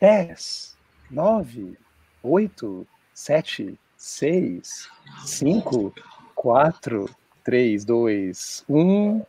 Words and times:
10, 0.00 0.34
9, 1.10 1.76
8, 2.24 2.86
7, 3.12 3.78
6, 3.98 4.88
5, 5.26 5.92
4, 6.42 7.06
3, 7.44 7.78
2, 7.78 8.32
1. 8.66 9.26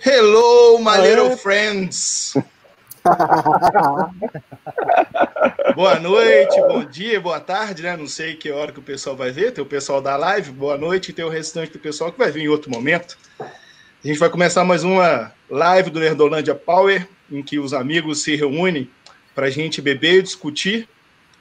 Hello, 0.00 0.78
my 0.78 0.98
little 0.98 1.36
friends! 1.36 2.36
boa 5.74 5.98
noite, 5.98 6.60
bom 6.60 6.84
dia, 6.84 7.20
boa 7.20 7.40
tarde, 7.40 7.82
né? 7.82 7.96
Não 7.96 8.06
sei 8.06 8.36
que 8.36 8.50
hora 8.50 8.72
que 8.72 8.78
o 8.78 8.82
pessoal 8.82 9.16
vai 9.16 9.30
ver. 9.30 9.52
Tem 9.52 9.62
o 9.62 9.66
pessoal 9.66 10.00
da 10.00 10.16
live, 10.16 10.50
boa 10.50 10.76
noite, 10.76 11.10
e 11.10 11.14
tem 11.14 11.24
o 11.24 11.30
restante 11.30 11.72
do 11.72 11.78
pessoal 11.78 12.12
que 12.12 12.18
vai 12.18 12.30
vir 12.30 12.42
em 12.42 12.48
outro 12.48 12.70
momento. 12.70 13.16
A 13.40 14.06
gente 14.06 14.18
vai 14.18 14.28
começar 14.28 14.64
mais 14.64 14.84
uma 14.84 15.32
live 15.48 15.90
do 15.90 16.00
Nerdolândia 16.00 16.54
Power, 16.54 17.08
em 17.30 17.42
que 17.42 17.58
os 17.58 17.72
amigos 17.72 18.22
se 18.22 18.36
reúnem 18.36 18.90
para 19.34 19.46
a 19.46 19.50
gente 19.50 19.80
beber 19.80 20.18
e 20.18 20.22
discutir, 20.22 20.88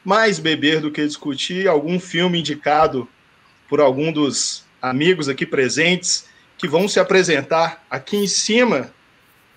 mais 0.03 0.39
beber 0.39 0.79
do 0.79 0.91
que 0.91 1.05
discutir, 1.05 1.67
algum 1.67 1.99
filme 1.99 2.39
indicado 2.39 3.07
por 3.67 3.81
algum 3.81 4.11
dos 4.11 4.65
amigos 4.81 5.27
aqui 5.27 5.45
presentes 5.45 6.29
que 6.57 6.67
vão 6.67 6.87
se 6.87 6.99
apresentar 6.99 7.83
aqui 7.89 8.17
em 8.17 8.27
cima. 8.27 8.91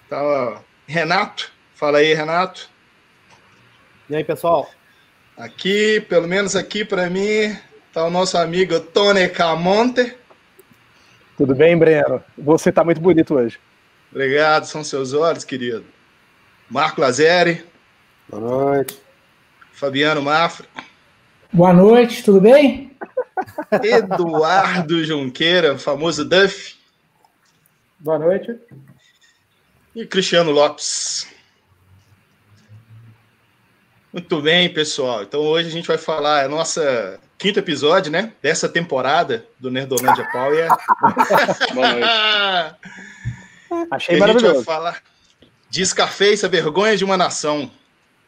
Tá, 0.09 0.61
Renato, 0.87 1.53
fala 1.81 1.97
aí, 1.97 2.13
Renato. 2.13 2.69
E 4.11 4.15
aí, 4.15 4.23
pessoal? 4.23 4.71
Aqui, 5.35 5.99
pelo 6.11 6.29
menos 6.29 6.55
aqui 6.55 6.85
para 6.85 7.09
mim, 7.09 7.57
tá 7.91 8.05
o 8.05 8.11
nosso 8.11 8.37
amigo 8.37 8.79
Tony 8.79 9.27
Camonte. 9.31 10.15
Tudo 11.39 11.55
bem, 11.55 11.79
Breno? 11.79 12.23
Você 12.37 12.71
tá 12.71 12.85
muito 12.85 13.01
bonito 13.01 13.35
hoje. 13.35 13.59
Obrigado, 14.11 14.67
são 14.67 14.85
seus 14.85 15.15
olhos, 15.15 15.43
querido. 15.43 15.87
Marco 16.69 17.01
Lazeri. 17.01 17.65
Boa 18.29 18.43
noite. 18.43 19.01
Fabiano 19.73 20.21
Mafra. 20.21 20.67
Boa 21.51 21.73
noite, 21.73 22.23
tudo 22.23 22.43
bem? 22.43 22.95
Eduardo 23.83 25.03
Junqueira, 25.03 25.79
famoso 25.79 26.27
Duff. 26.27 26.77
Boa 27.99 28.19
noite. 28.19 28.55
E 29.97 30.05
Cristiano 30.05 30.51
Lopes. 30.51 31.30
Muito 34.13 34.41
bem, 34.43 34.69
pessoal. 34.69 35.23
Então 35.23 35.41
hoje 35.41 35.69
a 35.69 35.73
gente 35.73 35.87
vai 35.87 35.97
falar, 35.99 36.45
é 36.45 36.49
nossa 36.49 37.21
quinto 37.39 37.61
episódio, 37.61 38.11
né? 38.11 38.33
Dessa 38.43 38.69
temporada 38.69 39.47
do 39.59 39.71
Nerdolândia 39.71 40.29
Power. 40.33 40.69
Boa 41.73 41.93
noite. 41.93 42.09
Achei 43.91 44.19
E 44.19 44.23
a 44.23 44.27
gente 44.27 44.43
vai 44.43 44.65
falar 44.65 45.03
de 45.69 45.87
Scarface, 45.87 46.45
a 46.45 46.49
vergonha 46.49 46.97
de 46.97 47.05
uma 47.05 47.17
nação. 47.17 47.71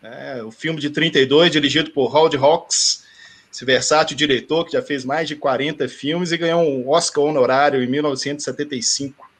É, 0.00 0.42
o 0.44 0.52
filme 0.52 0.80
de 0.80 0.90
32, 0.90 1.50
dirigido 1.50 1.90
por 1.90 2.14
Howard 2.14 2.36
Hawks, 2.36 3.04
esse 3.52 3.64
versátil 3.64 4.16
diretor 4.16 4.64
que 4.64 4.72
já 4.72 4.82
fez 4.82 5.04
mais 5.04 5.26
de 5.26 5.36
40 5.36 5.88
filmes 5.88 6.30
e 6.30 6.36
ganhou 6.36 6.62
um 6.62 6.88
Oscar 6.88 7.24
honorário 7.24 7.82
em 7.82 7.86
1975. 7.88 9.31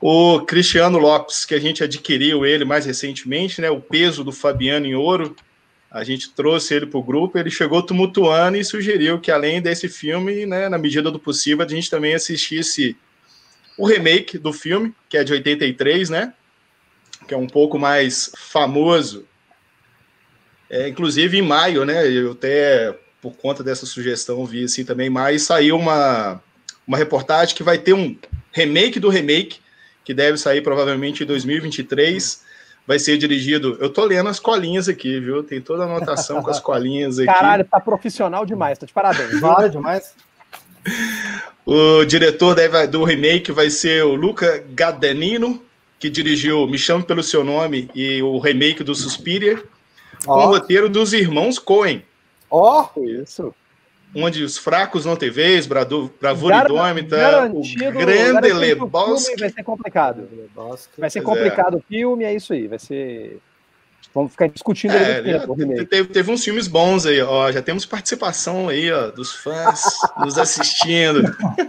O 0.00 0.40
Cristiano 0.40 0.98
Lopes, 0.98 1.44
que 1.44 1.54
a 1.54 1.60
gente 1.60 1.82
adquiriu 1.82 2.44
ele 2.44 2.64
mais 2.64 2.84
recentemente, 2.84 3.60
né? 3.60 3.70
O 3.70 3.80
peso 3.80 4.22
do 4.22 4.32
Fabiano 4.32 4.86
em 4.86 4.94
ouro. 4.94 5.34
A 5.90 6.04
gente 6.04 6.30
trouxe 6.32 6.74
ele 6.74 6.86
para 6.86 6.98
o 6.98 7.02
grupo, 7.02 7.38
ele 7.38 7.50
chegou 7.50 7.82
tumultuando 7.82 8.58
e 8.58 8.64
sugeriu 8.64 9.18
que, 9.18 9.30
além 9.30 9.62
desse 9.62 9.88
filme, 9.88 10.44
né, 10.44 10.68
na 10.68 10.76
medida 10.76 11.10
do 11.10 11.18
possível, 11.18 11.64
a 11.64 11.68
gente 11.68 11.88
também 11.88 12.14
assistisse 12.14 12.96
o 13.78 13.86
remake 13.86 14.36
do 14.36 14.52
filme, 14.52 14.94
que 15.08 15.16
é 15.16 15.24
de 15.24 15.32
83, 15.32 16.10
né? 16.10 16.34
Que 17.26 17.34
é 17.34 17.36
um 17.36 17.46
pouco 17.46 17.78
mais 17.78 18.30
famoso. 18.36 19.26
É, 20.68 20.88
inclusive 20.88 21.38
em 21.38 21.42
maio, 21.42 21.84
né? 21.84 22.10
Eu 22.10 22.32
até, 22.32 22.98
por 23.22 23.36
conta 23.36 23.62
dessa 23.62 23.86
sugestão, 23.86 24.44
vi 24.44 24.64
assim 24.64 24.84
também, 24.84 25.08
maio 25.08 25.38
saiu 25.38 25.76
uma, 25.76 26.42
uma 26.86 26.98
reportagem 26.98 27.54
que 27.54 27.62
vai 27.62 27.78
ter 27.78 27.92
um 27.92 28.16
remake 28.52 28.98
do 28.98 29.08
remake, 29.08 29.60
que 30.06 30.14
deve 30.14 30.38
sair 30.38 30.62
provavelmente 30.62 31.24
em 31.24 31.26
2023. 31.26 32.40
Vai 32.86 32.96
ser 33.00 33.18
dirigido. 33.18 33.76
Eu 33.80 33.90
tô 33.90 34.04
lendo 34.04 34.28
as 34.28 34.38
colinhas 34.38 34.88
aqui, 34.88 35.18
viu? 35.18 35.42
Tem 35.42 35.60
toda 35.60 35.82
a 35.82 35.86
anotação 35.86 36.40
com 36.40 36.48
as 36.48 36.60
colinhas 36.60 37.18
aqui. 37.18 37.26
Caralho, 37.26 37.64
tá 37.64 37.80
profissional 37.80 38.46
demais, 38.46 38.78
tá 38.78 38.86
de 38.86 38.92
parabéns. 38.92 39.40
Claro 39.40 39.68
demais. 39.68 40.14
O 41.66 42.04
diretor 42.04 42.54
deve- 42.54 42.86
do 42.86 43.02
remake 43.02 43.50
vai 43.50 43.68
ser 43.68 44.04
o 44.04 44.14
Luca 44.14 44.64
Guadagnino, 44.72 45.60
que 45.98 46.08
dirigiu 46.08 46.68
Me 46.68 46.78
Chame 46.78 47.02
Pelo 47.02 47.24
Seu 47.24 47.42
Nome 47.42 47.90
e 47.92 48.22
o 48.22 48.38
remake 48.38 48.84
do 48.84 48.94
Suspiria, 48.94 49.60
com 50.24 50.32
o 50.32 50.46
roteiro 50.46 50.88
dos 50.88 51.12
irmãos 51.12 51.58
Coen, 51.58 52.04
ó, 52.48 52.86
Isso. 52.96 53.52
Onde 54.16 54.42
os 54.42 54.56
fracos 54.56 55.04
não 55.04 55.14
têm 55.14 55.30
vez, 55.30 55.66
Bravura 55.66 56.64
Indômita, 56.64 57.50
o 57.52 57.62
grande 57.92 58.52
Lebowski. 58.52 59.38
Vai 59.38 59.50
ser 59.50 59.62
complicado. 59.62 60.28
Vai 60.54 60.76
ser 60.76 60.88
Pois 60.96 61.16
é. 61.16 61.20
complicado 61.20 61.76
o 61.76 61.82
filme, 61.86 62.24
é 62.24 62.34
isso 62.34 62.52
aí. 62.52 62.66
Vai 62.66 62.78
ser. 62.78 63.38
Vamos 64.14 64.32
ficar 64.32 64.48
discutindo 64.48 64.94
ele 64.94 65.30
É, 65.30 65.46
muito 65.46 65.66
tempo, 65.66 65.84
teve, 65.90 66.08
teve 66.08 66.30
uns 66.30 66.42
filmes 66.42 66.66
bons 66.66 67.04
aí, 67.04 67.20
ó. 67.20 67.52
Já 67.52 67.60
temos 67.60 67.84
participação 67.84 68.70
aí, 68.70 68.90
ó, 68.90 69.10
dos 69.10 69.32
fãs 69.34 69.82
nos 70.18 70.38
assistindo. 70.38 71.22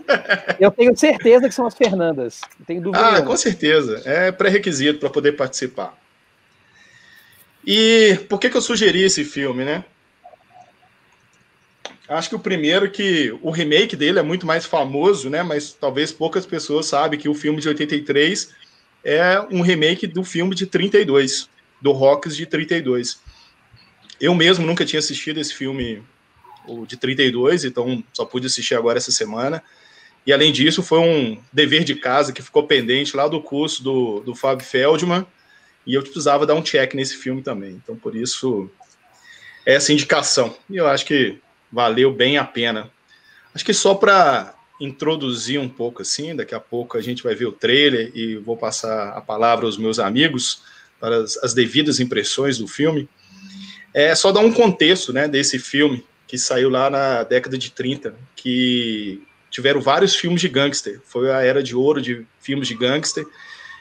Eu 0.57 0.71
tenho 0.71 0.95
certeza 0.95 1.49
que 1.49 1.53
são 1.53 1.67
as 1.67 1.75
Fernandas. 1.75 2.39
Não 2.57 2.65
tenho 2.65 2.81
dúvida. 2.81 3.03
Ah, 3.03 3.11
nenhuma. 3.13 3.27
com 3.27 3.35
certeza. 3.35 4.01
É 4.05 4.31
pré-requisito 4.31 4.99
para 4.99 5.09
poder 5.09 5.33
participar. 5.33 5.93
E 7.65 8.17
por 8.29 8.39
que, 8.39 8.49
que 8.49 8.55
eu 8.55 8.61
sugeri 8.61 9.03
esse 9.03 9.25
filme, 9.25 9.65
né? 9.65 9.83
Acho 12.09 12.29
que 12.29 12.35
o 12.35 12.39
primeiro 12.39 12.89
que 12.89 13.37
o 13.41 13.51
remake 13.51 13.95
dele 13.95 14.19
é 14.19 14.23
muito 14.23 14.45
mais 14.45 14.65
famoso, 14.65 15.29
né? 15.29 15.43
Mas 15.43 15.73
talvez 15.73 16.11
poucas 16.11 16.45
pessoas 16.45 16.85
sabem 16.85 17.19
que 17.19 17.27
o 17.27 17.33
filme 17.33 17.59
de 17.59 17.67
83 17.67 18.49
é 19.03 19.41
um 19.51 19.61
remake 19.61 20.07
do 20.07 20.23
filme 20.23 20.55
de 20.55 20.65
32, 20.65 21.49
do 21.81 21.91
Rocks 21.91 22.35
de 22.35 22.45
32. 22.45 23.19
Eu 24.19 24.33
mesmo 24.33 24.65
nunca 24.65 24.85
tinha 24.85 24.99
assistido 24.99 25.39
esse 25.39 25.53
filme 25.53 26.01
o 26.67 26.85
de 26.85 26.97
32, 26.97 27.65
então 27.65 28.03
só 28.13 28.25
pude 28.25 28.47
assistir 28.47 28.75
agora 28.75 28.97
essa 28.97 29.11
semana. 29.11 29.61
E 30.25 30.33
além 30.33 30.51
disso, 30.51 30.83
foi 30.83 30.99
um 30.99 31.41
dever 31.53 31.83
de 31.83 31.95
casa 31.95 32.33
que 32.33 32.41
ficou 32.41 32.63
pendente 32.63 33.15
lá 33.15 33.27
do 33.27 33.41
curso 33.41 33.81
do, 33.81 34.19
do 34.19 34.35
Fábio 34.35 34.65
Feldman, 34.65 35.25
e 35.85 35.93
eu 35.93 36.01
precisava 36.01 36.45
dar 36.45 36.53
um 36.53 36.61
check 36.61 36.93
nesse 36.93 37.15
filme 37.15 37.41
também. 37.41 37.71
Então, 37.81 37.95
por 37.95 38.13
isso, 38.13 38.69
essa 39.65 39.93
indicação. 39.93 40.53
E 40.69 40.75
eu 40.75 40.85
acho 40.85 41.05
que 41.05 41.39
valeu 41.71 42.13
bem 42.13 42.37
a 42.37 42.43
pena. 42.43 42.89
Acho 43.53 43.65
que 43.65 43.73
só 43.73 43.95
para 43.95 44.53
introduzir 44.79 45.59
um 45.59 45.69
pouco 45.69 46.01
assim, 46.01 46.35
daqui 46.35 46.53
a 46.53 46.59
pouco 46.59 46.97
a 46.97 47.01
gente 47.01 47.23
vai 47.23 47.33
ver 47.33 47.45
o 47.45 47.51
trailer 47.51 48.11
e 48.13 48.35
vou 48.37 48.55
passar 48.55 49.09
a 49.09 49.21
palavra 49.21 49.65
aos 49.65 49.77
meus 49.77 49.97
amigos 49.97 50.61
para 50.99 51.17
as, 51.17 51.37
as 51.43 51.53
devidas 51.53 51.99
impressões 51.99 52.57
do 52.57 52.67
filme. 52.67 53.09
É 53.93 54.13
só 54.13 54.31
dar 54.31 54.41
um 54.41 54.53
contexto 54.53 55.11
né, 55.11 55.27
desse 55.27 55.57
filme 55.57 56.05
que 56.27 56.37
saiu 56.37 56.69
lá 56.69 56.89
na 56.89 57.23
década 57.23 57.57
de 57.57 57.71
30, 57.71 58.13
que 58.35 59.21
tiveram 59.49 59.81
vários 59.81 60.15
filmes 60.15 60.41
de 60.41 60.49
gangster. 60.49 61.01
Foi 61.05 61.31
a 61.31 61.41
era 61.41 61.63
de 61.63 61.75
ouro 61.75 62.01
de 62.01 62.25
filmes 62.39 62.67
de 62.67 62.75
gangster. 62.75 63.25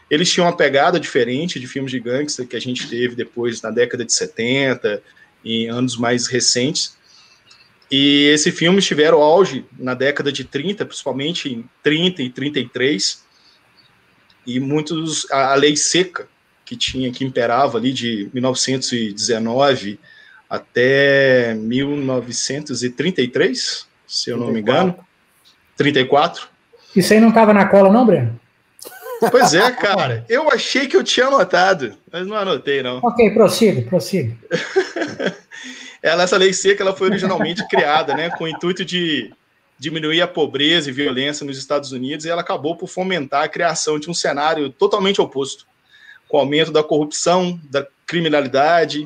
Eles 0.09 0.31
tinham 0.33 0.47
uma 0.47 0.57
pegada 0.57 1.01
diferente 1.01 1.59
de 1.59 1.67
filmes 1.67 1.91
de 1.91 1.99
gangster 1.99 2.47
que 2.47 2.57
a 2.57 2.61
gente 2.61 2.89
teve 2.89 3.17
depois 3.17 3.61
na 3.61 3.71
década 3.71 4.05
de 4.05 4.13
70 4.13 5.03
e 5.45 5.67
anos 5.67 5.97
mais 5.97 6.29
recentes. 6.29 6.96
E 7.91 8.31
esse 8.35 8.51
filme 8.51 8.81
tiveram 8.83 9.23
auge 9.23 9.65
na 9.79 9.95
década 9.95 10.33
de 10.33 10.43
30, 10.45 10.85
principalmente 10.85 11.53
em 11.53 11.65
30 11.83 12.23
e 12.23 12.31
33. 12.31 13.25
E 14.47 14.61
muitos 14.61 15.27
a, 15.31 15.53
a 15.53 15.55
lei 15.55 15.77
seca 15.77 16.29
que 16.65 16.75
tinha 16.77 17.13
que 17.13 17.25
imperava 17.25 17.79
ali 17.79 17.93
de 17.93 18.29
1919 18.35 20.01
até 20.49 21.55
1933, 21.55 23.87
se 24.07 24.31
eu 24.31 24.37
não 24.37 24.53
me 24.53 24.61
engano. 24.61 24.97
34. 25.77 26.49
Isso 26.95 27.13
aí 27.13 27.21
não 27.21 27.31
tava 27.31 27.53
na 27.53 27.67
cola, 27.67 27.93
não, 27.93 28.07
Breno? 28.07 28.41
Pois 29.31 29.55
é, 29.55 29.71
cara. 29.71 30.25
Eu 30.29 30.51
achei 30.51 30.87
que 30.87 30.97
eu 30.97 31.05
tinha 31.05 31.27
anotado, 31.27 31.97
mas 32.13 32.27
não 32.27 32.37
anotei, 32.37 32.83
não. 32.83 32.99
Ok, 32.99 33.31
prossiga, 33.31 33.83
prossiga. 33.83 34.37
Ela, 36.07 36.23
essa 36.23 36.37
lei 36.37 36.53
seca 36.53 36.85
ela 36.85 36.95
foi 36.95 37.09
originalmente 37.09 37.67
criada 37.67 38.15
né, 38.15 38.31
com 38.31 38.45
o 38.45 38.49
intuito 38.49 38.85
de 38.85 39.35
diminuir 39.77 40.21
a 40.21 40.29
pobreza 40.29 40.89
e 40.89 40.93
violência 40.93 41.45
nos 41.45 41.59
Estados 41.59 41.91
Unidos 41.91 42.25
e 42.25 42.29
ela 42.29 42.43
acabou 42.43 42.77
por 42.77 42.87
fomentar 42.87 43.43
a 43.43 43.49
criação 43.49 43.99
de 43.99 44.09
um 44.09 44.15
cenário 44.15 44.71
totalmente 44.71 45.21
oposto, 45.21 45.67
com 46.29 46.37
o 46.37 46.41
aumento 46.41 46.71
da 46.71 46.81
corrupção, 46.81 47.61
da 47.65 47.85
criminalidade 48.07 49.05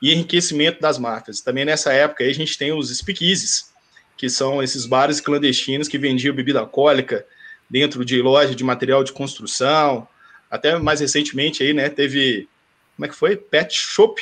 e 0.00 0.10
enriquecimento 0.10 0.80
das 0.80 0.98
máfias. 0.98 1.42
Também 1.42 1.66
nessa 1.66 1.92
época 1.92 2.24
a 2.24 2.32
gente 2.32 2.56
tem 2.56 2.72
os 2.72 2.88
speakeasies, 2.96 3.70
que 4.16 4.30
são 4.30 4.62
esses 4.62 4.86
bares 4.86 5.20
clandestinos 5.20 5.86
que 5.86 5.98
vendiam 5.98 6.34
bebida 6.34 6.60
alcoólica 6.60 7.26
dentro 7.68 8.06
de 8.06 8.22
loja 8.22 8.54
de 8.54 8.64
material 8.64 9.04
de 9.04 9.12
construção. 9.12 10.08
Até 10.50 10.78
mais 10.78 11.00
recentemente 11.00 11.62
aí, 11.62 11.74
né, 11.74 11.90
teve 11.90 12.48
como 12.96 13.04
é 13.04 13.08
que 13.10 13.14
foi? 13.14 13.36
Pet 13.36 13.70
Shop, 13.74 14.18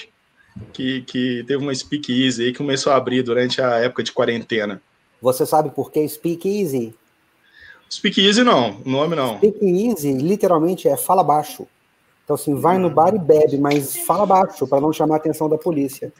que, 0.72 1.02
que 1.02 1.44
teve 1.46 1.62
uma 1.62 1.74
speakeasy 1.74 2.44
aí 2.44 2.52
que 2.52 2.58
começou 2.58 2.92
a 2.92 2.96
abrir 2.96 3.22
durante 3.22 3.60
a 3.60 3.76
época 3.76 4.02
de 4.02 4.12
quarentena. 4.12 4.80
Você 5.20 5.46
sabe 5.46 5.70
por 5.70 5.90
que 5.90 6.06
speakeasy? 6.08 6.94
Speakeasy 7.90 8.42
não, 8.42 8.80
o 8.84 8.88
nome 8.88 9.16
não. 9.16 9.36
Speakeasy 9.38 10.12
literalmente 10.12 10.88
é 10.88 10.96
fala 10.96 11.22
baixo. 11.22 11.66
Então, 12.24 12.34
assim, 12.34 12.54
vai 12.56 12.76
no 12.76 12.90
bar 12.90 13.14
e 13.14 13.18
bebe, 13.18 13.56
mas 13.56 13.96
fala 13.98 14.26
baixo, 14.26 14.66
para 14.66 14.80
não 14.80 14.92
chamar 14.92 15.14
a 15.14 15.18
atenção 15.18 15.48
da 15.48 15.56
polícia. 15.56 16.12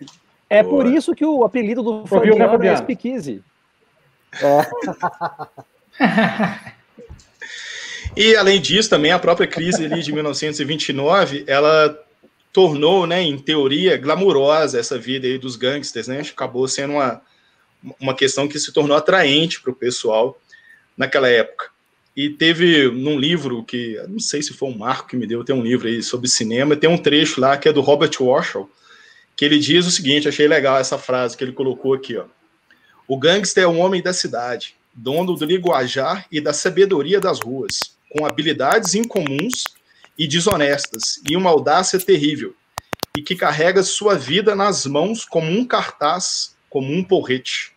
É 0.49 0.63
Boa. 0.63 0.77
por 0.77 0.87
isso 0.87 1.13
que 1.15 1.25
o 1.25 1.43
apelido 1.43 1.83
do 1.83 2.07
Fabiano 2.07 2.65
é 2.65 2.77
Speakeasy. 2.77 3.43
É. 4.41 4.61
e, 8.17 8.37
além 8.37 8.61
disso, 8.61 8.89
também 8.89 9.11
a 9.11 9.19
própria 9.19 9.49
crise 9.49 9.85
ali 9.85 10.01
de 10.01 10.13
1929, 10.13 11.45
ela 11.49 12.06
tornou, 12.57 13.07
né, 13.07 13.21
em 13.21 13.37
teoria, 13.37 13.99
glamurosa 13.99 14.81
essa 14.81 14.99
vida 14.99 15.27
aí 15.27 15.37
dos 15.37 15.57
gangsters, 15.57 16.09
né? 16.09 16.21
Acabou 16.21 16.67
sendo 16.67 16.95
uma, 16.95 17.21
uma 18.01 18.15
questão 18.15 18.49
que 18.49 18.59
se 18.59 18.73
tornou 18.73 18.97
atraente 18.97 19.61
para 19.61 19.71
o 19.71 19.77
pessoal 19.77 20.41
naquela 20.97 21.29
época. 21.29 21.67
E 22.17 22.31
teve 22.31 22.91
num 22.91 23.19
livro 23.19 23.63
que, 23.63 24.03
não 24.09 24.19
sei 24.19 24.41
se 24.41 24.55
foi 24.55 24.71
um 24.71 24.79
Marco 24.79 25.07
que 25.07 25.19
me 25.19 25.27
deu, 25.27 25.45
tem 25.45 25.55
um 25.55 25.63
livro 25.63 25.87
aí 25.87 26.03
sobre 26.03 26.29
cinema, 26.29 26.75
tem 26.75 26.89
um 26.89 26.97
trecho 26.97 27.43
lá 27.43 27.59
que 27.59 27.69
é 27.69 27.73
do 27.75 27.83
Robert 27.83 28.13
Warshaw, 28.19 28.67
que 29.37 29.45
ele 29.45 29.59
diz 29.59 29.87
o 29.87 29.91
seguinte, 29.91 30.27
achei 30.27 30.49
legal 30.49 30.79
essa 30.79 30.97
frase 30.97 31.37
que 31.37 31.45
ele 31.45 31.53
colocou 31.53 31.93
aqui, 31.93 32.17
ó. 32.17 32.25
O 33.07 33.19
gangster 33.19 33.65
é 33.65 33.69
um 33.69 33.81
homem 33.81 34.01
da 34.01 34.15
cidade, 34.15 34.77
dono 34.95 35.37
do 35.37 35.45
linguajar 35.45 36.27
e 36.33 36.41
da 36.41 36.55
sabedoria 36.55 37.21
das 37.21 37.39
ruas, 37.39 37.99
com 38.09 38.25
habilidades 38.25 38.95
incomuns 38.95 39.65
e 40.19 40.27
desonestas, 40.27 41.21
e 41.29 41.37
uma 41.37 41.51
audácia 41.51 41.99
terrível, 41.99 42.55
e 43.17 43.23
que 43.23 43.37
carrega 43.37 43.83
sua 43.83 44.15
vida 44.15 44.55
nas 44.55 44.87
mãos 44.87 45.25
como 45.25 45.51
um 45.51 45.67
cartaz, 45.67 46.57
como 46.71 46.93
um 46.93 47.03
porrete. 47.03 47.75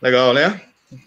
Legal, 0.00 0.32
né? 0.34 0.60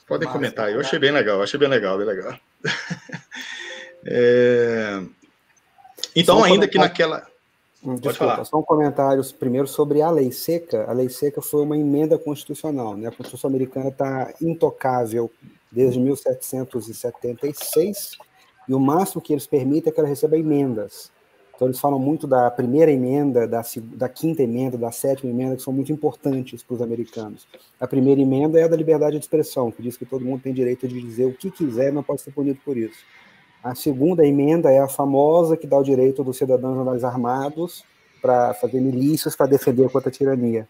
Podem 0.07 0.25
Massa, 0.25 0.37
comentar. 0.37 0.71
Eu 0.71 0.79
achei 0.79 0.97
bem 0.97 1.11
legal, 1.11 1.41
achei 1.41 1.59
bem 1.59 1.67
legal, 1.67 1.97
bem 1.97 2.07
legal. 2.07 2.39
é... 4.05 5.03
Então, 6.15 6.43
ainda 6.43 6.65
um 6.65 6.69
que 6.69 6.77
naquela. 6.77 7.27
Hum, 7.83 7.95
desculpa, 7.95 8.45
só 8.45 8.57
um 8.57 8.63
comentário 8.63 9.23
primeiro 9.33 9.67
sobre 9.67 10.01
a 10.01 10.09
lei 10.09 10.31
seca. 10.31 10.89
A 10.89 10.93
lei 10.93 11.09
seca 11.09 11.41
foi 11.41 11.61
uma 11.61 11.77
emenda 11.77 12.17
constitucional, 12.17 12.95
né? 12.95 13.09
A 13.09 13.11
Constituição 13.11 13.49
americana 13.49 13.89
está 13.89 14.33
intocável 14.41 15.29
desde 15.71 15.99
1776 15.99 18.17
e 18.67 18.73
o 18.73 18.79
máximo 18.79 19.21
que 19.21 19.33
eles 19.33 19.47
permitem 19.47 19.89
é 19.89 19.93
que 19.93 19.99
ela 19.99 20.09
receba 20.09 20.37
emendas. 20.37 21.11
Então, 21.55 21.67
eles 21.69 21.79
falam 21.79 21.97
muito 21.97 22.27
da 22.27 22.51
primeira 22.51 22.91
emenda, 22.91 23.47
da, 23.47 23.61
da 23.93 24.09
quinta 24.09 24.43
emenda, 24.43 24.77
da 24.77 24.91
sétima 24.91 25.31
emenda, 25.31 25.55
que 25.55 25.61
são 25.61 25.71
muito 25.71 25.91
importantes 25.91 26.61
para 26.61 26.75
os 26.75 26.81
americanos. 26.81 27.47
A 27.79 27.87
primeira 27.87 28.19
emenda 28.19 28.59
é 28.59 28.63
a 28.63 28.67
da 28.67 28.75
liberdade 28.75 29.17
de 29.17 29.23
expressão, 29.23 29.71
que 29.71 29.81
diz 29.81 29.95
que 29.95 30.05
todo 30.05 30.25
mundo 30.25 30.41
tem 30.41 30.53
direito 30.53 30.85
de 30.85 31.01
dizer 31.01 31.25
o 31.25 31.33
que 31.33 31.49
quiser, 31.49 31.93
não 31.93 32.03
pode 32.03 32.21
ser 32.21 32.31
punido 32.31 32.59
por 32.65 32.75
isso. 32.75 32.99
A 33.63 33.73
segunda 33.73 34.25
emenda 34.25 34.69
é 34.69 34.79
a 34.79 34.87
famosa, 34.87 35.55
que 35.55 35.65
dá 35.65 35.77
o 35.77 35.83
direito 35.83 36.23
dos 36.23 36.37
cidadãos 36.37 36.77
andar 36.77 37.07
armados 37.07 37.85
para 38.21 38.53
fazer 38.55 38.81
milícias 38.81 39.35
para 39.35 39.45
defender 39.45 39.89
contra 39.89 40.09
a 40.09 40.11
tirania. 40.11 40.67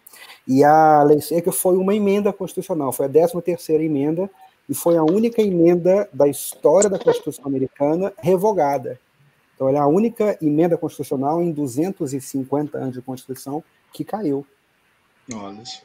E 0.47 0.63
a 0.63 1.01
lei 1.03 1.19
seca 1.19 1.51
foi 1.51 1.77
uma 1.77 1.95
emenda 1.95 2.31
constitucional, 2.31 2.92
foi 2.92 3.07
a 3.07 3.09
13 3.09 3.42
terceira 3.42 3.83
emenda, 3.83 4.30
e 4.67 4.73
foi 4.73 4.97
a 4.97 5.03
única 5.03 5.41
emenda 5.41 6.09
da 6.12 6.27
história 6.27 6.89
da 6.89 7.00
Constituição 7.00 7.45
americana 7.45 8.12
revogada. 8.17 9.00
Então, 9.56 9.69
ela 9.69 9.77
é 9.77 9.81
a 9.81 9.88
única 9.88 10.38
emenda 10.41 10.77
constitucional 10.77 11.41
em 11.41 11.51
250 11.51 12.77
anos 12.77 12.94
de 12.94 13.01
Constituição 13.01 13.63
que 13.94 14.03
caiu. 14.03 14.45
Olha 15.33 15.62
isso. 15.62 15.83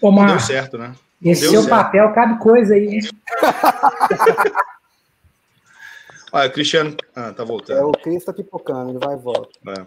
Omar, 0.00 0.26
Não 0.26 0.36
deu 0.36 0.44
certo, 0.44 0.78
né? 0.78 0.94
Não 1.20 1.32
esse 1.32 1.48
seu 1.48 1.62
certo. 1.62 1.68
papel 1.68 2.12
cabe 2.12 2.38
coisa 2.38 2.74
aí, 2.74 2.96
hein? 2.96 3.00
Olha, 6.32 6.50
Cristiano. 6.50 6.96
Ah, 7.14 7.32
tá 7.32 7.44
voltando. 7.44 7.78
É, 7.78 7.84
o 7.84 7.92
Cris 7.92 8.24
tá 8.24 8.32
pipocando, 8.32 8.90
ele 8.90 8.98
vai 8.98 9.14
e 9.14 9.18
volta. 9.18 9.56
É. 9.68 9.86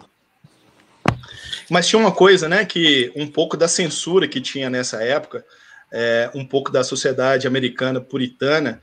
Mas 1.70 1.88
tinha 1.88 2.00
uma 2.00 2.12
coisa, 2.12 2.48
né, 2.48 2.64
que 2.66 3.12
um 3.16 3.28
pouco 3.28 3.58
da 3.58 3.68
censura 3.68 4.28
que 4.28 4.40
tinha 4.40 4.70
nessa 4.70 5.04
época, 5.04 5.46
é, 5.92 6.30
um 6.34 6.46
pouco 6.46 6.72
da 6.72 6.84
sociedade 6.84 7.48
americana 7.48 8.02
puritana, 8.02 8.82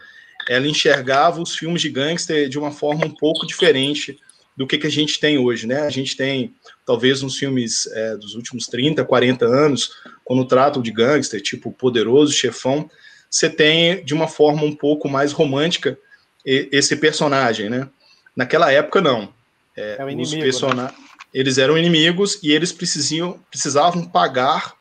ela 0.48 0.66
enxergava 0.66 1.40
os 1.40 1.54
filmes 1.54 1.82
de 1.82 1.90
gangster 1.90 2.48
de 2.48 2.58
uma 2.58 2.70
forma 2.70 3.06
um 3.06 3.10
pouco 3.10 3.46
diferente 3.46 4.18
do 4.56 4.66
que, 4.66 4.78
que 4.78 4.86
a 4.86 4.90
gente 4.90 5.18
tem 5.18 5.36
hoje, 5.38 5.66
né? 5.66 5.80
A 5.80 5.90
gente 5.90 6.16
tem, 6.16 6.54
talvez, 6.86 7.22
uns 7.22 7.36
filmes 7.36 7.86
é, 7.92 8.16
dos 8.16 8.34
últimos 8.34 8.66
30, 8.66 9.04
40 9.04 9.44
anos, 9.46 9.90
quando 10.24 10.44
tratam 10.44 10.80
de 10.80 10.92
gangster, 10.92 11.40
tipo 11.40 11.72
Poderoso, 11.72 12.32
Chefão, 12.32 12.88
você 13.28 13.50
tem, 13.50 14.04
de 14.04 14.14
uma 14.14 14.28
forma 14.28 14.62
um 14.62 14.74
pouco 14.74 15.08
mais 15.08 15.32
romântica, 15.32 15.98
esse 16.46 16.94
personagem, 16.96 17.70
né? 17.70 17.88
Naquela 18.36 18.70
época, 18.70 19.00
não. 19.00 19.32
É, 19.76 19.96
é 19.98 20.02
inimigo, 20.04 20.22
os 20.22 20.34
person... 20.34 20.72
né? 20.74 20.90
Eles 21.32 21.58
eram 21.58 21.76
inimigos 21.76 22.38
e 22.42 22.52
eles 22.52 22.70
precisavam, 22.70 23.40
precisavam 23.50 24.04
pagar 24.04 24.74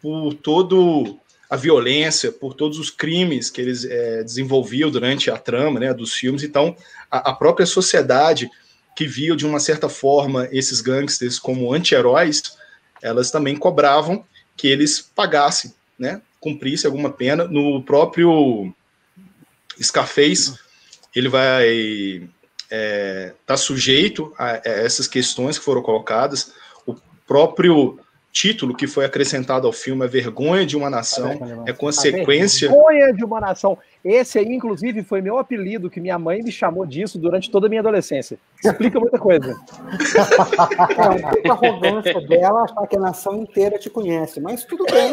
por 0.00 0.32
todo 0.34 1.18
a 1.52 1.56
violência, 1.56 2.32
por 2.32 2.54
todos 2.54 2.78
os 2.78 2.90
crimes 2.90 3.50
que 3.50 3.60
eles 3.60 3.84
é, 3.84 4.24
desenvolviam 4.24 4.90
durante 4.90 5.30
a 5.30 5.36
trama 5.36 5.78
né, 5.78 5.92
dos 5.92 6.14
filmes. 6.14 6.42
Então, 6.42 6.74
a, 7.10 7.28
a, 7.28 7.34
própria 7.34 7.66
sociedade 7.66 8.48
que 8.96 9.06
via 9.06 9.36
de 9.36 9.44
uma 9.44 9.60
certa 9.60 9.86
forma 9.86 10.48
esses 10.50 10.80
gangsters 10.80 11.38
como 11.38 11.70
anti-heróis, 11.70 12.56
elas 13.02 13.30
também 13.30 13.54
cobravam 13.54 14.24
que 14.56 14.66
eles 14.66 15.02
pagassem, 15.14 15.74
né, 15.98 16.22
cumprissem 16.40 16.88
alguma 16.88 17.10
pena. 17.10 17.44
No 17.44 17.82
próprio 17.82 18.74
Scarface, 19.78 20.54
ele 21.14 21.28
vai 21.28 22.26
é, 22.70 23.34
tá 23.44 23.58
sujeito 23.58 24.32
a, 24.38 24.52
a 24.52 24.60
essas 24.64 25.06
questões 25.06 25.58
que 25.58 25.64
foram 25.66 25.82
colocadas. 25.82 26.54
O 26.86 26.94
próprio 27.26 28.00
título 28.32 28.74
que 28.74 28.86
foi 28.86 29.04
acrescentado 29.04 29.66
ao 29.66 29.72
filme, 29.72 30.04
A 30.04 30.08
Vergonha 30.08 30.64
de 30.64 30.76
uma 30.76 30.88
Nação, 30.88 31.64
é 31.66 31.72
consequência. 31.72 32.68
A 32.68 32.72
Vergonha 32.72 33.12
de 33.12 33.24
uma 33.24 33.40
Nação. 33.40 33.78
Esse 34.02 34.38
aí, 34.38 34.46
inclusive, 34.46 35.04
foi 35.04 35.20
meu 35.20 35.38
apelido, 35.38 35.90
que 35.90 36.00
minha 36.00 36.18
mãe 36.18 36.42
me 36.42 36.50
chamou 36.50 36.86
disso 36.86 37.18
durante 37.18 37.50
toda 37.50 37.66
a 37.66 37.68
minha 37.68 37.82
adolescência. 37.82 38.38
Explica 38.64 38.98
muita 38.98 39.18
coisa. 39.18 39.54
É, 40.96 41.48
a 41.48 41.52
arrogância 41.52 42.20
dela 42.26 42.64
achar 42.64 42.86
que 42.86 42.96
a 42.96 43.00
nação 43.00 43.42
inteira 43.42 43.78
te 43.78 43.90
conhece, 43.90 44.40
mas 44.40 44.64
tudo 44.64 44.84
bem. 44.86 45.12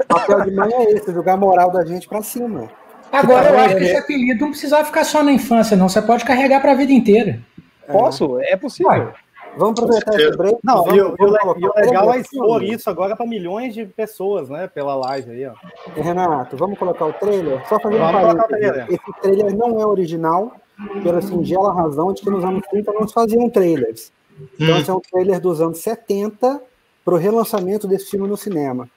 O 0.00 0.06
papel 0.06 0.40
de 0.42 0.50
mãe 0.52 0.72
é 0.72 0.92
esse, 0.92 1.12
jogar 1.12 1.34
a 1.34 1.36
moral 1.36 1.70
da 1.70 1.84
gente 1.84 2.08
pra 2.08 2.22
cima. 2.22 2.70
Agora, 3.12 3.50
eu 3.50 3.58
acho 3.58 3.76
que 3.76 3.84
esse 3.84 3.96
apelido 3.96 4.40
não 4.40 4.50
precisava 4.50 4.84
ficar 4.86 5.04
só 5.04 5.22
na 5.22 5.32
infância, 5.32 5.76
não. 5.76 5.88
Você 5.88 6.00
pode 6.00 6.24
carregar 6.24 6.60
pra 6.62 6.74
vida 6.74 6.92
inteira. 6.92 7.40
Posso? 7.86 8.40
É 8.40 8.56
possível. 8.56 8.90
Ué. 8.90 9.12
Vamos 9.56 9.78
aproveitar 9.78 10.14
esse 10.18 10.36
break. 10.36 10.58
Não, 10.64 10.86
e, 10.94 11.00
o, 11.00 11.16
e 11.18 11.66
o 11.66 11.72
legal 11.76 12.14
é 12.14 12.20
expor 12.20 12.62
isso 12.62 12.88
agora 12.88 13.14
para 13.14 13.26
milhões 13.26 13.74
de 13.74 13.84
pessoas, 13.84 14.48
né? 14.48 14.66
Pela 14.66 14.94
live 14.94 15.30
aí, 15.30 15.46
ó. 15.46 15.54
Renato, 15.94 16.56
vamos 16.56 16.78
colocar 16.78 17.06
o 17.06 17.12
trailer? 17.12 17.66
Só 17.68 17.78
fazer 17.78 18.00
um 18.00 18.36
parênteses. 18.36 18.88
Esse 18.88 19.20
trailer 19.20 19.56
não 19.56 19.80
é 19.80 19.86
original, 19.86 20.52
pela 21.02 21.20
singela 21.20 21.72
razão 21.72 22.12
de 22.12 22.22
que 22.22 22.30
nos 22.30 22.44
anos 22.44 22.66
30 22.70 22.92
não 22.92 23.06
se 23.06 23.14
faziam 23.14 23.48
trailers. 23.50 24.12
Então, 24.54 24.76
hum. 24.76 24.78
esse 24.78 24.90
é 24.90 24.94
um 24.94 25.00
trailer 25.00 25.40
dos 25.40 25.60
anos 25.60 25.78
70 25.78 26.60
para 27.04 27.14
o 27.14 27.18
relançamento 27.18 27.86
desse 27.86 28.10
filme 28.10 28.28
no 28.28 28.36
cinema. 28.36 28.88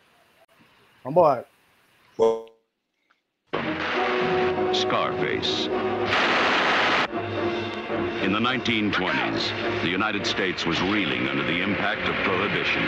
Vambora. 1.03 1.45
Scarface. 4.73 5.69
In 8.35 8.43
the 8.43 8.49
1920s, 8.49 9.81
the 9.81 9.87
United 9.87 10.27
States 10.27 10.65
was 10.65 10.81
reeling 10.81 11.29
under 11.29 11.43
the 11.43 11.61
impact 11.61 12.01
of 12.01 12.15
prohibition. 12.25 12.83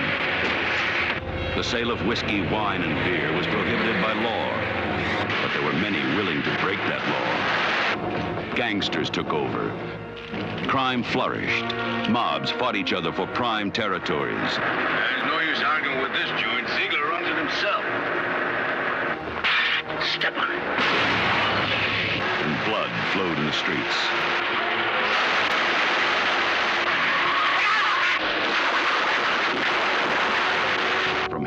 The 1.55 1.63
sale 1.63 1.89
of 1.89 2.05
whiskey, 2.05 2.41
wine, 2.41 2.81
and 2.81 2.93
beer 3.05 3.31
was 3.31 3.47
prohibited 3.47 4.01
by 4.01 4.11
law, 4.11 4.51
but 5.41 5.53
there 5.53 5.63
were 5.63 5.79
many 5.79 6.03
willing 6.17 6.43
to 6.43 6.49
break 6.59 6.79
that 6.89 6.99
law. 7.07 8.55
Gangsters 8.55 9.09
took 9.09 9.31
over. 9.31 9.71
Crime 10.67 11.01
flourished. 11.01 11.63
Mobs 12.09 12.51
fought 12.51 12.75
each 12.75 12.91
other 12.91 13.13
for 13.13 13.25
prime 13.27 13.71
territories. 13.71 14.35
There's 14.35 15.23
no 15.31 15.39
use 15.39 15.61
arguing 15.63 16.01
with 16.01 16.11
this 16.11 16.27
joint. 16.41 16.67
Ziegler 16.75 17.07
runs 17.07 17.25
it 17.25 17.37
himself. 17.37 17.85
Step 20.11 20.35
on 20.37 20.51
it. 20.51 20.63
And 22.43 22.65
blood 22.69 22.91
flowed 23.13 23.39
in 23.39 23.45
the 23.45 23.53
streets. 23.53 24.46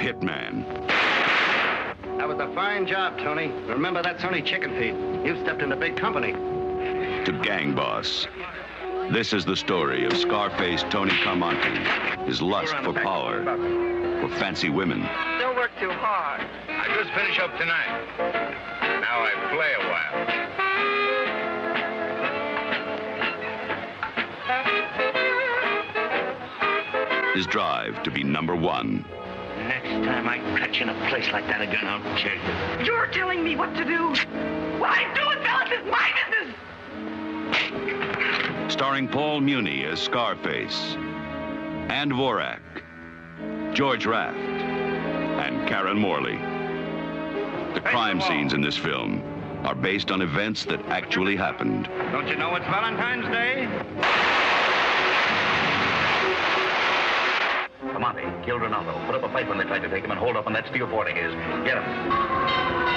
Hitman. 0.00 0.64
That 2.18 2.26
was 2.26 2.38
a 2.38 2.52
fine 2.54 2.86
job, 2.86 3.18
Tony. 3.18 3.48
Remember, 3.68 4.02
that's 4.02 4.24
only 4.24 4.42
chicken 4.42 4.70
feed. 4.70 4.94
You've 5.26 5.40
stepped 5.40 5.62
into 5.62 5.76
big 5.76 5.96
company. 5.96 6.32
to 6.32 7.40
gang 7.42 7.74
boss. 7.74 8.26
This 9.10 9.32
is 9.32 9.44
the 9.44 9.56
story 9.56 10.04
of 10.06 10.16
Scarface 10.16 10.84
Tony 10.88 11.10
Carmonte, 11.10 12.26
his 12.26 12.40
lust 12.40 12.74
for 12.84 12.92
power, 12.92 13.44
for 14.20 14.28
fancy 14.38 14.70
women, 14.70 15.00
Don't 15.38 15.56
work 15.56 15.72
too 15.80 15.90
hard. 15.90 16.40
I 16.68 16.86
just 16.96 17.10
finish 17.12 17.38
up 17.40 17.56
tonight. 17.58 18.06
Now 19.00 19.20
I 19.20 19.32
play 19.52 19.72
a 19.74 19.80
while. 19.88 20.50
his 27.34 27.46
drive 27.46 28.02
to 28.02 28.10
be 28.10 28.22
number 28.22 28.54
one. 28.54 29.02
Next 29.68 30.06
time 30.06 30.28
I 30.28 30.38
catch 30.58 30.80
you 30.80 30.82
in 30.82 30.88
a 30.90 31.08
place 31.08 31.30
like 31.32 31.46
that 31.46 31.60
again, 31.60 31.86
I'll 31.86 32.16
kill 32.16 32.32
you. 32.32 32.40
You're 32.84 33.06
telling 33.08 33.44
me 33.44 33.56
what 33.56 33.74
to 33.76 33.84
do. 33.84 34.08
What 34.78 34.90
I'm 34.90 35.14
doing, 35.14 35.38
fellas, 35.44 35.70
is 35.70 35.84
my 35.90 36.10
business. 36.30 36.56
Starring 38.72 39.08
Paul 39.08 39.40
Muni 39.40 39.84
as 39.84 40.00
Scarface, 40.00 40.96
and 41.90 42.12
Vorak, 42.12 42.60
George 43.74 44.06
Raft, 44.06 44.38
and 44.38 45.68
Karen 45.68 45.98
Morley. 45.98 46.38
The 47.74 47.80
crime 47.80 48.20
scenes 48.20 48.52
in 48.52 48.60
this 48.60 48.76
film 48.76 49.22
are 49.64 49.74
based 49.74 50.10
on 50.10 50.22
events 50.22 50.64
that 50.64 50.80
actually 50.86 51.36
happened. 51.36 51.88
Don't 52.12 52.28
you 52.28 52.36
know 52.36 52.54
it's 52.54 52.64
Valentine's 52.66 53.26
Day? 53.26 53.68
Monty, 58.40 58.46
kill 58.46 58.58
Ronaldo. 58.58 59.06
Put 59.06 59.14
up 59.14 59.22
a 59.22 59.32
fight 59.32 59.48
when 59.48 59.58
they 59.58 59.64
tried 59.64 59.80
to 59.80 59.88
take 59.88 60.04
him 60.04 60.10
and 60.10 60.18
hold 60.18 60.36
up 60.36 60.46
on 60.46 60.52
that 60.54 60.66
steel 60.68 60.86
board 60.86 61.08
of 61.08 61.16
his. 61.16 61.34
Get 61.64 61.78
him. 61.78 62.90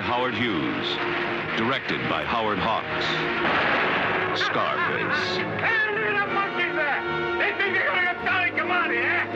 By 0.00 0.06
Howard 0.06 0.34
Hughes. 0.34 0.86
Directed 1.58 2.00
by 2.08 2.24
Howard 2.24 2.58
Hawks. 2.58 3.04
Scarface. 4.40 5.36
Hey, 5.36 5.92
look 5.92 6.08
at 6.08 6.26
the 6.26 6.32
monkeys 6.32 6.74
there. 6.74 7.00
They 7.36 7.52
think 7.58 7.74
they're 7.74 7.84
gonna 7.84 8.08
get 8.08 8.16
Tony 8.24 8.50
Kamani, 8.56 8.96
eh? 8.96 9.26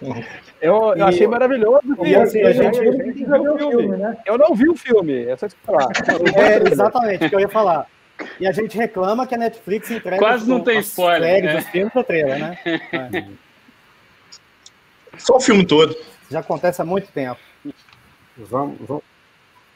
Eu, 0.60 0.94
eu 0.96 1.06
achei 1.06 1.26
maravilhoso. 1.26 1.80
E 2.04 2.14
assim, 2.14 2.42
a 2.42 2.52
gente 2.52 2.78
eu, 2.78 2.98
tem 2.98 3.12
que 3.12 3.24
ver 3.24 3.40
o 3.40 3.58
filme, 3.58 3.96
né? 3.96 4.16
eu 4.26 4.36
não 4.36 4.54
vi 4.54 4.68
o 4.68 4.76
filme, 4.76 5.24
é 5.24 5.36
só 5.36 5.46
isso 5.46 5.56
que 5.56 5.70
eu 5.70 5.74
falar. 5.74 5.88
É 6.36 6.68
exatamente 6.70 7.24
o 7.24 7.28
que 7.30 7.34
eu 7.34 7.40
ia 7.40 7.48
falar. 7.48 7.86
E 8.38 8.46
a 8.46 8.52
gente 8.52 8.76
reclama 8.76 9.26
que 9.26 9.34
a 9.34 9.38
Netflix 9.38 9.90
entrega 9.90 10.18
Quase 10.18 10.48
não 10.48 10.60
tem 10.60 10.78
as 10.78 10.86
spoiler, 10.86 11.30
séries, 11.30 11.52
né? 11.52 11.58
os 11.58 11.66
filmes 11.68 11.92
pro 11.92 12.04
trailer, 12.04 12.38
né? 12.38 12.58
É. 12.64 13.24
Só 15.18 15.36
o 15.36 15.40
filme 15.40 15.64
todo. 15.66 15.96
Já 16.30 16.40
acontece 16.40 16.80
há 16.82 16.84
muito 16.84 17.08
tempo. 17.12 17.40
Vamos, 18.36 18.76
vamos. 18.80 19.02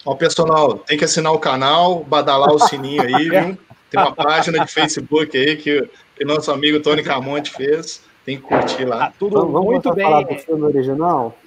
Ó, 0.05 0.15
pessoal, 0.15 0.79
tem 0.79 0.99
que 0.99 1.05
assinar 1.05 1.33
o 1.33 1.39
canal, 1.39 2.03
badalar 2.05 2.53
o 2.53 2.59
sininho 2.59 3.03
aí, 3.03 3.29
viu? 3.29 3.59
Tem 3.91 4.01
uma 4.01 4.15
página 4.15 4.65
de 4.65 4.73
Facebook 4.73 5.37
aí 5.37 5.55
que, 5.57 5.87
que 6.17 6.25
nosso 6.25 6.51
amigo 6.51 6.81
Tony 6.81 7.03
Camonte 7.03 7.51
fez. 7.53 8.03
Tem 8.25 8.37
que 8.37 8.43
curtir 8.43 8.87
lá. 8.87 8.99
Tá 9.09 9.13
tudo 9.19 9.37
Vamos, 9.37 9.53
vamos 9.53 9.67
muito 9.67 9.85
voltar 9.85 10.01
a 10.01 10.05
falar 10.05 10.25
bem, 10.25 10.37
do 10.37 10.43
filme 10.43 10.63
original? 10.63 11.39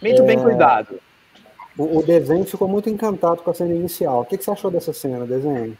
muito 0.00 0.22
bem 0.24 0.38
É. 0.38 0.42
cuidado. 0.42 0.98
O, 1.76 1.98
o 1.98 2.02
desenho 2.02 2.44
ficou 2.46 2.66
muito 2.66 2.88
encantado 2.88 3.42
com 3.42 3.50
a 3.50 3.54
cena 3.54 3.74
inicial. 3.74 4.22
O 4.22 4.24
que, 4.24 4.38
que 4.38 4.44
você 4.44 4.50
achou 4.50 4.70
dessa 4.70 4.94
cena, 4.94 5.26
desenho? 5.26 5.76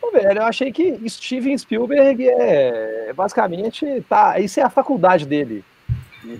Pô, 0.00 0.12
velho, 0.12 0.38
eu 0.38 0.44
achei 0.44 0.72
que 0.72 0.96
Steven 1.08 1.58
Spielberg 1.58 2.28
é 2.28 3.12
basicamente 3.12 4.04
tá, 4.08 4.38
isso 4.38 4.60
é 4.60 4.62
a 4.62 4.70
faculdade 4.70 5.26
dele. 5.26 5.64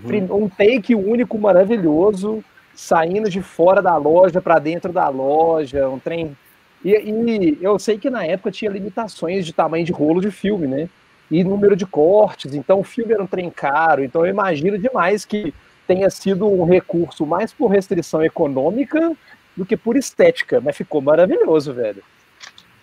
Prim- 0.05 0.27
Um 0.31 0.47
take 0.49 0.93
único 0.95 1.37
maravilhoso, 1.37 2.43
saindo 2.73 3.29
de 3.29 3.41
fora 3.41 3.81
da 3.81 3.95
loja 3.97 4.41
para 4.41 4.59
dentro 4.59 4.91
da 4.93 5.07
loja, 5.09 5.89
um 5.89 5.99
trem. 5.99 6.35
E, 6.83 6.91
e 6.91 7.57
eu 7.61 7.77
sei 7.77 7.97
que 7.97 8.09
na 8.09 8.25
época 8.25 8.51
tinha 8.51 8.71
limitações 8.71 9.45
de 9.45 9.53
tamanho 9.53 9.85
de 9.85 9.91
rolo 9.91 10.21
de 10.21 10.31
filme, 10.31 10.67
né? 10.67 10.89
E 11.29 11.43
número 11.43 11.75
de 11.75 11.85
cortes, 11.85 12.53
então 12.53 12.79
o 12.79 12.83
filme 12.83 13.13
era 13.13 13.23
um 13.23 13.27
trem 13.27 13.49
caro, 13.49 14.03
então 14.03 14.25
eu 14.25 14.29
imagino 14.29 14.77
demais 14.77 15.23
que 15.23 15.53
tenha 15.87 16.09
sido 16.09 16.45
um 16.45 16.65
recurso 16.65 17.25
mais 17.25 17.53
por 17.53 17.67
restrição 17.67 18.21
econômica 18.23 19.13
do 19.55 19.65
que 19.65 19.77
por 19.77 19.95
estética, 19.95 20.59
mas 20.59 20.75
ficou 20.75 21.01
maravilhoso, 21.01 21.73
velho. 21.73 22.03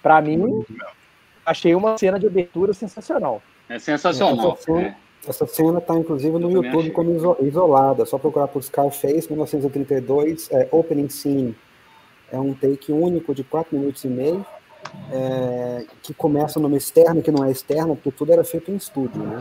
Pra 0.02 0.20
mim, 0.22 0.64
achei 1.44 1.74
uma 1.74 1.98
cena 1.98 2.18
de 2.18 2.26
abertura 2.26 2.72
sensacional. 2.72 3.42
É 3.68 3.78
sensacional. 3.78 4.56
Cena, 4.56 4.80
É. 4.80 4.94
essa 5.26 5.46
cena 5.46 5.80
tá 5.80 5.94
inclusive 5.96 6.38
no 6.38 6.50
Eu 6.50 6.62
YouTube 6.62 6.78
achei. 6.78 6.90
como 6.90 7.14
iso- 7.14 7.36
isolada. 7.40 8.02
É 8.02 8.06
só 8.06 8.18
procurar 8.18 8.48
por 8.48 8.62
Scarface 8.62 9.28
1932, 9.30 10.48
é, 10.50 10.68
Opening 10.70 11.08
Scene. 11.08 11.56
É 12.30 12.38
um 12.38 12.52
take 12.54 12.92
único 12.92 13.34
de 13.34 13.42
4 13.42 13.76
minutos 13.76 14.04
e 14.04 14.08
meio, 14.08 14.44
é, 15.10 15.84
que 16.02 16.12
começa 16.14 16.60
numa 16.60 16.76
externa, 16.76 17.20
que 17.22 17.30
não 17.30 17.44
é 17.44 17.50
externa, 17.50 17.94
porque 17.94 18.10
tudo 18.10 18.32
era 18.32 18.44
feito 18.44 18.70
em 18.70 18.76
estúdio, 18.76 19.22
né? 19.22 19.38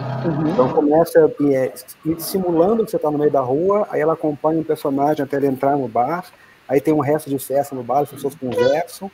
Então 0.54 0.70
começa 0.70 1.32
e 1.40 1.54
é, 1.56 1.74
e 2.06 2.20
simulando 2.22 2.84
que 2.86 2.92
você 2.92 2.98
está 2.98 3.12
no 3.12 3.18
meio 3.18 3.32
da 3.32 3.42
rua, 3.42 3.88
aí 3.90 4.00
ela 4.02 4.14
acompanha 4.14 4.60
um 4.60 4.64
personagem 4.64 5.24
até 5.24 5.38
ele 5.38 5.48
entrar 5.48 5.78
no 5.78 5.88
bar, 5.88 6.26
aí 6.68 6.80
tem 6.82 6.94
um 6.94 7.00
resto 7.02 7.30
de 7.30 7.38
festa 7.40 7.76
no 7.76 7.84
bar, 7.84 8.00
as 8.00 8.10
pessoas 8.10 8.36
conversam, 8.36 9.12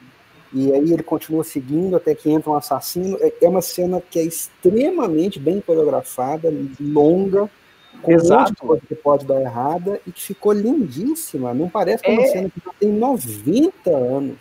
e 0.53 0.72
aí 0.74 0.93
ele 0.93 1.03
continua 1.03 1.43
seguindo 1.43 1.95
até 1.95 2.13
que 2.13 2.29
entra 2.29 2.51
um 2.51 2.55
assassino. 2.55 3.17
É- 3.19 3.33
É 3.41 3.50
uma 3.50 3.62
cena 3.62 4.01
que 4.10 4.19
é 4.19 4.24
extremamente 4.24 5.39
bem 5.39 5.60
coreografada, 5.62 6.53
longa, 6.79 7.50
com 8.01 8.12
Exato. 8.12 8.55
coisa 8.55 8.81
que 8.88 8.95
pode 8.95 9.25
dar 9.25 9.39
errada, 9.41 10.00
e 10.05 10.12
que 10.12 10.22
ficou 10.22 10.51
lindíssima. 10.51 11.53
Não 11.53 11.69
parece 11.69 12.03
que 12.03 12.10
é 12.10 12.13
uma 12.13 12.24
É. 12.24 12.27
cena 12.27 12.50
que 12.50 12.62
já 12.65 12.72
tem 12.79 12.89
90 12.91 13.89
anos. 13.89 14.38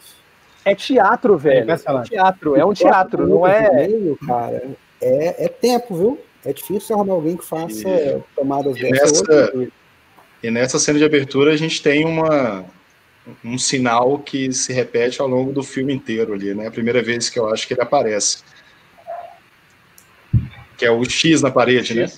É 0.64 0.74
teatro, 0.74 1.36
velho. 1.36 1.58
É, 1.58 1.62
impressionante. 1.62 2.10
teatro, 2.10 2.56
é 2.56 2.64
um 2.64 2.72
teatro, 2.72 3.26
não 3.26 3.46
é. 3.46 3.86
meio, 3.88 4.16
cara, 4.26 4.62
é, 5.00 5.44
é 5.46 5.48
tempo, 5.48 5.94
viu? 5.96 6.18
É 6.44 6.52
difícil 6.52 6.94
arrumar 6.96 7.14
alguém 7.14 7.36
que 7.36 7.44
faça 7.44 7.88
E- 7.88 8.20
tomadas 8.36 8.76
e 8.76 8.90
nessa- 8.90 9.52
hoje. 9.56 9.72
E 10.42 10.50
nessa 10.50 10.78
cena 10.78 10.98
de 10.98 11.04
abertura 11.04 11.52
a 11.52 11.56
gente 11.56 11.80
tem 11.82 12.04
uma, 12.04 12.64
um 13.44 13.56
sinal 13.58 14.18
que 14.18 14.52
se 14.52 14.72
repete 14.72 15.20
ao 15.20 15.28
longo 15.28 15.52
do 15.52 15.62
filme 15.62 15.92
inteiro 15.94 16.32
ali, 16.34 16.54
né? 16.54 16.66
A 16.66 16.70
primeira 16.70 17.02
vez 17.02 17.28
que 17.30 17.38
eu 17.38 17.48
acho 17.48 17.66
que 17.68 17.74
ele 17.74 17.80
aparece. 17.82 18.42
Que 20.76 20.84
é 20.84 20.90
o 20.90 21.04
X 21.04 21.42
na 21.42 21.50
parede, 21.50 21.94
né? 21.94 22.10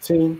Sim, 0.00 0.38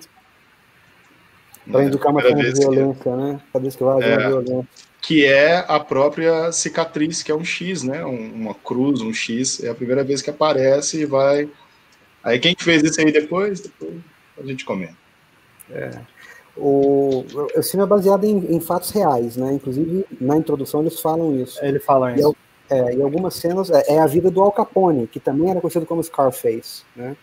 para 1.71 1.85
indicar 1.85 2.13
uma 2.13 2.21
Primeira 2.23 2.23
cena 2.23 2.37
de 2.37 2.43
vez 2.43 2.59
que- 2.59 2.75
violência, 2.75 3.17
né? 3.17 3.41
Cada 3.53 3.63
vez 3.63 3.77
que 3.77 3.85
vai 3.85 4.03
É. 4.03 4.17
uma 4.19 4.29
violência. 4.29 4.69
que 5.07 5.27
é 5.27 5.57
a 5.69 5.79
própria 5.79 6.51
cicatriz, 6.51 7.23
que 7.23 7.31
é 7.31 7.35
um 7.35 7.45
X, 7.45 7.83
né? 7.83 8.03
Um- 8.07 8.33
uma 8.35 8.55
cruz, 8.55 9.03
um 9.03 9.13
X. 9.13 9.63
É 9.63 9.69
a 9.69 9.75
primeira 9.75 10.03
vez 10.03 10.23
que 10.23 10.31
aparece 10.31 11.03
e 11.03 11.05
vai. 11.05 11.47
Aí 12.23 12.39
quem 12.39 12.55
fez 12.59 12.83
isso 12.83 12.99
aí 13.03 13.13
depois, 13.13 13.61
depois 13.61 13.93
a 14.39 14.47
gente 14.47 14.65
comenta. 14.65 14.97
O, 16.57 17.25
o 17.57 17.63
filme 17.63 17.85
é 17.85 17.89
baseado 17.89 18.25
em, 18.25 18.55
em 18.55 18.61
fatos 18.61 18.91
reais, 18.91 19.37
né? 19.37 19.53
Inclusive, 19.53 20.05
na 20.21 20.37
introdução 20.37 20.81
eles 20.81 21.01
falam 21.01 21.35
isso. 21.41 21.59
Ele 21.65 21.81
fala 21.81 22.13
E, 22.13 22.17
isso. 22.21 22.29
al- 22.29 22.37
é, 22.71 22.95
e 22.95 23.03
algumas 23.03 23.35
cenas 23.35 23.71
é, 23.71 23.95
é 23.95 23.99
a 23.99 24.07
vida 24.07 24.31
do 24.31 24.41
Al 24.41 24.53
Capone, 24.53 25.07
que 25.07 25.21
também 25.21 25.51
era 25.51 25.61
conhecido 25.61 25.85
como 25.85 26.03
Scarface, 26.03 26.83
né? 26.97 27.17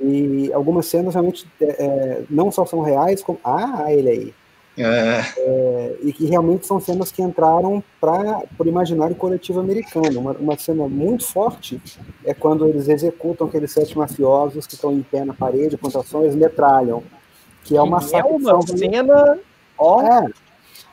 E 0.00 0.52
algumas 0.52 0.86
cenas 0.86 1.14
realmente 1.14 1.46
é, 1.60 1.64
é, 1.84 2.22
não 2.30 2.50
só 2.52 2.64
são 2.64 2.80
reais, 2.80 3.22
como 3.22 3.38
ah, 3.44 3.86
ele 3.92 4.08
aí, 4.08 4.34
É, 4.78 5.20
É, 5.36 5.96
e 6.02 6.12
que 6.12 6.24
realmente 6.26 6.66
são 6.66 6.78
cenas 6.80 7.10
que 7.10 7.20
entraram 7.22 7.82
para 8.00 8.42
o 8.58 8.68
imaginário 8.68 9.16
coletivo 9.16 9.58
americano. 9.60 10.20
Uma, 10.20 10.32
uma 10.32 10.56
cena 10.58 10.86
muito 10.88 11.26
forte 11.26 11.80
é 12.24 12.32
quando 12.32 12.66
eles 12.66 12.88
executam 12.88 13.46
aqueles 13.48 13.72
sete 13.72 13.98
mafiosos 13.98 14.66
que 14.66 14.74
estão 14.74 14.92
em 14.92 15.02
pé 15.02 15.24
na 15.24 15.34
parede, 15.34 15.76
plantações, 15.76 16.34
metralham, 16.34 17.02
que 17.64 17.76
é 17.76 17.82
uma 17.82 17.98
é 18.12 18.22
uma 18.22 18.62
cena. 18.66 19.38
Ó, 19.78 20.02
É. 20.02 20.26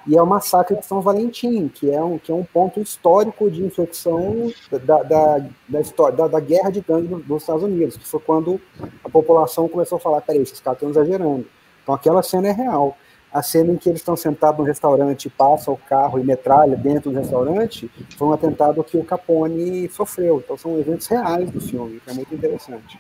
e 0.06 0.16
é 0.16 0.22
o 0.22 0.26
massacre 0.26 0.78
de 0.78 0.86
São 0.86 1.02
Valentim, 1.02 1.68
que 1.68 1.92
é 1.92 2.02
um, 2.02 2.18
que 2.18 2.32
é 2.32 2.36
um 2.36 2.44
ponto 2.44 2.80
histórico 2.80 3.52
de 3.52 3.64
inflexão 3.64 4.52
da, 4.86 5.04
da, 5.04 5.46
da 5.68 5.82
história, 5.82 6.16
da, 6.16 6.28
da, 6.28 6.40
guerra 6.40 6.72
de 6.72 6.80
gangue 6.80 7.08
dos 7.24 7.42
Estados 7.44 7.64
Unidos, 7.64 7.98
que 7.98 8.08
foi 8.08 8.22
quando 8.22 8.62
a 9.04 9.10
população 9.10 9.68
começou 9.68 9.98
a 9.98 10.00
falar, 10.00 10.22
peraí, 10.22 10.42
esses 10.42 10.62
caras 10.62 10.78
estão 10.78 10.90
exagerando. 10.90 11.46
Então 11.84 11.94
aquela 11.94 12.24
cena 12.24 12.48
é 12.48 12.52
real. 12.52 12.98
A 13.34 13.44
cena 13.44 13.74
em 13.74 13.76
que 13.76 13.90
eles 13.90 14.00
estão 14.00 14.16
sentados 14.16 14.58
no 14.58 14.64
restaurante, 14.64 15.30
passa 15.30 15.70
o 15.70 15.78
carro 15.78 16.18
e 16.18 16.24
metralha 16.24 16.78
dentro 16.78 17.12
do 17.12 17.18
restaurante, 17.18 17.92
foi 18.18 18.28
um 18.30 18.32
atentado 18.32 18.82
que 18.86 18.98
o 18.98 19.04
Capone 19.04 19.90
sofreu. 19.90 20.42
Então 20.44 20.58
são 20.58 20.80
eventos 20.80 21.08
reais 21.08 21.52
do 21.52 21.60
filme, 21.60 22.00
que 22.00 22.10
é 22.10 22.14
muito 22.14 22.34
interessante. 22.34 22.98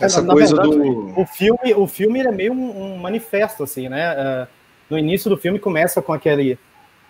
Essa 0.00 0.22
na, 0.22 0.32
coisa 0.32 0.56
na 0.56 0.62
verdade, 0.62 0.82
do... 0.82 1.20
O 1.20 1.26
filme, 1.26 1.74
o 1.74 1.86
filme 1.86 2.20
é 2.20 2.32
meio 2.32 2.52
um, 2.52 2.94
um 2.94 2.96
manifesto, 2.96 3.62
assim, 3.62 3.88
né? 3.88 4.46
Uh 4.46 4.60
no 4.90 4.98
início 4.98 5.30
do 5.30 5.36
filme 5.36 5.58
começa 5.58 6.02
com 6.02 6.12
aquele 6.12 6.58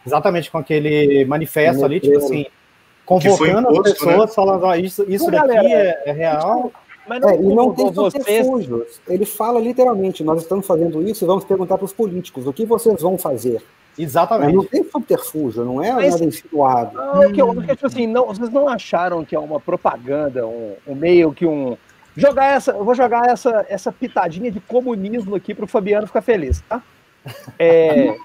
exatamente 0.06 0.50
com 0.50 0.58
aquele 0.58 1.24
manifesto 1.24 1.84
ali, 1.84 1.98
tipo 1.98 2.18
assim, 2.18 2.46
convocando 3.04 3.70
imposto, 3.70 3.80
as 3.80 3.92
pessoas, 3.92 4.30
né? 4.30 4.34
falando, 4.34 4.64
ó, 4.64 4.74
isso, 4.74 5.04
isso 5.08 5.30
daqui 5.30 5.48
galera, 5.48 5.68
é, 5.68 6.02
é, 6.06 6.12
real. 6.12 6.72
Mas 7.08 7.20
não, 7.20 7.28
é, 7.28 7.36
e 7.36 7.54
não 7.54 7.74
tem 7.74 7.92
subterfúgios. 7.92 9.00
Ele 9.08 9.24
fala 9.24 9.58
literalmente, 9.58 10.22
nós 10.22 10.42
estamos 10.42 10.66
fazendo 10.66 11.02
isso 11.02 11.24
e 11.24 11.26
vamos 11.26 11.44
perguntar 11.44 11.76
para 11.76 11.84
os 11.84 11.92
políticos, 11.92 12.46
o 12.46 12.52
que 12.52 12.64
vocês 12.64 13.00
vão 13.02 13.18
fazer? 13.18 13.62
Exatamente. 13.98 14.54
Não 14.54 14.64
tem 14.64 14.84
subterfúgio, 14.84 15.64
não 15.64 15.82
é 15.82 15.92
Mas, 15.92 16.12
nada 16.12 16.24
insinuado. 16.24 16.96
Não, 16.96 17.20
hum. 17.20 17.32
que, 17.32 17.42
eu, 17.42 17.54
que, 17.54 17.74
tipo 17.74 17.86
assim, 17.86 18.06
não, 18.06 18.26
vocês 18.26 18.48
não 18.50 18.68
acharam 18.68 19.24
que 19.24 19.34
é 19.34 19.38
uma 19.38 19.58
propaganda, 19.58 20.46
um, 20.46 20.74
um 20.86 20.94
meio 20.94 21.32
que 21.32 21.44
um. 21.44 21.76
Jogar 22.16 22.46
essa, 22.46 22.72
eu 22.72 22.84
vou 22.84 22.94
jogar 22.94 23.28
essa, 23.28 23.64
essa 23.68 23.92
pitadinha 23.92 24.50
de 24.50 24.60
comunismo 24.60 25.36
aqui 25.36 25.54
para 25.54 25.64
o 25.64 25.68
Fabiano 25.68 26.06
ficar 26.06 26.22
feliz, 26.22 26.60
tá? 26.68 26.82
É, 27.58 28.16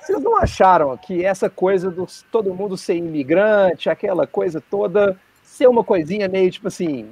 vocês 0.00 0.20
não 0.20 0.36
acharam 0.36 0.96
que 0.96 1.24
essa 1.24 1.48
coisa 1.48 1.90
do 1.90 2.06
todo 2.30 2.52
mundo 2.52 2.76
ser 2.76 2.96
imigrante, 2.96 3.88
aquela 3.88 4.26
coisa 4.26 4.60
toda, 4.60 5.16
ser 5.42 5.68
uma 5.68 5.84
coisinha 5.84 6.28
meio 6.28 6.50
tipo 6.50 6.68
assim, 6.68 7.08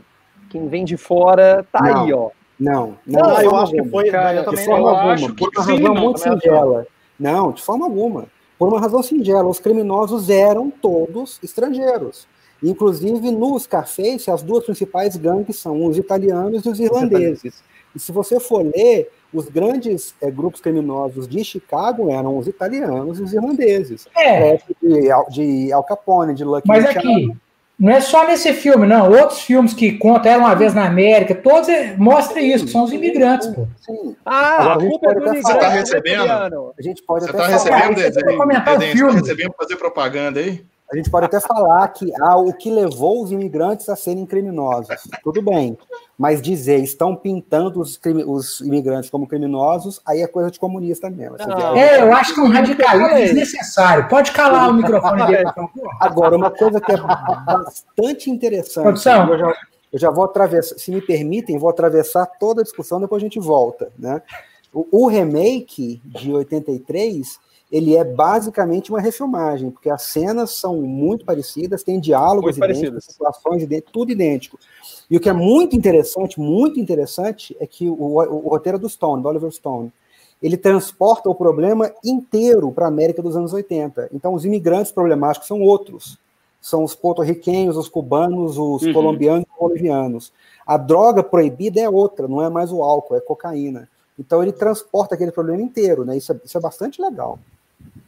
quem 0.49 0.69
vem 0.69 0.85
de 0.85 0.97
fora 0.97 1.65
tá 1.71 1.81
não, 1.83 2.03
aí, 2.03 2.13
ó. 2.13 2.31
Não, 2.59 2.99
não, 3.07 3.21
não 3.23 3.41
eu 3.41 3.57
acho 3.57 3.73
que 3.73 3.85
foi. 3.85 4.11
Cara, 4.11 4.39
eu 4.39 4.45
também 4.45 4.65
forma 4.67 4.91
alguma, 4.91 5.13
acho 5.15 5.35
por 5.35 5.49
uma 5.49 5.65
sim, 5.65 5.73
razão 5.73 5.95
não, 5.95 6.03
muito 6.03 6.21
singela. 6.21 6.87
Não, 7.19 7.53
de 7.53 7.63
forma 7.63 7.87
alguma. 7.87 8.27
Por 8.59 8.69
uma 8.69 8.79
razão 8.79 9.03
singela, 9.03 9.49
os 9.49 9.59
criminosos 9.59 10.29
eram 10.29 10.71
todos 10.71 11.39
estrangeiros. 11.43 12.29
Inclusive, 12.63 13.31
no 13.31 13.59
Scarface, 13.59 14.31
as 14.31 14.43
duas 14.43 14.65
principais 14.65 15.17
gangues 15.17 15.57
são 15.57 15.87
os 15.87 15.97
italianos 15.97 16.65
e 16.65 16.69
os 16.69 16.81
irlandeses. 16.81 17.63
E 17.95 17.99
se 17.99 18.13
você 18.13 18.39
for 18.39 18.63
ler, 18.63 19.11
os 19.33 19.49
grandes 19.49 20.15
é, 20.21 20.31
grupos 20.31 20.61
criminosos 20.61 21.27
de 21.27 21.43
Chicago 21.43 22.11
eram 22.11 22.37
os 22.37 22.47
italianos 22.47 23.19
e 23.19 23.23
os 23.23 23.33
irlandeses. 23.33 24.07
É. 24.17 24.55
é 24.55 24.61
de, 24.83 25.09
de, 25.31 25.73
Al 25.73 25.85
Capone, 25.85 26.35
de 26.35 26.45
Lucky 26.45 26.69
Mas 26.69 26.85
aqui, 26.85 27.33
não 27.81 27.91
é 27.91 28.01
só 28.01 28.27
nesse 28.27 28.53
filme, 28.53 28.87
não. 28.87 29.11
Outros 29.11 29.41
filmes 29.41 29.73
que 29.73 29.93
contam 29.93 30.31
Era 30.31 30.41
Uma 30.41 30.55
Vez 30.55 30.75
na 30.75 30.85
América, 30.85 31.35
todos 31.35 31.67
é, 31.71 31.97
mostram 31.97 32.43
isso, 32.43 32.67
que 32.67 32.71
são 32.71 32.85
os 32.85 32.93
imigrantes, 32.93 33.49
sim, 33.49 33.55
pô. 33.55 33.67
Sim. 33.81 34.17
Ah, 34.27 34.75
a, 34.75 34.79
culpa 34.79 35.11
é 35.11 35.15
do 35.15 35.21
imigrante. 35.21 35.43
Você 35.43 35.59
tá 35.59 35.69
recebendo? 35.69 36.75
A 36.79 36.83
gente 36.83 37.03
pode 37.03 37.25
Você 37.25 37.31
até 37.31 37.39
tá 37.39 37.47
recebendo, 37.47 37.95
Desenho? 37.95 38.39
O 38.39 38.81
filme. 38.81 39.13
Tá 39.15 39.21
recebendo 39.21 39.55
fazer 39.59 39.77
propaganda 39.77 40.41
aí? 40.41 40.63
A 40.93 40.97
gente 40.97 41.09
pode 41.09 41.27
até 41.27 41.39
falar 41.39 41.87
que 41.89 42.11
ah, 42.21 42.37
o 42.37 42.53
que 42.53 42.69
levou 42.69 43.23
os 43.23 43.31
imigrantes 43.31 43.89
a 43.89 43.95
serem 43.95 44.27
criminosos. 44.27 44.89
Tudo 45.23 45.41
bem. 45.41 45.79
Mas 46.19 46.43
dizer, 46.43 46.83
estão 46.83 47.15
pintando 47.15 47.81
os, 47.81 47.99
os 48.27 48.61
imigrantes 48.61 49.09
como 49.09 49.27
criminosos, 49.27 50.01
aí 50.05 50.21
é 50.21 50.27
coisa 50.27 50.51
de 50.51 50.59
comunista 50.59 51.09
mesmo. 51.09 51.37
É, 51.77 52.03
eu 52.03 52.13
acho 52.13 52.35
que 52.35 52.41
é 52.41 52.43
um 52.43 52.49
radicalismo 52.49 53.15
desnecessário. 53.15 54.09
Pode 54.09 54.33
calar 54.33 54.69
o 54.69 54.75
microfone 54.75 55.27
dele. 55.27 55.49
Então, 55.49 55.71
Agora, 56.01 56.37
uma 56.37 56.51
coisa 56.51 56.81
que 56.81 56.91
é 56.91 56.97
bastante 56.97 58.29
interessante. 58.29 58.83
Produção. 58.83 59.33
Eu 59.33 59.39
já, 59.39 59.55
eu 59.93 59.99
já 59.99 60.11
vou 60.11 60.25
atravessar, 60.25 60.77
se 60.77 60.91
me 60.91 61.01
permitem, 61.01 61.57
vou 61.57 61.71
atravessar 61.71 62.27
toda 62.27 62.63
a 62.63 62.65
discussão, 62.65 63.01
depois 63.01 63.23
a 63.23 63.25
gente 63.25 63.39
volta. 63.39 63.93
Né? 63.97 64.21
O, 64.75 65.05
o 65.05 65.07
remake 65.07 66.03
de 66.05 66.33
83 66.33 67.39
ele 67.71 67.97
é 67.97 68.03
basicamente 68.03 68.91
uma 68.91 69.01
refilmagem, 69.01 69.71
porque 69.71 69.89
as 69.89 70.03
cenas 70.03 70.53
são 70.53 70.77
muito 70.83 71.25
parecidas, 71.25 71.83
tem 71.83 72.01
diálogos 72.01 72.59
muito 72.59 72.71
idênticos, 72.71 73.05
situações 73.05 73.63
idênticas, 73.63 73.93
tudo 73.93 74.11
idêntico. 74.11 74.59
E 75.09 75.17
o 75.17 75.21
que 75.21 75.29
é 75.29 75.33
muito 75.33 75.77
interessante, 75.77 76.41
muito 76.41 76.81
interessante, 76.81 77.57
é 77.61 77.67
que 77.67 77.89
o, 77.89 77.95
o, 77.95 78.17
o 78.19 78.49
roteiro 78.49 78.79
do 78.79 78.89
Stone, 78.89 79.23
do 79.23 79.29
Oliver 79.29 79.51
Stone, 79.53 79.93
ele 80.43 80.57
transporta 80.57 81.29
o 81.29 81.35
problema 81.35 81.93
inteiro 82.05 82.73
para 82.73 82.87
a 82.87 82.89
América 82.89 83.23
dos 83.23 83.37
anos 83.37 83.53
80. 83.53 84.09
Então, 84.13 84.35
os 84.35 84.45
imigrantes 84.45 84.91
problemáticos 84.91 85.47
são 85.47 85.61
outros. 85.61 86.19
São 86.61 86.83
os 86.83 86.95
porto-riquenhos, 86.95 87.77
os 87.77 87.89
cubanos, 87.89 88.59
os 88.59 88.83
uhum. 88.83 88.93
colombianos 88.93 89.47
os 89.51 89.59
bolivianos. 89.59 90.33
A 90.67 90.77
droga 90.77 91.23
proibida 91.23 91.81
é 91.81 91.89
outra, 91.89 92.27
não 92.27 92.43
é 92.43 92.49
mais 92.49 92.73
o 92.73 92.83
álcool, 92.83 93.17
é 93.17 93.21
cocaína. 93.21 93.89
Então, 94.19 94.43
ele 94.43 94.53
transporta 94.53 95.15
aquele 95.15 95.31
problema 95.31 95.63
inteiro, 95.63 96.05
né? 96.05 96.17
Isso 96.17 96.33
é, 96.33 96.41
isso 96.45 96.57
é 96.57 96.61
bastante 96.61 97.01
legal. 97.01 97.39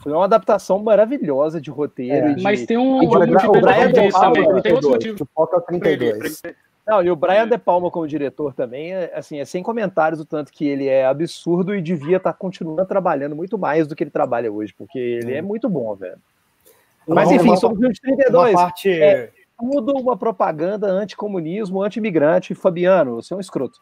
Foi 0.02 0.12
uma 0.12 0.24
adaptação 0.24 0.78
maravilhosa 0.82 1.60
de 1.60 1.70
roteiro. 1.70 2.28
É, 2.28 2.34
de... 2.34 2.42
Mas 2.42 2.66
tem 2.66 2.76
um, 2.76 3.02
Agora, 3.02 3.26
motivo 3.26 3.56
o 3.56 3.60
Brian 3.60 3.92
De 3.92 4.10
Palma, 4.10 4.62
tem 4.62 4.72
outro 4.72 4.90
motivo. 4.90 5.28
O 5.34 5.60
32. 5.60 6.42
Não, 6.86 7.02
e 7.02 7.10
o 7.10 7.16
Brian 7.16 7.48
De 7.48 7.56
Palma 7.56 7.90
como 7.90 8.08
diretor 8.08 8.52
também, 8.52 8.92
é, 8.92 9.12
assim, 9.14 9.38
é 9.38 9.44
sem 9.44 9.62
comentários 9.62 10.20
o 10.20 10.24
tanto 10.24 10.52
que 10.52 10.66
ele 10.66 10.88
é 10.88 11.06
absurdo 11.06 11.74
e 11.74 11.80
devia 11.80 12.16
estar 12.16 12.32
tá 12.32 12.38
continuando 12.38 12.84
trabalhando 12.84 13.36
muito 13.36 13.56
mais 13.56 13.86
do 13.86 13.94
que 13.94 14.02
ele 14.02 14.10
trabalha 14.10 14.50
hoje, 14.50 14.74
porque 14.76 14.98
ele 14.98 15.34
é 15.34 15.42
muito 15.42 15.68
bom, 15.68 15.94
velho. 15.94 16.18
Mas 17.06 17.30
enfim, 17.30 17.56
somos 17.56 17.78
de 17.78 18.00
32. 18.00 18.54
Parte... 18.54 18.90
É 18.90 19.30
tudo 19.70 19.92
uma 19.92 20.16
propaganda 20.16 20.88
anticomunismo, 20.88 21.82
anti-imigrante. 21.82 22.54
Fabiano, 22.54 23.16
você 23.16 23.32
é 23.32 23.36
um 23.36 23.40
escroto. 23.40 23.78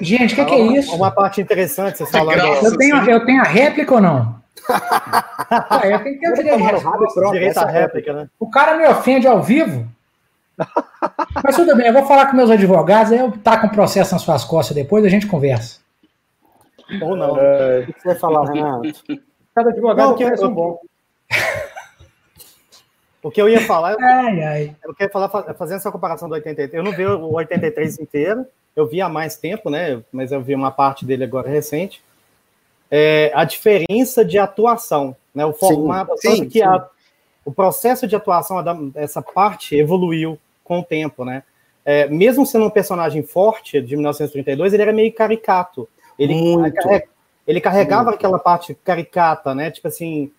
Gente, 0.00 0.32
o 0.32 0.36
que, 0.36 0.44
que, 0.46 0.54
é 0.54 0.78
isso? 0.78 0.94
Uma 0.94 1.10
parte 1.10 1.40
interessante, 1.40 1.98
você 1.98 2.06
falando. 2.06 2.38
Eu 2.38 2.76
tenho, 2.78 2.96
eu 3.10 3.26
tenho 3.26 3.40
a 3.40 3.44
réplica 3.44 3.94
ou 3.94 4.00
não? 4.00 4.41
eu 5.84 6.02
tenho 6.02 6.18
que 6.18 6.20
ter 6.20 6.34
direito, 6.34 7.30
direito 7.30 7.58
à 7.58 7.66
réplica, 7.66 8.12
né? 8.12 8.28
O 8.38 8.50
cara 8.50 8.76
me 8.76 8.86
ofende 8.86 9.26
ao 9.26 9.42
vivo. 9.42 9.86
Mas 11.42 11.56
tudo 11.56 11.76
bem, 11.76 11.86
eu 11.86 11.92
vou 11.92 12.06
falar 12.06 12.26
com 12.26 12.36
meus 12.36 12.50
advogados, 12.50 13.12
aí 13.12 13.18
eu 13.18 13.32
tá 13.32 13.58
com 13.58 13.66
o 13.66 13.72
processo 13.72 14.12
nas 14.12 14.22
suas 14.22 14.44
costas 14.44 14.74
depois, 14.74 15.04
a 15.04 15.08
gente 15.08 15.26
conversa. 15.26 15.80
Ou 17.00 17.16
não. 17.16 17.38
É... 17.38 17.80
O 17.80 17.92
que 17.92 18.00
você 18.00 18.08
vai 18.08 18.18
falar, 18.18 18.44
Renato? 18.44 18.82
Cada 19.54 19.70
advogado 19.70 20.08
não, 20.08 20.16
que 20.16 20.24
é 20.24 20.36
bom. 20.48 20.80
O 23.22 23.30
que 23.30 23.40
eu 23.40 23.48
ia 23.48 23.60
falar, 23.60 23.96
ai, 24.02 24.42
ai. 24.42 24.76
eu 24.84 24.94
queria 24.94 25.12
falar, 25.12 25.28
fazendo 25.54 25.76
essa 25.76 25.92
comparação 25.92 26.28
do 26.28 26.34
83, 26.34 26.74
eu 26.74 26.82
não 26.82 26.92
vi 26.92 27.06
o 27.06 27.32
83 27.34 28.00
inteiro, 28.00 28.44
eu 28.74 28.86
vi 28.86 29.00
há 29.00 29.08
mais 29.08 29.36
tempo, 29.36 29.70
né? 29.70 30.02
Mas 30.10 30.32
eu 30.32 30.40
vi 30.40 30.54
uma 30.54 30.70
parte 30.70 31.04
dele 31.04 31.24
agora 31.24 31.48
recente. 31.48 32.02
É, 32.94 33.32
a 33.34 33.44
diferença 33.44 34.22
de 34.24 34.38
atuação, 34.38 35.16
né? 35.34 35.46
O 35.46 35.52
formato, 35.54 36.12
sim, 36.18 36.36
sim, 36.36 36.48
que 36.48 36.58
sim. 36.58 36.64
A, 36.64 36.86
o 37.44 37.50
processo 37.50 38.06
de 38.06 38.14
atuação 38.14 38.62
essa 38.94 39.22
parte 39.22 39.74
evoluiu 39.74 40.38
com 40.62 40.80
o 40.80 40.84
tempo, 40.84 41.24
né? 41.24 41.42
É, 41.84 42.06
mesmo 42.08 42.44
sendo 42.44 42.66
um 42.66 42.70
personagem 42.70 43.22
forte 43.22 43.80
de 43.80 43.96
1932, 43.96 44.72
ele 44.72 44.82
era 44.82 44.92
meio 44.92 45.12
caricato. 45.12 45.88
Ele, 46.18 46.34
ele 47.46 47.60
carregava 47.60 48.04
Muito. 48.04 48.16
aquela 48.16 48.38
parte 48.38 48.74
caricata, 48.74 49.54
né? 49.54 49.70
Tipo 49.70 49.88
assim, 49.88 50.30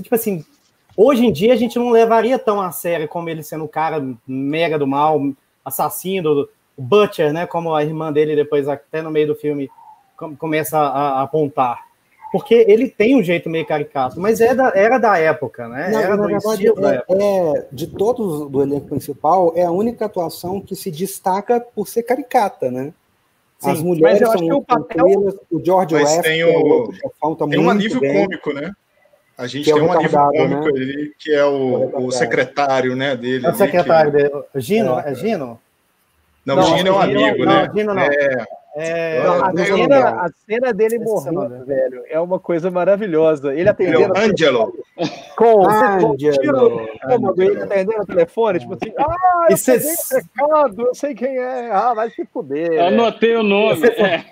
tipo 0.00 0.14
assim, 0.14 0.44
Hoje 0.96 1.26
em 1.26 1.32
dia 1.32 1.52
a 1.52 1.56
gente 1.56 1.78
não 1.78 1.90
levaria 1.90 2.38
tão 2.38 2.58
a 2.58 2.72
sério 2.72 3.06
como 3.06 3.28
ele 3.28 3.42
sendo 3.42 3.64
o 3.64 3.68
cara 3.68 4.02
mega 4.26 4.78
do 4.78 4.86
mal, 4.86 5.20
assassino, 5.62 6.48
o 6.74 6.82
Butcher, 6.82 7.34
né? 7.34 7.46
Como 7.46 7.74
a 7.74 7.84
irmã 7.84 8.10
dele 8.10 8.34
depois, 8.34 8.66
até 8.66 9.02
no 9.02 9.10
meio 9.10 9.26
do 9.26 9.34
filme, 9.34 9.70
começa 10.38 10.78
a, 10.78 11.20
apontar. 11.20 11.85
Porque 12.36 12.66
ele 12.68 12.90
tem 12.90 13.16
um 13.16 13.22
jeito 13.22 13.48
meio 13.48 13.64
caricato, 13.64 14.20
mas 14.20 14.42
é 14.42 14.54
da, 14.54 14.70
era 14.74 14.98
da 14.98 15.16
época, 15.16 15.66
né? 15.68 15.88
Não, 15.90 16.00
era 16.00 16.16
na 16.18 16.26
verdade, 16.26 16.66
é, 16.68 17.04
é, 17.08 17.66
de 17.72 17.86
todos 17.86 18.50
do 18.50 18.60
elenco 18.60 18.88
principal, 18.88 19.54
é 19.56 19.62
a 19.62 19.70
única 19.70 20.04
atuação 20.04 20.60
que 20.60 20.76
se 20.76 20.90
destaca 20.90 21.58
por 21.58 21.88
ser 21.88 22.02
caricata, 22.02 22.70
né? 22.70 22.92
Sim, 23.58 23.70
As 23.70 23.80
mulheres 23.80 24.18
são 24.18 24.48
o, 24.48 24.62
papel... 24.62 25.34
o 25.50 25.64
George 25.64 25.94
West 25.94 26.20
tem, 26.20 26.44
o, 26.44 26.48
é 26.50 26.58
outro, 26.58 27.48
tem 27.48 27.58
um 27.58 27.70
alívio 27.70 28.00
bem. 28.00 28.12
cômico, 28.12 28.52
né? 28.52 28.70
A 29.38 29.46
gente 29.46 29.70
é 29.70 29.72
tem 29.72 29.82
um 29.82 29.90
alívio 29.90 30.18
cômico 30.18 30.64
né? 30.64 30.68
ali, 30.68 31.14
que 31.18 31.32
é 31.32 31.44
o, 31.46 32.06
o, 32.06 32.10
secretário 32.12 32.94
né, 32.94 33.16
dele. 33.16 33.46
É 33.46 33.50
o 33.50 33.54
secretário 33.54 34.12
que... 34.12 34.18
dele. 34.18 34.44
Gino, 34.56 35.00
é, 35.00 35.10
é 35.10 35.14
Gino? 35.14 35.58
Não, 36.44 36.56
não 36.56 36.76
Gino 36.76 36.88
é 36.88 36.92
um 36.92 37.00
amigo, 37.00 37.44
não, 37.46 37.62
né? 37.62 37.70
Gino 37.74 37.94
não. 37.94 38.02
É, 38.02 38.44
é, 38.78 39.22
não, 39.22 39.42
a, 39.42 39.56
cena, 39.56 40.08
a, 40.08 40.28
cena, 40.46 40.72
dele 40.74 40.98
morrendo, 40.98 41.64
velho, 41.64 42.02
é 42.10 42.20
uma 42.20 42.38
coisa 42.38 42.70
maravilhosa. 42.70 43.54
Ele 43.54 43.70
atendendo. 43.70 44.14
É 44.14 44.24
Angelo. 44.26 44.74
Com, 45.34 45.66
Angelo. 45.66 46.86
Cômodo, 47.08 47.42
ele 47.42 47.62
atendendo 47.62 48.02
o 48.02 48.06
telefone, 48.06 48.58
tipo 48.58 48.74
assim, 48.74 48.92
ah, 48.98 49.46
eu 49.48 49.56
sei 49.56 49.78
recado, 49.78 50.82
eu 50.82 50.94
sei 50.94 51.14
quem 51.14 51.38
é. 51.38 51.70
Ah, 51.72 51.94
vai 51.94 52.10
se 52.10 52.26
fuder. 52.26 52.78
Anotei 52.84 53.34
o 53.34 53.42
nome. 53.42 53.76
Você, 53.76 53.86
é. 53.92 54.24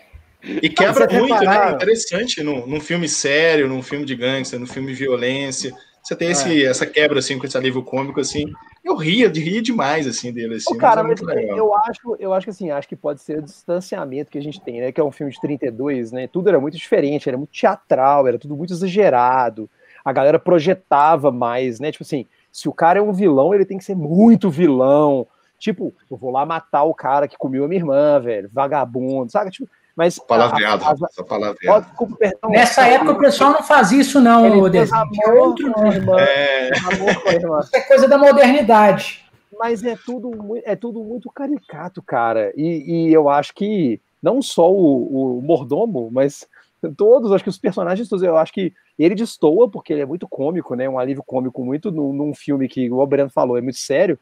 E 0.42 0.68
quebra 0.68 1.08
muito, 1.10 1.42
né? 1.42 1.70
Interessante 1.70 2.42
num, 2.42 2.66
num 2.66 2.80
filme 2.80 3.08
sério, 3.08 3.66
num 3.66 3.82
filme 3.82 4.04
de 4.04 4.14
gangster, 4.14 4.60
num 4.60 4.66
filme 4.66 4.92
de 4.92 4.98
violência. 4.98 5.72
Você 6.04 6.14
tem 6.14 6.30
esse, 6.30 6.62
é. 6.62 6.66
essa 6.66 6.84
quebra, 6.84 7.18
assim, 7.18 7.38
com 7.38 7.46
esse 7.46 7.56
alívio 7.56 7.82
cômico, 7.82 8.20
assim. 8.20 8.44
Eu 8.84 8.94
ria, 8.94 9.30
de 9.30 9.40
ria 9.40 9.62
demais, 9.62 10.06
assim, 10.06 10.30
dele, 10.30 10.56
assim. 10.56 10.74
O 10.74 10.76
cara, 10.76 11.02
mas, 11.02 11.18
é 11.22 11.24
mas 11.24 11.48
eu 11.56 11.74
acho, 11.74 12.16
eu 12.20 12.34
acho 12.34 12.44
que, 12.44 12.50
assim, 12.50 12.70
acho 12.70 12.86
que 12.86 12.94
pode 12.94 13.22
ser 13.22 13.38
o 13.38 13.42
distanciamento 13.42 14.30
que 14.30 14.36
a 14.36 14.42
gente 14.42 14.60
tem, 14.60 14.82
né? 14.82 14.92
Que 14.92 15.00
é 15.00 15.04
um 15.04 15.10
filme 15.10 15.32
de 15.32 15.40
32, 15.40 16.12
né? 16.12 16.28
Tudo 16.28 16.50
era 16.50 16.60
muito 16.60 16.76
diferente, 16.76 17.26
era 17.26 17.38
muito 17.38 17.52
teatral, 17.52 18.28
era 18.28 18.38
tudo 18.38 18.54
muito 18.54 18.74
exagerado. 18.74 19.68
A 20.04 20.12
galera 20.12 20.38
projetava 20.38 21.32
mais, 21.32 21.80
né? 21.80 21.90
Tipo 21.90 22.04
assim, 22.04 22.26
se 22.52 22.68
o 22.68 22.72
cara 22.72 22.98
é 22.98 23.02
um 23.02 23.12
vilão, 23.12 23.54
ele 23.54 23.64
tem 23.64 23.78
que 23.78 23.84
ser 23.84 23.96
muito 23.96 24.50
vilão. 24.50 25.26
Tipo, 25.58 25.94
eu 26.10 26.18
vou 26.18 26.30
lá 26.30 26.44
matar 26.44 26.82
o 26.82 26.92
cara 26.92 27.26
que 27.26 27.38
comeu 27.38 27.64
a 27.64 27.68
minha 27.68 27.80
irmã, 27.80 28.20
velho, 28.20 28.50
vagabundo, 28.52 29.32
sabe? 29.32 29.50
Tipo, 29.50 29.70
mas. 29.96 30.18
Palavreado, 30.18 30.84
essa 31.04 31.24
palavreada. 31.24 31.86
Perdão, 32.18 32.50
Nessa 32.50 32.86
época 32.86 33.12
o 33.12 33.18
pessoal 33.18 33.52
não 33.52 33.62
fazia 33.62 34.00
isso, 34.00 34.20
não, 34.20 34.60
Odesse. 34.60 34.92
É 34.94 35.32
outro 35.32 35.68
nome. 35.70 36.00
É... 36.18 36.70
Isso 36.70 37.76
é 37.76 37.80
coisa 37.80 38.08
da 38.08 38.18
modernidade. 38.18 39.24
Mas 39.56 39.84
é 39.84 39.96
tudo, 39.96 40.32
é 40.64 40.74
tudo 40.74 41.02
muito 41.04 41.30
caricato, 41.30 42.02
cara. 42.02 42.52
E, 42.56 43.06
e 43.08 43.12
eu 43.12 43.28
acho 43.28 43.54
que 43.54 44.00
não 44.20 44.42
só 44.42 44.72
o, 44.72 45.38
o, 45.38 45.42
mordomo, 45.42 46.10
mas 46.10 46.48
todos, 46.96 47.30
acho 47.30 47.44
que 47.44 47.50
os 47.50 47.58
personagens 47.58 48.08
todos, 48.08 48.24
eu 48.24 48.36
acho 48.36 48.52
que 48.52 48.72
ele 48.98 49.14
destoa, 49.14 49.70
porque 49.70 49.92
ele 49.92 50.02
é 50.02 50.06
muito 50.06 50.26
cômico, 50.26 50.74
né? 50.74 50.88
Um 50.88 50.98
alívio 50.98 51.22
cômico 51.24 51.64
muito 51.64 51.92
num, 51.92 52.12
num 52.12 52.34
filme 52.34 52.68
que 52.68 52.90
o 52.90 53.06
Breno 53.06 53.30
falou, 53.30 53.56
é 53.56 53.60
muito 53.60 53.78
sério. 53.78 54.18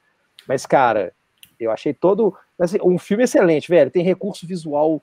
Mas, 0.46 0.66
cara, 0.66 1.12
eu 1.58 1.70
achei 1.70 1.94
todo. 1.94 2.35
Assim, 2.58 2.78
um 2.82 2.98
filme 2.98 3.24
excelente, 3.24 3.68
velho. 3.68 3.90
Tem 3.90 4.04
recurso 4.04 4.46
visual 4.46 5.00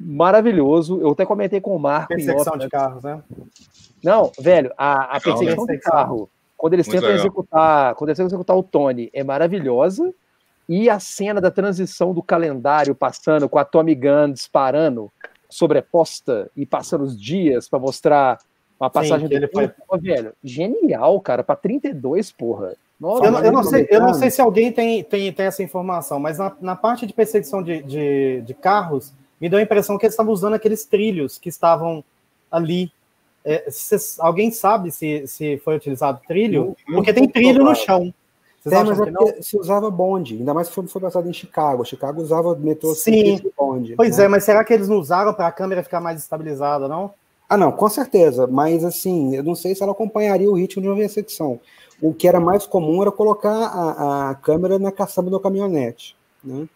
maravilhoso. 0.00 1.00
Eu 1.00 1.10
até 1.10 1.26
comentei 1.26 1.60
com 1.60 1.76
o 1.76 1.78
Marco. 1.78 2.08
Perseguição 2.08 2.56
de 2.56 2.68
carros, 2.68 3.04
né? 3.04 3.22
Não, 4.02 4.32
velho, 4.38 4.72
a, 4.76 5.16
a 5.16 5.20
perseguição 5.20 5.66
de 5.66 5.78
carro, 5.78 6.30
quando 6.56 6.72
eles 6.72 6.88
tentam 6.88 7.10
executar, 7.10 7.94
quando 7.94 8.08
eles 8.08 8.16
tentam 8.16 8.28
executar 8.28 8.56
o 8.56 8.62
Tony, 8.62 9.10
é 9.12 9.22
maravilhosa. 9.22 10.12
E 10.68 10.88
a 10.88 11.00
cena 11.00 11.40
da 11.40 11.50
transição 11.50 12.14
do 12.14 12.22
calendário 12.22 12.94
passando 12.94 13.48
com 13.48 13.58
a 13.58 13.64
Tommy 13.64 13.94
Gunn 13.94 14.32
disparando, 14.32 15.10
sobreposta 15.48 16.50
e 16.56 16.64
passando 16.64 17.02
os 17.02 17.20
dias 17.20 17.68
para 17.68 17.78
mostrar 17.78 18.38
uma 18.78 18.88
passagem 18.88 19.28
Sim, 19.28 19.40
tempo, 19.40 19.74
foi... 19.86 19.98
velho, 19.98 20.32
genial, 20.42 21.20
cara, 21.20 21.42
para 21.42 21.56
32, 21.56 22.32
porra. 22.32 22.74
Nossa, 22.98 23.24
eu, 23.24 23.30
não, 23.32 23.44
eu, 23.44 23.52
não 23.52 23.62
sei, 23.64 23.86
eu 23.90 24.00
não 24.00 24.14
sei 24.14 24.30
se 24.30 24.40
alguém 24.40 24.70
tem, 24.70 25.02
tem, 25.02 25.32
tem 25.32 25.46
essa 25.46 25.62
informação, 25.62 26.20
mas 26.20 26.38
na, 26.38 26.54
na 26.60 26.76
parte 26.76 27.06
de 27.06 27.12
perseguição 27.12 27.62
de, 27.62 27.82
de, 27.82 28.42
de 28.42 28.54
carros, 28.54 29.12
me 29.40 29.48
deu 29.48 29.58
a 29.58 29.62
impressão 29.62 29.96
que 29.96 30.04
eles 30.04 30.14
estavam 30.14 30.32
usando 30.32 30.54
aqueles 30.54 30.84
trilhos 30.84 31.38
que 31.38 31.48
estavam 31.48 32.04
ali. 32.50 32.92
É, 33.44 33.66
alguém 34.18 34.50
sabe 34.50 34.90
se, 34.90 35.26
se 35.26 35.58
foi 35.58 35.76
utilizado 35.76 36.20
trilho? 36.28 36.76
Porque 36.86 37.12
tem 37.12 37.28
trilho 37.28 37.64
no 37.64 37.74
chão. 37.74 38.12
Vocês 38.62 38.74
é, 38.74 39.38
é 39.38 39.42
se 39.42 39.58
usava 39.58 39.90
bonde, 39.90 40.34
ainda 40.34 40.52
mais 40.52 40.68
que 40.68 40.74
foi, 40.74 40.86
foi 40.86 41.00
passado 41.00 41.26
em 41.26 41.32
Chicago. 41.32 41.84
Chicago 41.84 42.20
usava 42.20 42.54
metrô 42.54 42.94
Sim. 42.94 43.40
bonde. 43.56 43.94
Pois 43.96 44.18
né? 44.18 44.24
é, 44.24 44.28
mas 44.28 44.44
será 44.44 44.62
que 44.62 44.74
eles 44.74 44.86
não 44.86 44.98
usaram 44.98 45.32
para 45.32 45.46
a 45.46 45.52
câmera 45.52 45.82
ficar 45.82 46.00
mais 46.00 46.20
estabilizada, 46.20 46.86
não? 46.86 47.10
Ah, 47.48 47.56
não, 47.56 47.72
com 47.72 47.88
certeza. 47.88 48.46
Mas 48.46 48.84
assim, 48.84 49.34
eu 49.34 49.42
não 49.42 49.54
sei 49.54 49.74
se 49.74 49.82
ela 49.82 49.92
acompanharia 49.92 50.50
o 50.50 50.54
ritmo 50.54 50.82
de 50.82 50.88
uma 50.88 51.08
secção. 51.08 51.58
O 52.02 52.12
que 52.12 52.28
era 52.28 52.38
mais 52.38 52.66
comum 52.66 53.00
era 53.00 53.10
colocar 53.10 53.50
a, 53.50 54.30
a 54.30 54.34
câmera 54.34 54.78
na 54.78 54.92
caçamba 54.92 55.30
do 55.30 55.40
caminhonete. 55.40 56.14
Né? 56.44 56.68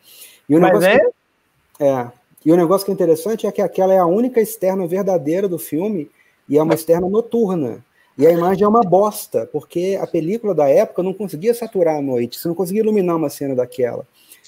E 0.49 0.57
o 0.57 0.61
mas 0.61 0.83
é? 0.83 0.99
Que, 0.99 1.85
é. 1.85 2.13
E 2.45 2.53
o 2.53 2.57
negócio 2.57 2.85
que 2.85 2.91
é 2.91 2.95
interessante 2.95 3.47
é 3.47 3.53
que 3.53 3.63
aquela 3.63 3.95
é 3.95 3.99
a 3.99 4.07
única 4.07 4.41
externa 4.41 4.87
verdadeira 4.87 5.49
do 5.49 5.59
filme 5.59 6.11
e 6.49 6.59
é 6.59 6.63
uma 6.63 6.75
externa 6.75 7.09
noturna. 7.09 7.85
E 8.17 8.27
a 8.27 8.31
imagem 8.31 8.65
é 8.65 8.69
uma 8.69 8.83
bosta, 8.83 9.49
porque 9.53 9.99
a 10.01 10.07
película 10.07 10.55
da 10.55 10.69
época 10.69 11.03
não 11.03 11.13
conseguia 11.13 11.53
saturar 11.53 11.97
a 11.97 12.03
noite, 12.03 12.39
você 12.39 12.47
não 12.47 12.55
conseguia 12.55 12.83
iluminar 12.83 13.17
uma 13.17 13.29
cena 13.29 13.55
daquela. 13.55 14.07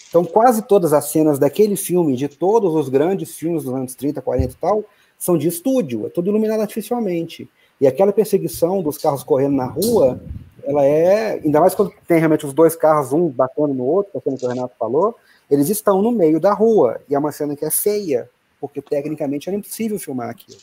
Então, 0.09 0.24
quase 0.24 0.62
todas 0.62 0.92
as 0.92 1.06
cenas 1.06 1.38
daquele 1.38 1.74
filme, 1.74 2.16
de 2.16 2.28
todos 2.28 2.74
os 2.74 2.88
grandes 2.88 3.35
filmes 3.35 3.64
dos 3.64 3.74
anos 3.74 3.94
30, 3.94 4.22
40 4.22 4.52
e 4.52 4.56
tal, 4.56 4.85
são 5.18 5.37
de 5.37 5.48
estúdio, 5.48 6.06
é 6.06 6.11
tudo 6.11 6.30
iluminado 6.30 6.61
artificialmente. 6.61 7.48
E 7.80 7.87
aquela 7.87 8.12
perseguição 8.12 8.82
dos 8.82 8.98
carros 8.98 9.24
correndo 9.24 9.56
na 9.56 9.66
rua, 9.66 10.20
ela 10.64 10.85
é. 10.85 11.40
Ainda 11.44 11.61
mais 11.61 11.74
quando 11.74 11.92
tem 12.06 12.18
realmente 12.18 12.46
os 12.46 12.52
dois 12.52 12.76
carros, 12.76 13.12
um 13.12 13.28
batendo 13.28 13.74
no 13.74 13.85
outro, 13.85 14.20
como 14.20 14.37
o 14.40 14.48
Renato 14.48 14.74
falou, 14.78 15.16
eles 15.50 15.68
estão 15.68 16.02
no 16.02 16.11
meio 16.11 16.40
da 16.40 16.52
rua, 16.52 17.00
e 17.09 17.14
é 17.14 17.18
uma 17.18 17.32
cena 17.32 17.56
que 17.56 17.64
é 17.64 17.70
feia, 17.70 18.28
porque 18.61 18.82
tecnicamente 18.82 19.48
era 19.48 19.56
impossível 19.56 19.98
filmar 19.98 20.30
aquilo. 20.30 20.59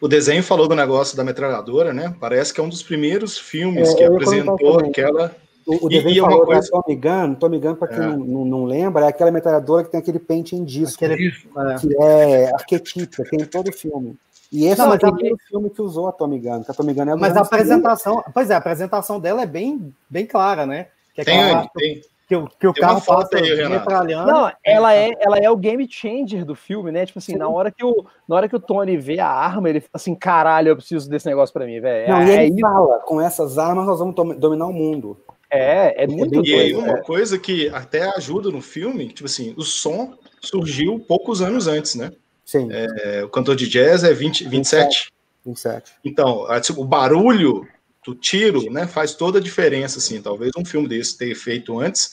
O 0.00 0.08
desenho 0.08 0.42
falou 0.42 0.68
do 0.68 0.74
negócio 0.74 1.16
da 1.16 1.24
metralhadora, 1.24 1.92
né? 1.92 2.14
Parece 2.20 2.52
que 2.52 2.60
é 2.60 2.62
um 2.62 2.68
dos 2.68 2.82
primeiros 2.82 3.38
filmes 3.38 3.90
é, 3.90 3.94
que 3.94 4.04
apresentou 4.04 4.78
aquela. 4.80 5.34
O, 5.66 5.86
o 5.86 5.88
desenho 5.88 6.14
e, 6.14 6.18
e 6.18 6.20
falou 6.20 6.44
coisa... 6.44 6.70
da 6.70 6.82
Tommy 6.82 6.96
Gun, 6.96 7.34
Tommy 7.34 7.58
Gun, 7.58 7.74
para 7.74 7.88
quem 7.88 7.98
é. 7.98 8.16
não, 8.16 8.44
não, 8.44 8.64
lembra, 8.64 9.06
é 9.06 9.08
aquela 9.08 9.30
metralhadora 9.30 9.84
que 9.84 9.90
tem 9.90 10.00
aquele 10.00 10.18
pente 10.18 10.54
em 10.54 10.62
disco, 10.62 11.04
aquele, 11.04 11.28
é. 11.28 11.78
que 11.78 11.96
é 12.02 12.54
arquetípica, 12.54 13.24
tem 13.24 13.40
em 13.40 13.46
todo 13.46 13.72
filme. 13.72 14.16
E 14.52 14.66
esse 14.66 14.78
não, 14.78 14.92
é 14.92 14.96
o 14.96 14.98
primeiro 14.98 15.36
a... 15.36 15.48
filme 15.48 15.70
que 15.70 15.80
usou 15.80 16.06
a 16.06 16.12
Tommy 16.12 16.38
Gun, 16.38 16.62
que 16.62 16.70
a 16.70 16.74
Tommy 16.74 16.92
Gun 16.92 17.02
é 17.02 17.16
Mas 17.16 17.36
a 17.36 17.40
apresentação, 17.40 18.12
filme. 18.14 18.30
pois 18.32 18.50
é, 18.50 18.54
a 18.54 18.58
apresentação 18.58 19.18
dela 19.18 19.42
é 19.42 19.46
bem, 19.46 19.92
bem 20.08 20.26
clara, 20.26 20.66
né? 20.66 20.88
Que 21.14 21.22
é 21.22 21.24
tem, 21.24 21.70
tem, 21.74 22.02
que 22.26 22.34
o, 22.34 22.48
que 22.48 22.66
o 22.66 22.72
carro 22.72 23.02
passa 23.02 23.36
aí, 23.36 23.68
metralhando. 23.68 24.32
Não, 24.32 24.50
ela 24.64 24.94
é, 24.94 25.10
ela 25.20 25.38
é 25.38 25.50
o 25.50 25.56
game 25.56 25.86
changer 25.90 26.44
do 26.44 26.54
filme, 26.54 26.90
né? 26.90 27.04
Tipo 27.04 27.18
assim, 27.18 27.36
na 27.36 27.48
hora, 27.48 27.70
que 27.70 27.84
o, 27.84 28.06
na 28.26 28.36
hora 28.36 28.48
que 28.48 28.56
o 28.56 28.60
Tony 28.60 28.96
vê 28.96 29.20
a 29.20 29.28
arma, 29.28 29.68
ele 29.68 29.80
fala 29.80 29.90
assim: 29.94 30.14
caralho, 30.14 30.68
eu 30.70 30.76
preciso 30.76 31.08
desse 31.08 31.26
negócio 31.26 31.52
pra 31.52 31.66
mim, 31.66 31.80
velho. 31.80 32.08
Não, 32.08 32.20
é, 32.20 32.46
e 32.46 32.46
ele 32.46 32.58
é 32.58 32.60
fala: 32.60 32.98
com 33.00 33.20
essas 33.20 33.58
armas 33.58 33.86
nós 33.86 33.98
vamos 33.98 34.14
dominar 34.14 34.66
o 34.66 34.72
mundo. 34.72 35.18
É, 35.50 36.04
é 36.04 36.06
muito 36.06 36.44
E 36.44 36.54
aí, 36.54 36.74
uma 36.74 36.98
é. 36.98 37.02
coisa 37.02 37.38
que 37.38 37.68
até 37.68 38.08
ajuda 38.16 38.50
no 38.50 38.60
filme, 38.60 39.08
tipo 39.08 39.26
assim, 39.26 39.54
o 39.56 39.62
som 39.62 40.14
surgiu 40.40 40.98
poucos 40.98 41.42
anos 41.42 41.66
antes, 41.66 41.94
né? 41.94 42.10
Sim. 42.44 42.68
É, 42.72 43.22
o 43.22 43.28
cantor 43.28 43.54
de 43.54 43.68
jazz 43.68 44.02
é 44.02 44.12
20, 44.12 44.48
27. 44.48 45.12
27. 45.44 45.92
Então, 46.04 46.46
tipo, 46.60 46.82
o 46.82 46.84
barulho 46.84 47.66
do 48.04 48.14
tiro, 48.14 48.70
né, 48.70 48.86
faz 48.86 49.14
toda 49.14 49.38
a 49.38 49.42
diferença, 49.42 49.98
assim. 49.98 50.20
Talvez 50.20 50.52
um 50.56 50.64
filme 50.64 50.86
desse 50.86 51.16
ter 51.16 51.34
feito 51.34 51.78
antes. 51.78 52.12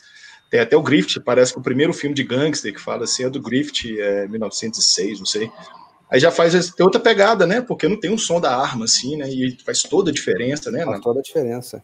Tem 0.49 0.59
até 0.59 0.75
o 0.75 0.81
Griffith, 0.81 1.21
parece 1.23 1.53
que 1.53 1.59
o 1.59 1.63
primeiro 1.63 1.93
filme 1.93 2.15
de 2.15 2.23
gangster 2.23 2.73
que 2.73 2.81
fala 2.81 3.05
assim 3.05 3.23
é 3.23 3.29
do 3.29 3.41
Griffith, 3.41 3.99
é 3.99 4.27
1906, 4.27 5.19
não 5.19 5.25
sei. 5.25 5.49
Aí 6.09 6.19
já 6.19 6.29
faz 6.29 6.69
tem 6.71 6.85
outra 6.85 6.99
pegada, 6.99 7.47
né? 7.47 7.61
Porque 7.61 7.87
não 7.87 7.97
tem 7.97 8.11
um 8.11 8.17
som 8.17 8.39
da 8.39 8.53
arma, 8.53 8.83
assim, 8.83 9.15
né? 9.15 9.29
E 9.29 9.57
faz 9.65 9.83
toda 9.83 10.11
a 10.11 10.13
diferença, 10.13 10.69
né? 10.69 10.83
Faz 10.83 10.99
toda 10.99 11.19
a 11.19 11.23
diferença. 11.23 11.81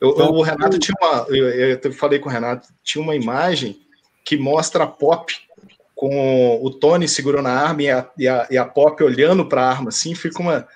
Eu, 0.00 0.10
então, 0.10 0.30
o 0.30 0.42
Renato 0.42 0.78
tinha 0.78 0.94
uma. 1.00 1.26
Eu, 1.28 1.48
eu, 1.82 1.92
falei 1.92 2.20
com 2.20 2.28
o 2.28 2.32
Renato, 2.32 2.68
tinha 2.84 3.02
uma 3.02 3.16
imagem 3.16 3.80
que 4.24 4.36
mostra 4.36 4.84
a 4.84 4.86
Pop 4.86 5.34
com 5.96 6.60
o 6.62 6.70
Tony 6.70 7.08
segurando 7.08 7.48
a 7.48 7.52
arma 7.52 7.82
e 7.82 7.90
a, 7.90 8.10
e 8.16 8.28
a, 8.28 8.46
e 8.50 8.58
a 8.58 8.64
Pop 8.64 9.02
olhando 9.02 9.48
para 9.48 9.62
a 9.62 9.68
arma, 9.68 9.88
assim, 9.88 10.14
fica 10.14 10.40
uma 10.40 10.68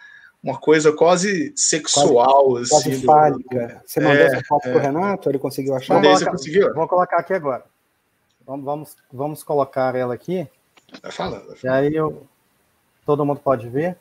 uma 0.42 0.58
coisa 0.58 0.92
quase 0.92 1.52
sexual, 1.54 2.54
quase, 2.54 2.74
assim. 2.74 2.90
Quase 2.90 3.04
fálica. 3.04 3.82
Você 3.84 4.00
mandou 4.00 4.16
é, 4.16 4.26
essa 4.26 4.42
foto 4.46 4.68
é. 4.68 4.72
pro 4.72 4.80
Renato? 4.80 5.28
Ele 5.28 5.38
conseguiu 5.38 5.74
achar? 5.74 5.94
Mandei, 5.94 6.12
você 6.12 6.30
conseguiu? 6.30 6.74
Vou 6.74 6.88
colocar 6.88 7.18
aqui 7.18 7.34
agora. 7.34 7.64
Vamos, 8.46 8.64
vamos, 8.64 8.96
vamos 9.12 9.42
colocar 9.42 9.94
ela 9.94 10.14
aqui. 10.14 10.48
Vai 11.02 11.12
falando. 11.12 11.46
Vai 11.46 11.56
falando. 11.56 11.64
E 11.64 11.68
aí 11.68 11.94
eu, 11.94 12.26
todo 13.04 13.24
mundo 13.24 13.40
pode 13.40 13.68
ver. 13.68 13.96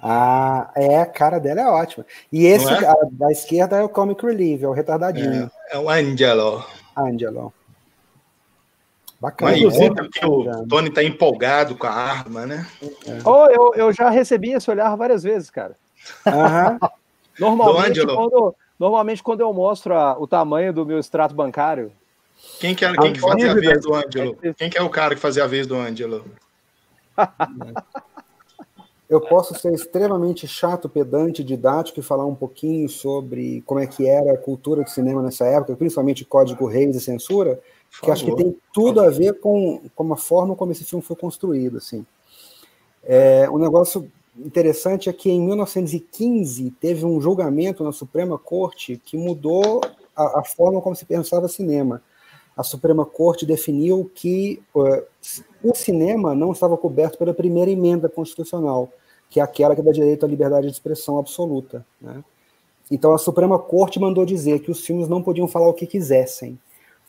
Ah, 0.00 0.70
é, 0.76 1.00
a 1.00 1.06
cara 1.06 1.38
dela 1.38 1.62
é 1.62 1.66
ótima. 1.66 2.04
E 2.30 2.46
esse 2.46 2.68
é? 2.68 2.86
a, 2.86 2.94
da 3.10 3.32
esquerda 3.32 3.76
é 3.76 3.82
o 3.82 3.88
Comic 3.88 4.24
Relief, 4.24 4.62
é 4.62 4.68
o 4.68 4.72
retardadinho. 4.72 5.50
É, 5.70 5.76
é 5.76 5.78
o 5.78 5.88
Angelo. 5.88 6.64
Angelo. 6.96 7.52
Bacana. 9.24 9.52
Mas 9.52 10.08
que 10.12 10.26
o 10.26 10.66
Tony 10.66 10.90
tá 10.90 11.02
empolgado 11.02 11.74
com 11.76 11.86
a 11.86 11.90
arma, 11.90 12.44
né? 12.44 12.66
É. 13.06 13.26
Oh, 13.26 13.46
eu, 13.46 13.72
eu 13.74 13.90
já 13.90 14.10
recebi 14.10 14.52
esse 14.52 14.70
olhar 14.70 14.94
várias 14.96 15.22
vezes, 15.22 15.48
cara. 15.48 15.74
Uhum. 16.26 16.78
normalmente, 17.40 18.04
quando, 18.04 18.54
normalmente, 18.78 19.22
quando 19.22 19.40
eu 19.40 19.50
mostro 19.54 19.94
a, 19.94 20.18
o 20.18 20.26
tamanho 20.26 20.74
do 20.74 20.84
meu 20.84 20.98
extrato 20.98 21.34
bancário. 21.34 21.90
Quem 22.60 22.74
que, 22.74 22.84
era, 22.84 22.94
quem 22.98 23.14
que 23.14 23.20
fazia 23.20 23.52
a 23.52 23.54
vez 23.54 23.80
do 23.80 23.94
Ângelo? 23.94 24.36
Quem 24.58 24.68
que 24.68 24.76
é 24.76 24.82
o 24.82 24.90
cara 24.90 25.14
que 25.14 25.20
fazia 25.22 25.44
a 25.44 25.46
vez 25.46 25.66
do 25.66 25.74
Ângelo? 25.74 26.26
eu 29.08 29.22
posso 29.22 29.54
ser 29.58 29.72
extremamente 29.72 30.46
chato, 30.46 30.86
pedante, 30.86 31.42
didático 31.42 31.98
e 31.98 32.02
falar 32.02 32.26
um 32.26 32.34
pouquinho 32.34 32.90
sobre 32.90 33.62
como 33.64 33.80
é 33.80 33.86
que 33.86 34.06
era 34.06 34.34
a 34.34 34.38
cultura 34.38 34.82
do 34.82 34.90
cinema 34.90 35.22
nessa 35.22 35.46
época, 35.46 35.76
principalmente 35.76 36.26
Código 36.26 36.66
Reis 36.66 36.94
e 36.94 37.00
censura, 37.00 37.58
que 38.02 38.10
acho 38.10 38.24
que 38.24 38.34
tem 38.36 38.56
tudo 38.72 39.00
a 39.00 39.10
ver 39.10 39.40
com, 39.40 39.80
com 39.94 40.12
a 40.12 40.16
forma 40.16 40.56
como 40.56 40.72
esse 40.72 40.84
filme 40.84 41.04
foi 41.04 41.16
construído. 41.16 41.78
Assim. 41.78 42.04
É, 43.02 43.48
um 43.50 43.58
negócio 43.58 44.10
interessante 44.38 45.08
é 45.08 45.12
que 45.12 45.30
em 45.30 45.40
1915 45.40 46.70
teve 46.80 47.04
um 47.04 47.20
julgamento 47.20 47.84
na 47.84 47.92
Suprema 47.92 48.38
Corte 48.38 49.00
que 49.04 49.16
mudou 49.16 49.80
a, 50.16 50.40
a 50.40 50.44
forma 50.44 50.80
como 50.80 50.96
se 50.96 51.04
pensava 51.04 51.48
cinema. 51.48 52.02
a 52.56 52.62
Suprema 52.62 53.04
Corte 53.04 53.46
definiu 53.46 54.10
que 54.14 54.62
uh, 54.74 55.02
o 55.62 55.74
cinema 55.74 56.34
não 56.34 56.52
estava 56.52 56.76
coberto 56.76 57.18
pela 57.18 57.34
primeira 57.34 57.70
emenda 57.70 58.08
constitucional, 58.08 58.88
que 59.28 59.40
é 59.40 59.42
aquela 59.42 59.74
que 59.74 59.82
dá 59.82 59.92
direito 59.92 60.24
à 60.24 60.28
liberdade 60.28 60.66
de 60.66 60.72
expressão 60.72 61.18
absoluta. 61.18 61.84
Né? 62.00 62.22
Então 62.90 63.12
a 63.12 63.18
Suprema 63.18 63.58
Corte 63.58 63.98
mandou 63.98 64.24
dizer 64.24 64.60
que 64.60 64.70
os 64.70 64.84
filmes 64.84 65.08
não 65.08 65.22
podiam 65.22 65.48
falar 65.48 65.68
o 65.68 65.74
que 65.74 65.86
quisessem. 65.86 66.58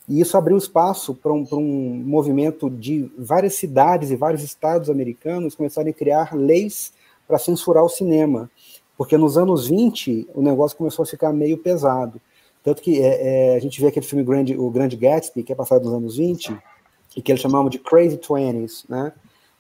E 0.08 0.22
isso 0.22 0.38
abriu 0.38 0.58
espaço 0.58 1.16
para 1.16 1.34
um, 1.34 1.46
um, 1.52 2.04
movimento 2.06 2.70
de 2.70 3.12
várias 3.18 3.56
cidades 3.56 4.12
e 4.12 4.16
vários 4.16 4.44
estados 4.44 4.90
americanos 4.90 5.56
começarem 5.56 5.92
a 5.92 5.96
criar 5.96 6.36
leis 6.36 6.94
para 7.28 7.40
censurar 7.40 7.84
o 7.84 7.90
cinema. 7.90 8.50
Porque 8.98 9.18
nos 9.18 9.38
anos 9.38 9.68
20 9.68 10.30
o 10.34 10.42
negócio 10.42 10.78
começou 10.78 11.04
a 11.04 11.08
ficar 11.08 11.34
meio 11.34 11.58
pesado. 11.58 12.22
Tanto 12.64 12.82
que 12.82 13.02
é, 13.02 13.54
é, 13.54 13.56
a 13.56 13.60
gente 13.60 13.82
vê 13.82 13.88
aquele 13.88 14.06
filme 14.06 14.56
o 14.58 14.70
Grande 14.70 14.96
Gatsby, 14.96 15.44
que 15.44 15.52
é 15.52 15.56
passado 15.56 15.86
nos 15.86 15.94
anos 15.94 16.18
20, 16.18 16.56
e 17.16 17.22
que 17.22 17.32
eles 17.32 17.42
chamavam 17.42 17.70
de 17.70 17.80
Crazy 17.80 18.18
Twenties, 18.18 18.86
né? 18.88 19.12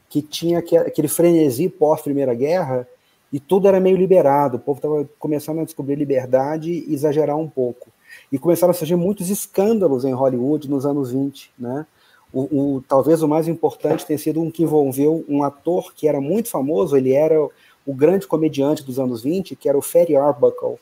que 0.09 0.21
tinha 0.21 0.59
aquele 0.59 1.07
frenesi 1.07 1.69
pós-Primeira 1.69 2.33
Guerra, 2.33 2.87
e 3.33 3.39
tudo 3.39 3.67
era 3.67 3.79
meio 3.79 3.97
liberado, 3.97 4.57
o 4.57 4.59
povo 4.59 4.77
estava 4.77 5.09
começando 5.19 5.59
a 5.59 5.65
descobrir 5.65 5.95
liberdade 5.95 6.71
e 6.71 6.93
exagerar 6.93 7.35
um 7.35 7.49
pouco. 7.49 7.89
E 8.31 8.37
começaram 8.37 8.71
a 8.71 8.73
surgir 8.73 8.95
muitos 8.95 9.29
escândalos 9.29 10.05
em 10.05 10.13
Hollywood 10.13 10.69
nos 10.69 10.85
anos 10.85 11.11
20, 11.11 11.51
né? 11.57 11.85
O, 12.33 12.75
o, 12.75 12.83
talvez 12.85 13.21
o 13.21 13.27
mais 13.27 13.47
importante 13.47 14.05
tenha 14.05 14.19
sido 14.19 14.41
um 14.41 14.51
que 14.51 14.63
envolveu 14.63 15.23
um 15.29 15.43
ator 15.43 15.93
que 15.93 16.07
era 16.07 16.19
muito 16.19 16.49
famoso, 16.49 16.97
ele 16.97 17.13
era 17.13 17.39
o 17.85 17.93
grande 17.93 18.27
comediante 18.27 18.83
dos 18.83 18.99
anos 18.99 19.23
20, 19.23 19.55
que 19.55 19.69
era 19.69 19.77
o 19.77 19.81
Ferry 19.81 20.17
Arbuckle, 20.17 20.77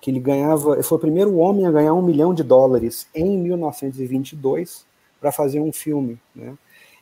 que 0.00 0.10
ele 0.10 0.18
ganhava, 0.18 0.72
ele 0.72 0.82
foi 0.82 0.98
o 0.98 1.00
primeiro 1.00 1.36
homem 1.36 1.66
a 1.66 1.70
ganhar 1.70 1.94
um 1.94 2.02
milhão 2.02 2.34
de 2.34 2.42
dólares 2.42 3.06
em 3.14 3.38
1922 3.38 4.84
para 5.20 5.30
fazer 5.30 5.60
um 5.60 5.72
filme, 5.72 6.18
né? 6.34 6.54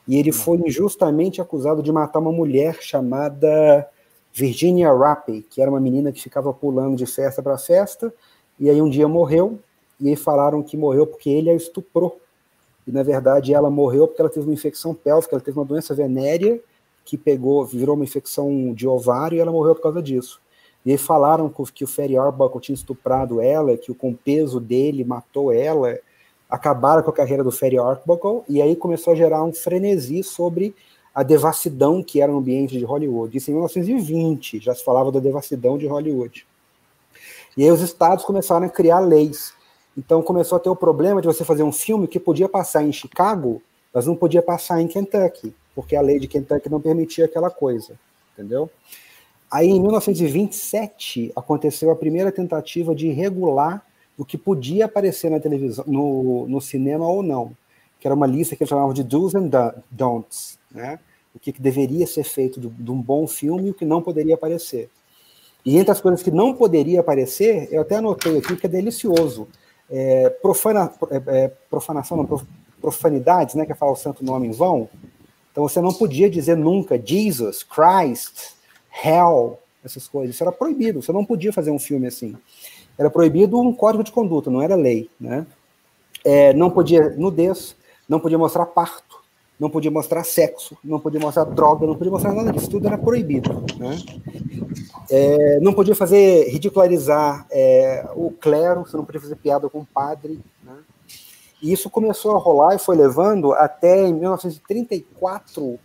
E 0.07 0.17
ele 0.17 0.31
foi 0.31 0.57
injustamente 0.57 1.39
acusado 1.39 1.83
de 1.83 1.91
matar 1.91 2.19
uma 2.19 2.31
mulher 2.31 2.77
chamada 2.81 3.87
Virginia 4.33 4.91
Rappe, 4.91 5.45
que 5.49 5.61
era 5.61 5.69
uma 5.69 5.79
menina 5.79 6.11
que 6.11 6.21
ficava 6.21 6.51
pulando 6.51 6.95
de 6.95 7.05
festa 7.05 7.43
para 7.43 7.57
festa, 7.57 8.11
e 8.59 8.69
aí 8.69 8.81
um 8.81 8.89
dia 8.89 9.07
morreu, 9.07 9.59
e 9.99 10.09
aí 10.09 10.15
falaram 10.15 10.61
que 10.61 10.75
morreu 10.75 11.07
porque 11.07 11.29
ele 11.29 11.49
a 11.49 11.55
estuprou. 11.55 12.19
E 12.85 12.91
na 12.91 13.03
verdade 13.03 13.53
ela 13.53 13.69
morreu 13.69 14.07
porque 14.07 14.21
ela 14.21 14.29
teve 14.29 14.47
uma 14.47 14.53
infecção 14.53 14.93
pélvica, 14.93 15.35
ela 15.35 15.43
teve 15.43 15.57
uma 15.57 15.65
doença 15.65 15.93
venérea 15.93 16.59
que 17.05 17.17
pegou, 17.17 17.65
virou 17.65 17.95
uma 17.95 18.03
infecção 18.03 18.73
de 18.73 18.87
ovário 18.87 19.37
e 19.37 19.39
ela 19.39 19.51
morreu 19.51 19.75
por 19.75 19.81
causa 19.81 20.01
disso. 20.01 20.41
E 20.85 20.91
aí 20.91 20.97
falaram 20.97 21.51
que 21.73 21.83
o 21.83 21.87
Ferry 21.87 22.17
Arbuckle 22.17 22.61
tinha 22.61 22.73
estuprado 22.73 23.41
ela, 23.41 23.77
que 23.77 23.91
o 23.91 23.95
com 23.95 24.13
peso 24.13 24.59
dele 24.59 25.03
matou 25.03 25.51
ela, 25.51 25.97
acabaram 26.49 27.03
com 27.03 27.09
a 27.09 27.13
carreira 27.13 27.43
do 27.43 27.51
Ferry 27.51 27.77
Arbuckle, 27.77 28.43
e 28.47 28.61
aí 28.61 28.75
começou 28.75 29.13
a 29.13 29.15
gerar 29.15 29.43
um 29.43 29.53
frenesi 29.53 30.23
sobre 30.23 30.73
a 31.13 31.21
devassidão 31.21 32.01
que 32.01 32.21
era 32.21 32.31
o 32.31 32.37
ambiente 32.37 32.77
de 32.77 32.85
Hollywood. 32.85 33.37
Isso 33.37 33.51
em 33.51 33.53
1920, 33.53 34.59
já 34.59 34.73
se 34.73 34.83
falava 34.83 35.11
da 35.11 35.19
devassidão 35.19 35.77
de 35.77 35.85
Hollywood. 35.85 36.47
E 37.59 37.63
aí 37.65 37.71
os 37.71 37.81
estados 37.81 38.23
começaram 38.23 38.65
a 38.65 38.69
criar 38.69 39.01
leis. 39.01 39.51
Então 39.97 40.21
começou 40.21 40.55
a 40.55 40.61
ter 40.61 40.69
o 40.69 40.75
problema 40.77 41.19
de 41.19 41.27
você 41.27 41.43
fazer 41.43 41.61
um 41.61 41.73
filme 41.73 42.07
que 42.07 42.17
podia 42.17 42.47
passar 42.47 42.83
em 42.83 42.93
Chicago, 42.93 43.61
mas 43.93 44.07
não 44.07 44.15
podia 44.15 44.41
passar 44.41 44.79
em 44.79 44.87
Kentucky, 44.87 45.53
porque 45.75 45.93
a 45.93 46.01
lei 46.01 46.19
de 46.19 46.25
Kentucky 46.25 46.69
não 46.69 46.79
permitia 46.79 47.25
aquela 47.25 47.49
coisa, 47.49 47.99
entendeu? 48.31 48.69
Aí, 49.51 49.67
em 49.67 49.81
1927, 49.81 51.33
aconteceu 51.35 51.91
a 51.91 51.97
primeira 51.97 52.31
tentativa 52.31 52.95
de 52.95 53.09
regular 53.09 53.85
o 54.17 54.23
que 54.23 54.37
podia 54.37 54.85
aparecer 54.85 55.29
na 55.29 55.41
televisão, 55.41 55.83
no, 55.85 56.47
no 56.47 56.61
cinema 56.61 57.05
ou 57.05 57.21
não, 57.21 57.51
que 57.99 58.07
era 58.07 58.15
uma 58.15 58.25
lista 58.25 58.55
que 58.55 58.63
eles 58.63 58.69
chamavam 58.69 58.93
de 58.93 59.03
do's 59.03 59.35
and 59.35 59.49
don'ts, 59.91 60.57
né? 60.71 60.97
O 61.35 61.39
que, 61.39 61.51
que 61.51 61.61
deveria 61.61 62.07
ser 62.07 62.23
feito 62.23 62.57
de, 62.57 62.69
de, 62.69 62.89
um 62.89 63.01
bom 63.01 63.27
filme 63.27 63.67
e 63.67 63.71
o 63.71 63.73
que 63.73 63.83
não 63.83 64.01
poderia 64.01 64.35
aparecer. 64.35 64.89
E 65.65 65.77
entre 65.77 65.91
as 65.91 66.01
coisas 66.01 66.23
que 66.23 66.31
não 66.31 66.53
poderia 66.53 67.01
aparecer, 67.01 67.67
eu 67.71 67.81
até 67.81 67.97
anotei 67.97 68.37
aqui 68.37 68.55
que 68.55 68.65
é 68.65 68.69
delicioso. 68.69 69.47
É, 69.89 70.29
profana, 70.29 70.91
é, 71.11 71.43
é 71.45 71.47
profanação, 71.69 72.17
não, 72.17 72.41
profanidades, 72.79 73.55
né, 73.55 73.65
que 73.65 73.71
é 73.71 73.75
falar 73.75 73.91
o 73.91 73.95
santo 73.95 74.23
nome 74.23 74.47
em 74.47 74.51
vão. 74.51 74.89
Então 75.51 75.67
você 75.67 75.81
não 75.81 75.93
podia 75.93 76.29
dizer 76.29 76.55
nunca 76.55 76.99
Jesus, 77.03 77.63
Christ, 77.63 78.53
hell, 79.03 79.59
essas 79.83 80.07
coisas. 80.07 80.35
Isso 80.35 80.43
era 80.43 80.51
proibido, 80.51 81.01
você 81.01 81.11
não 81.11 81.25
podia 81.25 81.51
fazer 81.51 81.71
um 81.71 81.79
filme 81.79 82.07
assim. 82.07 82.35
Era 82.97 83.09
proibido 83.09 83.59
um 83.59 83.73
código 83.73 84.03
de 84.03 84.11
conduta, 84.11 84.49
não 84.49 84.61
era 84.61 84.75
lei. 84.75 85.09
Né? 85.19 85.45
É, 86.23 86.53
não 86.53 86.69
podia 86.69 87.09
nudez, 87.11 87.75
não 88.07 88.19
podia 88.19 88.37
mostrar 88.37 88.65
parto, 88.65 89.08
não 89.59 89.69
podia 89.69 89.91
mostrar 89.91 90.23
sexo, 90.23 90.77
não 90.83 90.99
podia 90.99 91.19
mostrar 91.19 91.43
droga, 91.43 91.85
não 91.85 91.95
podia 91.95 92.11
mostrar 92.11 92.33
nada 92.33 92.51
disso, 92.51 92.69
tudo 92.69 92.87
era 92.87 92.97
proibido. 92.97 93.65
Né? 93.77 93.97
É, 95.09 95.59
não 95.59 95.73
podia 95.73 95.95
fazer, 95.95 96.49
ridicularizar 96.49 97.45
é, 97.51 98.07
o 98.15 98.31
clero, 98.31 98.81
você 98.81 98.95
não 98.95 99.03
podia 99.03 99.19
fazer 99.19 99.35
piada 99.35 99.69
com 99.69 99.79
o 99.79 99.85
padre. 99.85 100.39
Né? 100.63 100.77
E 101.61 101.73
isso 101.73 101.89
começou 101.89 102.35
a 102.35 102.39
rolar 102.39 102.75
e 102.75 102.79
foi 102.79 102.95
levando 102.95 103.51
até 103.51 104.07
em 104.07 104.13
1934 104.13 105.77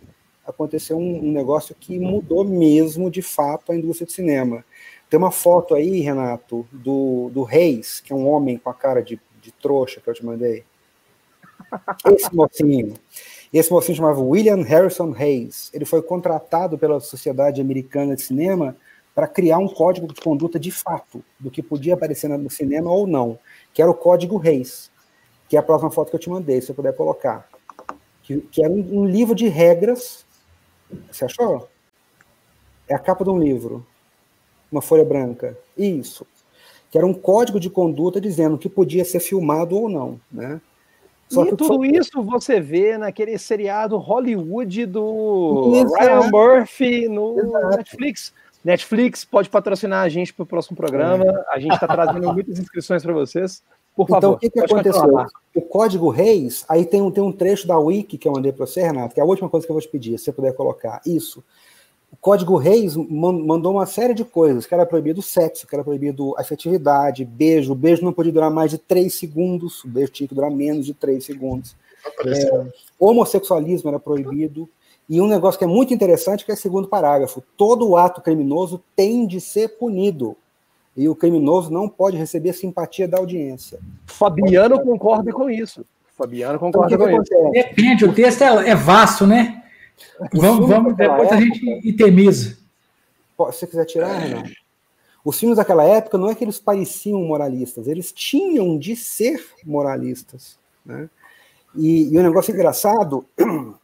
aconteceu 0.47 0.99
um, 0.99 1.25
um, 1.25 1.33
negócio 1.33 1.75
que 1.75 1.99
mudou 1.99 2.45
mesmo, 2.45 3.11
de 3.11 3.23
fato, 3.23 3.73
a 3.73 3.77
indústria 3.77 4.07
de 4.07 4.13
cinema. 4.13 4.65
Tem 5.09 5.19
uma 5.19 5.31
foto 5.31 5.75
aí, 5.75 6.01
Renato, 6.01 6.67
do, 6.71 7.31
do 7.33 7.43
Reis, 7.43 8.01
que 8.01 8.13
é 8.13 8.17
um 8.17 8.29
homem 8.29 8.59
com 8.59 8.69
a 8.69 8.75
cara 8.75 9.03
de, 9.03 9.19
de 9.41 9.51
trouxa 9.53 10.01
que 10.01 10.09
eu 10.09 10.15
te 10.15 10.25
mandei. 10.25 10.65
Esse 12.07 12.35
mocinho. 12.35 12.95
Esse 13.55 13.73
mocinho 13.73 13.97
chamava 13.97 14.21
William 14.21 14.63
Harrison 14.63 15.11
Reis. 15.11 15.71
Ele 15.73 15.85
foi 15.85 16.03
contratado 16.03 16.77
pela 16.77 17.01
Sociedade 17.01 17.61
Americana 17.61 18.17
de 18.17 18.23
Cinema 18.23 18.77
para 19.15 19.29
criar 19.29 19.59
um 19.59 19.69
código 19.69 20.13
de 20.13 20.21
conduta 20.21 20.59
de 20.59 20.73
fato, 20.73 21.25
do 21.39 21.51
que 21.51 21.63
podia 21.63 21.95
aparecer 21.95 22.29
no 22.29 22.51
cinema 22.51 22.91
ou 22.91 23.07
não, 23.07 23.39
que 23.73 23.81
era 23.81 23.89
o 23.89 23.95
Código 23.95 24.37
Reis, 24.37 24.91
que 25.49 25.57
é 25.57 25.61
a 25.61 25.63
próxima 25.63 25.89
foto 25.89 26.11
que 26.11 26.17
eu 26.17 26.21
te 26.21 26.29
mandei, 26.29 26.61
se 26.61 26.67
você 26.67 26.75
puder 26.75 26.97
colocar. 26.97 27.49
Que, 28.25 28.41
que 28.41 28.65
era 28.65 28.73
um, 28.73 29.03
um 29.03 29.07
livro 29.07 29.37
de 29.37 29.47
regras 29.47 30.25
você 31.11 31.25
achou? 31.25 31.69
É 32.89 32.95
a 32.95 32.99
capa 32.99 33.25
de 33.25 33.31
um 33.31 33.39
livro. 33.39 33.87
Uma 34.71 34.83
folha 34.83 35.05
branca. 35.05 35.57
Isso. 35.77 36.27
Que 36.91 36.99
era 36.99 37.07
um 37.07 37.15
código 37.15 37.59
de 37.59 37.71
conduta 37.71 38.21
dizendo 38.21 38.59
que 38.59 38.69
podia 38.69 39.05
ser 39.05 39.21
filmado 39.21 39.77
ou 39.77 39.89
não, 39.89 40.21
né? 40.31 40.61
Só 41.29 41.45
e 41.45 41.51
tudo 41.51 41.67
foi... 41.67 41.89
isso 41.89 42.23
você 42.23 42.61
vê 42.61 42.99
naquele 42.99 43.37
seriado 43.39 43.97
Hollywood 43.97 44.87
do 44.87 45.73
Exato. 45.75 46.05
Ryan 46.05 46.31
Murphy 46.31 47.09
no 47.09 47.39
Exato. 47.39 47.77
Netflix. 47.77 48.33
Netflix 48.65 49.25
pode 49.25 49.51
patrocinar 49.51 50.05
a 50.05 50.09
gente 50.09 50.33
para 50.33 50.43
o 50.43 50.47
próximo 50.47 50.77
programa. 50.77 51.25
É. 51.25 51.45
A 51.55 51.59
gente 51.59 51.75
está 51.75 51.87
trazendo 51.87 52.33
muitas 52.33 52.59
inscrições 52.59 53.03
para 53.03 53.13
vocês. 53.13 53.63
Por 53.95 54.05
então, 54.05 54.21
favor. 54.21 54.27
Então, 54.27 54.33
o 54.33 54.39
que, 54.39 54.51
que 54.51 54.61
aconteceu? 54.61 55.27
O 55.55 55.63
código 55.63 56.09
Reis, 56.09 56.65
aí 56.69 56.85
tem 56.85 57.01
um, 57.01 57.11
tem 57.11 57.23
um 57.23 57.31
trecho 57.31 57.67
da 57.67 57.79
Wiki 57.79 58.19
que 58.19 58.27
eu 58.27 58.33
mandei 58.33 58.53
para 58.53 58.67
você, 58.67 58.83
Renato, 58.83 59.15
que 59.15 59.21
é 59.21 59.23
a 59.23 59.27
última 59.27 59.49
coisa 59.49 59.67
que 59.67 59.71
eu 59.71 59.75
vou 59.75 59.83
te 59.83 59.89
pedir, 59.89 60.19
se 60.19 60.25
você 60.25 60.33
puder 60.33 60.53
colocar. 60.55 61.01
Isso. 61.07 61.45
O 62.15 62.17
código 62.21 62.57
Reis 62.57 62.95
mandou 62.97 63.73
uma 63.73 63.87
série 63.87 64.15
de 64.15 64.25
coisas, 64.25 64.65
que 64.67 64.73
era 64.73 64.87
proibido 64.87 65.21
sexo, 65.21 65.67
que 65.67 65.75
era 65.75 65.83
proibido 65.83 66.33
afetividade, 66.39 67.25
beijo. 67.25 67.73
O 67.73 67.75
beijo 67.75 68.05
não 68.05 68.13
podia 68.13 68.31
durar 68.31 68.53
mais 68.53 68.71
de 68.71 68.79
três 68.79 69.15
segundos, 69.15 69.83
o 69.83 69.89
beijo 69.89 70.13
tinha 70.13 70.29
que 70.29 70.35
durar 70.35 70.49
menos 70.49 70.87
de 70.87 70.95
três 70.95 71.25
segundos. 71.25 71.75
É, 72.25 72.67
homossexualismo 73.01 73.91
era 73.91 73.99
proibido. 73.99 74.69
E 75.09 75.21
um 75.21 75.27
negócio 75.27 75.59
que 75.59 75.65
é 75.65 75.69
muito 75.69 75.93
interessante, 75.93 76.45
que 76.45 76.53
é 76.53 76.55
o 76.55 76.57
segundo 76.57 76.87
parágrafo. 76.87 77.43
Todo 77.57 77.97
ato 77.97 78.23
criminoso 78.23 78.81
tem 78.95 79.27
de 79.27 79.41
ser 79.41 79.77
punido 79.77 80.37
e 80.97 81.09
o 81.09 81.17
criminoso 81.17 81.69
não 81.73 81.89
pode 81.89 82.17
receber 82.17 82.53
simpatia 82.53 83.09
da 83.09 83.19
audiência. 83.19 83.81
Fabiano 84.07 84.81
concorda 84.81 85.33
com 85.33 85.51
isso. 85.51 85.85
Fabiano 86.17 86.61
concorda 86.61 86.95
então, 86.95 87.09
com 87.09 87.23
isso. 87.23 87.51
Depende, 87.51 88.05
o 88.05 88.15
texto 88.15 88.43
é, 88.43 88.71
é 88.71 88.75
vasto, 88.77 89.27
né? 89.27 89.64
Vamos, 90.33 90.69
vamos 90.69 90.97
depois 90.97 91.31
época, 91.31 91.35
a 91.35 91.41
gente 91.41 91.89
itemiza. 91.89 92.51
Se 92.51 92.57
você 93.37 93.67
quiser 93.67 93.85
tirar, 93.85 94.19
Renan. 94.19 94.45
Os 95.25 95.41
filmes 95.41 95.57
daquela 95.57 95.85
época 95.85 96.19
não 96.19 96.29
é 96.31 96.35
que 96.35 96.45
eles 96.45 96.59
pareciam 96.59 97.23
moralistas, 97.23 97.89
eles 97.89 98.13
tinham 98.13 98.79
de 98.79 98.95
ser 98.95 99.43
moralistas. 99.65 100.59
Né? 100.85 101.09
E, 101.75 102.13
e 102.13 102.17
o 102.17 102.21
um 102.21 102.23
negócio 102.23 102.53
engraçado 102.53 103.25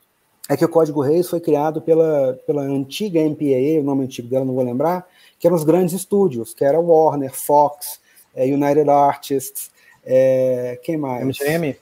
é 0.48 0.56
que 0.56 0.64
o 0.64 0.68
Código 0.68 1.00
Reis 1.00 1.30
foi 1.30 1.40
criado 1.40 1.80
pela, 1.80 2.38
pela 2.46 2.62
antiga 2.62 3.20
MPAA, 3.20 3.80
o 3.80 3.82
nome 3.82 4.04
antigo 4.04 4.28
dela 4.28 4.44
não 4.44 4.54
vou 4.54 4.64
lembrar, 4.64 5.08
que 5.38 5.46
eram 5.46 5.56
os 5.56 5.64
grandes 5.64 5.94
estúdios, 5.94 6.52
que 6.52 6.62
era 6.62 6.78
Warner, 6.78 7.32
Fox, 7.34 8.00
é, 8.34 8.44
United 8.44 8.90
Artists, 8.90 9.70
é, 10.04 10.78
quem 10.82 10.98
mais? 10.98 11.24
MGM? 11.24 11.76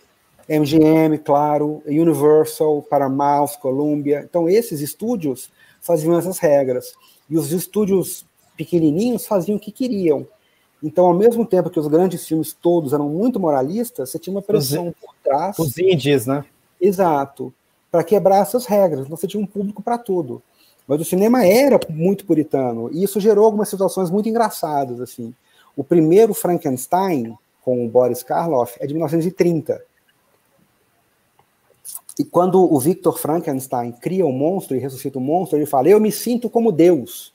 MGM, 0.48 1.18
claro, 1.18 1.82
Universal, 1.86 2.82
Paramount, 2.82 3.58
Columbia. 3.60 4.24
Então, 4.28 4.48
esses 4.48 4.80
estúdios 4.80 5.50
faziam 5.80 6.18
essas 6.18 6.38
regras. 6.38 6.94
E 7.28 7.36
os 7.36 7.52
estúdios 7.52 8.24
pequenininhos 8.56 9.26
faziam 9.26 9.56
o 9.56 9.60
que 9.60 9.70
queriam. 9.70 10.26
Então, 10.82 11.06
ao 11.06 11.14
mesmo 11.14 11.44
tempo 11.44 11.70
que 11.70 11.78
os 11.78 11.88
grandes 11.88 12.26
filmes 12.26 12.52
todos 12.52 12.92
eram 12.92 13.08
muito 13.08 13.38
moralistas, 13.38 14.10
você 14.10 14.18
tinha 14.18 14.34
uma 14.34 14.42
pressão 14.42 14.94
por 15.00 15.14
trás. 15.22 15.58
Os 15.58 15.76
indies, 15.76 16.26
né? 16.26 16.44
Exato. 16.80 17.52
Para 17.90 18.04
quebrar 18.04 18.42
essas 18.42 18.64
regras. 18.64 19.04
Então, 19.04 19.16
você 19.16 19.26
tinha 19.26 19.42
um 19.42 19.46
público 19.46 19.82
para 19.82 19.98
tudo. 19.98 20.42
Mas 20.86 21.00
o 21.00 21.04
cinema 21.04 21.44
era 21.44 21.78
muito 21.90 22.24
puritano. 22.24 22.88
E 22.90 23.04
isso 23.04 23.20
gerou 23.20 23.44
algumas 23.44 23.68
situações 23.68 24.10
muito 24.10 24.28
engraçadas. 24.28 25.00
assim. 25.00 25.34
O 25.76 25.84
primeiro 25.84 26.32
Frankenstein, 26.32 27.36
com 27.62 27.84
o 27.84 27.88
Boris 27.88 28.22
Karloff, 28.22 28.76
é 28.80 28.86
de 28.86 28.94
1930. 28.94 29.82
E 32.18 32.24
quando 32.24 32.60
o 32.60 32.78
Victor 32.80 33.18
Frankenstein 33.18 33.92
cria 33.92 34.26
o 34.26 34.32
monstro 34.32 34.76
e 34.76 34.80
ressuscita 34.80 35.18
o 35.18 35.22
monstro, 35.22 35.56
ele 35.56 35.66
fala: 35.66 35.88
Eu 35.88 36.00
me 36.00 36.10
sinto 36.10 36.50
como 36.50 36.72
Deus. 36.72 37.32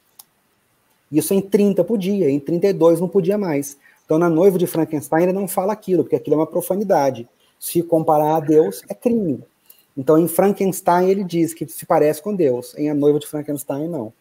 Isso 1.11 1.33
em 1.33 1.41
30 1.41 1.83
podia, 1.83 2.29
em 2.29 2.39
32 2.39 2.99
não 2.99 3.07
podia 3.07 3.37
mais. 3.37 3.77
Então, 4.03 4.17
na 4.17 4.29
noiva 4.29 4.57
de 4.57 4.67
Frankenstein, 4.67 5.23
ele 5.23 5.33
não 5.33 5.47
fala 5.47 5.71
aquilo, 5.71 6.03
porque 6.03 6.15
aquilo 6.15 6.35
é 6.35 6.39
uma 6.39 6.47
profanidade. 6.47 7.27
Se 7.59 7.81
comparar 7.81 8.35
a 8.35 8.39
Deus, 8.39 8.81
é 8.89 8.93
crime. 8.93 9.41
Então, 9.95 10.17
em 10.17 10.27
Frankenstein, 10.27 11.07
ele 11.09 11.23
diz 11.23 11.53
que 11.53 11.67
se 11.67 11.85
parece 11.85 12.21
com 12.21 12.35
Deus. 12.35 12.75
Em 12.77 12.89
A 12.89 12.93
Noiva 12.93 13.19
de 13.19 13.27
Frankenstein, 13.27 13.87
não. 13.87 14.11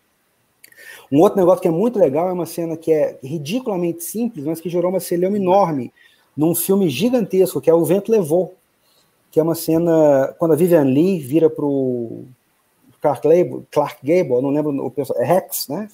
Um 1.10 1.20
outro 1.20 1.38
negócio 1.38 1.62
que 1.62 1.68
é 1.68 1.70
muito 1.70 1.98
legal 1.98 2.28
é 2.28 2.32
uma 2.32 2.46
cena 2.46 2.76
que 2.76 2.92
é 2.92 3.18
ridiculamente 3.22 4.04
simples, 4.04 4.44
mas 4.44 4.60
que 4.60 4.68
gerou 4.68 4.90
uma 4.90 5.00
celeuma 5.00 5.36
enorme 5.36 5.92
num 6.36 6.54
filme 6.54 6.88
gigantesco, 6.88 7.60
que 7.60 7.70
é 7.70 7.74
O 7.74 7.84
Vento 7.84 8.10
Levou, 8.10 8.54
que 9.32 9.40
é 9.40 9.42
uma 9.42 9.54
cena 9.54 10.34
quando 10.38 10.52
a 10.52 10.56
Vivian 10.56 10.84
Lee 10.84 11.18
vira 11.18 11.48
para 11.48 11.64
o 11.64 12.26
Clark, 13.00 13.26
Gable, 13.26 13.66
Clark 13.72 14.06
Gable, 14.06 14.42
não 14.42 14.50
lembro 14.50 14.84
o 14.84 14.90
personagem, 14.90 15.28
é 15.28 15.34
Rex, 15.34 15.68
né? 15.68 15.88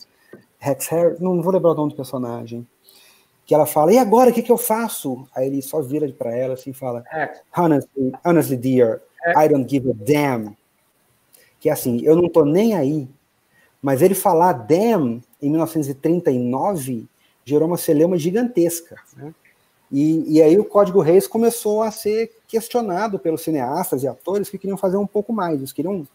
Rex 0.59 0.89
Harris, 0.89 1.21
não 1.21 1.41
vou 1.41 1.53
lembrar 1.53 1.71
o 1.71 1.75
nome 1.75 1.93
do 1.93 1.97
personagem. 1.97 2.67
Que 3.47 3.55
ela 3.55 3.65
fala, 3.65 3.93
e 3.93 3.99
agora, 3.99 4.31
o 4.31 4.33
que, 4.35 4.43
que 4.43 4.51
eu 4.51 4.59
faço? 4.59 5.27
Aí 5.35 5.47
ele 5.47 5.63
só 5.63 5.81
vira 5.81 6.07
para 6.13 6.37
ela 6.37 6.55
assim 6.55 6.71
e 6.71 6.75
fala, 6.75 7.05
honestly, 7.57 8.13
honestly, 8.27 8.57
dear, 8.57 9.01
I 9.37 9.49
don't 9.49 9.71
give 9.71 9.89
a 9.89 9.95
damn. 9.95 10.57
Que 11.61 11.71
é 11.71 11.73
assim, 11.73 12.01
eu 12.03 12.17
não 12.17 12.29
tô 12.29 12.45
nem 12.45 12.75
aí. 12.75 13.09
Mas 13.81 14.03
ele 14.03 14.15
falar 14.15 14.53
damn 14.53 15.23
em 15.41 15.49
1939 15.49 17.07
gerou 17.45 17.69
uma 17.69 17.79
celeuma 17.79 18.19
gigantesca. 18.19 18.97
Né? 19.17 19.33
E, 19.91 20.37
e, 20.37 20.43
aí 20.43 20.59
o 20.59 20.65
Código 20.65 21.01
Reis 21.01 21.27
começou 21.27 21.83
a 21.83 21.91
ser 21.93 22.31
questionado 22.49 23.19
pelos 23.19 23.43
cineastas 23.43 24.03
e 24.03 24.09
atores 24.09 24.49
que 24.49 24.59
queriam 24.59 24.79
fazer 24.79 24.97
um 24.97 25.07
pouco 25.07 25.33
mais, 25.33 25.59
eles 25.59 25.73
queriam 25.73 26.09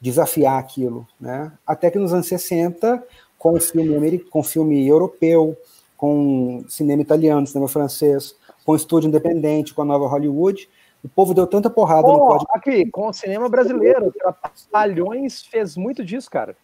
desafiar 0.00 0.58
aquilo, 0.58 1.08
né? 1.18 1.50
Até 1.66 1.90
que 1.90 1.98
nos 1.98 2.12
anos 2.12 2.26
60, 2.26 3.02
com 3.38 3.54
o 3.54 3.60
filme, 3.60 4.18
com 4.18 4.42
filme 4.44 4.86
europeu, 4.86 5.56
com 5.96 6.64
cinema 6.68 7.02
italiano, 7.02 7.46
cinema 7.46 7.68
francês, 7.68 8.36
com 8.64 8.76
estúdio 8.76 9.08
independente, 9.08 9.74
com 9.74 9.82
a 9.82 9.84
nova 9.84 10.06
Hollywood, 10.06 10.68
o 11.02 11.08
povo 11.08 11.32
deu 11.32 11.46
tanta 11.46 11.70
porrada 11.70 12.02
Pô, 12.02 12.12
no 12.12 12.18
código. 12.18 12.50
Aqui, 12.54 12.88
com 12.90 13.08
o 13.08 13.12
cinema 13.12 13.48
brasileiro, 13.48 14.12
Trapalhões 14.12 15.42
fez 15.42 15.76
muito 15.76 16.04
disso, 16.04 16.30
cara. 16.30 16.56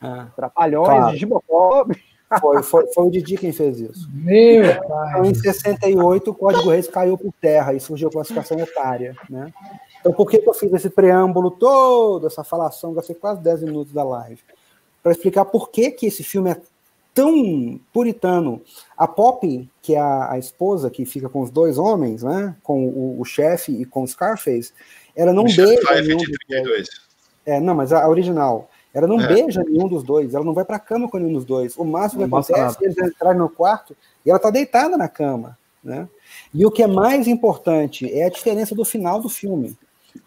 Ah, 0.00 0.28
Trapalhões, 0.34 1.24
claro. 1.24 1.90
Foi, 2.40 2.62
foi, 2.62 2.86
foi 2.92 3.06
o 3.06 3.10
Didi 3.10 3.36
quem 3.36 3.52
fez 3.52 3.80
isso. 3.80 4.08
Meu 4.12 4.64
Então, 4.64 5.24
em 5.24 5.34
68, 5.34 6.30
o 6.30 6.34
Código 6.34 6.70
Reis 6.70 6.88
caiu 6.88 7.16
por 7.16 7.32
terra 7.40 7.74
e 7.74 7.80
surgiu 7.80 8.08
a 8.08 8.12
classificação 8.12 8.58
etária. 8.58 9.14
Né? 9.28 9.52
Então, 10.00 10.12
por 10.12 10.28
que, 10.28 10.38
que 10.38 10.48
eu 10.48 10.54
fiz 10.54 10.72
esse 10.72 10.90
preâmbulo 10.90 11.50
todo, 11.50 12.26
essa 12.26 12.42
falação, 12.42 12.94
gastei 12.94 13.14
quase 13.14 13.40
10 13.40 13.62
minutos 13.62 13.92
da 13.92 14.04
live? 14.04 14.40
Para 15.02 15.12
explicar 15.12 15.44
por 15.44 15.70
que, 15.70 15.90
que 15.90 16.06
esse 16.06 16.22
filme 16.22 16.50
é 16.50 16.60
tão 17.14 17.78
puritano. 17.92 18.62
A 18.96 19.06
Pop, 19.06 19.68
que 19.80 19.94
é 19.94 19.98
a, 19.98 20.32
a 20.32 20.38
esposa 20.38 20.90
que 20.90 21.04
fica 21.04 21.28
com 21.28 21.40
os 21.40 21.50
dois 21.50 21.78
homens, 21.78 22.22
né, 22.22 22.54
com 22.62 22.86
o, 22.86 23.20
o 23.20 23.24
chefe 23.24 23.72
e 23.72 23.84
com 23.84 24.02
o 24.02 24.08
Scarface, 24.08 24.72
ela 25.14 25.32
não 25.32 25.44
Michelle 25.44 25.74
beija 25.76 26.02
nenhum 26.02 26.18
de 26.18 26.32
32. 26.48 26.88
É, 27.44 27.60
não, 27.60 27.74
mas 27.74 27.92
a, 27.92 28.04
a 28.04 28.08
original. 28.08 28.70
Ela 28.94 29.06
não 29.06 29.20
É. 29.20 29.26
beija 29.26 29.62
nenhum 29.62 29.88
dos 29.88 30.02
dois, 30.02 30.34
ela 30.34 30.44
não 30.44 30.52
vai 30.52 30.64
pra 30.64 30.78
cama 30.78 31.08
com 31.08 31.18
nenhum 31.18 31.32
dos 31.32 31.44
dois. 31.44 31.76
O 31.76 31.84
máximo 31.84 32.20
que 32.20 32.26
acontece 32.26 32.78
é 32.80 32.84
eles 32.84 32.98
entrarem 32.98 33.38
no 33.38 33.48
quarto 33.48 33.96
e 34.24 34.30
ela 34.30 34.38
tá 34.38 34.50
deitada 34.50 34.96
na 34.96 35.08
cama, 35.08 35.58
né? 35.82 36.08
E 36.52 36.64
o 36.66 36.70
que 36.70 36.82
é 36.82 36.86
mais 36.86 37.26
importante 37.26 38.12
é 38.12 38.24
a 38.24 38.30
diferença 38.30 38.74
do 38.74 38.84
final 38.84 39.20
do 39.20 39.28
filme. 39.28 39.76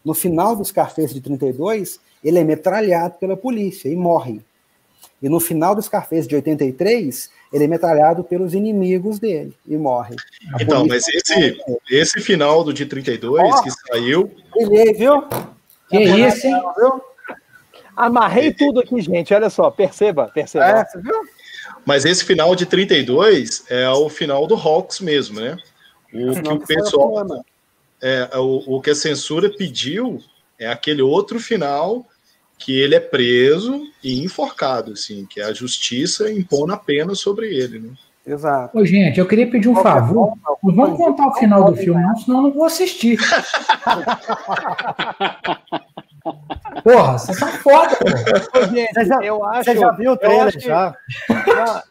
No 0.04 0.14
final 0.14 0.56
do 0.56 0.66
Scarface 0.66 1.14
de 1.14 1.22
32, 1.22 2.00
ele 2.24 2.40
é 2.40 2.44
metralhado 2.44 3.16
pela 3.20 3.38
polícia 3.38 3.88
e 3.88 3.96
morre. 3.96 4.42
E 5.22 5.30
no 5.30 5.40
final 5.40 5.76
do 5.76 5.82
Scarface 5.82 6.28
de 6.28 6.36
83, 6.36 7.30
ele 7.54 7.64
é 7.64 7.68
metralhado 7.68 8.24
pelos 8.24 8.54
inimigos 8.54 9.20
dele 9.20 9.54
e 9.68 9.78
morre. 9.78 10.16
A 10.54 10.62
Então, 10.62 10.86
mas 10.86 11.08
esse, 11.08 11.58
esse 11.90 12.22
final 12.22 12.64
do 12.64 12.74
de 12.74 12.86
32 12.86 13.62
que 13.62 13.72
saiu, 13.72 14.30
Brilhei, 14.54 14.94
viu? 14.94 15.24
Que 15.90 16.00
isso, 16.00 16.48
hein? 16.48 16.62
Viu? 16.78 17.02
Amarrei 17.96 18.54
tudo 18.54 18.80
aqui, 18.80 19.00
gente. 19.02 19.34
Olha 19.34 19.50
só, 19.50 19.72
perceba, 19.72 20.30
perceba. 20.34 20.66
É, 20.66 20.86
você 20.86 21.02
viu? 21.02 21.14
mas 21.86 22.04
esse 22.04 22.24
final 22.24 22.56
de 22.56 22.66
32 22.66 23.66
é 23.70 23.88
o 23.90 24.10
final 24.10 24.48
do 24.48 24.56
Hawks 24.56 25.00
mesmo, 25.00 25.40
né? 25.40 25.58
O 26.14 26.42
que 26.42 26.50
o 26.50 26.60
pessoal, 26.60 27.12
plana. 27.12 27.42
é, 28.02 28.30
o, 28.38 28.78
o 28.78 28.82
que 28.82 28.90
a 28.90 28.96
censura 28.96 29.50
pediu 29.50 30.20
é 30.58 30.68
aquele 30.68 31.02
outro 31.02 31.40
final 31.40 32.06
que 32.58 32.80
ele 32.80 32.96
é 32.96 33.00
preso 33.00 33.84
e 34.04 34.24
enforcado, 34.24 34.94
assim, 34.94 35.26
que 35.26 35.42
a 35.42 35.54
justiça 35.54 36.32
impõe 36.32 36.72
a 36.72 36.78
pena 36.78 37.14
sobre 37.14 37.54
ele, 37.54 37.80
né? 37.80 37.90
Exato. 38.26 38.76
Ô, 38.76 38.84
gente, 38.84 39.20
eu 39.20 39.28
queria 39.28 39.48
pedir 39.48 39.70
um 39.70 39.74
Qualquer 39.74 39.92
favor. 39.92 40.36
Não 40.64 40.74
vamos 40.74 40.98
contar 40.98 41.28
o 41.28 41.36
final 41.36 41.66
do 41.66 41.76
filme, 41.76 42.02
não, 42.02 42.18
senão 42.18 42.38
eu 42.38 42.44
não 42.44 42.52
vou 42.52 42.66
assistir. 42.66 43.20
Porra, 46.84 47.18
vocês 47.18 47.38
são 47.38 47.48
foda, 47.50 47.96
pô. 47.96 48.60
Ô, 48.60 48.64
gente, 48.66 48.94
Você 48.94 49.06
já- 49.06 49.20
eu 49.24 49.44
acho, 49.46 49.64
Você 49.72 49.78
já 49.78 49.92
viu 49.92 50.12
o 50.12 50.18
trailer 50.18 50.54
que- 50.54 50.60
já? 50.60 50.96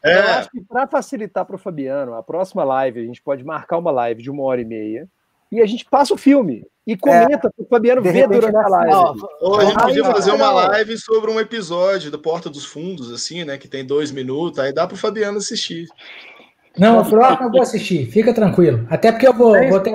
É. 0.02 0.18
Eu 0.18 0.22
acho 0.38 0.50
que 0.50 0.60
para 0.60 0.86
facilitar 0.86 1.44
para 1.44 1.56
o 1.56 1.58
Fabiano, 1.58 2.14
a 2.14 2.22
próxima 2.22 2.64
live, 2.64 3.00
a 3.00 3.04
gente 3.04 3.22
pode 3.22 3.44
marcar 3.44 3.78
uma 3.78 3.90
live 3.90 4.22
de 4.22 4.30
uma 4.30 4.42
hora 4.42 4.60
e 4.60 4.64
meia 4.64 5.08
e 5.50 5.60
a 5.60 5.66
gente 5.66 5.84
passa 5.84 6.12
o 6.14 6.18
filme 6.18 6.66
e 6.86 6.96
comenta 6.96 7.50
para 7.50 7.64
o 7.64 7.66
Fabiano 7.66 8.02
De 8.02 8.10
ver 8.10 8.28
durante 8.28 8.56
a 8.56 8.68
live. 8.68 9.20
Ou 9.40 9.60
a 9.60 9.64
gente 9.64 9.80
podia 9.80 10.02
ó, 10.02 10.12
fazer 10.12 10.32
uma 10.32 10.50
live 10.50 10.98
sobre 10.98 11.30
um 11.30 11.40
episódio 11.40 12.10
do 12.10 12.18
Porta 12.18 12.50
dos 12.50 12.64
Fundos, 12.64 13.12
assim, 13.12 13.44
né? 13.44 13.56
Que 13.56 13.68
tem 13.68 13.86
dois 13.86 14.10
minutos, 14.10 14.58
aí 14.58 14.72
dá 14.72 14.86
pro 14.86 14.96
Fabiano 14.96 15.38
assistir. 15.38 15.86
Não, 16.76 17.00
o 17.00 17.08
próximo 17.08 17.46
eu 17.46 17.52
vou 17.52 17.62
assistir, 17.62 18.06
fica 18.10 18.34
tranquilo. 18.34 18.84
Até 18.90 19.12
porque 19.12 19.28
eu 19.28 19.32
vou, 19.32 19.52
vou 19.68 19.80
ter 19.80 19.92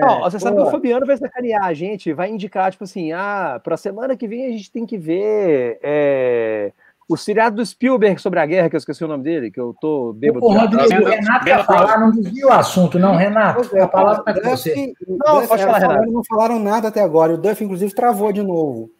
Não, 0.00 0.20
você 0.20 0.40
sabe 0.40 0.56
que 0.56 0.62
o 0.62 0.70
Fabiano 0.70 1.06
vai 1.06 1.16
sacanear 1.16 1.64
a 1.64 1.74
gente, 1.74 2.12
vai 2.12 2.30
indicar, 2.30 2.70
tipo 2.70 2.84
assim, 2.84 3.12
ah, 3.12 3.60
pra 3.62 3.76
semana 3.76 4.16
que 4.16 4.26
vem 4.26 4.46
a 4.46 4.50
gente 4.50 4.70
tem 4.72 4.86
que 4.86 4.96
ver 4.96 5.78
é, 5.82 6.72
o 7.08 7.16
seriado 7.16 7.56
do 7.56 7.66
Spielberg 7.66 8.20
sobre 8.20 8.40
a 8.40 8.46
guerra, 8.46 8.70
que 8.70 8.76
eu 8.76 8.78
esqueci 8.78 9.04
o 9.04 9.08
nome 9.08 9.22
dele, 9.22 9.50
que 9.50 9.60
eu 9.60 9.74
tô 9.80 10.12
bêbado. 10.14 10.44
Ô, 10.46 10.52
Rodrigo, 10.52 10.82
Renato, 10.82 11.04
o 11.04 11.10
Renato 11.10 11.48
ia 11.48 11.64
falar, 11.64 12.00
não 12.00 12.10
desvia 12.10 12.46
o 12.46 12.52
assunto, 12.52 12.98
não, 12.98 13.16
Renato. 13.16 13.78
A 13.78 13.86
palavra 13.88 14.22
é 14.26 14.40
com 14.40 14.50
você. 14.50 14.74
Duff, 14.74 14.96
Não, 15.08 15.34
Duff, 15.36 15.48
pode 15.48 15.64
falar, 15.64 15.78
Renato. 15.78 16.10
não 16.10 16.24
falaram 16.24 16.58
nada 16.58 16.88
até 16.88 17.00
agora. 17.02 17.34
O 17.34 17.38
Duff, 17.38 17.62
inclusive, 17.62 17.94
travou 17.94 18.32
de 18.32 18.42
novo. 18.42 18.90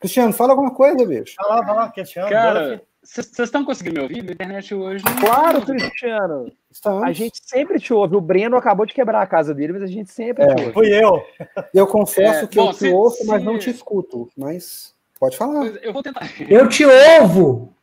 Cristiano, 0.00 0.32
fala 0.32 0.52
alguma 0.52 0.72
coisa, 0.72 1.04
bicho. 1.06 1.34
Vai 1.38 1.56
lá, 1.56 1.62
vai 1.62 1.74
lá, 1.74 1.90
questionando. 1.90 2.80
Vocês 3.02 3.38
estão 3.38 3.64
conseguindo 3.64 3.96
me 3.96 4.02
ouvir? 4.02 4.28
A 4.28 4.32
internet 4.32 4.74
hoje. 4.74 5.04
não- 5.04 5.16
Claro, 5.16 5.62
Cristiano. 5.64 6.52
Estamos. 6.70 7.02
A 7.04 7.12
gente 7.12 7.40
sempre 7.42 7.78
te 7.78 7.92
ouve. 7.94 8.16
O 8.16 8.20
Breno 8.20 8.56
acabou 8.56 8.84
de 8.84 8.92
quebrar 8.92 9.22
a 9.22 9.26
casa 9.26 9.54
dele, 9.54 9.72
mas 9.72 9.82
a 9.82 9.86
gente 9.86 10.12
sempre 10.12 10.44
É. 10.44 10.54
te 10.54 10.60
ouve. 10.62 10.72
Fui 10.72 10.88
eu. 10.88 11.24
Eu 11.72 11.86
confesso 11.86 12.44
É, 12.44 12.46
que 12.46 12.56
bom, 12.56 12.68
eu 12.68 12.72
te 12.72 12.78
se- 12.78 12.92
ouço, 12.92 13.26
mas 13.26 13.40
se- 13.40 13.46
não 13.46 13.58
te 13.58 13.70
escuto. 13.70 14.28
Mas 14.36 14.94
pode 15.18 15.36
falar. 15.36 15.66
Eu 15.82 15.92
vou 15.92 16.02
tentar. 16.02 16.28
Eu 16.48 16.68
te 16.68 16.84
ouvo! 16.84 17.74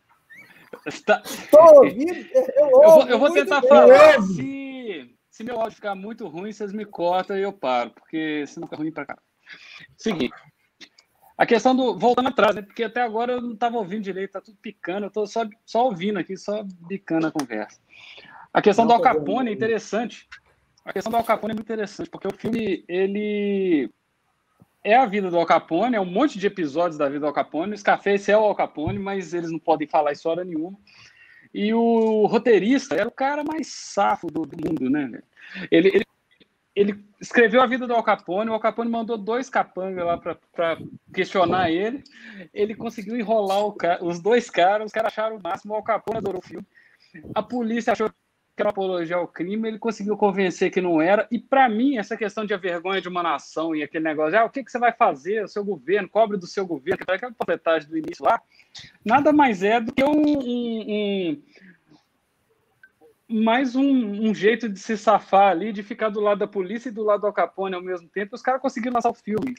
Tá- 1.05 1.23
Tô 1.49 1.79
ouvindo, 1.79 2.13
eu, 2.33 2.41
Eu 2.55 2.69
vou, 2.69 2.83
ouvo 2.85 3.09
eu 3.09 3.17
vou 3.19 3.29
muito 3.29 3.43
tentar 3.43 3.61
bem. 3.61 3.69
falar. 3.69 4.21
Se, 4.21 5.15
se 5.31 5.43
meu 5.43 5.59
áudio 5.59 5.75
ficar 5.75 5.95
muito 5.95 6.27
ruim, 6.27 6.51
vocês 6.51 6.71
me 6.71 6.85
cortam 6.85 7.35
e 7.37 7.41
eu 7.41 7.51
paro, 7.51 7.89
porque 7.89 8.45
senão 8.45 8.67
fica 8.67 8.77
ruim 8.77 8.91
pra 8.91 9.05
cá. 9.05 9.17
Seguinte. 9.97 10.33
A 11.37 11.45
questão 11.45 11.75
do. 11.75 11.97
Voltando 11.97 12.29
atrás, 12.29 12.55
né? 12.55 12.61
Porque 12.61 12.83
até 12.83 13.01
agora 13.01 13.33
eu 13.33 13.41
não 13.41 13.53
estava 13.53 13.77
ouvindo 13.77 14.03
direito, 14.03 14.31
tá 14.31 14.41
tudo 14.41 14.57
picando, 14.61 15.05
eu 15.05 15.11
tô 15.11 15.27
só, 15.27 15.45
só 15.65 15.85
ouvindo 15.85 16.17
aqui, 16.17 16.37
só 16.37 16.63
bicando 16.87 17.27
a 17.27 17.31
conversa. 17.31 17.79
A 18.53 18.61
questão 18.61 18.87
do 18.87 18.93
Al 18.93 19.01
Capone 19.01 19.49
é 19.49 19.53
interessante. 19.53 20.27
A 20.85 20.93
questão 20.93 21.11
do 21.11 21.17
Al 21.17 21.23
Capone 21.23 21.51
é 21.51 21.55
muito 21.55 21.65
interessante, 21.65 22.09
porque 22.09 22.27
o 22.27 22.33
filme, 22.33 22.85
ele 22.87 23.91
é 24.81 24.95
a 24.95 25.05
vida 25.05 25.29
do 25.29 25.37
Al 25.37 25.45
Capone, 25.45 25.95
é 25.95 25.99
um 25.99 26.05
monte 26.05 26.39
de 26.39 26.47
episódios 26.47 26.97
da 26.97 27.07
vida 27.07 27.21
do 27.21 27.27
Al 27.27 27.33
Capone. 27.33 27.73
O 27.73 27.77
Scarface 27.77 28.31
é 28.31 28.37
o 28.37 28.43
Al 28.43 28.55
Capone, 28.55 28.97
mas 28.97 29.33
eles 29.33 29.51
não 29.51 29.59
podem 29.59 29.87
falar 29.87 30.13
história 30.13 30.43
nenhuma. 30.43 30.77
E 31.53 31.73
o 31.73 32.27
roteirista 32.27 32.95
era 32.95 33.07
o 33.07 33.11
cara 33.11 33.43
mais 33.43 33.67
safo 33.67 34.27
do, 34.27 34.45
do 34.45 34.57
mundo, 34.57 34.89
né? 34.89 35.05
velho? 35.05 35.23
Ele, 35.71 35.87
ele, 35.89 36.05
ele 36.75 37.03
escreveu 37.21 37.61
a 37.61 37.67
vida 37.67 37.87
do 37.87 37.93
Al 37.93 38.03
Capone, 38.03 38.49
o 38.49 38.53
Al 38.53 38.59
Capone 38.59 38.89
mandou 38.89 39.17
dois 39.17 39.49
capangas 39.49 40.05
lá 40.05 40.17
para 40.17 40.77
questionar 41.13 41.71
ele. 41.71 42.03
Ele 42.53 42.75
conseguiu 42.75 43.17
enrolar 43.17 43.71
ca- 43.73 43.99
os 44.01 44.19
dois 44.19 44.49
caras, 44.49 44.87
os 44.87 44.91
caras 44.91 45.13
acharam 45.13 45.37
o 45.37 45.41
máximo, 45.41 45.73
o 45.73 45.77
Al 45.77 45.83
Capone 45.83 46.17
adorou 46.17 46.41
o 46.43 46.47
filme. 46.47 46.65
A 47.33 47.41
polícia 47.41 47.93
achou 47.93 48.09
que 48.09 48.61
era 48.61 48.69
apologia 48.69 49.17
ao 49.17 49.27
crime, 49.27 49.67
ele 49.67 49.77
conseguiu 49.77 50.15
convencer 50.15 50.71
que 50.71 50.79
não 50.79 51.01
era. 51.01 51.27
E 51.29 51.37
para 51.37 51.67
mim, 51.67 51.97
essa 51.97 52.15
questão 52.15 52.45
de 52.45 52.53
a 52.53 52.57
vergonha 52.57 53.01
de 53.01 53.09
uma 53.09 53.21
nação 53.21 53.75
e 53.75 53.83
aquele 53.83 54.05
negócio, 54.05 54.39
ah, 54.39 54.45
o 54.45 54.49
que, 54.49 54.63
que 54.63 54.71
você 54.71 54.79
vai 54.79 54.93
fazer, 54.93 55.43
o 55.43 55.47
seu 55.47 55.63
governo, 55.63 56.07
cobre 56.07 56.37
do 56.37 56.47
seu 56.47 56.65
governo, 56.65 57.05
que 57.05 57.11
aquela 57.11 57.33
panfletagem 57.33 57.89
do 57.89 57.97
início 57.97 58.23
lá, 58.23 58.41
nada 59.03 59.33
mais 59.33 59.61
é 59.61 59.81
do 59.81 59.91
que 59.93 60.03
um, 60.03 60.09
um, 60.09 60.79
um 60.87 61.41
mais 63.27 63.75
um, 63.75 64.29
um, 64.29 64.33
jeito 64.33 64.69
de 64.69 64.79
se 64.79 64.97
safar 64.97 65.51
ali, 65.51 65.73
de 65.73 65.83
ficar 65.83 66.09
do 66.09 66.19
lado 66.19 66.39
da 66.39 66.47
polícia 66.47 66.89
e 66.89 66.91
do 66.91 67.03
lado 67.03 67.21
do 67.21 67.27
Al 67.27 67.33
Capone 67.33 67.75
ao 67.75 67.81
mesmo 67.81 68.07
tempo. 68.07 68.35
Os 68.35 68.41
caras 68.41 68.61
conseguiram 68.61 68.95
lançar 68.95 69.09
o 69.09 69.15
filme. 69.15 69.55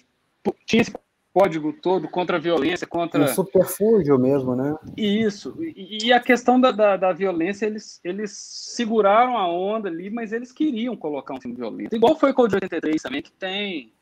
Tinha 0.65 0.83
esse 0.83 0.93
código 1.37 1.73
todo 1.73 2.09
contra 2.09 2.37
a 2.37 2.41
violência, 2.41 2.87
contra. 2.87 3.23
Um 3.23 3.29
superfúgio 3.29 4.19
mesmo, 4.19 4.57
né? 4.57 4.75
Isso. 4.97 5.55
E, 5.61 6.07
e 6.07 6.13
a 6.13 6.21
questão 6.21 6.59
da, 6.59 6.71
da, 6.71 6.97
da, 6.97 7.13
violência, 7.13 7.67
eles, 7.67 8.01
eles 8.03 8.33
seguraram 8.33 9.37
a 9.37 9.47
onda 9.47 9.89
ali, 9.89 10.09
mas 10.09 10.33
eles 10.33 10.51
queriam 10.53 10.97
colocar 10.97 11.35
um 11.35 11.41
filme 11.41 11.57
violento. 11.57 11.95
Igual 11.95 12.17
foi 12.17 12.33
com 12.33 12.43
o 12.43 12.49
de 12.49 12.55
83 12.55 13.03
também, 13.03 13.21
que 13.21 13.33
tem 13.33 13.93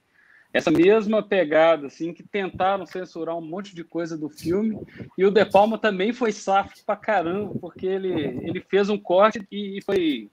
essa 0.54 0.70
mesma 0.70 1.20
pegada, 1.20 1.88
assim, 1.88 2.14
que 2.14 2.22
tentaram 2.22 2.86
censurar 2.86 3.36
um 3.36 3.40
monte 3.40 3.74
de 3.74 3.82
coisa 3.82 4.16
do 4.16 4.28
filme. 4.28 4.78
E 5.18 5.26
o 5.26 5.30
De 5.32 5.44
Palma 5.44 5.76
também 5.76 6.12
foi 6.12 6.30
safo 6.30 6.72
pra 6.86 6.94
caramba, 6.94 7.52
porque 7.60 7.84
ele, 7.84 8.12
ele 8.40 8.60
fez 8.60 8.88
um 8.88 8.96
corte 8.96 9.44
e 9.50 9.82
foi, 9.84 10.30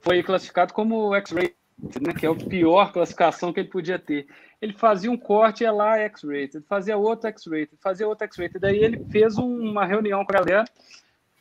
foi 0.00 0.22
classificado 0.22 0.72
como 0.72 1.14
X-Rated, 1.16 1.54
né, 2.00 2.14
que 2.18 2.24
é 2.24 2.30
a 2.30 2.34
pior 2.34 2.94
classificação 2.94 3.52
que 3.52 3.60
ele 3.60 3.68
podia 3.68 3.98
ter. 3.98 4.26
Ele 4.58 4.72
fazia 4.72 5.10
um 5.10 5.18
corte 5.18 5.60
e 5.60 5.64
ia 5.64 5.72
lá 5.72 5.98
X-Rated, 5.98 6.64
fazia 6.66 6.96
outro 6.96 7.28
X-Rated, 7.28 7.76
fazia 7.78 8.08
outro 8.08 8.24
X-Rated. 8.24 8.58
Daí 8.58 8.78
ele 8.78 9.04
fez 9.10 9.36
uma 9.36 9.84
reunião 9.84 10.24
com 10.24 10.32
a 10.32 10.38
galera 10.40 10.64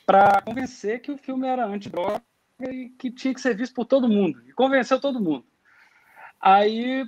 para 0.06 0.42
convencer 0.42 1.00
que 1.00 1.14
o 1.14 1.18
filme 1.18 1.48
era 1.48 1.66
antidroga 1.66 2.22
e 2.60 2.90
que 2.90 3.10
tinha 3.10 3.34
que 3.34 3.40
ser 3.40 3.56
visto 3.56 3.74
por 3.74 3.86
todo 3.86 4.10
mundo. 4.10 4.44
E 4.46 4.52
convenceu 4.52 5.00
todo 5.00 5.24
mundo. 5.24 5.46
Aí 6.42 7.06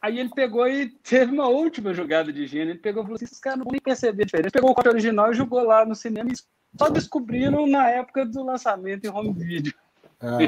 Aí 0.00 0.18
ele 0.20 0.30
pegou 0.30 0.66
e 0.68 0.88
teve 0.88 1.32
uma 1.32 1.48
última 1.48 1.92
jogada 1.92 2.32
de 2.32 2.46
gênio. 2.46 2.72
Ele 2.72 2.78
pegou 2.78 3.02
e 3.02 3.06
falou 3.06 3.16
assim: 3.16 3.24
esses 3.24 3.40
caras 3.40 3.58
não 3.58 3.64
vão 3.64 3.72
nem 3.72 3.80
perceber 3.80 4.22
a 4.22 4.26
diferença. 4.26 4.46
Ele 4.46 4.52
pegou 4.52 4.70
o 4.70 4.74
corte 4.74 4.88
original 4.88 5.30
e 5.30 5.34
jogou 5.34 5.62
lá 5.62 5.84
no 5.84 5.94
cinema 5.94 6.30
e 6.30 6.78
só 6.78 6.88
descobriram 6.88 7.66
na 7.66 7.88
época 7.88 8.24
do 8.24 8.44
lançamento 8.44 9.04
em 9.04 9.10
home 9.10 9.32
video. 9.32 9.74
Ah. 10.20 10.38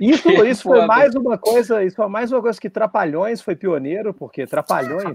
Isso, 0.00 0.28
isso 0.44 0.62
foi 0.62 0.86
mais 0.86 1.14
uma 1.14 1.38
coisa, 1.38 1.84
isso 1.84 1.96
foi 1.96 2.08
mais 2.08 2.32
uma 2.32 2.40
coisa 2.40 2.60
que 2.60 2.70
Trapalhões 2.70 3.40
foi 3.40 3.54
pioneiro, 3.54 4.12
porque 4.12 4.46
Trapalhões. 4.46 5.14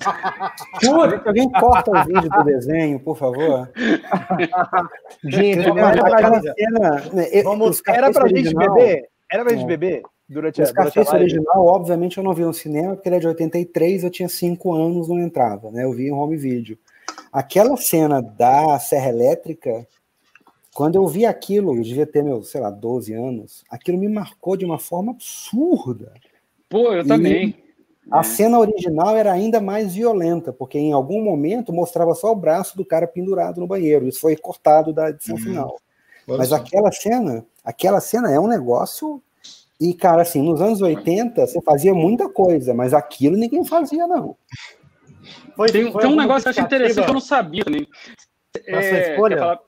alguém 1.25 1.49
corta 1.51 1.91
o 1.91 2.03
vídeo 2.05 2.29
do 2.29 2.43
desenho, 2.43 2.99
por 2.99 3.17
favor. 3.17 3.69
Gente, 5.23 5.67
era. 5.67 5.97
Né, 7.13 7.27
pra 8.13 8.27
gente 8.27 8.53
beber? 8.53 9.09
Era 9.31 9.43
pra 9.43 9.53
gente 9.53 9.63
é. 9.63 9.67
beber? 9.67 10.03
Durante 10.27 10.61
a, 10.61 10.65
durante 10.65 10.99
a 10.99 11.13
original, 11.13 11.65
obviamente, 11.67 12.17
eu 12.17 12.23
não 12.23 12.33
vi 12.33 12.43
no 12.43 12.53
cinema, 12.53 12.95
porque 12.95 13.07
ele 13.07 13.17
é 13.17 13.19
de 13.19 13.27
83, 13.27 14.03
eu 14.03 14.09
tinha 14.09 14.27
5 14.27 14.73
anos, 14.73 15.07
não 15.07 15.19
entrava, 15.19 15.69
né? 15.69 15.83
Eu 15.83 15.93
vi 15.93 16.07
em 16.07 16.11
home 16.11 16.35
video. 16.35 16.77
Aquela 17.31 17.77
cena 17.77 18.21
da 18.21 18.79
Serra 18.79 19.09
Elétrica, 19.09 19.87
quando 20.73 20.95
eu 20.95 21.05
vi 21.07 21.25
aquilo, 21.25 21.75
eu 21.75 21.83
devia 21.83 22.07
ter, 22.07 22.23
meu, 22.23 22.41
sei 22.43 22.59
lá, 22.59 22.71
12 22.71 23.13
anos, 23.13 23.63
aquilo 23.69 23.99
me 23.99 24.07
marcou 24.07 24.57
de 24.57 24.65
uma 24.65 24.79
forma 24.79 25.11
absurda. 25.11 26.11
Pô, 26.67 26.91
eu 26.91 27.03
e 27.03 27.07
também. 27.07 27.55
A 28.11 28.19
é. 28.19 28.23
cena 28.23 28.59
original 28.59 29.15
era 29.15 29.31
ainda 29.31 29.61
mais 29.61 29.93
violenta, 29.93 30.51
porque 30.51 30.77
em 30.77 30.91
algum 30.91 31.23
momento 31.23 31.71
mostrava 31.71 32.15
só 32.15 32.31
o 32.31 32.35
braço 32.35 32.75
do 32.75 32.85
cara 32.85 33.07
pendurado 33.07 33.59
no 33.59 33.67
banheiro. 33.67 34.07
Isso 34.07 34.21
foi 34.21 34.35
cortado 34.35 34.91
da 34.91 35.09
edição 35.09 35.35
uhum. 35.35 35.41
final. 35.41 35.75
Mas 36.27 36.51
aquela 36.51 36.91
cena, 36.91 37.45
aquela 37.63 37.99
cena 37.99 38.31
é 38.31 38.39
um 38.39 38.47
negócio 38.47 39.21
e, 39.79 39.93
cara, 39.93 40.21
assim, 40.21 40.41
nos 40.41 40.61
anos 40.61 40.81
80, 40.81 41.45
você 41.45 41.61
fazia 41.61 41.93
muita 41.93 42.29
coisa, 42.29 42.73
mas 42.73 42.93
aquilo 42.93 43.35
ninguém 43.35 43.65
fazia, 43.65 44.07
não. 44.07 44.35
Foi, 45.55 45.69
tem, 45.69 45.91
foi 45.91 46.01
tem 46.01 46.11
um 46.11 46.15
negócio 46.15 46.43
que 46.43 46.47
eu 46.47 46.51
achei 46.51 46.63
interessante 46.63 47.03
que 47.03 47.09
eu 47.09 47.13
não 47.13 47.21
sabia 47.21 47.63
também. 47.63 47.87
É, 48.67 49.11
escolha? 49.11 49.37
Falar... 49.37 49.59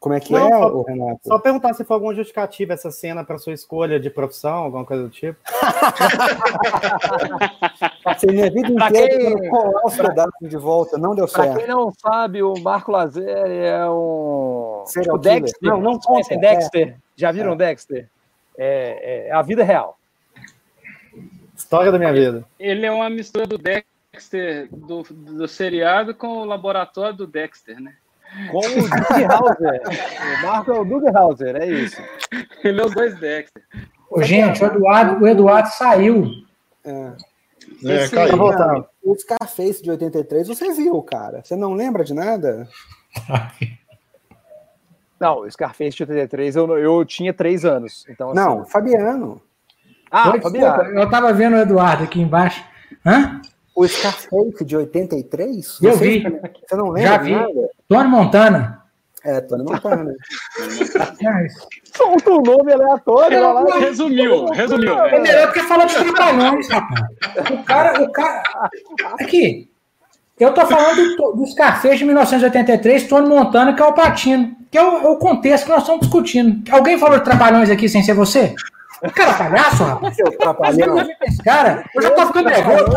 Como 0.00 0.14
é 0.14 0.20
que 0.20 0.32
não, 0.32 0.46
é, 0.46 0.50
só, 0.50 0.82
Renato? 0.82 1.20
Só 1.26 1.38
perguntar 1.40 1.74
se 1.74 1.84
foi 1.84 1.94
alguma 1.94 2.14
justificativa 2.14 2.72
essa 2.72 2.88
cena 2.88 3.24
para 3.24 3.36
sua 3.36 3.52
escolha 3.52 3.98
de 3.98 4.08
profissão, 4.08 4.54
alguma 4.54 4.84
coisa 4.84 5.02
do 5.02 5.10
tipo. 5.10 5.36
Passei 8.04 8.30
minha 8.30 8.48
vida 8.48 8.68
inteira 8.68 9.18
quem... 9.18 9.50
colar 9.50 9.84
os 9.84 9.96
pedaços 9.96 10.48
de 10.48 10.56
volta, 10.56 10.96
não 10.96 11.16
deu 11.16 11.26
certo. 11.26 11.50
Pra 11.50 11.58
quem 11.58 11.66
não 11.66 11.92
sabe, 11.92 12.44
o 12.44 12.54
Marco 12.60 12.92
Lazer 12.92 13.26
é 13.26 13.90
um. 13.90 14.84
Serial 14.86 15.18
Dexter. 15.18 15.68
Não, 15.68 15.80
não 15.80 15.98
conta. 15.98 16.36
Dexter. 16.36 16.96
Já 17.16 17.32
viram 17.32 17.54
é. 17.54 17.56
Dexter? 17.56 18.08
É, 18.58 19.28
é 19.28 19.32
a 19.32 19.40
vida 19.40 19.62
real. 19.62 19.98
História 21.56 21.90
da 21.92 21.98
minha 21.98 22.12
vida. 22.12 22.44
Ele 22.58 22.84
é 22.84 22.90
uma 22.90 23.08
mistura 23.08 23.46
do 23.46 23.56
Dexter 23.56 24.68
do, 24.70 25.02
do 25.02 25.48
seriado 25.48 26.14
com 26.14 26.38
o 26.38 26.44
laboratório 26.44 27.16
do 27.16 27.26
Dexter, 27.26 27.80
né? 27.80 27.94
Com 28.50 28.58
o 28.58 28.60
Doug 28.60 29.30
Hauser. 29.30 29.82
o 29.86 30.46
Marco 30.46 30.72
é 30.72 30.80
o 30.80 30.84
Doug 30.84 31.04
Hauser, 31.14 31.56
é 31.56 31.66
isso. 31.66 32.02
Ele 32.62 32.80
é 32.80 32.84
os 32.84 32.94
dois 32.94 33.18
Dexter. 33.18 33.62
Ô, 34.10 34.22
gente, 34.22 34.62
o 34.62 34.66
Eduardo, 34.66 35.24
o 35.24 35.28
Eduardo 35.28 35.68
saiu. 35.68 36.26
É. 36.84 37.12
É, 37.84 38.08
caiu. 38.08 38.36
Não, 38.36 38.86
o 39.02 39.14
Scarface 39.14 39.82
de 39.82 39.90
83, 39.90 40.48
você 40.48 40.72
viu, 40.72 41.00
cara. 41.02 41.42
Você 41.42 41.54
não 41.56 41.74
lembra 41.74 42.04
de 42.04 42.14
nada? 42.14 42.68
Não, 45.20 45.40
o 45.40 45.50
Scarface 45.50 45.96
de 45.96 46.02
83, 46.04 46.56
eu, 46.56 46.78
eu 46.78 47.04
tinha 47.04 47.34
três 47.34 47.64
anos. 47.64 48.06
Então, 48.08 48.30
assim... 48.30 48.40
Não, 48.40 48.64
Fabiano. 48.64 49.40
Ah, 50.10 50.30
Oi, 50.30 50.40
Fabiano. 50.40 50.82
Eu 50.98 51.10
tava 51.10 51.32
vendo 51.32 51.56
o 51.56 51.60
Eduardo 51.60 52.04
aqui 52.04 52.20
embaixo. 52.20 52.64
Hã? 53.04 53.40
O 53.74 53.86
Scarface 53.86 54.64
de 54.64 54.76
83? 54.76 55.78
Eu 55.82 55.96
vi. 55.96 56.22
Você 56.22 56.76
não 56.76 56.90
lembra? 56.90 57.10
Já 57.10 57.18
vi. 57.18 57.32
Nada? 57.32 57.70
Tony 57.88 58.08
Montana. 58.08 58.82
É, 59.24 59.40
Tony 59.40 59.64
Montana. 59.64 60.14
Solta 61.96 62.30
um 62.30 62.40
nome 62.40 62.72
aleatório. 62.72 63.40
Lá. 63.40 63.78
Resumiu, 63.78 64.46
resumiu. 64.46 64.98
É 64.98 65.20
melhor 65.20 65.46
porque 65.46 65.60
fala 65.62 65.84
de 65.84 65.94
trapalhões, 65.94 66.68
rapaz. 66.68 67.00
O 67.50 67.64
cara, 67.64 68.02
o 68.02 68.12
cara. 68.12 68.42
Aqui. 69.20 69.70
Eu 70.38 70.54
tô 70.54 70.64
falando 70.66 71.16
do, 71.16 71.32
do 71.32 71.46
Scarface 71.46 71.98
de 71.98 72.04
1983, 72.04 73.08
Tony 73.08 73.28
Montana, 73.28 73.74
que 73.74 73.82
é 73.82 73.84
o 73.84 73.92
Patino 73.92 74.56
que 74.70 74.78
é 74.78 74.82
o, 74.82 74.96
é 74.98 75.08
o, 75.08 75.16
contexto 75.16 75.64
que 75.64 75.70
nós 75.70 75.82
estamos 75.82 76.02
discutindo. 76.02 76.70
Alguém 76.72 76.98
falou 76.98 77.18
de 77.18 77.24
trapalhões 77.24 77.70
aqui 77.70 77.88
sem 77.88 78.02
ser 78.02 78.14
você? 78.14 78.54
Cara, 79.14 79.34
palhaço, 79.34 79.84
rapaz. 79.84 80.76
Cara, 81.44 81.84
eu 81.94 82.02
já 82.02 82.10
tô 82.10 82.26
ficando 82.26 82.48
nervoso. 82.48 82.96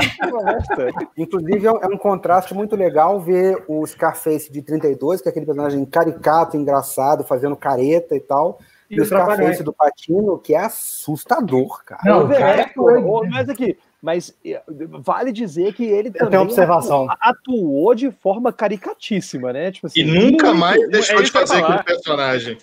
Inclusive, 1.16 1.68
é 1.68 1.88
um 1.88 1.98
contraste 1.98 2.56
muito 2.56 2.76
legal 2.76 3.20
ver 3.20 3.64
o 3.68 3.86
Scarface 3.86 4.52
de 4.52 4.64
32, 4.64 5.22
que 5.22 5.30
é 5.30 5.32
aquele 5.32 5.46
personagem 5.46 5.86
caricato, 5.86 6.58
engraçado, 6.58 7.24
fazendo 7.24 7.56
careta 7.56 8.16
e 8.16 8.20
tal. 8.20 8.60
E, 8.90 8.96
e 8.96 9.02
o 9.02 9.06
Scarface 9.06 9.64
do 9.64 9.72
Patino, 9.72 10.40
que 10.40 10.56
é 10.56 10.66
assustador, 10.66 11.84
cara. 11.86 12.02
Não, 12.04 12.28
cara, 12.28 12.62
é, 12.62 13.30
mas 13.30 13.48
aqui, 13.48 13.78
mas 14.02 14.36
eh, 14.44 14.62
vale 14.68 15.32
dizer 15.32 15.74
que 15.74 15.86
ele 15.86 16.10
também 16.10 16.40
observação. 16.40 17.08
atuou 17.20 17.94
de 17.94 18.10
forma 18.12 18.52
caricatíssima, 18.52 19.54
né? 19.54 19.72
Tipo 19.72 19.88
assim, 19.88 20.00
e 20.00 20.04
nunca 20.04 20.48
muito, 20.48 20.60
mais 20.60 20.90
deixou 20.90 21.20
é 21.20 21.24
de 21.24 21.32
fazer 21.32 21.64
aquele 21.64 21.84
personagem. 21.84 22.58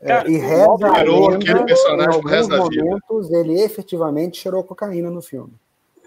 É, 0.00 0.28
e 0.28 0.36
reza 0.36 0.86
aquele 0.86 1.64
personagem 1.64 2.10
em 2.10 2.14
alguns 2.14 2.48
momentos 2.48 3.32
ele 3.32 3.60
efetivamente 3.60 4.38
cheirou 4.38 4.62
cocaína 4.62 5.10
no 5.10 5.22
filme. 5.22 5.52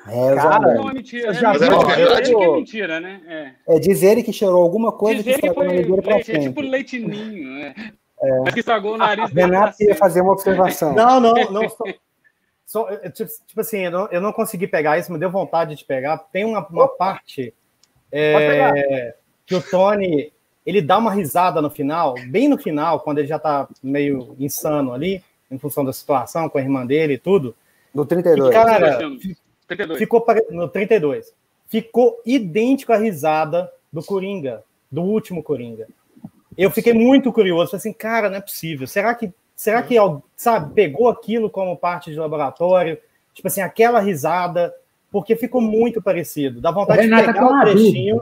Reza 0.06 0.36
Cara, 0.36 0.74
não 0.76 0.90
é 0.90 0.94
mentira. 0.94 1.34
Já 1.34 1.52
é, 1.52 1.58
é, 1.58 2.32
é 2.32 2.52
mentira, 2.52 3.00
né? 3.00 3.22
É. 3.68 3.76
é 3.76 3.80
dizer 3.80 4.12
ele 4.12 4.24
que 4.24 4.32
cheirou 4.32 4.62
alguma 4.62 4.92
coisa 4.92 5.18
dizer 5.18 5.40
que 5.40 5.48
estragou 5.48 5.64
o 5.64 5.68
nariz 5.68 5.88
pra 5.88 6.24
frente. 6.24 6.32
É 6.32 6.40
tipo 6.40 6.62
leitinho, 6.62 7.08
né? 7.10 7.76
É. 8.22 8.40
Mas 8.40 8.54
que 8.54 8.60
estragou 8.62 8.94
o 8.94 8.98
nariz. 8.98 9.32
Renato 9.32 9.84
ia 9.84 9.96
fazer 9.96 10.22
uma 10.22 10.32
observação. 10.32 10.94
Não, 10.96 11.20
não, 11.20 11.34
não. 11.52 11.68
So, 12.68 12.86
tipo, 13.14 13.32
tipo, 13.48 13.62
assim, 13.62 13.86
eu 13.86 13.92
não, 13.92 14.08
eu 14.08 14.20
não, 14.20 14.34
consegui 14.34 14.68
pegar 14.68 15.00
isso, 15.00 15.12
me 15.12 15.18
deu 15.18 15.32
vontade 15.32 15.74
de 15.74 15.86
pegar. 15.86 16.18
Tem 16.18 16.44
uma, 16.44 16.68
uma 16.68 16.90
parte 16.90 17.54
é, 18.12 19.16
que 19.46 19.56
o 19.56 19.62
Tony 19.62 20.34
ele 20.66 20.82
dá 20.82 20.98
uma 20.98 21.14
risada 21.14 21.62
no 21.62 21.70
final, 21.70 22.16
bem 22.28 22.50
no 22.50 22.58
final, 22.58 23.00
quando 23.00 23.20
ele 23.20 23.28
já 23.28 23.40
tá 23.40 23.70
meio 23.82 24.36
insano 24.38 24.92
ali, 24.92 25.24
em 25.50 25.58
função 25.58 25.86
da 25.86 25.94
situação 25.94 26.50
com 26.50 26.58
a 26.58 26.62
irmã 26.62 26.86
dele 26.86 27.14
e 27.14 27.18
tudo. 27.18 27.56
No 27.96 28.06
32. 28.06 28.50
E, 28.50 28.52
cara, 28.52 28.98
32. 29.66 29.98
ficou 29.98 30.26
no 30.50 30.68
32. 30.68 31.34
Ficou 31.70 32.22
idêntico 32.26 32.92
à 32.92 32.98
risada 32.98 33.72
do 33.94 34.04
Coringa, 34.04 34.62
do 34.92 35.04
último 35.04 35.42
Coringa. 35.42 35.88
Eu 36.58 36.70
fiquei 36.70 36.92
muito 36.92 37.32
curioso, 37.32 37.72
falei 37.72 37.80
assim, 37.80 37.94
cara, 37.94 38.30
não 38.30 38.36
é 38.36 38.42
possível. 38.42 38.86
Será 38.88 39.16
que 39.16 39.32
Será 39.58 39.82
que, 39.82 39.96
sabe, 40.36 40.72
pegou 40.76 41.10
aquilo 41.10 41.50
como 41.50 41.76
parte 41.76 42.12
de 42.12 42.20
laboratório? 42.20 43.00
Tipo 43.34 43.48
assim, 43.48 43.60
aquela 43.60 44.00
risada, 44.00 44.72
porque 45.12 45.36
ficou 45.36 45.60
muito 45.60 46.00
parecido. 46.00 46.62
Dá 46.62 46.70
vontade 46.70 47.02
de 47.02 47.10
pegar 47.10 47.44
o 47.44 47.60
trechinho. 47.62 48.22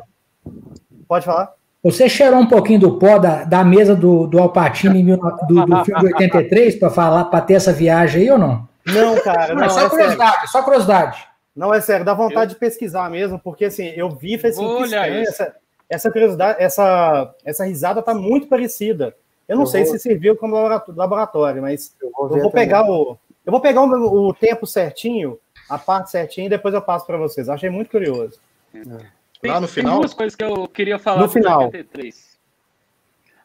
Pode 1.05 1.25
falar? 1.25 1.53
Você 1.83 2.07
cheirou 2.07 2.39
um 2.39 2.47
pouquinho 2.47 2.79
do 2.79 2.97
pó 2.97 3.19
da, 3.19 3.43
da 3.43 3.65
mesa 3.65 3.93
do, 3.93 4.25
do 4.27 4.39
Alpatine 4.39 5.03
do, 5.03 5.17
do 5.17 5.83
filme 5.83 6.01
de 6.01 6.13
83 6.13 6.75
para 6.77 6.89
falar, 6.89 7.25
para 7.25 7.41
ter 7.41 7.55
essa 7.55 7.73
viagem 7.73 8.21
aí 8.21 8.31
ou 8.31 8.37
não? 8.37 8.67
Não, 8.85 9.19
cara. 9.19 9.53
Não, 9.53 9.61
não 9.61 9.69
só 9.69 9.87
é 9.87 9.89
curiosidade, 9.89 10.33
sério. 10.35 10.47
só 10.47 10.63
curiosidade. 10.63 11.27
Não, 11.53 11.73
é 11.73 11.81
sério, 11.81 12.05
dá 12.05 12.13
vontade 12.13 12.51
eu... 12.51 12.53
de 12.53 12.55
pesquisar 12.55 13.09
mesmo, 13.09 13.37
porque 13.37 13.65
assim, 13.65 13.87
eu 13.87 14.09
vi 14.09 14.35
e 14.35 14.37
falei 14.37 14.51
assim, 14.51 14.83
estranho, 14.83 15.21
essa, 15.23 15.55
essa 15.89 16.11
curiosidade, 16.11 16.63
essa, 16.63 17.35
essa 17.43 17.65
risada 17.65 18.01
tá 18.01 18.13
muito 18.13 18.47
parecida. 18.47 19.13
Eu 19.47 19.55
não 19.55 19.63
eu 19.63 19.67
sei 19.67 19.83
vou... 19.83 19.93
se 19.93 19.99
serviu 19.99 20.35
como 20.35 20.55
laboratório, 20.57 21.61
mas 21.61 21.95
eu 22.01 22.11
vou, 22.11 22.29
eu 22.35 22.41
vou 22.43 22.51
pegar 22.51 22.89
o. 22.89 23.17
Eu 23.45 23.51
vou 23.51 23.61
pegar 23.61 23.83
o, 23.83 24.27
o, 24.27 24.33
tempo 24.33 24.65
certinho, 24.65 25.37
a 25.69 25.77
parte 25.77 26.09
certinha, 26.09 26.47
e 26.47 26.49
depois 26.49 26.73
eu 26.73 26.81
passo 26.81 27.05
para 27.05 27.17
vocês. 27.17 27.47
Achei 27.47 27.69
muito 27.69 27.91
curioso. 27.91 28.39
Tem, 28.71 29.51
Lá 29.51 29.61
no 29.61 29.67
final. 29.67 29.93
Tem 29.93 30.01
duas 30.01 30.13
coisas 30.13 30.35
que 30.35 30.43
eu 30.43 30.67
queria 30.67 30.97
falar 30.97 31.21
no 31.21 31.29
final. 31.29 31.65
83. 31.65 32.35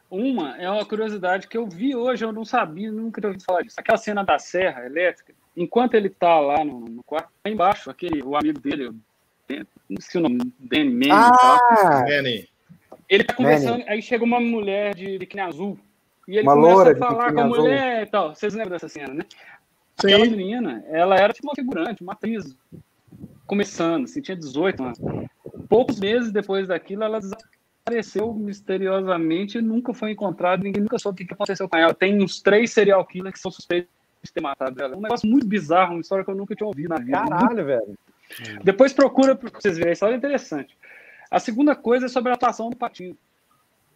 Uma 0.09 0.57
é 0.57 0.69
uma 0.69 0.85
curiosidade 0.85 1.47
que 1.47 1.57
eu 1.57 1.65
vi 1.65 1.95
hoje, 1.95 2.25
eu 2.25 2.33
não 2.33 2.43
sabia, 2.43 2.91
nunca 2.91 3.21
tinha 3.21 3.29
ouvido 3.29 3.45
falar 3.45 3.61
disso. 3.61 3.79
Aquela 3.79 3.97
cena 3.97 4.23
da 4.23 4.37
serra 4.37 4.85
elétrica, 4.85 5.33
enquanto 5.55 5.93
ele 5.93 6.09
tá 6.09 6.37
lá 6.37 6.65
no, 6.65 6.81
no 6.81 7.03
quarto, 7.03 7.29
lá 7.45 7.49
embaixo, 7.51 7.89
aquele, 7.89 8.21
o 8.21 8.35
amigo 8.35 8.59
dele, 8.59 8.91
não 9.89 10.01
sei 10.01 10.19
o 10.19 10.23
nome, 10.23 10.53
Danny 10.59 10.89
Manny. 10.89 11.11
Ah, 11.11 12.03
Danny. 12.05 12.49
Ele 13.07 13.23
tá 13.23 13.33
conversando, 13.33 13.79
Manny. 13.79 13.89
aí 13.89 14.01
chega 14.01 14.23
uma 14.25 14.39
mulher 14.39 14.93
de 14.93 15.17
biquíni 15.17 15.43
azul, 15.43 15.79
e 16.31 16.37
ele 16.37 16.47
uma 16.47 16.53
começa 16.53 16.91
a 16.91 16.95
falar 16.95 17.33
com 17.33 17.41
a 17.41 17.45
mulher 17.45 18.03
e 18.03 18.05
tal. 18.05 18.33
Vocês 18.33 18.53
lembram 18.53 18.71
dessa 18.71 18.87
cena, 18.87 19.13
né? 19.13 19.25
Sim. 19.99 20.13
Aquela 20.13 20.25
menina, 20.25 20.81
ela 20.87 21.17
era 21.17 21.33
tipo 21.33 21.45
uma 21.45 21.53
figurante, 21.53 22.01
uma 22.01 22.13
atriz, 22.13 22.55
começando, 23.45 24.05
assim, 24.05 24.21
tinha 24.21 24.37
18 24.37 24.81
anos. 24.81 24.99
Poucos 25.67 25.99
meses 25.99 26.31
depois 26.31 26.69
daquilo, 26.69 27.03
ela 27.03 27.19
desapareceu 27.19 28.33
misteriosamente 28.33 29.57
e 29.57 29.61
nunca 29.61 29.93
foi 29.93 30.11
encontrada, 30.11 30.63
ninguém 30.63 30.81
nunca 30.81 30.97
soube 30.97 31.21
o 31.21 31.27
que 31.27 31.33
aconteceu 31.33 31.67
com 31.67 31.75
ela. 31.75 31.93
Tem 31.93 32.23
uns 32.23 32.41
três 32.41 32.71
serial 32.71 33.05
killers 33.05 33.33
que 33.33 33.39
são 33.39 33.51
suspeitos 33.51 33.91
de 34.23 34.31
ter 34.31 34.39
matado 34.39 34.81
ela. 34.81 34.93
É 34.93 34.97
um 34.97 35.01
negócio 35.01 35.29
muito 35.29 35.45
bizarro, 35.45 35.95
uma 35.95 36.01
história 36.01 36.23
que 36.23 36.31
eu 36.31 36.35
nunca 36.35 36.55
tinha 36.55 36.67
ouvido 36.67 36.87
na 36.87 36.95
vida. 36.95 37.25
Caralho, 37.25 37.65
velho. 37.65 37.97
Depois 38.63 38.93
procura 38.93 39.35
para 39.35 39.49
vocês 39.49 39.75
verem, 39.75 39.89
a 39.89 39.93
história 39.93 40.15
é 40.15 40.17
interessante. 40.17 40.77
A 41.29 41.39
segunda 41.39 41.75
coisa 41.75 42.05
é 42.05 42.09
sobre 42.09 42.31
a 42.31 42.35
atuação 42.35 42.69
do 42.69 42.77
Patinho. 42.77 43.17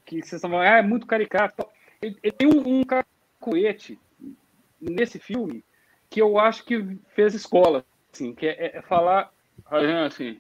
Que 0.06 0.18
vocês 0.18 0.34
estão 0.34 0.50
falando, 0.50 0.68
ah, 0.68 0.80
é 0.80 0.82
muito 0.82 1.08
caricato. 1.08 1.66
Ele, 2.02 2.18
ele 2.22 2.32
tem 2.34 2.48
um, 2.48 2.80
um 2.80 2.84
cacuete 2.84 4.00
nesse 4.80 5.20
filme 5.20 5.64
que 6.10 6.22
eu 6.22 6.38
acho 6.38 6.64
que 6.66 6.98
fez 7.16 7.34
escola, 7.34 7.84
assim, 8.14 8.34
que 8.34 8.46
é, 8.48 8.78
é 8.78 8.82
falar 8.82 9.32
assim, 10.06 10.40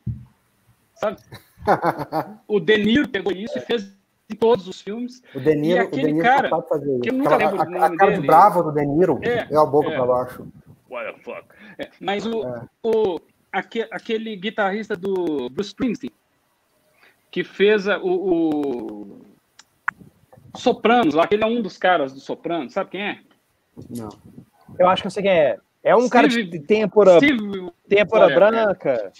sabe? 0.93 1.18
o 2.47 2.60
De 2.60 2.78
Niro 2.78 3.08
pegou 3.10 3.32
isso 3.34 3.58
e 3.58 3.62
fez 3.62 3.95
em 4.30 4.36
todos 4.36 4.68
os 4.68 4.82
filmes. 4.82 5.22
O 5.34 5.39
De 5.39 5.56
Niro, 5.56 5.78
e 5.78 5.80
aquele 5.80 6.03
o 6.03 6.08
De 6.08 6.14
Niro 6.14 6.26
cara, 6.26 6.62
fazer 6.64 6.99
que 7.01 7.10
eu 7.10 7.14
nunca 7.14 7.36
lembro 7.36 7.60
a, 7.60 7.64
a 7.64 7.97
cara 7.97 8.12
dele. 8.12 8.22
de 8.22 8.28
bravo 8.28 8.64
do 8.64 8.72
De 8.72 8.86
Niro 8.86 9.20
É, 9.24 9.47
é, 9.51 9.58
a 9.58 9.66
boca 9.66 9.89
é. 9.89 9.95
pra 9.95 10.06
baixo. 10.06 10.47
What 10.89 11.14
the 11.14 11.24
fuck? 11.24 11.47
É, 11.80 11.89
mas 11.99 12.26
o, 12.26 12.45
É. 12.47 12.62
o 12.84 13.20
aque- 13.51 13.88
aquele 13.91 14.36
guitarrista 14.36 14.95
do 14.95 15.49
Bruce 15.49 15.70
Springsteen 15.70 16.12
que 17.32 17.43
fez 17.43 17.88
a- 17.88 17.97
o, 17.99 18.10
o 19.10 19.22
Sopranos, 20.56 21.14
lá, 21.14 21.24
aquele 21.24 21.43
é 21.43 21.47
um 21.47 21.62
dos 21.62 21.78
caras 21.78 22.14
do 22.14 22.20
Sopranos, 22.20 22.74
sabe 22.74 22.91
quem 22.91 23.01
é? 23.01 23.20
Não. 23.89 24.10
Eu 24.80 24.88
acho 24.89 25.03
que 25.03 25.08
eu 25.08 25.12
sei 25.12 25.24
quem 25.24 25.32
é. 25.32 25.58
É 25.84 25.95
um 25.95 26.10
cara 26.10 26.28
de 26.28 26.34
Steve- 26.41 26.60
têmpora, 26.60 27.18
Steve 27.18 27.72
têmpora 27.88 28.26
Olha, 28.26 28.36
branca. 28.36 29.12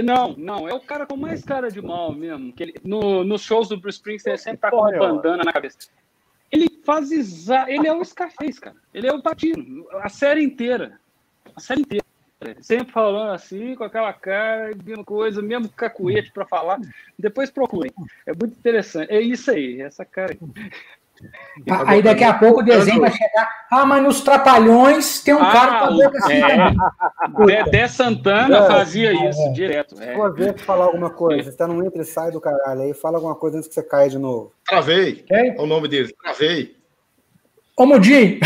Não, 0.00 0.34
não, 0.36 0.68
é 0.68 0.74
o 0.74 0.80
cara 0.80 1.04
com 1.04 1.16
mais 1.16 1.42
cara 1.42 1.68
de 1.68 1.82
mal 1.82 2.12
mesmo. 2.12 2.52
Que 2.52 2.62
ele, 2.62 2.74
no, 2.84 3.24
nos 3.24 3.42
shows 3.42 3.68
do 3.68 3.76
Bruce 3.76 3.98
Springsteen, 3.98 4.34
ele 4.34 4.42
sempre 4.42 4.58
tá 4.58 4.70
com 4.70 4.76
Olha, 4.76 5.00
uma 5.00 5.14
bandana 5.14 5.42
na 5.44 5.52
cabeça. 5.52 5.78
Ele 6.50 6.68
faz 6.84 7.10
exa... 7.10 7.64
Ele 7.68 7.88
é 7.88 7.92
o 7.92 8.04
Scarface, 8.04 8.60
cara. 8.60 8.76
Ele 8.94 9.08
é 9.08 9.12
o 9.12 9.20
Patino. 9.22 9.86
A 10.00 10.08
série 10.08 10.42
inteira. 10.44 11.00
A 11.56 11.60
série 11.60 11.80
inteira. 11.80 12.04
Sempre 12.60 12.92
falando 12.92 13.32
assim, 13.32 13.74
com 13.74 13.84
aquela 13.84 14.12
cara, 14.12 14.70
mesma 14.84 15.04
coisa, 15.04 15.40
mesmo 15.42 15.68
cacuete 15.68 16.30
pra 16.32 16.44
falar. 16.46 16.78
Depois 17.18 17.50
procurem. 17.50 17.92
É 18.26 18.32
muito 18.32 18.56
interessante. 18.58 19.10
É 19.12 19.20
isso 19.20 19.50
aí, 19.50 19.80
essa 19.80 20.04
cara. 20.04 20.36
Aí 21.86 22.02
daqui 22.02 22.24
a 22.24 22.34
pouco 22.34 22.60
o 22.60 22.64
desenho 22.64 23.00
vai 23.00 23.12
chegar. 23.12 23.48
Ah, 23.70 23.86
mas 23.86 24.02
nos 24.02 24.20
Trapalhões 24.22 25.22
tem 25.22 25.32
um 25.34 25.42
Ah, 25.42 25.52
cara 25.52 25.78
com 25.78 25.84
a 25.84 25.90
boca 25.92 26.18
assim. 26.18 26.32
é. 26.34 26.56
ó. 27.38 27.44
Dedé 27.46 27.86
Santana 27.86 28.58
É. 28.58 28.66
fazia 28.66 29.12
isso 29.30 29.52
direto. 29.52 30.02
É. 30.02 30.16
Uma 30.16 30.32
vez 30.32 30.60
falar 30.62 30.86
alguma 30.86 31.10
coisa, 31.10 31.48
você 31.50 31.56
tá 31.56 31.68
no 31.68 31.84
entra 31.86 32.02
e 32.02 32.04
sai 32.04 32.32
do 32.32 32.40
caralho, 32.40 32.80
aí 32.82 32.92
fala 32.94 33.18
alguma 33.18 33.36
coisa 33.36 33.58
antes 33.58 33.68
que 33.68 33.74
você 33.74 33.82
caia 33.84 34.08
de 34.10 34.18
novo. 34.18 34.52
Travei. 34.66 35.16
Quem? 35.26 35.54
É 35.56 35.60
o 35.60 35.66
nome 35.66 35.86
dele. 35.86 36.12
Travei. 36.20 36.76
Ô, 37.76 37.86
Mudim, 37.86 38.38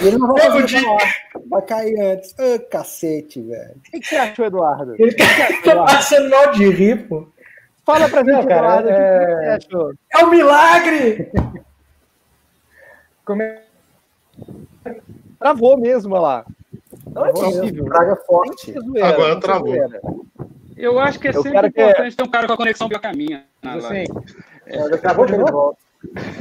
ele 0.00 0.18
não 0.18 0.32
vai 0.32 0.50
fazer 0.50 0.86
hora. 0.86 1.04
Vai 1.48 1.62
cair 1.62 2.00
antes. 2.00 2.34
Ô, 2.38 2.58
cacete, 2.70 3.40
velho. 3.42 3.74
O 3.76 3.80
que, 3.82 4.00
que 4.00 4.06
você 4.06 4.16
achou, 4.16 4.44
Eduardo? 4.46 4.94
ele 4.98 5.14
tá 5.14 5.84
passando 5.84 6.30
mal 6.30 6.50
de 6.52 6.68
rir, 6.70 7.08
pô. 7.08 7.26
Fala 7.86 8.08
pra 8.08 8.20
gente, 8.22 8.32
Não, 8.32 8.46
cara, 8.46 8.80
Eduardo, 8.80 8.88
o 8.88 8.92
que 8.92 8.98
que 8.98 9.44
você 9.44 9.66
achou? 9.66 9.92
É 10.12 10.24
um 10.24 10.30
milagre! 10.30 11.32
Como 13.24 13.42
é- 13.42 13.62
Travou 15.38 15.76
mesmo 15.78 16.14
olha 16.14 16.20
lá. 16.22 16.44
Não 17.12 17.26
é 17.26 17.32
possível. 17.32 17.84
Praga 17.84 18.16
Tem 18.16 18.24
forte. 18.26 18.72
que 18.72 18.80
zoeira, 18.80 19.08
Agora 19.08 19.34
que 19.36 19.40
travou. 19.40 19.68
zoeira. 19.68 20.00
Eu 20.76 20.98
acho 20.98 21.18
que 21.18 21.28
é 21.28 21.30
Eu 21.30 21.42
sempre 21.42 21.70
que- 21.72 21.80
importante 21.80 22.16
ter 22.16 22.22
um 22.22 22.30
cara 22.30 22.46
com 22.46 22.52
a 22.52 22.56
conexão 22.56 22.88
pior 22.88 23.00
que 23.00 23.06
a 23.06 23.12
minha. 23.12 23.44
na 23.62 23.74
Assim, 23.74 24.04
acabou 24.94 25.26
de 25.26 25.36
volta. 25.36 25.78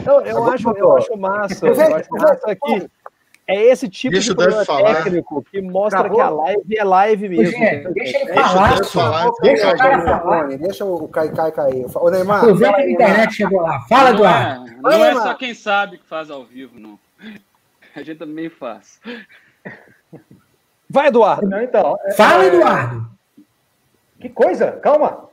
Não, 0.06 0.22
eu 0.22 0.44
acho, 0.52 0.70
eu 0.78 0.98
acho 0.98 1.18
massa. 1.18 1.66
Mas 1.68 1.80
Eu 1.80 1.84
é- 1.86 1.94
acho 1.94 2.08
mas 2.12 2.24
é- 2.24 2.26
massa 2.28 2.56
que 2.56 2.90
é 3.48 3.64
esse 3.64 3.88
tipo 3.88 4.12
Deixa 4.14 4.28
de 4.28 4.32
o 4.34 4.36
problema 4.36 4.66
falar. 4.66 4.96
técnico 5.04 5.44
que 5.44 5.62
mostra 5.62 6.00
Travou? 6.02 6.18
que 6.18 6.22
a 6.24 6.30
live 6.30 6.78
é 6.78 6.84
live 6.84 7.30
mesmo. 7.30 7.58
Gente, 7.58 7.94
deixa 7.94 8.18
ele 8.18 8.26
Deixa 8.26 8.50
falar, 8.50 8.78
eu 8.78 8.84
só. 8.84 9.00
falar, 9.00 9.32
Deixa 9.42 9.68
o 9.70 9.78
cara 9.78 9.98
Deixa, 9.98 10.20
falar. 10.20 10.46
o- 10.46 10.58
deixa 10.58 10.86
o 10.86 11.08
Kai 11.08 11.30
Kai 11.32 11.52
cair. 11.52 11.86
Ô, 11.96 12.10
Neymar. 12.10 12.38
Aproveita 12.44 12.72
fala 12.72 12.76
que 12.78 12.82
a 12.82 12.86
aí, 12.86 12.92
internet 12.94 13.34
chegou 13.34 13.62
lá. 13.62 13.80
Fala, 13.88 14.10
não 14.12 14.16
Eduardo. 14.18 14.68
é, 14.68 14.72
não 14.76 14.82
Fala, 14.92 15.08
é 15.08 15.14
mano. 15.14 15.28
só 15.28 15.34
quem 15.36 15.54
sabe 15.54 15.98
que 15.98 16.06
faz 16.06 16.30
ao 16.30 16.44
vivo, 16.46 16.80
não. 16.80 17.00
A 17.96 18.04
gente 18.04 18.20
também 18.20 18.50
faz. 18.50 19.00
Vai, 20.90 21.08
Eduardo. 21.08 21.48
Não, 21.48 21.62
então. 21.62 21.98
é- 22.06 22.14
Fala, 22.14 22.44
é- 22.44 22.48
Eduardo. 22.48 23.10
Que 24.20 24.30
coisa, 24.30 24.72
calma. 24.74 25.26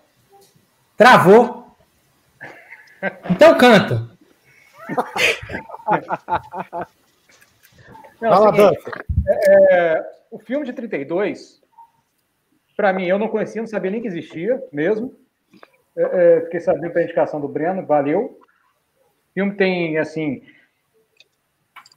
Travou. 0.96 1.74
Então 3.30 3.56
canta. 3.58 4.08
Não, 8.20 8.30
Fala, 8.30 8.46
é 8.46 8.50
o 8.70 8.74
seguinte, 8.74 9.06
é, 9.28 10.12
o 10.30 10.38
filme 10.38 10.64
de 10.64 10.72
32, 10.72 11.62
para 12.76 12.92
mim, 12.92 13.06
eu 13.06 13.18
não 13.18 13.28
conhecia, 13.28 13.60
não 13.60 13.66
sabia 13.68 13.90
nem 13.90 14.00
que 14.00 14.08
existia 14.08 14.62
mesmo. 14.72 15.14
É, 15.96 16.02
é, 16.02 16.40
fiquei 16.42 16.60
sabendo 16.60 16.92
pela 16.92 17.04
indicação 17.04 17.40
do 17.40 17.48
Breno, 17.48 17.84
valeu. 17.86 18.38
O 19.30 19.32
filme 19.34 19.54
tem, 19.54 19.98
assim. 19.98 20.42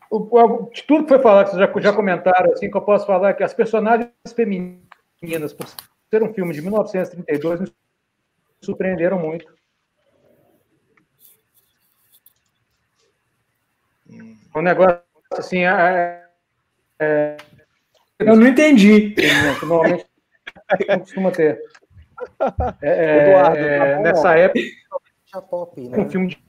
O, 0.10 0.18
o- 0.18 0.70
de 0.72 0.84
tudo 0.84 1.04
que 1.04 1.10
foi 1.10 1.20
falado, 1.20 1.46
que 1.46 1.56
vocês 1.56 1.70
já, 1.74 1.80
já 1.82 1.94
comentaram, 1.94 2.52
assim, 2.54 2.70
que 2.70 2.78
eu 2.78 2.82
posso 2.82 3.06
falar 3.06 3.30
é 3.30 3.34
que 3.34 3.44
as 3.44 3.54
personagens 3.54 4.12
femininas, 4.36 5.54
por 5.54 5.68
ser 6.10 6.24
um 6.24 6.34
filme 6.34 6.54
de 6.54 6.62
1932, 6.62 7.62
me 7.62 7.68
surpreenderam 8.62 9.20
muito. 9.20 9.52
Um 14.56 14.62
negócio 14.62 15.02
assim, 15.32 15.64
é, 15.64 16.24
é, 17.00 17.38
Eu 18.20 18.36
não 18.36 18.48
entendi. 18.48 19.16
normalmente 19.62 20.06
costuma 21.00 21.32
ter. 21.32 21.60
É, 22.82 22.90
é, 22.90 23.30
Eduardo, 23.30 23.58
é, 23.58 23.80
tá 23.80 23.96
bom, 23.96 24.04
nessa 24.04 24.30
ó. 24.30 24.34
época, 24.34 24.62
pop, 25.50 25.90
né? 25.90 25.98
um 26.00 26.10
filme 26.10 26.28
de. 26.30 26.44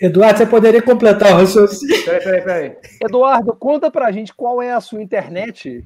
Eduardo, 0.00 0.38
você 0.38 0.46
poderia 0.46 0.82
completar 0.82 1.32
o 1.32 1.36
raciocínio? 1.36 2.04
Peraí, 2.04 2.24
peraí, 2.24 2.42
peraí. 2.42 2.76
Eduardo, 3.00 3.54
conta 3.54 3.90
pra 3.90 4.10
gente 4.10 4.34
qual 4.34 4.60
é 4.60 4.72
a 4.72 4.80
sua 4.80 5.00
internet 5.02 5.84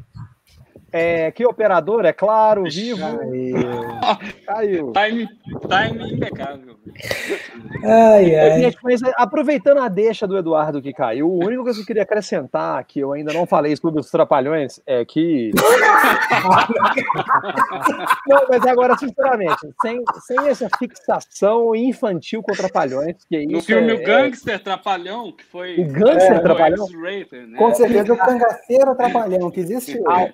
É, 0.90 1.30
que 1.30 1.44
operador, 1.44 2.06
é 2.06 2.12
claro, 2.12 2.64
vivo. 2.64 2.98
Caiu. 4.46 4.92
Time, 4.92 5.28
time 5.28 6.14
impecável. 6.14 6.76
Ai, 7.84 8.34
ai. 8.34 8.60
Gente, 8.60 8.78
mas 8.82 9.02
é, 9.02 9.12
aproveitando 9.16 9.78
a 9.78 9.88
deixa 9.88 10.26
do 10.26 10.38
Eduardo 10.38 10.80
que 10.80 10.90
caiu, 10.92 11.28
o 11.28 11.44
único 11.44 11.64
que 11.64 11.70
eu 11.70 11.84
queria 11.84 12.04
acrescentar, 12.04 12.84
que 12.84 13.00
eu 13.00 13.12
ainda 13.12 13.32
não 13.32 13.44
falei 13.46 13.74
sobre 13.76 14.00
os 14.00 14.08
trapalhões, 14.10 14.80
é 14.86 15.04
que. 15.04 15.50
não, 18.26 18.46
mas 18.48 18.66
agora, 18.66 18.96
sinceramente, 18.96 19.68
sem, 19.82 20.02
sem 20.26 20.48
essa 20.48 20.68
fixação 20.78 21.76
infantil 21.76 22.42
com 22.42 22.52
trapalhões, 22.52 23.16
que 23.28 23.36
é 23.36 23.42
isso. 23.42 23.52
No 23.52 23.60
filme 23.62 23.92
é, 23.92 23.94
O 23.94 24.02
Gangster 24.04 24.62
Trapalhão, 24.62 25.32
que 25.32 25.44
foi. 25.44 25.78
O 25.78 25.84
Gangster 25.86 26.36
é, 26.36 26.40
Trapalhão? 26.40 26.86
Né? 26.88 27.26
Com 27.58 27.74
certeza 27.74 28.10
o 28.12 28.16
cangaceiro 28.16 28.94
Trapalhão, 28.94 29.50
que 29.50 29.60
existe. 29.60 29.98
Ah, 30.08 30.26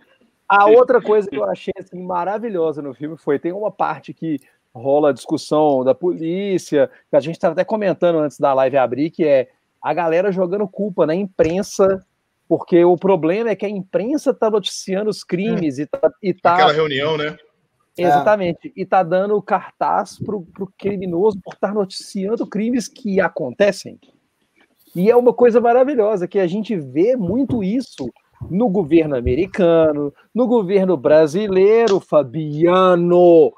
a 0.49 0.67
outra 0.67 1.01
coisa 1.01 1.29
que 1.29 1.37
eu 1.37 1.45
achei 1.45 1.73
assim, 1.79 2.03
maravilhosa 2.03 2.83
no 2.83 2.95
filme 2.95 3.17
foi: 3.17 3.39
tem 3.39 3.53
uma 3.53 3.71
parte 3.71 4.13
que 4.13 4.41
rola 4.75 5.11
a 5.11 5.13
discussão 5.13 5.85
da 5.85 5.95
polícia, 5.95 6.91
que 7.09 7.17
a 7.17 7.21
gente 7.21 7.37
estava 7.37 7.53
até 7.53 7.65
comentando 7.65 8.19
antes 8.19 8.39
da 8.39 8.53
live 8.53 8.77
abrir, 8.77 9.11
que 9.11 9.25
é 9.25 9.49
a 9.81 9.95
galera 9.95 10.33
jogando 10.33 10.67
culpa 10.67 11.07
na 11.07 11.15
imprensa, 11.15 12.05
porque 12.49 12.85
o 12.85 12.97
problema 12.97 13.51
é 13.51 13.57
que 13.57 13.67
a 13.67 13.69
imprensa 13.69 14.31
está 14.31 14.51
noticiando 14.51 15.11
os 15.11 15.23
crimes 15.23 15.79
e 15.79 15.87
tá, 15.87 16.11
e 16.23 16.35
tá. 16.35 16.55
Aquela 16.55 16.73
reunião, 16.73 17.17
né? 17.17 17.37
Exatamente. 17.97 18.69
É. 18.69 18.73
E 18.77 18.85
tá 18.85 19.03
dando 19.03 19.41
cartaz 19.41 20.19
pro, 20.19 20.43
pro 20.43 20.73
criminoso 20.77 21.39
por 21.43 21.55
estar 21.55 21.69
tá 21.69 21.75
noticiando 21.75 22.47
crimes 22.47 22.89
que 22.89 23.21
acontecem. 23.21 23.99
E 24.95 25.11
é 25.11 25.17
uma 25.17 25.33
coisa 25.33 25.61
maravilhosa, 25.61 26.29
que 26.29 26.39
a 26.39 26.47
gente 26.47 26.77
vê 26.77 27.17
muito 27.17 27.63
isso 27.63 28.11
no 28.51 28.69
governo 28.69 29.17
americano, 29.17 30.13
no 30.35 30.47
governo 30.47 30.97
brasileiro, 30.97 32.01
Fabiano. 32.01 33.53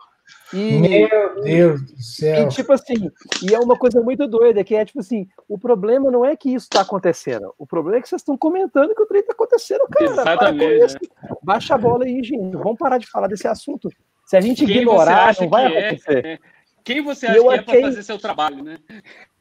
E, 0.53 0.78
Meu 0.78 1.43
Deus 1.43 1.82
do 1.82 2.03
céu. 2.03 2.45
E 2.45 2.49
tipo 2.49 2.72
assim, 2.72 3.11
e 3.43 3.55
é 3.55 3.59
uma 3.59 3.76
coisa 3.76 4.01
muito 4.01 4.26
doida, 4.26 4.62
que 4.62 4.74
é 4.74 4.84
tipo 4.84 5.01
assim, 5.01 5.26
o 5.49 5.59
problema 5.59 6.11
não 6.11 6.24
é 6.24 6.37
que 6.37 6.49
isso 6.49 6.66
está 6.66 6.82
acontecendo, 6.82 7.53
o 7.59 7.66
problema 7.66 7.99
é 7.99 8.03
que 8.03 8.09
vocês 8.09 8.22
estão 8.22 8.37
comentando 8.37 8.95
que 8.95 9.03
o 9.03 9.07
trem 9.07 9.20
está 9.20 9.32
acontecendo, 9.32 9.87
cara. 9.91 10.11
Exatamente. 10.11 10.95
Né? 10.95 11.09
Baixa 11.43 11.74
a 11.74 11.78
bola 11.78 12.05
aí, 12.05 12.22
gente. 12.22 12.57
Vamos 12.57 12.78
parar 12.78 12.99
de 12.99 13.07
falar 13.09 13.26
desse 13.28 13.49
assunto. 13.49 13.89
Se 14.24 14.37
a 14.37 14.41
gente 14.41 14.64
Quem 14.64 14.78
ignorar, 14.78 15.34
não 15.41 15.49
vai 15.49 15.72
é? 15.72 15.89
acontecer. 15.89 16.26
É? 16.26 16.39
Quem 16.82 17.03
você 17.03 17.26
acha 17.26 17.41
que 17.41 17.49
é 17.49 17.62
para 17.62 17.80
fazer 17.80 18.03
seu 18.05 18.18
trabalho, 18.18 18.62
né? 18.62 18.78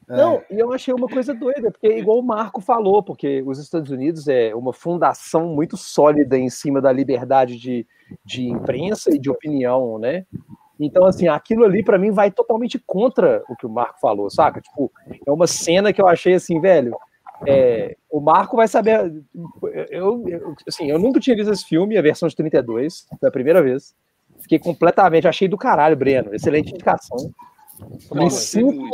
Não, 0.08 0.40
e 0.48 0.58
eu 0.58 0.72
achei 0.72 0.94
uma 0.94 1.08
coisa 1.08 1.34
doida, 1.34 1.70
porque 1.70 1.88
igual 1.88 2.18
o 2.18 2.22
Marco 2.22 2.60
falou, 2.60 3.02
porque 3.02 3.42
os 3.44 3.58
Estados 3.58 3.90
Unidos 3.90 4.28
é 4.28 4.54
uma 4.54 4.72
fundação 4.72 5.48
muito 5.48 5.76
sólida 5.76 6.38
em 6.38 6.48
cima 6.48 6.80
da 6.80 6.92
liberdade 6.92 7.58
de, 7.58 7.84
de 8.24 8.48
imprensa 8.48 9.12
e 9.12 9.18
de 9.18 9.28
opinião, 9.28 9.98
né? 9.98 10.24
Então, 10.78 11.06
assim, 11.06 11.26
aquilo 11.26 11.64
ali 11.64 11.82
para 11.82 11.98
mim 11.98 12.10
vai 12.10 12.30
totalmente 12.30 12.78
contra 12.86 13.42
o 13.48 13.56
que 13.56 13.66
o 13.66 13.70
Marco 13.70 13.98
falou, 13.98 14.30
saca? 14.30 14.60
Tipo, 14.60 14.92
é 15.26 15.30
uma 15.30 15.46
cena 15.46 15.92
que 15.92 16.00
eu 16.00 16.06
achei 16.06 16.34
assim, 16.34 16.60
velho. 16.60 16.96
É, 17.46 17.96
o 18.10 18.20
Marco 18.20 18.56
vai 18.56 18.68
saber. 18.68 19.12
Eu, 19.90 20.24
eu, 20.28 20.54
assim, 20.68 20.90
eu 20.90 20.98
nunca 20.98 21.18
tinha 21.18 21.34
visto 21.34 21.52
esse 21.52 21.64
filme, 21.64 21.96
a 21.96 22.02
versão 22.02 22.28
de 22.28 22.36
32, 22.36 23.06
foi 23.18 23.28
a 23.28 23.32
primeira 23.32 23.62
vez. 23.62 23.94
Fiquei 24.38 24.58
completamente, 24.58 25.26
achei 25.26 25.48
do 25.48 25.56
caralho, 25.56 25.96
Breno. 25.96 26.34
Excelente 26.34 26.70
indicação. 26.70 27.16
Eu 28.10 28.16
me, 28.16 28.30
sinto, 28.30 28.90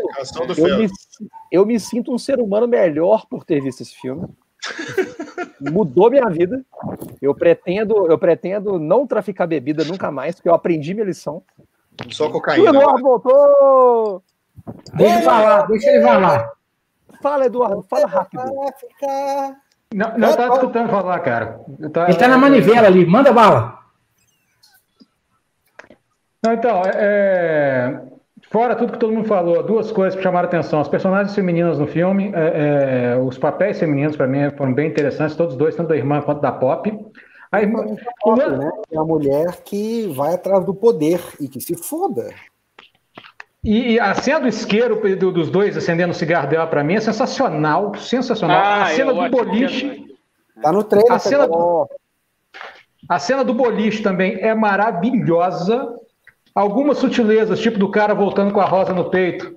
eu, 0.59 0.79
me, 0.79 0.89
eu 1.51 1.67
me 1.67 1.79
sinto 1.79 2.13
um 2.13 2.19
ser 2.19 2.41
humano 2.41 2.67
melhor 2.67 3.27
por 3.27 3.45
ter 3.45 3.61
visto 3.61 3.83
esse 3.83 3.95
filme. 3.95 4.29
Mudou 5.61 6.11
minha 6.11 6.29
vida. 6.29 6.65
Eu 7.21 7.35
pretendo, 7.35 8.11
eu 8.11 8.19
pretendo 8.19 8.79
não 8.79 9.07
traficar 9.07 9.47
bebida 9.47 9.85
nunca 9.85 10.11
mais, 10.11 10.35
porque 10.35 10.49
eu 10.49 10.55
aprendi 10.55 10.95
minha 10.95 11.07
lição. 11.07 11.43
Só 12.11 12.29
cocaína. 12.31 12.65
O 12.65 12.75
Eduardo 12.75 13.03
voltou! 13.03 14.23
Deixa 14.95 15.15
ele 15.15 15.25
falar, 15.25 15.67
deixa 15.67 15.91
ele 15.91 16.03
falar. 16.03 16.53
Fala, 17.23 17.47
Eduardo, 17.47 17.83
fala 17.89 18.07
rápido. 18.07 18.43
Não, 19.95 20.19
não 20.19 20.37
tá 20.37 20.49
escutando 20.49 20.91
falar, 20.91 21.21
cara. 21.21 21.61
Tá, 21.93 22.09
ele 22.09 22.19
tá 22.19 22.27
na 22.27 22.39
manivela 22.39 22.87
ali, 22.87 23.07
manda 23.07 23.33
bala. 23.33 23.79
Não, 26.45 26.53
então, 26.55 26.83
é, 26.87 28.03
Fora 28.53 28.77
tudo 28.77 28.93
que 28.93 28.99
todo 28.99 29.15
mundo 29.15 29.27
falou, 29.27 29.63
duas 29.63 29.91
coisas 29.91 30.15
que 30.15 30.23
chamaram 30.23 30.47
atenção. 30.47 30.79
As 30.79 30.89
personagens 30.89 31.35
femininas 31.35 31.79
no 31.79 31.87
filme, 31.87 32.31
é, 32.35 33.15
é, 33.15 33.19
os 33.19 33.39
papéis 33.39 33.79
femininos 33.79 34.15
para 34.15 34.27
mim 34.27 34.51
foram 34.51 34.75
bem 34.75 34.89
interessantes, 34.89 35.35
todos 35.35 35.57
dois, 35.57 35.75
tanto 35.75 35.89
da 35.89 35.97
irmã 35.97 36.21
quanto 36.21 36.43
da 36.43 36.53
Pop. 36.53 36.95
A 37.51 37.63
irmã, 37.63 37.83
Pop, 38.21 38.39
né? 38.39 38.71
É 38.91 38.99
a 38.99 39.05
mulher 39.05 39.63
que 39.65 40.07
vai 40.09 40.35
atrás 40.35 40.67
do 40.67 40.75
poder 40.75 41.19
e 41.41 41.49
que 41.49 41.63
se 41.63 41.75
foda. 41.83 42.29
E, 43.65 43.99
a 43.99 44.15
cena 44.15 44.41
do 44.41 44.49
isqueiro 44.49 45.01
do, 45.17 45.33
dos 45.33 45.49
dois 45.49 45.75
acendendo 45.75 46.11
o 46.11 46.15
cigarro 46.15 46.49
dela 46.49 46.67
para 46.67 46.85
mim 46.85 46.97
é 46.97 47.01
sensacional, 47.01 47.95
sensacional. 47.95 48.59
Ah, 48.59 48.83
a 48.83 48.87
cena 48.89 49.15
do 49.15 49.31
boliche. 49.31 50.15
Tá 50.61 50.71
no 50.71 50.85
trailer. 50.85 51.11
A 51.11 51.19
cena, 51.19 51.49
do, 51.49 51.89
a 53.09 53.19
cena 53.19 53.45
do 53.45 53.55
boliche 53.55 54.03
também 54.03 54.39
é 54.41 54.55
maravilhosa 54.55 56.03
algumas 56.55 56.99
sutilezas, 56.99 57.61
tipo 57.61 57.79
do 57.79 57.91
cara 57.91 58.15
voltando 58.15 58.53
com 58.53 58.61
a 58.61 58.65
rosa 58.65 58.93
no 58.93 59.11
peito 59.11 59.55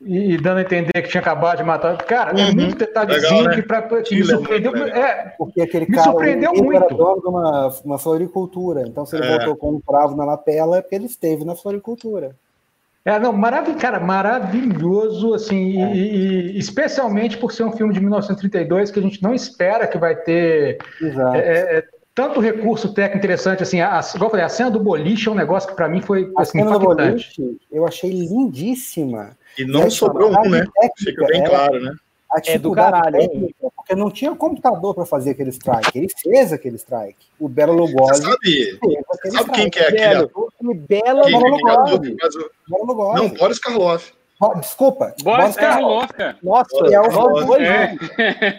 e, 0.00 0.34
e 0.34 0.38
dando 0.38 0.58
a 0.58 0.62
entender 0.62 1.02
que 1.02 1.08
tinha 1.08 1.20
acabado 1.20 1.58
de 1.58 1.64
matar. 1.64 1.96
Cara, 1.98 2.30
é 2.38 2.44
uhum. 2.44 2.50
é 2.50 2.52
muito 2.52 2.78
detalhezinho 2.78 3.42
Legal, 3.42 3.48
né? 3.48 3.54
que, 3.54 3.62
pra, 3.62 4.02
que 4.02 4.14
me 4.14 4.24
surpreendeu. 4.24 4.76
É, 4.76 5.34
Porque 5.36 5.60
aquele 5.60 5.86
me 5.86 5.94
cara 5.94 6.10
surpreendeu 6.10 6.52
ele 6.52 6.62
muito. 6.62 6.84
era 6.84 6.94
dono 6.94 7.20
de 7.20 7.28
uma, 7.28 7.68
uma 7.84 7.98
floricultura. 7.98 8.82
Então, 8.86 9.04
se 9.04 9.16
ele 9.16 9.26
é. 9.26 9.36
voltou 9.36 9.56
com 9.56 9.76
um 9.76 9.80
cravo 9.80 10.16
na 10.16 10.24
lapela, 10.24 10.78
é 10.78 10.82
porque 10.82 10.94
ele 10.94 11.06
esteve 11.06 11.44
na 11.44 11.56
floricultura. 11.56 12.34
É, 13.04 13.18
não, 13.18 13.32
maravilhoso, 13.32 13.80
cara, 13.80 13.98
maravilhoso, 13.98 15.32
assim, 15.32 15.82
é. 15.82 15.94
e, 15.94 16.56
e, 16.56 16.58
especialmente 16.58 17.38
por 17.38 17.52
ser 17.52 17.64
um 17.64 17.72
filme 17.72 17.94
de 17.94 18.00
1932 18.00 18.90
que 18.90 18.98
a 18.98 19.02
gente 19.02 19.22
não 19.22 19.34
espera 19.34 19.86
que 19.86 19.96
vai 19.96 20.14
ter 20.14 20.76
é, 21.34 21.38
é, 21.38 21.84
tanto 22.18 22.40
recurso 22.40 22.92
técnico 22.92 23.18
interessante, 23.18 23.62
assim, 23.62 23.80
a, 23.80 24.00
igual 24.12 24.26
eu 24.26 24.30
falei, 24.30 24.44
a 24.44 24.48
cena 24.48 24.72
do 24.72 24.80
boliche 24.80 25.28
é 25.28 25.30
um 25.30 25.36
negócio 25.36 25.68
que 25.68 25.76
para 25.76 25.88
mim 25.88 26.02
foi 26.02 26.32
assim, 26.36 26.60
a 26.60 26.64
cena 26.64 26.76
impactante. 26.76 27.40
Do 27.40 27.44
boliche, 27.44 27.60
eu 27.70 27.86
achei 27.86 28.10
lindíssima. 28.10 29.38
E 29.56 29.64
não 29.64 29.86
e 29.86 29.90
sobrou 29.92 30.32
um, 30.32 30.50
né? 30.50 30.66
Fica 30.96 31.24
bem 31.28 31.44
claro, 31.44 31.78
né? 31.78 31.94
é 32.44 32.58
do 32.58 32.72
caralho, 32.72 33.16
técnica, 33.16 33.54
porque 33.76 33.94
não 33.94 34.10
tinha 34.10 34.34
computador 34.34 34.96
para 34.96 35.06
fazer 35.06 35.30
aquele 35.30 35.50
strike. 35.50 35.96
Ele 35.96 36.08
fez 36.08 36.52
aquele 36.52 36.74
strike. 36.74 37.24
O 37.38 37.48
Belo 37.48 37.72
Lugosi. 37.72 38.20
Sabe, 38.20 38.78
sabe 39.30 39.50
quem 39.52 39.70
que 39.70 39.78
é 39.78 39.88
aquele 39.88 40.04
ator? 40.04 40.52
Belo 40.60 41.22
Lugosi. 41.22 42.16
Não, 42.68 43.28
Boris 43.28 43.60
Karloff. 43.60 44.12
Desculpa. 44.60 45.14
Boris 45.22 45.56
Karloff. 45.56 46.12
Nossa, 46.42 46.76
é 46.92 47.00
o 47.00 47.10
Frankenstein. 47.10 47.98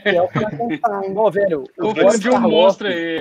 É. 0.03 0.15
é 0.15 0.21
o 0.21 0.27
Frankenstein. 0.27 1.32
Velho. 1.32 1.63
O 1.80 1.93
Boris 1.93 2.19
de 2.19 2.30
um 2.30 2.39
monstro 2.39 2.88
aí. 2.88 3.17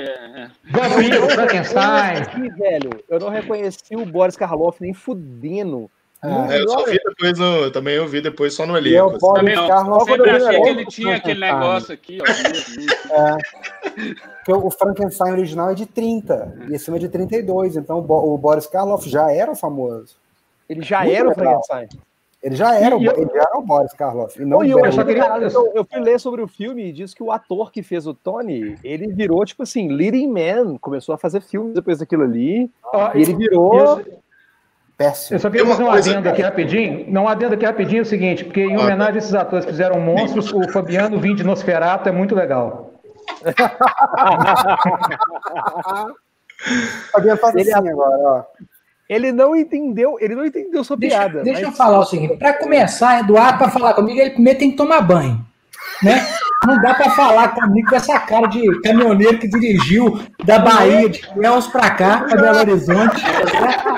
Gabriel 0.64 1.30
Frankenstein. 1.30 2.50
velho, 2.56 2.90
eu 3.09 3.20
não 3.20 3.28
reconheci 3.28 3.94
o 3.94 4.04
Boris 4.04 4.36
Karloff 4.36 4.80
nem 4.80 4.92
fudendo. 4.92 5.88
Ah, 6.20 6.48
é, 6.50 6.61
eu 6.61 6.68
só 6.68 6.84
vi 6.84 6.98
depois 7.04 7.38
no, 7.38 7.70
também 7.70 7.94
eu 7.94 8.09
vi 8.09 8.20
depois 8.20 8.52
só 8.52 8.66
no 8.66 8.76
elenco. 8.76 8.96
Eu, 8.96 9.09
assim. 9.11 9.34
também 9.34 9.54
não. 9.54 9.68
Carlos, 9.68 10.09
eu 10.09 10.24
achei 10.24 10.62
que 10.62 10.68
ele 10.68 10.86
tinha 10.86 11.16
aquele 11.16 11.40
negócio 11.40 11.94
aqui, 11.94 12.18
ó. 12.20 12.24
É, 14.48 14.52
o 14.52 14.70
Frankenstein 14.70 15.30
original 15.32 15.70
é 15.70 15.74
de 15.74 15.86
30 15.86 16.66
e 16.68 16.74
esse 16.74 16.92
é 16.92 16.98
de 16.98 17.09
32, 17.09 17.76
então 17.76 17.98
o 17.98 18.36
Boris 18.36 18.66
Karloff 18.66 19.09
já 19.09 19.30
era 19.30 19.54
famoso. 19.54 20.16
Ele 20.68 20.82
já 20.82 21.02
Muito 21.02 21.14
era 21.14 21.28
legal. 21.28 21.61
o 21.61 21.64
Frankenstein. 21.64 22.07
Ele 22.43 22.55
já 22.55 22.78
era, 22.78 22.97
o, 22.97 23.03
ele 23.03 23.30
já 23.34 23.41
era 23.41 23.59
o 23.59 23.62
Boris 23.62 23.93
Karloff. 23.93 24.41
E 24.41 24.45
não 24.45 24.62
eu, 24.62 24.78
eu, 24.78 25.05
queria, 25.05 25.26
eu, 25.39 25.72
eu, 25.74 25.84
fui 25.84 26.01
ler 26.01 26.20
sobre 26.20 26.41
o 26.41 26.47
filme 26.47 26.89
e 26.89 26.93
diz 26.93 27.12
que 27.12 27.22
o 27.22 27.32
ator 27.32 27.72
que 27.72 27.82
fez 27.82 28.07
o 28.07 28.14
Tony, 28.14 28.78
ele 28.84 29.09
virou, 29.09 29.45
tipo 29.45 29.64
assim, 29.64 29.89
leading 29.89 30.28
man, 30.28 30.78
começou 30.78 31.12
a 31.14 31.18
fazer 31.18 31.41
filmes 31.41 31.74
depois 31.74 31.99
daquilo 31.99 32.22
ali. 32.22 32.70
Ah, 32.95 33.11
e 33.14 33.22
ele 33.22 33.34
virou. 33.34 34.01
Péssimo. 34.97 35.36
Eu 35.36 35.41
só 35.41 35.51
queria 35.51 35.66
fazer 35.66 35.82
um 35.82 35.91
adendo 35.91 36.28
aqui 36.28 36.43
rapidinho. 36.43 37.07
Não 37.09 37.26
adendo 37.28 37.55
aqui 37.55 37.64
rapidinho 37.64 38.01
é 38.01 38.03
o 38.03 38.07
seguinte, 38.07 38.45
porque 38.45 38.62
em 38.62 38.76
homenagem 38.76 39.16
a 39.16 39.18
esses 39.18 39.34
atores 39.34 39.64
que 39.64 39.72
fizeram 39.72 40.01
monstros, 40.01 40.53
o 40.53 40.68
Fabiano 40.68 41.20
vindo 41.20 41.36
de 41.36 41.45
Nosferato 41.45 42.09
é 42.09 42.12
muito 42.12 42.36
legal. 42.36 42.93
Fabiano 47.12 47.39
faz 47.39 47.57
assim 47.57 47.89
agora, 47.89 48.18
ó. 48.18 48.45
Ele 49.09 49.32
não 49.32 49.56
entendeu, 49.56 50.18
ele 50.20 50.34
não 50.34 50.44
entendeu 50.44 50.84
sua 50.84 50.96
deixa, 50.96 51.16
piada. 51.16 51.42
Deixa 51.42 51.61
mas... 51.61 51.70
eu 51.70 51.76
falar 51.76 52.00
o 52.00 52.04
seguinte: 52.04 52.36
para 52.36 52.52
começar, 52.52 53.20
Eduardo, 53.20 53.59
para 53.59 53.70
falar 53.70 53.94
comigo, 53.94 54.20
ele 54.20 54.30
primeiro 54.30 54.59
tem 54.59 54.70
que 54.70 54.76
tomar 54.76 55.00
banho. 55.00 55.46
Né? 56.02 56.24
Não 56.66 56.80
dá 56.80 56.94
para 56.94 57.11
falar 57.11 57.54
comigo 57.54 57.88
com 57.88 57.96
essa 57.96 58.18
cara 58.20 58.46
de 58.46 58.80
caminhoneiro 58.82 59.38
que 59.38 59.48
dirigiu 59.48 60.20
da 60.44 60.59
Bahia 60.59 61.09
de 61.09 61.20
Quelos 61.20 61.66
para 61.68 61.90
cá, 61.90 62.24
para 62.24 62.40
Belo 62.40 62.59
Horizonte. 62.59 63.22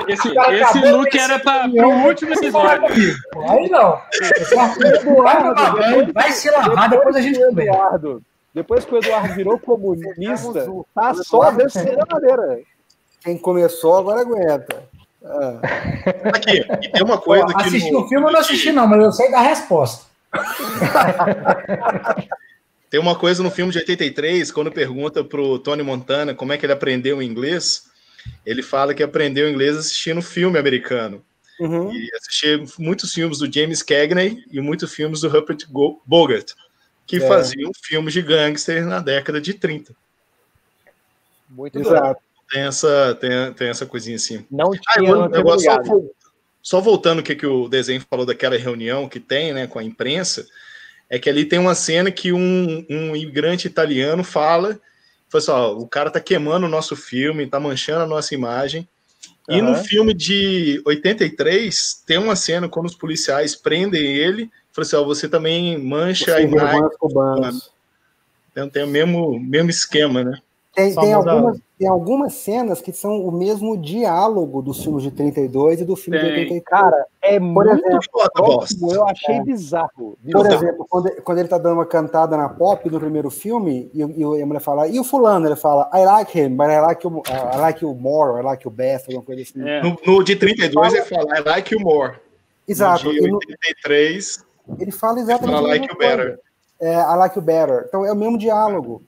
Esse, 0.07 0.29
esse 0.29 0.91
look 0.91 1.15
era 1.15 1.39
para 1.39 1.67
o 1.67 2.05
último 2.05 2.33
episódio. 2.33 2.85
Aí 3.49 3.69
não. 3.69 3.99
Eduardo, 4.95 6.13
vai 6.13 6.31
se 6.31 6.49
lavar, 6.49 6.89
depois 6.89 7.15
a 7.15 7.21
gente 7.21 7.39
conversa. 7.39 8.21
Depois 8.53 8.85
que 8.85 8.93
o 8.93 8.97
Eduardo 8.97 9.33
virou 9.33 9.59
comunista, 9.59 10.67
tá 10.93 11.13
só 11.15 11.51
descendo 11.51 12.01
a 12.01 12.13
madeira. 12.13 12.59
Quem 13.21 13.37
começou 13.37 13.97
agora 13.97 14.21
aguenta. 14.21 14.90
Ah. 15.23 15.59
Aqui, 16.33 16.65
e 16.81 16.89
tem 16.91 17.03
uma 17.03 17.19
coisa 17.19 17.45
que. 17.45 17.61
Assisti 17.61 17.93
o 17.95 18.07
filme, 18.07 18.25
eu 18.27 18.31
não 18.31 18.39
assisti, 18.39 18.71
não, 18.71 18.87
mas 18.87 19.03
eu 19.03 19.11
sei 19.11 19.29
da 19.31 19.41
resposta. 19.41 20.05
Tem 22.89 22.99
uma 22.99 23.15
coisa 23.15 23.41
no 23.41 23.49
filme 23.49 23.71
de 23.71 23.79
83, 23.79 24.51
quando 24.51 24.69
pergunta 24.69 25.23
pro 25.23 25.57
Tony 25.59 25.81
Montana 25.81 26.35
como 26.35 26.51
é 26.51 26.57
que 26.57 26.65
ele 26.65 26.73
aprendeu 26.73 27.23
inglês, 27.23 27.83
ele 28.45 28.61
fala 28.61 28.93
que 28.93 29.01
aprendeu 29.01 29.49
inglês 29.49 29.77
assistindo 29.77 30.21
filme 30.21 30.59
americano. 30.59 31.23
Uhum. 31.57 31.89
E 31.93 32.09
assistir 32.17 32.61
muitos 32.77 33.13
filmes 33.13 33.37
do 33.37 33.49
James 33.49 33.81
Cagney 33.81 34.43
e 34.51 34.59
muitos 34.59 34.93
filmes 34.93 35.21
do 35.21 35.29
Rupert 35.29 35.65
Bogart, 36.05 36.51
que 37.07 37.15
É. 37.17 37.27
faziam 37.27 37.71
filmes 37.81 38.13
de 38.13 38.21
gangster 38.21 38.85
na 38.85 38.99
década 38.99 39.39
de 39.39 39.53
30. 39.53 39.93
Muito. 41.49 41.79
Exato. 41.79 42.21
Tem 42.51 42.63
essa, 42.63 43.15
tem, 43.15 43.53
tem 43.53 43.69
essa 43.69 43.85
coisinha 43.85 44.17
assim. 44.17 44.45
Não 44.51 44.71
Ah, 44.73 44.95
tinha 44.99 45.09
e 45.09 45.13
um 45.13 45.27
tinha 45.27 45.37
negócio, 45.37 45.71
só, 45.71 45.81
só 46.61 46.81
voltando 46.81 47.19
o 47.19 47.23
que, 47.23 47.33
que 47.33 47.47
o 47.47 47.69
desenho 47.69 48.05
falou 48.09 48.25
daquela 48.25 48.57
reunião 48.57 49.07
que 49.07 49.21
tem 49.21 49.53
né, 49.53 49.67
com 49.67 49.79
a 49.79 49.83
imprensa, 49.83 50.45
é 51.09 51.17
que 51.17 51.29
ali 51.29 51.45
tem 51.45 51.59
uma 51.59 51.73
cena 51.73 52.11
que 52.11 52.33
um, 52.33 52.85
um 52.89 53.15
imigrante 53.15 53.67
italiano 53.67 54.23
fala, 54.23 54.79
fala 55.29 55.41
assim, 55.41 55.51
ó, 55.51 55.73
o 55.77 55.87
cara 55.87 56.11
tá 56.11 56.19
queimando 56.19 56.65
o 56.65 56.69
nosso 56.69 56.95
filme, 56.95 57.47
tá 57.47 57.59
manchando 57.59 58.03
a 58.03 58.07
nossa 58.07 58.35
imagem. 58.35 58.87
E 59.49 59.61
no 59.61 59.71
Aham. 59.71 59.83
filme 59.83 60.13
de 60.13 60.81
83, 60.85 62.03
tem 62.05 62.17
uma 62.17 62.35
cena 62.35 62.67
quando 62.67 62.87
os 62.87 62.95
policiais 62.95 63.55
prendem 63.55 64.15
ele, 64.15 64.51
fala 64.73 64.85
assim, 64.85 64.95
ó, 64.97 65.03
você 65.05 65.29
também 65.29 65.77
mancha 65.77 66.35
a 66.35 66.41
imagem. 66.41 66.81
cubanos. 66.99 67.71
Então 68.51 68.69
tem 68.69 68.83
o 68.83 68.87
mesmo, 68.87 69.39
mesmo 69.39 69.69
esquema, 69.69 70.23
né? 70.23 70.41
Tem, 70.73 70.95
tem, 70.95 71.11
algumas, 71.11 71.59
tem 71.77 71.87
algumas 71.89 72.33
cenas 72.35 72.79
que 72.81 72.93
são 72.93 73.25
o 73.25 73.29
mesmo 73.31 73.75
diálogo 73.77 74.61
dos 74.61 74.81
filmes 74.81 75.03
de 75.03 75.11
32 75.11 75.81
e 75.81 75.83
do 75.85 75.97
filme 75.97 76.17
de 76.17 76.25
Tem. 76.25 76.33
83. 76.43 76.63
Cara, 76.63 77.05
é 77.21 77.37
Por 77.39 77.45
muito 77.65 77.71
exemplo, 77.71 77.99
Foda. 78.09 78.93
Eu 78.93 79.05
achei 79.05 79.41
bizarro. 79.41 79.89
Por 79.95 80.17
bizarro. 80.43 80.53
exemplo, 80.53 80.87
quando, 80.89 81.11
quando 81.23 81.37
ele 81.39 81.49
tá 81.49 81.57
dando 81.57 81.73
uma 81.73 81.85
cantada 81.85 82.37
na 82.37 82.47
pop 82.47 82.89
no 82.89 82.99
primeiro 83.01 83.29
filme, 83.29 83.91
e, 83.93 83.99
e 83.99 84.41
a 84.41 84.45
mulher 84.45 84.61
fala, 84.61 84.87
e 84.87 84.97
o 84.97 85.03
fulano? 85.03 85.45
Ele 85.45 85.57
fala, 85.57 85.89
I 85.93 86.05
like 86.05 86.39
him, 86.39 86.55
but 86.55 86.67
I 86.67 86.79
like 86.79 87.05
you, 87.05 87.21
I 87.27 87.57
like 87.57 87.83
you 87.83 87.93
more, 87.93 88.39
I 88.39 88.43
like 88.43 88.65
you 88.65 88.71
best, 88.71 89.07
alguma 89.07 89.25
coisa 89.25 89.41
assim. 89.41 89.61
É. 89.67 89.83
No, 89.83 89.97
no 90.05 90.23
de 90.23 90.37
32 90.37 90.93
ele 90.93 91.03
fala, 91.03 91.37
I 91.37 91.43
like 91.43 91.73
you 91.73 91.81
more. 91.81 92.13
Exato. 92.65 93.05
No 93.07 93.11
de 93.11 93.17
E 93.17 93.27
no- 93.29 93.39
83, 93.39 94.45
ele 94.79 94.91
fala 94.91 95.13
ele 95.15 95.21
exatamente 95.23 95.53
fala 95.53 95.67
a 95.67 95.71
like 95.71 95.87
you 95.91 95.97
better. 95.97 96.39
É, 96.79 96.93
I 96.95 97.15
like 97.17 97.37
you 97.37 97.41
better. 97.43 97.83
Então 97.89 98.05
é 98.05 98.11
o 98.13 98.15
mesmo 98.15 98.37
diálogo. 98.37 99.03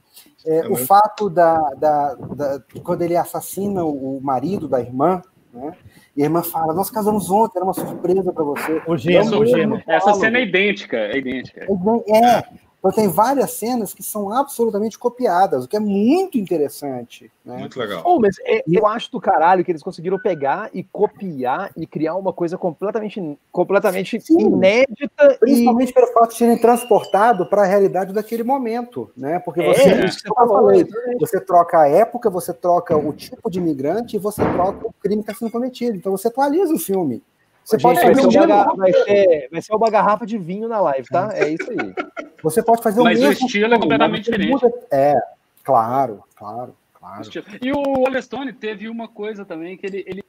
É, 0.46 0.60
É 0.60 0.68
o 0.68 0.76
fato 0.76 1.30
da, 1.30 1.58
da, 1.78 2.14
da- 2.16 2.62
quando 2.84 3.02
ele 3.02 3.16
assassina 3.16 3.84
o, 3.84 4.20
marido 4.22 4.68
da 4.68 4.80
irmã, 4.82 5.22
né? 5.54 5.74
E 6.18 6.22
a 6.22 6.26
irmã 6.26 6.42
fala: 6.44 6.74
Nós 6.74 6.90
casamos 6.90 7.30
ontem, 7.30 7.58
era 7.58 7.66
uma 7.66 7.74
surpresa 7.74 8.32
para 8.34 8.44
você. 8.44 8.82
O 8.88 8.98
Gino, 8.98 9.20
É 9.20 9.24
o. 9.78 9.84
Essa 9.88 10.14
cena 10.16 10.38
é 10.40 10.44
idêntica, 10.44 10.98
é 10.98 11.18
idêntica. 11.18 11.66
É. 12.08 12.44
Então 12.84 12.92
tem 12.92 13.08
várias 13.08 13.52
cenas 13.52 13.94
que 13.94 14.04
são 14.04 14.30
absolutamente 14.30 15.00
copiadas, 15.00 15.64
o 15.64 15.68
que 15.70 15.78
é 15.78 15.80
muito 15.80 16.38
interessante. 16.38 17.32
Né? 17.46 17.56
Muito 17.60 17.80
legal. 17.80 18.04
Oh, 18.06 18.20
mas 18.20 18.36
é- 18.44 18.62
eu 18.70 18.86
acho 18.86 19.10
do 19.10 19.22
caralho 19.22 19.64
que 19.64 19.72
eles 19.72 19.82
conseguiram 19.82 20.20
pegar 20.20 20.70
e 20.74 20.84
copiar 20.84 21.72
e 21.78 21.88
criar 21.88 22.16
uma 22.16 22.34
coisa 22.34 22.58
completamente, 22.58 23.40
completamente 23.54 24.20
Sim. 24.20 24.48
inédita 24.48 25.32
e 25.36 25.38
Principalmente 25.40 25.94
pelo 25.94 26.08
fato 26.08 26.32
de 26.32 26.36
serem 26.36 26.58
transportado 26.58 27.46
para 27.46 27.62
a 27.62 27.66
realidade 27.66 28.12
daquele 28.12 28.44
momento, 28.44 29.10
né? 29.16 29.40
Porque 29.40 29.62
É, 29.62 29.64
você, 29.66 30.06
isso 30.06 30.22
que 30.22 30.28
você 30.28 30.48
falei, 30.50 30.82
exatamente. 30.82 31.20
você 31.22 31.40
troca 31.40 31.80
a 31.80 31.88
época, 31.88 32.30
você 32.30 32.54
troca 32.54 32.98
o 32.98 33.14
tipo 33.14 33.50
de 33.50 33.60
imigrante 33.60 34.18
e 34.18 34.20
você 34.20 34.42
troca 34.44 34.86
o 34.86 34.94
crime 35.00 35.24
que 35.24 35.32
está 35.32 35.40
sendo 35.40 35.52
cometido. 35.54 35.96
Então 35.96 36.12
você 36.12 36.28
atualiza 36.28 36.74
o 36.74 36.80
filme. 36.80 37.24
Você 37.64 37.78
Gente, 37.78 37.84
pode 37.84 37.96
vai, 38.02 38.08
fazer 38.16 38.22
ser 38.22 38.28
o 38.28 38.30
uma, 38.30 38.48
mesmo, 38.48 38.66
ga- 38.66 38.74
vai, 38.76 38.94
ser, 38.94 39.50
vai 39.52 39.62
ser 39.62 39.76
uma 39.76 39.90
garrafa 39.90 40.26
de 40.26 40.38
vinho 40.38 40.68
na 40.68 40.82
live, 40.82 41.08
tá? 41.08 41.30
É 41.34 41.50
isso 41.50 41.72
aí. 41.72 41.78
você 42.44 42.62
pode 42.62 42.84
fazer 42.84 43.02
Mas 43.02 43.20
o 43.20 43.24
o 43.24 43.28
mesmo. 43.30 43.46
estilo 43.48 43.74
é 43.74 43.80
completamente 43.80 44.30
mas 44.30 44.38
diferente. 44.40 44.64
muda- 44.64 44.74
É, 44.92 45.16
claro, 45.64 46.24
claro, 46.36 46.76
claro. 46.94 47.24
E 47.62 47.72
o 47.72 47.80
Oliver 48.04 48.22
Stone 48.24 48.52
teve 48.54 48.90
uma 48.90 49.08
coisa 49.08 49.46
também 49.46 49.78
que 49.78 49.86
ele 49.86 50.04
ele 50.06 50.24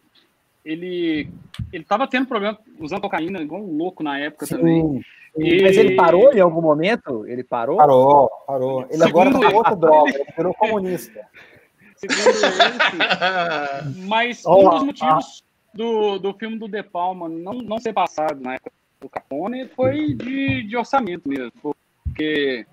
ele 0.65 1.29
ele 1.73 1.85
tava 1.85 2.07
tendo 2.07 2.27
problema 2.27 2.57
usando 2.79 3.03
cocaína 3.03 3.43
igual 3.43 3.61
um 3.63 3.77
louco 3.77 4.03
na 4.03 4.19
época 4.19 4.47
também. 4.47 4.81
Sim, 4.83 5.03
E- 5.37 5.63
Mas 5.63 5.77
ele 5.77 5.97
parou 5.97 6.33
em 6.33 6.41
algum 6.41 6.63
momento? 6.63 7.27
Ele 7.27 7.43
parou? 7.43 7.77
parou, 7.77 8.31
parou. 8.47 8.87
Ele 8.89 9.03
agora 9.03 9.29
Segundo 9.31 9.41
tá 9.43 9.49
ele- 9.49 9.57
outra 9.57 9.75
droga, 9.77 10.11
ele 10.15 10.25
virou 10.37 10.55
comunista. 10.55 11.21
Segundo 11.97 12.29
ele. 12.29 13.99
Mas 14.09 14.47
um 14.47 14.71
dos 14.71 14.83
motivos 14.85 15.44
do, 15.75 16.19
do 16.19 16.33
filme 16.35 16.59
do 16.59 16.69
De 16.69 16.83
Palma 16.83 17.29
não, 17.29 17.53
não 17.55 17.79
ser 17.79 17.93
passado 17.93 18.41
na 18.41 18.55
época 18.55 18.73
do 19.01 19.09
Capone 19.09 19.69
foi 19.69 20.15
de, 20.15 20.63
de 20.67 20.77
orçamento 20.77 21.29
mesmo. 21.29 21.53
Porque 22.05 22.67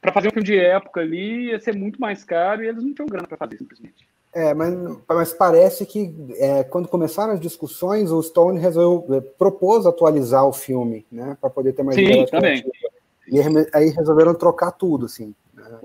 para 0.00 0.12
fazer 0.12 0.28
um 0.28 0.32
filme 0.32 0.46
de 0.46 0.58
época 0.58 1.00
ali 1.00 1.50
ia 1.50 1.60
ser 1.60 1.74
muito 1.74 2.00
mais 2.00 2.24
caro 2.24 2.62
e 2.62 2.68
eles 2.68 2.82
não 2.82 2.94
tinham 2.94 3.08
grana 3.08 3.28
para 3.28 3.36
fazer, 3.36 3.58
simplesmente. 3.58 4.08
É, 4.34 4.54
mas, 4.54 4.74
mas 5.08 5.32
parece 5.32 5.84
que 5.86 6.14
é, 6.36 6.62
quando 6.62 6.86
começaram 6.86 7.32
as 7.32 7.40
discussões, 7.40 8.10
o 8.10 8.22
Stone 8.22 8.58
resolveu, 8.58 9.16
é, 9.16 9.20
propôs 9.20 9.86
atualizar 9.86 10.46
o 10.46 10.52
filme, 10.52 11.06
né, 11.10 11.36
para 11.40 11.50
poder 11.50 11.72
ter 11.72 11.82
mais 11.82 11.96
Sim, 11.96 12.26
também. 12.26 12.64
E 13.26 13.40
aí 13.74 13.90
resolveram 13.90 14.34
trocar 14.34 14.72
tudo, 14.72 15.06
assim. 15.06 15.34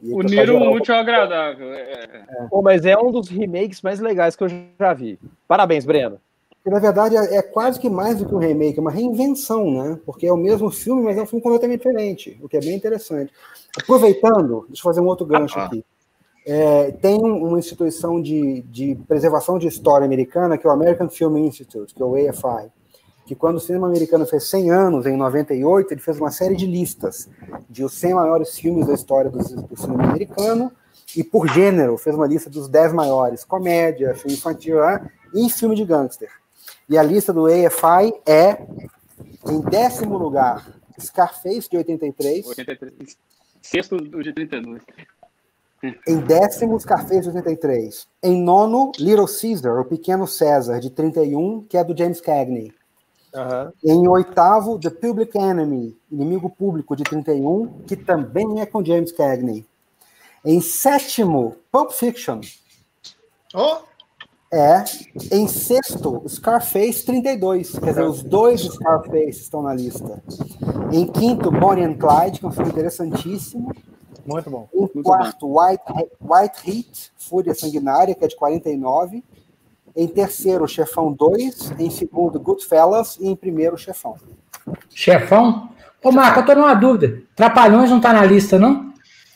Unir 0.02 0.50
o 0.50 0.54
geral. 0.60 0.74
útil 0.74 0.94
ao 0.96 1.02
agradável. 1.02 1.74
é. 1.74 2.26
Pô, 2.50 2.62
mas 2.62 2.86
é 2.86 2.98
um 2.98 3.12
dos 3.12 3.30
remakes 3.30 3.82
mais 3.82 4.00
legais 4.00 4.36
que 4.36 4.44
eu 4.44 4.48
já 4.80 4.94
vi. 4.94 5.20
Parabéns, 5.48 5.86
Breno. 5.86 6.20
E, 6.66 6.70
na 6.70 6.80
verdade, 6.80 7.18
é, 7.18 7.36
é 7.38 7.42
quase 7.42 7.78
que 7.80 7.90
mais 7.90 8.18
do 8.18 8.26
que 8.26 8.34
um 8.34 8.38
remake, 8.38 8.78
é 8.80 8.82
uma 8.82 8.90
reinvenção, 8.92 9.70
né? 9.70 10.00
Porque 10.06 10.26
é 10.26 10.32
o 10.32 10.38
mesmo 10.38 10.72
filme, 10.72 11.02
mas 11.04 11.18
é 11.18 11.22
um 11.22 11.26
filme 11.26 11.42
completamente 11.44 11.80
diferente, 11.82 12.40
o 12.42 12.48
que 12.48 12.56
é 12.56 12.62
bem 12.62 12.74
interessante. 12.76 13.34
Aproveitando, 13.82 14.66
deixa 14.68 14.80
eu 14.82 14.84
fazer 14.84 15.02
um 15.02 15.08
outro 15.08 15.26
gancho 15.26 15.60
Ah, 15.60 15.66
aqui. 15.66 15.84
É, 16.46 16.92
tem 16.94 17.16
um- 17.16 17.48
uma 17.48 17.60
instituição 17.60 18.22
de, 18.22 18.62
de 18.64 18.96
preservação 19.08 19.58
de 19.58 19.68
história 19.68 20.06
americana, 20.06 20.58
que 20.58 20.66
é 20.66 20.70
o 20.70 20.74
American 20.74 21.10
Film 21.10 21.38
Institute, 21.38 21.94
que 21.94 22.02
é 22.02 22.06
o 22.06 22.16
AFI, 22.16 22.70
que 23.26 23.36
quando 23.36 23.58
o 23.58 23.60
cinema 23.60 23.88
americano 23.88 24.26
fez 24.26 24.44
100 24.46 24.72
anos, 24.72 25.06
em 25.06 25.16
98, 25.16 25.94
ele 25.94 26.02
fez 26.02 26.18
uma 26.20 26.32
série 26.32 26.56
de 26.56 26.66
listas 26.66 27.30
de 27.70 27.84
os 27.84 27.94
100 27.94 28.14
maiores 28.16 28.58
filmes 28.58 28.88
da 28.88 28.94
história 28.94 29.32
do, 29.32 29.38
do 29.40 29.78
cinema 29.80 30.04
americano, 30.04 30.72
e 31.16 31.24
por 31.24 31.48
gênero, 31.48 31.98
fez 31.98 32.16
uma 32.16 32.28
lista 32.28 32.50
dos 32.50 32.68
10 32.68 32.94
maiores, 32.94 33.44
comédia, 33.44 34.16
filme 34.16 34.36
infantil 34.36 34.80
né, 34.80 35.10
e 35.34 35.50
filme 35.50 35.76
de 35.76 35.86
gangster. 35.86 36.30
E 36.90 36.98
a 36.98 37.04
lista 37.04 37.32
do 37.32 37.46
AFI 37.46 38.14
é, 38.26 38.62
em 39.48 39.62
décimo 39.62 40.18
lugar, 40.18 40.66
Scarface, 41.00 41.70
de 41.70 41.78
83, 41.78 42.46
83. 42.48 43.18
Sexto 43.62 43.98
de 43.98 44.34
32. 44.34 44.82
em 46.08 46.20
décimo, 46.20 46.80
Scarface, 46.80 47.22
de 47.22 47.28
83. 47.30 48.08
Em 48.22 48.42
nono, 48.42 48.92
Little 49.00 49.28
Caesar, 49.28 49.80
o 49.80 49.86
Pequeno 49.86 50.28
César, 50.28 50.80
de 50.80 50.90
31, 50.90 51.64
que 51.64 51.78
é 51.78 51.84
do 51.84 51.98
James 51.98 52.20
Cagney. 52.20 52.74
Em 53.84 54.08
oitavo, 54.08 54.80
The 54.80 54.90
Public 54.90 55.38
Enemy, 55.38 55.98
Inimigo 56.12 56.50
Público, 56.50 56.96
de 56.96 57.04
31, 57.04 57.82
que 57.88 57.96
também 57.96 58.62
é 58.62 58.66
com 58.66 58.84
James 58.84 59.12
Cagney. 59.12 59.66
Em 60.46 60.62
sétimo, 60.62 61.56
Pulp 61.72 61.92
Fiction. 61.92 62.42
Ó, 63.54 63.82
É. 64.52 64.84
Em 65.32 65.48
sexto, 65.48 66.22
Scarface 66.28 67.04
32. 67.04 67.72
Quer 67.72 67.90
dizer, 67.90 68.04
os 68.04 68.22
dois 68.22 68.62
Scarface 68.62 69.42
estão 69.42 69.64
na 69.64 69.74
lista. 69.74 70.22
Em 70.92 71.08
quinto, 71.08 71.50
Bonnie 71.50 71.84
and 71.84 71.96
Clyde, 71.96 72.40
que 72.40 72.46
é 72.46 72.50
um 72.50 72.52
filme 72.52 72.70
interessantíssimo. 72.70 73.74
Muito 74.26 74.52
bom. 74.52 74.70
Em 74.74 75.02
quarto, 75.02 75.48
White, 75.48 75.84
White 76.22 76.70
Heat, 76.70 77.12
Fúria 77.18 77.56
Sanguinária, 77.56 78.14
que 78.14 78.24
é 78.24 78.28
de 78.28 78.36
49. 78.36 79.24
Em 79.96 80.08
terceiro, 80.08 80.68
Chefão 80.68 81.12
2. 81.12 81.74
Em 81.80 81.90
segundo, 81.90 82.40
Goodfellas. 82.40 83.18
E 83.20 83.28
em 83.28 83.36
primeiro, 83.36 83.78
Chefão. 83.78 84.16
Chefão? 84.90 85.70
Ô, 86.04 86.12
Marco, 86.12 86.40
eu 86.40 86.46
tô 86.46 86.56
numa 86.56 86.74
dúvida. 86.74 87.22
Trapalhões 87.36 87.90
não 87.90 88.02
tá 88.02 88.12
na 88.14 88.26
lista, 88.26 88.58
não? 88.60 88.92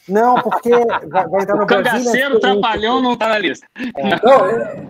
Não, 0.08 0.42
porque 0.42 0.70
vai, 0.70 1.28
vai 1.28 1.42
entrar 1.44 1.56
no 1.58 1.64
O 1.64 1.68
cangaceiro 1.68 2.40
trapalhão 2.40 3.02
não 3.02 3.16
tá 3.16 3.28
na 3.30 3.40
lista. 3.40 3.68
Não, 4.24 4.46
é- 4.46 4.86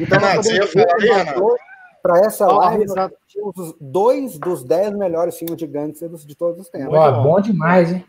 Então, 0.00 0.18
nós 0.20 0.30
Renato, 0.30 0.42
você 0.42 0.54
ia 0.54 0.66
podemos 0.66 0.72
falar 0.72 0.94
aí, 0.94 0.98
dizer 1.00 1.12
Renato? 1.14 1.56
Para 2.02 2.18
essa 2.18 2.46
Ó, 2.48 2.56
live, 2.56 2.86
nós 2.86 3.12
tínhamos 3.28 3.56
os 3.56 3.74
dois 3.80 4.36
dos 4.38 4.64
dez 4.64 4.92
melhores 4.92 5.38
filmes 5.38 5.56
de 5.56 5.66
gangsters 5.68 6.26
de 6.26 6.34
todos 6.34 6.58
os 6.60 6.68
tempos. 6.68 6.92
ó, 6.94 7.22
bom 7.22 7.40
demais, 7.40 7.92
hein? 7.92 8.04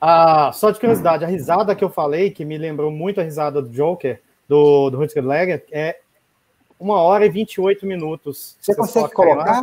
Ah, 0.00 0.50
só 0.52 0.70
de 0.70 0.80
curiosidade, 0.80 1.24
a 1.24 1.28
risada 1.28 1.74
que 1.74 1.84
eu 1.84 1.88
falei, 1.88 2.30
que 2.30 2.44
me 2.44 2.58
lembrou 2.58 2.90
muito 2.90 3.20
a 3.20 3.24
risada 3.24 3.62
do 3.62 3.68
Joker, 3.70 4.20
do, 4.48 4.90
do 4.90 4.98
Rutger 4.98 5.24
Legger, 5.24 5.64
é 5.70 5.98
uma 6.78 7.00
hora 7.00 7.26
e 7.26 7.28
28 7.28 7.86
minutos. 7.86 8.56
Você 8.60 8.74
consegue 8.74 9.06
lá? 9.06 9.10
colocar? 9.10 9.62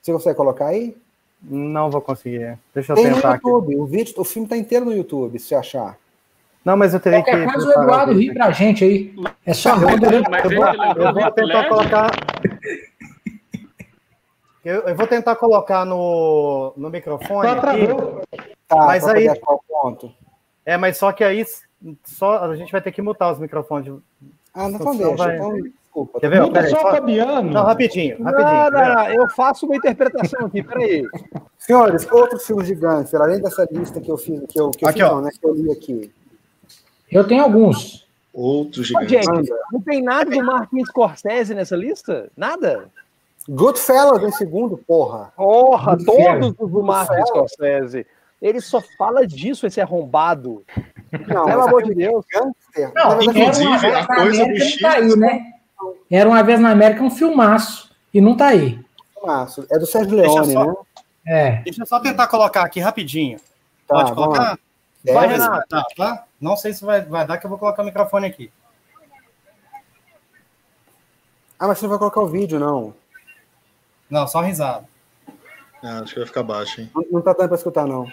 Você 0.00 0.12
consegue 0.12 0.36
colocar 0.36 0.66
aí? 0.66 0.96
Não 1.42 1.90
vou 1.90 2.00
conseguir. 2.00 2.58
Deixa 2.74 2.92
eu 2.92 2.96
Tem 2.96 3.08
no 3.08 3.16
tentar 3.16 3.34
aqui. 3.34 3.46
YouTube. 3.46 3.76
O, 3.76 3.84
vídeo, 3.86 4.14
o 4.16 4.24
filme 4.24 4.48
tá 4.48 4.56
inteiro 4.56 4.84
no 4.84 4.92
YouTube, 4.92 5.38
se 5.38 5.46
você 5.48 5.54
achar. 5.54 5.98
Não, 6.64 6.76
mas 6.76 6.94
eu 6.94 7.00
teria 7.00 7.22
que. 7.22 7.30
Qualquer 7.30 7.52
coisa 7.52 7.68
o 7.68 7.82
Eduardo 7.82 8.12
ri 8.14 8.32
pra 8.32 8.50
gente 8.50 8.84
aí. 8.84 9.14
É 9.44 9.52
só 9.52 9.76
mas 9.76 10.02
Eu 10.02 10.10
eu 10.12 11.12
vou 11.12 11.32
tentar 11.32 11.68
colocar. 11.68 12.10
Eu, 14.64 14.80
eu 14.80 14.94
vou 14.96 15.06
tentar 15.06 15.36
colocar 15.36 15.84
no, 15.84 16.72
no 16.74 16.88
microfone. 16.88 17.48
Só 17.48 17.52
aqui. 17.52 17.86
travou. 17.86 18.22
Tá, 18.66 18.76
Mas 18.76 19.06
aí-. 19.06 19.28
É, 20.64 20.78
mas 20.78 20.96
só 20.96 21.12
que 21.12 21.22
aí 21.22 21.44
só, 22.04 22.44
a 22.44 22.56
gente 22.56 22.70
vai 22.72 22.80
ter 22.80 22.92
que 22.92 23.02
mutar 23.02 23.32
os 23.32 23.38
microfones. 23.38 23.92
Ah, 24.52 24.68
não, 24.68 24.78
deixa. 24.96 25.16
vai- 25.16 25.36
Então, 25.36 25.54
desculpa. 25.62 26.20
Quer 26.20 26.28
ver? 26.30 26.40
Muda 26.42 26.52
Peraí, 26.52 26.70
só 26.70 26.76
o 26.78 26.90
Fabiano. 26.90 27.50
Não, 27.50 27.62
rapidinho, 27.64 28.22
rapidinho. 28.22 28.70
não, 28.70 28.94
não, 28.94 29.08
eu 29.10 29.28
faço 29.30 29.66
uma 29.66 29.76
interpretação 29.76 30.46
aqui, 30.46 30.62
peraí. 30.62 31.06
Senhores, 31.58 32.06
outros 32.10 32.46
filmes 32.46 32.66
de 32.66 32.74
gangster, 32.74 33.20
além 33.20 33.40
dessa 33.40 33.66
lista 33.70 34.00
que 34.00 34.10
eu 34.10 34.16
fiz, 34.18 34.40
que 34.48 34.60
eu, 34.60 34.70
que 34.70 34.84
eu 34.84 34.88
Aqui, 34.88 35.00
fiz, 35.00 35.08
ó. 35.08 35.14
não, 35.16 35.22
né, 35.22 35.30
que 35.38 35.46
eu 35.46 35.54
li 35.54 35.70
aqui. 35.72 36.12
Eu 37.10 37.26
tenho 37.26 37.42
alguns. 37.42 38.04
Outro 38.32 38.80
Ô, 38.80 38.84
gigante. 38.84 39.08
gente, 39.10 39.52
não 39.72 39.80
tem 39.80 40.02
nada 40.02 40.28
do 40.30 40.42
Martin 40.44 40.84
Scorsese 40.84 41.54
nessa 41.54 41.76
lista? 41.76 42.28
Nada? 42.36 42.88
Goodfellas 43.48 44.22
em 44.22 44.32
segundo, 44.32 44.76
porra. 44.76 45.32
Porra, 45.36 45.96
Do 45.96 46.04
todos 46.04 46.54
os 46.58 46.70
do 46.72 46.82
Martin 46.82 47.24
Scorsese. 47.26 48.06
Ele 48.42 48.60
só 48.60 48.80
fala 48.98 49.26
disso, 49.26 49.66
esse 49.66 49.80
arrombado. 49.80 50.64
Não, 51.28 51.44
Pelo 51.46 51.62
amor 51.62 51.82
de 51.82 51.94
Deus. 51.94 52.24
gangster. 52.30 52.92
Não, 52.94 53.12
uma 53.14 53.24
inclusive, 53.24 53.78
vez 53.78 53.94
a 53.94 54.00
na 54.00 54.06
coisa 54.06 54.38
do 54.38 54.42
América 54.44 54.64
X- 54.64 54.80
não 54.82 54.90
tá 54.90 54.96
aí, 54.96 55.16
né? 55.16 55.52
Era 56.10 56.28
uma 56.28 56.42
vez 56.42 56.60
na 56.60 56.70
América 56.70 57.02
um 57.02 57.10
filmaço. 57.10 57.94
E 58.12 58.20
não 58.20 58.36
tá 58.36 58.48
aí. 58.48 58.78
filmaço. 59.14 59.66
É 59.70 59.78
do 59.78 59.86
Sérgio 59.86 60.16
Leone, 60.16 60.52
só- 60.52 60.64
né? 60.66 60.74
É. 61.26 61.50
Deixa 61.62 61.82
eu 61.82 61.86
só 61.86 61.98
tentar 62.00 62.26
colocar 62.26 62.62
aqui 62.62 62.80
rapidinho. 62.80 63.38
Tá, 63.86 63.94
Pode 63.96 64.12
colocar? 64.14 64.58
Vai 65.04 65.24
É, 65.26 65.38
vai 65.38 65.38
dar, 65.38 65.62
tá? 65.96 66.24
Não 66.40 66.56
sei 66.56 66.72
se 66.72 66.84
vai, 66.84 67.00
vai 67.02 67.26
dar, 67.26 67.38
que 67.38 67.44
eu 67.46 67.50
vou 67.50 67.58
colocar 67.58 67.82
o 67.82 67.84
microfone 67.84 68.26
aqui. 68.26 68.50
Ah, 71.58 71.68
mas 71.68 71.78
você 71.78 71.84
não 71.84 71.90
vai 71.90 71.98
colocar 71.98 72.20
o 72.20 72.26
vídeo, 72.28 72.58
não. 72.58 72.94
Não, 74.10 74.26
só 74.26 74.40
risada. 74.40 74.84
Ah, 75.82 76.00
acho 76.00 76.12
que 76.14 76.18
vai 76.20 76.26
ficar 76.26 76.42
baixo, 76.42 76.80
hein? 76.80 76.90
Não, 76.94 77.04
não 77.12 77.22
tá 77.22 77.32
dando 77.32 77.48
pra 77.48 77.56
escutar, 77.56 77.86
não. 77.86 78.06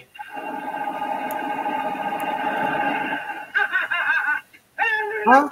Ah, 5.28 5.50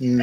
Hum. 0.00 0.18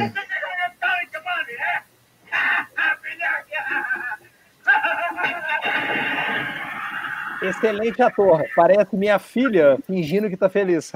Excelente 7.42 8.00
ator. 8.00 8.44
Parece 8.54 8.94
minha 8.96 9.18
filha 9.18 9.76
fingindo 9.84 10.30
que 10.30 10.36
tá 10.36 10.48
feliz. 10.48 10.92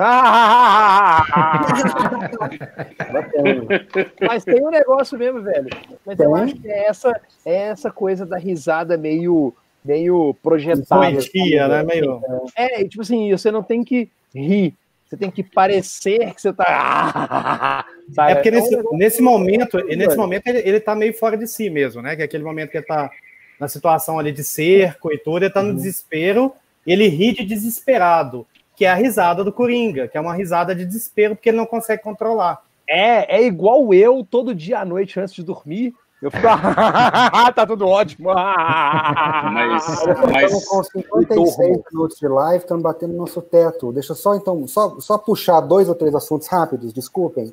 Mas 4.21 4.45
tem 4.45 4.65
um 4.65 4.71
negócio 4.71 5.19
mesmo, 5.19 5.43
velho. 5.43 5.69
Mas 6.05 6.21
eu 6.21 6.37
acho 6.37 6.55
que 6.55 6.69
é 6.69 6.87
essa, 6.87 7.21
é 7.45 7.55
essa 7.55 7.91
coisa 7.91 8.25
da 8.25 8.39
risada 8.39 8.97
meio, 8.97 9.53
meio 9.85 10.37
projetada. 10.41 11.11
Poetia, 11.11 11.67
né? 11.67 11.83
Meio... 11.83 12.23
É, 12.55 12.85
tipo 12.85 13.03
assim, 13.03 13.33
você 13.33 13.51
não 13.51 13.65
tem 13.65 13.83
que 13.83 14.09
rir. 14.33 14.73
Você 15.07 15.17
tem 15.17 15.31
que 15.31 15.43
parecer 15.43 16.35
que 16.35 16.43
você 16.43 16.53
tá. 16.53 17.87
Sabe? 18.13 18.33
É 18.33 18.35
porque 18.35 18.51
um 18.51 18.55
nesse, 18.55 18.83
nesse 18.93 19.23
momento, 19.23 19.79
nesse 19.87 20.17
momento 20.17 20.49
ele, 20.49 20.59
ele 20.59 20.81
tá 20.81 20.95
meio 20.95 21.15
fora 21.15 21.37
de 21.37 21.47
si 21.47 21.71
mesmo, 21.71 22.03
né? 22.03 22.17
Que 22.17 22.23
é 22.23 22.25
aquele 22.25 22.43
momento 22.43 22.71
que 22.71 22.79
ele 22.79 22.87
tá 22.87 23.11
na 23.59 23.69
situação 23.69 24.19
ali 24.19 24.33
de 24.33 24.45
cerco 24.45 25.13
e 25.13 25.19
tudo, 25.19 25.45
ele 25.45 25.53
tá 25.53 25.63
no 25.63 25.75
desespero, 25.75 26.53
e 26.87 26.93
ele 26.93 27.09
ri 27.09 27.33
de 27.33 27.45
desesperado, 27.45 28.47
que 28.77 28.85
é 28.85 28.91
a 28.91 28.95
risada 28.95 29.43
do 29.43 29.53
Coringa, 29.53 30.09
que 30.09 30.19
é 30.19 30.21
uma 30.21 30.35
risada 30.35 30.75
de 30.75 30.85
desespero 30.85 31.35
porque 31.35 31.49
ele 31.49 31.57
não 31.57 31.67
consegue 31.67 32.03
controlar. 32.03 32.63
É, 32.89 33.39
é 33.39 33.43
igual 33.45 33.93
eu 33.93 34.27
todo 34.29 34.55
dia 34.55 34.81
à 34.81 34.85
noite 34.85 35.19
antes 35.19 35.35
de 35.35 35.43
dormir. 35.43 35.95
Eu 36.23 36.31
fico. 36.31 36.43
tá 37.55 37.67
tudo 37.67 37.87
ótimo. 37.87 38.33
Mas, 38.33 39.89
Estamos 39.89 40.33
mas 40.33 40.65
com 40.69 40.83
56 40.83 41.83
minutos 41.93 42.19
de 42.19 42.27
live, 42.29 42.59
estamos 42.65 42.83
batendo 42.83 43.13
no 43.13 43.19
nosso 43.19 43.43
teto. 43.43 43.93
Deixa 43.93 44.13
eu 44.13 44.17
só, 44.17 44.35
então, 44.35 44.67
só, 44.67 44.99
só 45.01 45.19
puxar 45.19 45.61
dois 45.61 45.89
ou 45.89 45.95
três 45.95 46.15
assuntos 46.15 46.49
rápidos, 46.49 46.93
desculpem. 46.93 47.53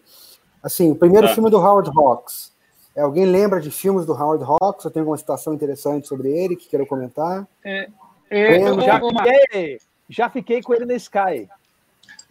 Assim, 0.62 0.92
o 0.92 0.96
primeiro 0.96 1.28
Tá. 1.28 1.34
filme 1.34 1.50
do 1.50 1.58
Howard 1.58 1.90
Hawks. 1.94 2.54
É, 2.96 3.02
alguém 3.02 3.26
lembra 3.26 3.60
de 3.60 3.70
filmes 3.72 4.06
do 4.06 4.14
Howard 4.14 4.44
Hawks? 4.46 4.86
Eu 4.86 4.92
tenho 4.92 5.04
alguma 5.04 5.18
citação 5.18 5.54
interessante 5.54 6.08
sobre 6.08 6.30
ele 6.30 6.56
que 6.56 6.70
quero 6.70 6.86
comentar? 6.86 7.46
é, 7.66 7.88
Lembro, 8.32 8.78
ô, 8.78 8.82
Já 8.82 9.00
fiquei, 9.00 9.78
já 10.10 10.30
fiquei 10.30 10.62
com 10.62 10.74
ele 10.74 10.86
na 10.86 10.94
Sky. 10.96 11.50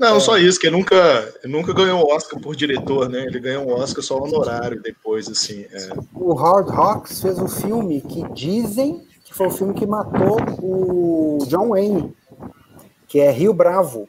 Não, 0.03 0.19
só 0.19 0.37
isso, 0.37 0.59
que 0.59 0.67
ele 0.67 0.77
nunca, 0.77 1.33
nunca 1.45 1.73
ganhou 1.73 2.01
um 2.01 2.13
Oscar 2.13 2.41
por 2.41 2.57
diretor, 2.57 3.09
né? 3.09 3.25
Ele 3.25 3.39
ganhou 3.39 3.69
um 3.69 3.73
Oscar 3.73 4.03
só 4.03 4.19
honorário 4.19 4.83
depois, 4.83 5.29
assim. 5.29 5.65
é. 5.71 5.91
O 6.13 6.33
Howard 6.33 6.73
Hawks 6.73 7.23
fez 7.23 7.39
um 7.39 7.47
filme 7.47 8.01
que 8.01 8.29
dizem 8.33 9.07
que 9.25 9.33
foi 9.33 9.47
o 9.47 9.51
filme 9.51 9.73
que 9.75 9.87
matou 9.87 10.39
o 10.61 11.39
John 11.47 11.69
Wayne, 11.69 12.13
que 13.07 13.21
é 13.21 13.31
Rio 13.31 13.55
Bravo. 13.55 14.09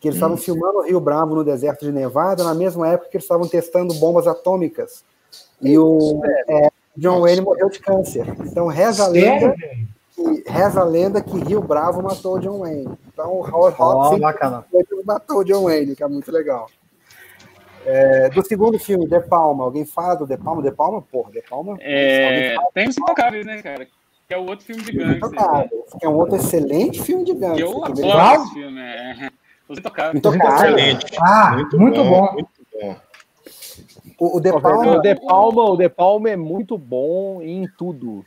Que 0.00 0.08
eles 0.08 0.16
estavam 0.16 0.36
filmando 0.36 0.78
o 0.78 0.82
Rio 0.82 0.98
Bravo 0.98 1.36
no 1.36 1.44
deserto 1.44 1.84
de 1.84 1.92
Nevada 1.92 2.42
na 2.42 2.52
mesma 2.52 2.88
época 2.88 3.08
que 3.08 3.16
eles 3.16 3.24
estavam 3.24 3.46
testando 3.46 3.94
bombas 3.94 4.26
atômicas. 4.26 5.04
E 5.62 5.78
o 5.78 6.20
é, 6.48 6.68
John 6.96 7.20
Wayne 7.20 7.40
morreu 7.40 7.70
de 7.70 7.78
câncer. 7.78 8.26
Então 8.40 8.66
reza 8.66 9.04
a 9.04 9.08
lenda, 9.08 9.54
Sério? 9.56 9.88
Que, 10.14 10.44
reza 10.50 10.80
a 10.80 10.84
lenda 10.84 11.20
que 11.22 11.38
Rio 11.38 11.60
Bravo 11.60 12.02
matou 12.02 12.36
o 12.36 12.40
John 12.40 12.60
Wayne. 12.60 12.96
Então 13.12 13.32
o 13.32 13.40
Howard 13.40 13.76
Hawks 13.78 14.20
bacana. 14.20 14.64
simplesmente 14.70 15.06
matou 15.06 15.38
o 15.38 15.44
John 15.44 15.64
Wayne, 15.64 15.96
que 15.96 16.02
é 16.02 16.08
muito 16.08 16.30
legal. 16.30 16.66
É, 17.86 18.30
do 18.30 18.42
segundo 18.46 18.78
filme, 18.78 19.06
De 19.06 19.20
Palma, 19.20 19.64
alguém 19.64 19.84
fala 19.84 20.14
do 20.14 20.26
De 20.26 20.36
Palma? 20.38 20.62
De 20.62 20.70
Palma, 20.70 21.02
porra, 21.02 21.30
De 21.32 21.42
Palma. 21.42 21.76
é, 21.80 22.56
tem 22.72 22.88
os 22.88 22.96
intocáveis, 22.96 23.44
né, 23.44 23.60
cara? 23.60 23.86
Que 24.26 24.32
é 24.32 24.38
o 24.38 24.46
outro 24.46 24.64
filme 24.64 24.82
de 24.82 24.92
gangster. 24.92 25.30
né? 25.30 25.68
Que 26.00 26.06
é 26.06 26.08
um 26.08 26.14
outro 26.14 26.36
excelente 26.36 27.02
filme 27.02 27.24
de 27.24 27.34
gangster. 27.34 27.66
eu 27.66 27.84
adoro 27.84 28.42
esse 28.42 28.54
filme. 28.54 28.80
É. 28.80 29.30
Os 29.68 29.78
intocáveis. 29.78 30.14
Intocáveis. 30.16 30.74
Excelente. 30.74 31.16
Ah, 31.20 31.56
muito, 31.74 32.02
bom. 32.04 32.32
Muito 32.32 32.48
bom. 32.80 32.96
O, 34.18 34.38
o 34.38 34.40
De 34.40 34.50
O 34.50 34.60
Palma, 34.60 35.00
De 35.00 35.14
Palma, 35.14 35.62
o 35.64 35.76
De 35.76 35.88
Palma 35.88 36.30
é 36.30 36.36
muito 36.36 36.78
bom 36.78 37.42
em 37.42 37.68
tudo. 37.76 38.24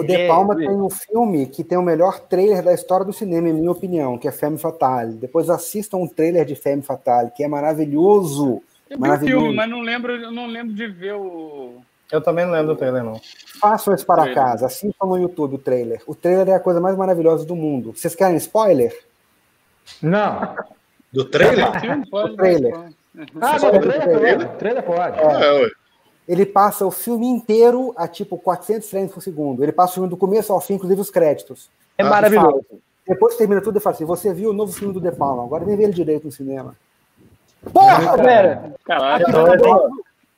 O 0.00 0.04
De 0.06 0.14
É, 0.14 0.26
Palma 0.28 0.54
é. 0.54 0.66
tem 0.66 0.70
um 0.70 0.90
filme 0.90 1.46
que 1.46 1.62
tem 1.64 1.78
o 1.78 1.82
melhor 1.82 2.18
trailer 2.20 2.62
da 2.62 2.72
história 2.74 3.04
do 3.06 3.12
cinema, 3.12 3.48
em 3.48 3.52
minha 3.52 3.70
opinião, 3.70 4.18
que 4.18 4.26
é 4.28 4.32
Femme 4.32 4.58
Fatale. 4.58 5.14
Depois 5.14 5.48
assistam 5.48 5.98
um 5.98 6.06
trailer 6.08 6.44
de 6.44 6.54
Femme 6.54 6.82
Fatale, 6.82 7.30
que 7.30 7.42
é 7.44 7.48
maravilhoso. 7.48 8.62
Eu 8.88 8.96
vi 8.96 8.96
o 8.96 9.00
Maravilhoso. 9.00 9.40
filme, 9.44 9.56
mas 9.56 9.70
não 9.70 9.80
lembro, 9.80 10.32
não 10.32 10.46
lembro 10.46 10.74
de 10.74 10.86
ver 10.88 11.14
o. 11.14 11.74
Eu 12.10 12.20
também 12.20 12.44
não 12.44 12.52
lembro 12.52 12.74
do 12.74 12.76
trailer, 12.76 13.04
não. 13.04 13.20
Façam 13.60 13.94
isso 13.94 14.04
para 14.04 14.22
Trailer. 14.24 14.42
casa, 14.44 14.66
assistam 14.66 15.06
no 15.06 15.16
YouTube 15.16 15.54
o 15.54 15.58
trailer. 15.58 16.02
O 16.08 16.14
trailer 16.14 16.48
é 16.48 16.54
a 16.54 16.60
coisa 16.60 16.80
mais 16.80 16.96
maravilhosa 16.96 17.44
do 17.46 17.54
mundo. 17.54 17.92
Vocês 17.94 18.16
querem 18.16 18.36
spoiler? 18.36 18.92
Não. 20.02 20.56
Do 21.12 21.24
trailer? 21.24 21.80
filme? 21.80 22.08
Pode, 22.10 22.32
O 22.32 22.36
trailer. 22.36 22.72
pode. 22.72 22.94
Ah, 23.40 23.58
do 23.58 23.80
trailer 23.80 24.02
trailer. 24.02 24.38
pode. 24.46 24.58
Trailer 24.58 24.82
pode. 24.82 25.18
É. 25.20 25.70
Ele 26.30 26.46
passa 26.46 26.86
o 26.86 26.92
filme 26.92 27.26
inteiro 27.26 27.92
a 27.96 28.06
tipo 28.06 28.38
400 28.38 28.88
frames 28.88 29.10
por 29.12 29.20
segundo. 29.20 29.64
Ele 29.64 29.72
passa 29.72 29.90
o 29.90 29.94
filme 29.94 30.08
do 30.08 30.16
começo 30.16 30.52
ao 30.52 30.60
fim, 30.60 30.74
inclusive 30.74 31.00
os 31.00 31.10
créditos. 31.10 31.68
É 31.98 32.04
Ah, 32.04 32.08
maravilhoso. 32.08 32.64
Depois 33.04 33.32
que 33.32 33.38
termina 33.38 33.60
tudo, 33.60 33.74
ele 33.76 33.82
fala 33.82 33.96
assim: 33.96 34.04
Você 34.04 34.32
viu 34.32 34.50
o 34.50 34.52
novo 34.52 34.72
filme 34.72 34.94
do 34.94 35.00
De 35.00 35.10
Palma, 35.10 35.42
agora 35.42 35.64
vem 35.64 35.76
ver 35.76 35.84
ele 35.84 35.92
direito 35.92 36.26
no 36.26 36.30
cinema. 36.30 36.76
Porra, 37.72 38.16
velho! 38.16 38.74
Caralho. 38.84 39.26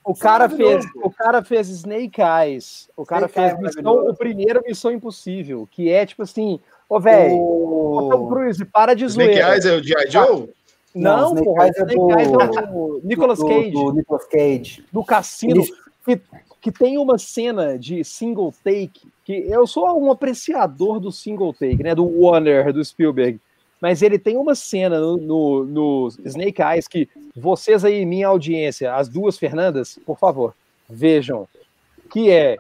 O 0.05 0.16
cara, 0.16 0.49
fez, 0.49 0.84
o 0.97 1.11
cara 1.11 1.45
fez 1.45 1.68
Snake 1.68 2.20
Eyes. 2.20 2.88
O 2.97 3.05
cara 3.05 3.26
Snake 3.26 3.57
fez 3.61 3.76
missão, 3.76 4.09
o 4.09 4.16
primeiro 4.16 4.62
Missão 4.66 4.90
Impossível, 4.90 5.68
que 5.70 5.93
é 5.93 6.05
tipo 6.07 6.22
assim, 6.22 6.59
ô, 6.88 6.99
velho, 6.99 7.36
ô, 7.36 8.09
Tom 8.11 8.24
O... 8.24 8.28
Cruise, 8.28 8.64
para 8.64 8.95
de 8.95 9.05
Snake 9.05 9.34
zoeira. 9.34 9.53
Eyes 9.55 9.64
é 9.66 9.72
o 9.76 9.82
G.I. 9.82 10.11
Joe? 10.11 10.49
Não, 10.95 11.16
Não, 11.16 11.28
Snake 11.30 11.45
porra, 11.47 11.64
Eyes 11.64 11.76
é 11.76 11.80
Snake 11.80 11.95
do- 11.97 12.11
é 12.11 12.70
o 12.70 13.01
Nicolas 13.03 13.38
do- 13.38 13.47
Cage, 13.49 13.70
Do, 13.70 13.93
Nicolas 13.93 14.24
Cage. 14.26 14.84
do 14.93 15.05
cassino, 15.05 15.62
que, 16.05 16.20
que 16.61 16.70
tem 16.72 16.99
uma 16.99 17.16
cena 17.18 17.78
de 17.78 18.05
single 18.05 18.53
take, 18.62 19.01
que 19.24 19.32
eu 19.32 19.66
sou 19.66 19.99
um 20.03 20.11
apreciador 20.11 21.01
do 21.01 21.11
single 21.11 21.53
take, 21.55 21.82
né, 21.82 21.95
do 21.95 22.05
Warner, 22.05 22.72
do 22.72 22.84
Spielberg, 22.84 23.40
mas 23.80 24.03
ele 24.03 24.18
tem 24.18 24.36
uma 24.36 24.55
cena 24.55 25.01
no, 25.01 25.16
no, 25.16 25.64
no 25.64 26.09
Snake 26.24 26.61
Eyes 26.62 26.86
que 26.86 27.09
vocês 27.34 27.84
aí, 27.84 28.05
minha 28.05 28.28
audiência, 28.28 28.95
as 28.95 29.09
duas 29.09 29.38
Fernandas, 29.38 29.99
por 30.07 30.18
favor, 30.18 30.55
vejam, 30.88 31.49
que 32.11 32.30
é 32.30 32.59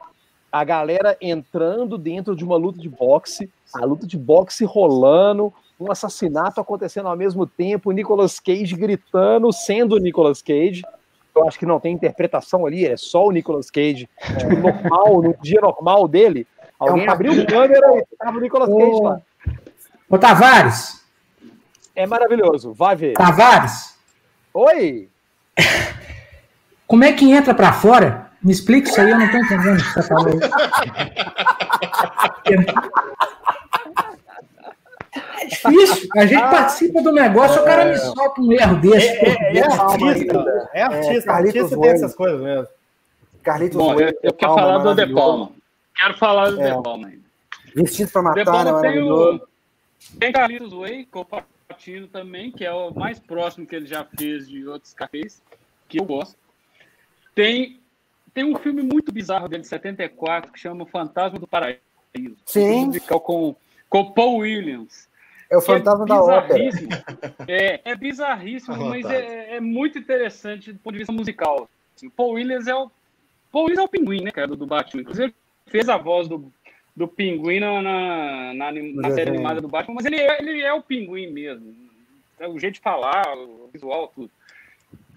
a 0.52 0.64
galera 0.64 1.16
entrando 1.18 1.96
dentro 1.96 2.36
de 2.36 2.44
uma 2.44 2.56
luta 2.56 2.78
de 2.78 2.88
boxe, 2.88 3.50
a 3.74 3.86
luta 3.86 4.06
de 4.06 4.18
boxe 4.18 4.66
rolando, 4.66 5.50
um 5.80 5.90
assassinato 5.90 6.60
acontecendo 6.60 7.08
ao 7.08 7.16
mesmo 7.16 7.46
tempo, 7.46 7.88
o 7.88 7.92
Nicolas 7.92 8.38
Cage 8.38 8.76
gritando, 8.76 9.50
sendo 9.50 9.96
o 9.96 9.98
Nicolas 9.98 10.42
Cage. 10.42 10.82
Eu 11.34 11.48
acho 11.48 11.58
que 11.58 11.64
não 11.64 11.80
tem 11.80 11.94
interpretação 11.94 12.66
ali, 12.66 12.84
é 12.84 12.98
só 12.98 13.26
o 13.26 13.32
Nicolas 13.32 13.70
Cage, 13.70 14.06
tipo, 14.38 14.56
normal, 14.60 15.22
no 15.22 15.34
dia 15.40 15.60
normal 15.62 16.06
dele. 16.06 16.46
Alguém 16.78 17.06
é 17.06 17.08
um 17.08 17.12
abriu 17.12 17.32
o 17.32 17.46
câmera 17.46 17.98
e 17.98 18.16
tava 18.18 18.36
o 18.36 18.40
Nicolas 18.40 18.68
Cage 18.68 19.02
lá. 19.02 19.20
Ô, 20.10 20.18
Tavares. 20.18 21.02
É 21.96 22.06
maravilhoso, 22.06 22.74
vai 22.74 22.94
ver. 22.94 23.14
Tavares. 23.14 23.96
Oi. 24.52 25.08
Como 26.86 27.04
é 27.04 27.12
que 27.14 27.30
entra 27.30 27.54
para 27.54 27.72
fora? 27.72 28.31
Me 28.42 28.52
explica 28.52 28.88
isso 28.88 29.00
aí, 29.00 29.10
eu 29.10 29.18
não 29.18 29.30
tô 29.30 29.36
entendendo 29.36 29.80
o 29.80 29.84
que 29.84 29.92
você 29.92 30.02
falou. 30.02 30.40
É 35.42 35.46
difícil. 35.46 36.08
A 36.16 36.26
gente 36.26 36.40
participa 36.40 37.02
do 37.02 37.12
negócio, 37.12 37.62
o 37.62 37.64
cara 37.64 37.84
me 37.84 37.96
solta 37.96 38.40
um 38.40 38.52
erro 38.52 38.76
desse. 38.80 39.08
É, 39.08 39.28
é, 39.28 39.58
é 39.58 39.64
artista. 39.64 40.70
É 40.72 40.82
artista. 40.82 41.32
artista 41.32 41.80
tem 41.80 41.90
essas 41.90 42.14
coisas 42.14 42.40
mesmo. 42.40 42.66
Carlitos 43.42 43.76
Bom, 43.76 43.98
eu, 44.00 44.18
eu 44.22 44.32
quero 44.32 44.54
falar 44.54 44.78
do 44.78 44.94
De 44.94 45.12
Palma. 45.12 45.52
Quero 45.96 46.14
falar 46.16 46.50
do 46.50 46.60
é. 46.60 46.74
De 46.74 46.82
Palma 46.82 47.08
ainda. 47.08 47.22
Vestido 47.74 48.10
para 48.10 48.22
matar, 48.22 48.40
é 48.40 48.44
maravilhoso. 48.72 49.38
Tem, 49.38 50.18
tem 50.18 50.32
Carlitos 50.32 50.72
Way, 50.72 51.06
Copatino 51.06 52.06
também, 52.06 52.50
que 52.50 52.64
é 52.64 52.72
o 52.72 52.92
mais 52.92 53.18
próximo 53.18 53.66
que 53.66 53.74
ele 53.74 53.86
já 53.86 54.04
fez 54.04 54.48
de 54.48 54.66
outros 54.66 54.92
cafés, 54.92 55.42
que 55.88 56.00
eu 56.00 56.04
gosto. 56.04 56.36
Tem, 57.34 57.80
tem 58.34 58.44
um 58.44 58.56
filme 58.56 58.82
muito 58.82 59.12
bizarro 59.12 59.48
dele, 59.48 59.62
de 59.62 59.68
74, 59.68 60.52
que 60.52 60.58
chama 60.58 60.86
Fantasma 60.86 61.38
do 61.38 61.46
Paraíso. 61.46 61.80
Sim. 62.46 62.70
Um 62.70 62.86
musical 62.86 63.20
com, 63.20 63.54
com 63.88 64.12
Paul 64.12 64.38
Williams. 64.38 65.08
É 65.50 65.56
o 65.56 65.60
fantasma 65.60 66.04
é 66.04 66.08
da 66.08 66.22
ópera. 66.22 66.64
É, 67.46 67.80
é 67.84 67.94
bizarríssimo, 67.94 68.76
mas 68.86 69.04
é, 69.04 69.56
é, 69.56 69.60
muito 69.60 69.98
interessante 69.98 70.72
do 70.72 70.78
ponto 70.78 70.94
de 70.94 71.00
vista 71.00 71.12
musical. 71.12 71.68
Assim, 71.94 72.08
Paul 72.08 72.32
Williams 72.32 72.66
é 72.66 72.74
o 72.74 72.90
Paul 73.50 73.64
Williams 73.64 73.82
é 73.82 73.84
o 73.84 73.88
pinguim, 73.88 74.22
né, 74.22 74.30
cara, 74.30 74.46
do, 74.46 74.56
do 74.56 74.66
Batman. 74.66 75.02
Inclusive, 75.02 75.34
fez 75.66 75.90
a 75.90 75.98
voz 75.98 76.26
do, 76.26 76.50
do 76.96 77.06
pinguim 77.06 77.60
na, 77.60 77.82
na, 77.82 78.54
na, 78.54 78.72
na 78.72 79.10
série 79.10 79.28
animada 79.28 79.60
do 79.60 79.68
Batman, 79.68 79.96
mas 79.96 80.06
ele 80.06 80.16
é, 80.16 80.40
ele 80.40 80.62
é 80.62 80.72
o 80.72 80.82
pinguim 80.82 81.30
mesmo. 81.30 81.76
É 82.40 82.48
o 82.48 82.58
jeito 82.58 82.74
de 82.74 82.80
falar, 82.80 83.36
o 83.36 83.68
visual, 83.70 84.10
tudo. 84.14 84.30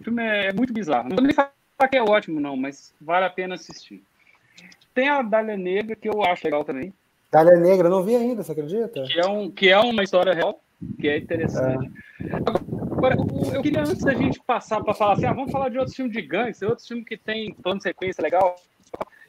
O 0.02 0.04
filme 0.04 0.22
é, 0.22 0.48
é 0.48 0.54
muito 0.54 0.74
bizarro. 0.74 1.08
Não 1.08 1.16
vou 1.16 1.24
nem 1.24 1.34
falar 1.34 1.55
que 1.90 1.98
é 1.98 2.02
ótimo, 2.02 2.40
não, 2.40 2.56
mas 2.56 2.94
vale 3.00 3.26
a 3.26 3.30
pena 3.30 3.56
assistir. 3.56 4.02
Tem 4.94 5.10
a 5.10 5.22
Dália 5.22 5.58
Negra, 5.58 5.96
que 5.96 6.08
eu 6.08 6.24
acho 6.24 6.46
legal 6.46 6.64
também. 6.64 6.94
Dália 7.32 7.58
Negra, 7.58 7.90
não 7.90 8.02
vi 8.02 8.16
ainda, 8.16 8.44
você 8.44 8.54
acredita? 8.54 9.04
Que 9.04 9.20
é, 9.20 9.28
um, 9.28 9.52
que 9.52 9.70
é 9.70 9.78
uma 9.78 10.04
história 10.04 10.34
real, 10.34 10.62
que 11.00 11.10
é 11.10 11.18
interessante. 11.18 11.92
É. 12.22 12.36
Agora, 12.38 13.18
eu 13.54 13.62
queria, 13.62 13.82
antes 13.82 14.04
da 14.04 14.14
gente 14.14 14.40
passar 14.42 14.82
para 14.82 14.94
falar 14.94 15.14
assim, 15.14 15.26
ah, 15.26 15.34
vamos 15.34 15.52
falar 15.52 15.70
de 15.70 15.78
outros 15.78 15.96
filmes 15.96 16.14
de 16.14 16.22
gangster, 16.22 16.70
outros 16.70 16.88
filmes 16.88 17.06
que 17.06 17.18
tem 17.18 17.54
plano 17.56 17.80
de 17.80 17.84
sequência 17.84 18.22
legal. 18.22 18.56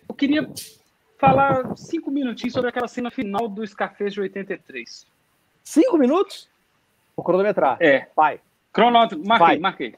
Eu 0.09 0.14
queria 0.14 0.49
falar 1.18 1.76
cinco 1.76 2.11
minutinhos 2.11 2.53
sobre 2.53 2.70
aquela 2.70 2.86
cena 2.86 3.11
final 3.11 3.49
do 3.49 3.66
Scarface 3.66 4.14
de 4.14 4.20
83. 4.20 5.07
Cinco 5.64 5.99
minutos? 5.99 6.49
Vou 7.16 7.24
cronometrar. 7.24 7.76
É. 7.80 8.07
Vai. 8.14 8.40
Cronômetro. 8.72 9.18
Marquei, 9.26 9.47
Vai. 9.47 9.59
marquei. 9.59 9.94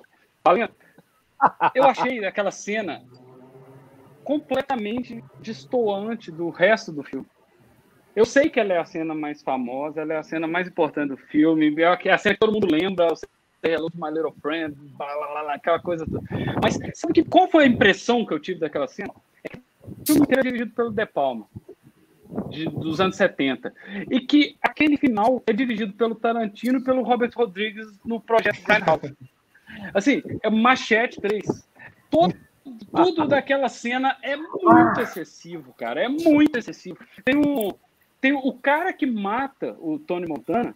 Eu 1.74 1.84
achei 1.84 2.24
aquela 2.24 2.50
cena 2.50 3.02
completamente 4.24 5.24
destoante 5.40 6.30
do 6.30 6.50
resto 6.50 6.92
do 6.92 7.02
filme. 7.02 7.26
Eu 8.14 8.24
sei 8.24 8.50
que 8.50 8.58
ela 8.58 8.72
é 8.72 8.78
a 8.78 8.84
cena 8.84 9.14
mais 9.14 9.42
famosa, 9.42 10.00
ela 10.00 10.14
é 10.14 10.16
a 10.18 10.22
cena 10.22 10.46
mais 10.46 10.66
importante 10.66 11.10
do 11.10 11.16
filme, 11.16 11.74
é 11.80 12.10
a 12.10 12.18
cena 12.18 12.34
que 12.34 12.40
todo 12.40 12.52
mundo 12.52 12.66
lembra, 12.70 13.08
Hello 13.62 13.90
to 13.90 13.96
My 13.96 14.10
Little 14.10 14.34
Friend, 14.42 14.76
aquela 15.48 15.80
coisa 15.80 16.04
toda. 16.04 16.22
Mas 16.62 16.78
sabe 16.94 17.14
que, 17.14 17.24
qual 17.24 17.48
foi 17.48 17.64
a 17.64 17.66
impressão 17.66 18.26
que 18.26 18.34
eu 18.34 18.40
tive 18.40 18.60
daquela 18.60 18.88
cena? 18.88 19.12
É 19.44 19.48
que 19.48 19.58
o 19.58 20.06
filme 20.06 20.22
inteiro 20.22 20.40
é 20.40 20.44
dirigido 20.44 20.72
pelo 20.74 20.90
De 20.90 21.06
Palma, 21.06 21.46
de, 22.50 22.66
dos 22.66 23.00
anos 23.00 23.16
70, 23.16 23.72
e 24.10 24.20
que 24.20 24.56
aquele 24.60 24.96
final 24.96 25.42
é 25.46 25.52
dirigido 25.52 25.92
pelo 25.94 26.14
Tarantino 26.14 26.80
e 26.80 26.84
pelo 26.84 27.02
Robert 27.02 27.32
Rodrigues 27.34 27.86
no 28.04 28.20
projeto 28.20 28.62
Grindhouse. 28.62 29.16
Assim, 29.94 30.22
é 30.42 30.50
Machete 30.50 31.20
3. 31.20 31.44
Todo, 32.10 32.34
tudo 32.94 33.26
daquela 33.26 33.68
cena 33.68 34.16
é 34.22 34.36
muito 34.36 35.00
excessivo, 35.00 35.74
cara. 35.74 36.02
É 36.02 36.08
muito 36.08 36.56
excessivo. 36.56 36.98
Tem 37.24 37.36
um, 37.36 37.72
tem 38.20 38.32
o 38.32 38.52
cara 38.52 38.92
que 38.92 39.06
mata 39.06 39.76
o 39.80 39.98
Tony 39.98 40.26
Montana 40.26 40.74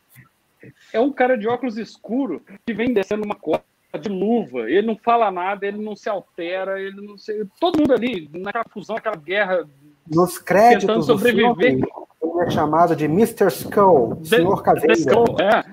é 0.92 1.00
um 1.00 1.12
cara 1.12 1.36
de 1.36 1.48
óculos 1.48 1.76
escuro 1.76 2.42
que 2.64 2.72
vem 2.72 2.92
descendo 2.92 3.24
uma 3.24 3.34
corda 3.34 3.64
de 4.00 4.08
luva. 4.08 4.70
Ele 4.70 4.86
não 4.86 4.96
fala 4.96 5.30
nada, 5.30 5.66
ele 5.66 5.82
não 5.82 5.96
se 5.96 6.08
altera, 6.08 6.80
ele 6.80 7.00
não 7.00 7.18
se... 7.18 7.46
todo 7.60 7.78
mundo 7.80 7.92
ali 7.92 8.30
naquela 8.32 8.64
fusão, 8.70 8.96
aquela 8.96 9.16
guerra 9.16 9.66
nos 10.08 10.38
créditos 10.38 10.86
tentando 10.86 11.02
sobreviver. 11.02 11.72
Filme, 11.72 11.88
ele 12.22 12.46
é 12.46 12.50
chamado 12.50 12.94
de 12.96 13.04
Mr. 13.06 13.48
Skull, 13.48 14.20
Senhor 14.24 14.62
Caveira. 14.62 14.94
Skull, 14.94 15.36
é. 15.40 15.64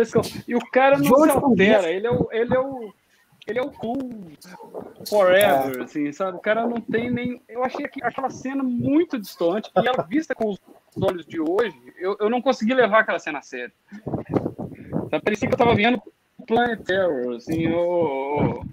Skull. 0.00 0.22
E 0.48 0.54
o 0.54 0.60
cara 0.70 0.98
não 0.98 1.04
se 1.04 1.30
altera, 1.30 1.90
ele 1.90 2.06
é 2.06 2.10
o, 2.10 2.28
ele 2.32 2.54
é 2.54 2.60
o 2.60 2.92
ele 3.46 3.58
é 3.58 3.62
o 3.62 3.70
cool 3.70 3.98
forever, 5.08 5.80
é. 5.80 5.82
assim, 5.82 6.12
sabe? 6.12 6.36
O 6.36 6.40
cara 6.40 6.66
não 6.66 6.80
tem 6.80 7.10
nem. 7.10 7.42
Eu 7.48 7.64
achei 7.64 7.86
aquela 8.02 8.30
cena 8.30 8.62
muito 8.62 9.18
distante 9.18 9.70
e 9.76 9.86
ela 9.86 10.04
vista 10.04 10.34
com 10.34 10.50
os 10.50 10.58
olhos 11.02 11.26
de 11.26 11.40
hoje, 11.40 11.74
eu, 11.98 12.16
eu 12.20 12.30
não 12.30 12.40
consegui 12.40 12.74
levar 12.74 13.00
aquela 13.00 13.18
cena 13.18 13.40
a 13.40 13.42
sério. 13.42 13.72
Parecia 15.24 15.48
que 15.48 15.54
eu 15.54 15.58
tava 15.58 15.74
vendo 15.74 16.00
Planet 16.46 16.80
Terror, 16.82 17.36
assim, 17.36 17.68
ou 17.72 18.64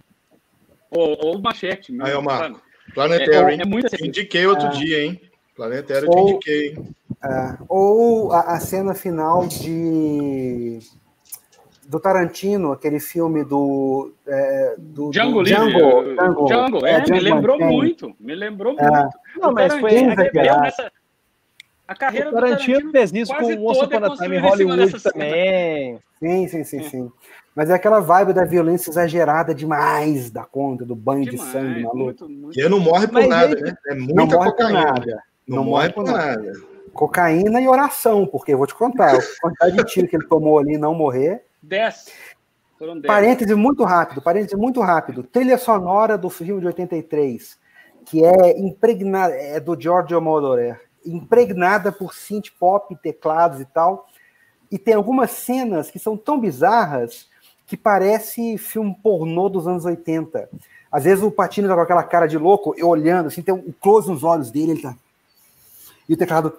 o, 0.92 1.36
o 1.36 1.42
Machete. 1.42 1.92
Mesmo, 1.92 2.06
Aí, 2.06 2.14
o 2.14 2.22
Marco. 2.22 2.62
Planet 2.94 3.26
Terror, 3.26 3.50
é, 3.50 3.56
é, 3.56 3.66
muito 3.66 3.88
assim. 3.88 4.08
Indiquei 4.08 4.46
outro 4.46 4.68
é. 4.68 4.72
dia, 4.72 5.04
hein? 5.04 5.22
Planet 5.56 5.86
Terror, 5.86 6.10
ou, 6.10 6.26
te 6.26 6.32
indiquei. 6.32 6.78
É, 7.24 7.58
ou 7.68 8.32
a, 8.32 8.56
a 8.56 8.60
cena 8.60 8.94
final 8.94 9.48
de 9.48 10.80
do 11.90 12.00
Tarantino, 12.00 12.72
aquele 12.72 13.00
filme 13.00 13.44
do. 13.44 14.12
É, 14.28 14.76
do 14.78 15.10
Django, 15.10 15.40
do 15.40 15.44
Django, 15.44 16.04
Django, 16.14 16.46
Django, 16.46 16.86
é, 16.86 16.92
é 16.92 17.02
Django 17.02 17.12
me 17.12 17.20
lembrou 17.20 17.60
muito. 17.60 18.16
Me 18.20 18.36
lembrou 18.36 18.76
é. 18.78 18.88
muito. 18.88 19.18
Não, 19.38 19.52
mas 19.52 19.74
foi. 19.74 20.04
Nessa, 20.04 20.92
a 21.88 21.96
carreira 21.96 22.30
o 22.30 22.34
Tarantino, 22.34 22.78
do 22.78 22.92
Tarantino 22.92 22.92
fez 22.92 23.14
isso 23.14 23.36
com 23.36 23.44
o 23.44 23.68
Once 23.68 23.84
Upon 23.84 24.06
a 24.06 24.16
Time 24.16 24.38
em 24.38 24.40
Hollywood 24.40 25.02
também. 25.02 26.00
Sim, 26.20 26.48
sim, 26.48 26.64
sim, 26.64 26.84
sim. 26.84 27.12
Mas 27.56 27.72
é 27.72 27.74
aquela 27.74 28.00
vibe 28.00 28.34
da 28.34 28.46
violência 28.46 28.92
exagerada 28.92 29.56
demais 29.56 30.30
da 30.30 30.46
conta, 30.46 30.86
do 30.86 30.96
banho 30.96 31.26
demais, 31.26 31.44
de 31.44 31.52
sangue 31.52 31.82
maluco. 31.82 32.04
Muito, 32.04 32.30
muito. 32.30 32.60
E 32.60 32.70
não 32.70 32.80
morre 32.80 33.08
por 33.08 33.16
Mas 33.16 33.30
nada, 33.30 33.52
ele... 33.52 33.64
né? 33.64 33.78
É 33.88 33.96
muita 33.96 34.14
não 34.14 34.28
morre 34.28 34.52
cocaína. 34.52 34.86
Por 34.86 34.94
nada. 34.94 35.24
Não, 35.48 35.58
não 35.58 35.64
morre 35.64 35.90
por 35.90 36.04
nada. 36.04 36.44
nada. 36.44 36.54
Cocaína 36.94 37.60
e 37.60 37.68
oração, 37.68 38.28
porque 38.28 38.54
eu 38.54 38.60
vou 38.60 38.68
te 38.68 38.76
contar, 38.76 39.16
a 39.16 39.22
quantidade 39.42 39.78
de 39.78 39.84
tiro 39.86 40.08
que 40.08 40.16
ele 40.16 40.28
tomou 40.28 40.60
ali 40.60 40.76
e 40.76 40.78
não 40.78 40.94
morrer. 40.94 41.49
10. 41.62 42.06
Parêntese 43.06 43.54
muito 43.56 43.84
rápido, 43.84 44.22
parêntese 44.22 44.56
muito 44.56 44.80
rápido. 44.80 45.24
Trilha 45.24 45.58
sonora 45.58 46.18
do 46.18 46.30
filme 46.30 46.62
de 46.62 46.68
83, 46.68 47.58
que 48.06 48.24
é 48.24 48.58
impregnada, 48.58 49.34
é 49.34 49.60
do 49.60 49.80
Giorgio 49.80 50.22
Moroder, 50.22 50.82
impregnada 51.06 51.92
por 51.92 52.14
synth 52.14 52.52
pop, 52.58 52.96
teclados 53.04 53.60
e 53.60 53.66
tal. 53.66 54.08
E 54.72 54.78
tem 54.78 54.94
algumas 54.94 55.32
cenas 55.32 55.92
que 55.92 56.00
são 56.00 56.16
tão 56.16 56.40
bizarras 56.40 57.28
que 57.68 57.76
parece 57.76 58.58
filme 58.58 58.96
pornô 59.04 59.50
dos 59.50 59.68
anos 59.68 59.84
80. 59.84 60.50
Às 60.92 61.04
vezes 61.04 61.24
o 61.24 61.30
Patino 61.30 61.68
tá 61.68 61.76
com 61.76 61.82
aquela 61.82 62.04
cara 62.04 62.28
de 62.28 62.38
louco, 62.38 62.74
eu 62.78 62.88
olhando, 62.88 63.28
assim, 63.28 63.42
tem 63.42 63.54
um 63.54 63.74
close 63.80 64.10
nos 64.10 64.24
olhos 64.24 64.50
dele, 64.50 64.72
ele 64.72 64.82
tá. 64.82 64.96
E 66.08 66.14
o 66.14 66.18
teclado. 66.18 66.58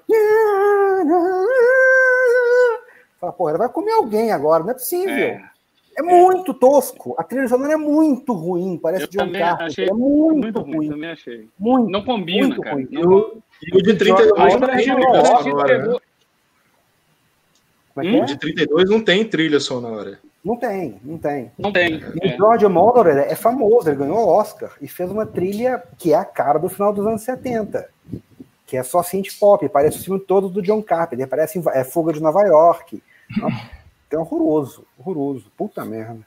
Fala, 3.20 3.32
porra, 3.32 3.58
vai 3.58 3.68
comer 3.68 3.92
alguém 3.92 4.32
agora, 4.32 4.64
não 4.64 4.70
é 4.70 4.74
possível. 4.74 5.14
É, 5.14 5.50
é 5.98 6.02
muito 6.02 6.54
tosco. 6.54 7.14
A 7.18 7.22
trilha 7.22 7.46
sonora 7.46 7.74
é 7.74 7.76
muito 7.76 8.32
ruim, 8.32 8.78
parece 8.78 9.08
de 9.08 9.20
um 9.22 9.30
carro. 9.30 9.62
Achei 9.62 9.88
é 9.88 9.92
muito, 9.92 10.40
muito 10.40 10.60
ruim. 10.60 10.88
Também 10.88 11.10
achei. 11.10 11.48
Muito, 11.58 11.90
não 11.90 12.02
combina, 12.02 12.46
muito 12.46 12.62
cara. 12.62 12.76
Ruim. 12.76 12.88
Não... 12.90 13.42
E 13.62 13.76
o 13.76 13.82
de 13.82 13.94
32 13.94 14.54
não 14.54 14.66
tem 14.66 14.86
trilha 14.86 15.24
sonora. 15.26 15.86
Né? 15.86 15.98
Hum? 17.98 18.22
O 18.22 18.24
de 18.24 18.38
32 18.38 18.90
não 18.90 19.00
tem 19.02 19.24
trilha 19.26 19.60
sonora. 19.60 20.18
Não 20.42 20.56
tem, 20.56 20.98
não 21.04 21.18
tem. 21.18 21.52
Não 21.58 21.70
tem. 21.70 22.00
E 22.22 22.28
é. 22.28 22.34
o 22.34 22.36
George 22.38 22.66
Moroder 22.66 23.18
é 23.18 23.34
famoso, 23.34 23.90
ele 23.90 23.98
ganhou 23.98 24.16
o 24.16 24.28
Oscar 24.28 24.72
e 24.80 24.88
fez 24.88 25.10
uma 25.10 25.26
trilha 25.26 25.82
que 25.98 26.14
é 26.14 26.16
a 26.16 26.24
cara 26.24 26.58
do 26.58 26.70
final 26.70 26.94
dos 26.94 27.06
anos 27.06 27.20
70 27.20 27.86
que 28.70 28.76
é 28.76 28.84
só 28.84 29.02
synth 29.02 29.36
pop, 29.40 29.68
parece 29.68 29.98
o 29.98 30.04
filme 30.04 30.20
todo 30.20 30.48
do 30.48 30.62
John 30.62 30.80
Carpenter, 30.80 31.26
parece 31.26 31.60
é 31.74 31.82
Fuga 31.82 32.12
de 32.12 32.20
Nova 32.20 32.42
York. 32.42 33.02
É 34.08 34.16
horroroso, 34.16 34.86
horroroso, 34.96 35.50
puta 35.56 35.84
merda. 35.84 36.20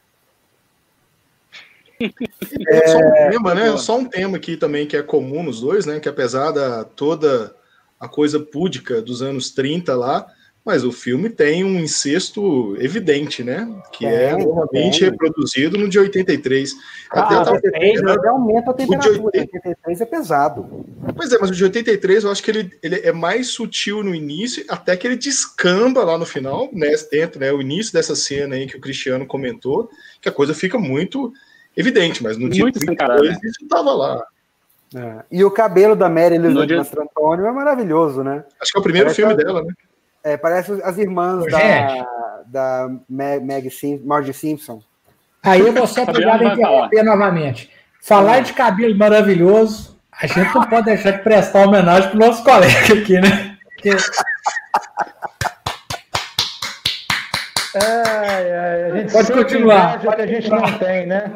É, 2.70 2.88
só 2.88 2.98
um 2.98 3.12
tema, 3.12 3.56
né? 3.56 3.78
Só 3.78 3.98
um 3.98 4.06
tema 4.06 4.38
aqui 4.38 4.58
também 4.58 4.86
que 4.86 4.98
é 4.98 5.02
comum 5.02 5.42
nos 5.42 5.62
dois, 5.62 5.86
né? 5.86 6.02
Que 6.02 6.10
apesar 6.10 6.52
da 6.52 6.84
toda 6.84 7.56
a 7.98 8.10
coisa 8.10 8.42
púdica 8.42 9.02
dos 9.02 9.22
anos 9.22 9.52
30 9.52 9.96
lá, 9.96 10.28
mas 10.66 10.86
o 10.86 10.92
filme 10.92 11.30
tem 11.30 11.64
um 11.64 11.78
incesto 11.78 12.78
evidente, 12.80 13.44
né? 13.44 13.68
Que 13.92 14.06
é, 14.06 14.26
é 14.26 14.36
realmente 14.36 15.04
reproduzido 15.04 15.78
no 15.78 15.90
de 15.90 16.00
83. 16.00 16.74
Ah, 17.12 17.22
Até 17.22 17.36
tava... 17.36 17.52
83 17.52 18.02
né? 18.02 18.16
aumenta 18.30 18.72
a 18.72 18.74
temperatura, 18.74 19.22
o 19.22 19.32
de 19.32 19.40
83 19.40 20.02
é 20.02 20.06
pesado. 20.06 20.86
Pois 21.16 21.32
é, 21.34 21.38
mas 21.38 21.50
o 21.50 21.54
de 21.54 21.64
83 21.66 22.24
eu 22.24 22.32
acho 22.32 22.42
que 22.42 22.52
ele, 22.52 22.72
ele 22.82 22.96
é 23.02 23.12
mais 23.12 23.48
sutil 23.48 24.02
no 24.04 24.16
início, 24.16 24.64
até 24.70 24.96
que 24.96 25.06
ele 25.06 25.18
descamba 25.18 26.04
lá 26.04 26.18
no 26.18 26.26
final, 26.26 26.70
né? 26.72 26.94
Dentro, 27.12 27.42
né? 27.42 27.52
O 27.52 27.62
início 27.62 27.92
dessa 27.92 28.16
cena 28.16 28.56
aí 28.56 28.66
que 28.66 28.78
o 28.78 28.82
Cristiano 28.82 29.26
comentou, 29.26 29.90
que 30.22 30.30
a 30.30 30.32
coisa 30.32 30.54
fica 30.54 30.80
muito 30.80 31.34
evidente, 31.76 32.24
mas 32.24 32.38
no 32.38 32.50
dia 32.50 32.64
82 32.64 33.38
isso 33.44 33.68
tava 33.68 33.94
lá. 33.94 34.26
É. 34.96 35.24
E 35.30 35.44
o 35.44 35.52
cabelo 35.52 35.96
da 35.96 36.08
Mary 36.08 36.36
Elizabeth 36.36 36.68
dia... 36.68 36.78
Mastrantonio 36.78 37.46
é 37.46 37.52
maravilhoso, 37.52 38.24
né? 38.24 38.46
Acho 38.62 38.72
que 38.72 38.78
é 38.78 38.80
o 38.80 38.84
primeiro 38.84 39.08
parece 39.08 39.22
filme 39.22 39.34
a... 39.34 39.36
dela, 39.36 39.64
né? 39.64 39.74
É, 40.24 40.38
parece 40.38 40.72
as 40.84 40.98
irmãs 40.98 41.46
da, 41.52 42.08
da 42.46 42.90
Meg 43.10 43.70
Sim, 43.70 44.02
Marge 44.06 44.34
Simpson. 44.34 44.82
Aí 45.44 45.60
eu 45.60 45.74
vou 45.74 45.86
ser 45.86 46.02
obrigado 46.02 46.48
a 46.48 46.54
interromper 46.54 47.04
novamente. 47.04 47.70
Falar 48.02 48.40
de 48.42 48.54
cabelo 48.54 48.98
maravilhoso, 48.98 50.00
a 50.12 50.26
gente 50.26 50.54
não 50.56 50.66
pode 50.66 50.86
deixar 50.86 51.12
de 51.12 51.24
prestar 51.24 51.68
homenagem 51.68 52.10
para 52.10 52.16
o 52.16 52.20
nosso 52.20 52.44
colega 52.44 52.94
aqui, 52.94 53.20
né? 53.20 53.58
Porque... 53.76 53.90
Ai, 57.76 58.52
ai, 58.52 58.84
a 58.84 58.98
gente 58.98 59.12
pode 59.12 59.34
continuar. 59.34 60.02
Pode 60.02 60.16
que 60.16 60.22
a 60.22 60.28
gente 60.28 60.50
não 60.50 60.78
tem, 60.78 61.08
né? 61.08 61.34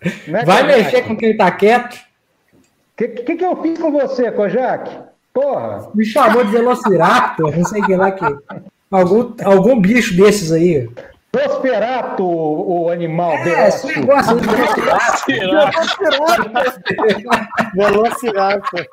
É 0.00 0.44
Vai 0.44 0.62
mexer 0.62 1.02
com 1.02 1.16
quem 1.16 1.36
tá 1.36 1.50
quieto. 1.50 1.94
O 1.94 2.96
que, 2.96 3.08
que, 3.08 3.36
que, 3.36 3.44
eu 3.44 3.60
fiz 3.62 3.78
com 3.78 3.92
você, 3.92 4.32
Kojak? 4.32 4.90
Porra! 5.38 5.88
Me 5.94 6.04
chamou 6.04 6.42
de 6.42 6.50
Velociraptor, 6.50 7.56
não 7.56 7.64
sei 7.64 7.80
o 7.80 7.86
que 7.86 7.94
lá 7.94 8.10
que. 8.10 8.24
Algum, 8.90 9.32
algum 9.44 9.80
bicho 9.80 10.16
desses 10.16 10.50
aí. 10.50 10.90
Prosperato, 11.30 12.24
o 12.24 12.88
animal 12.90 13.32
é, 13.34 13.68
esse 13.68 13.86
negócio 13.86 14.36
de 14.36 14.46
Velociraptor. 14.48 15.28
Velociraptor. 17.72 18.86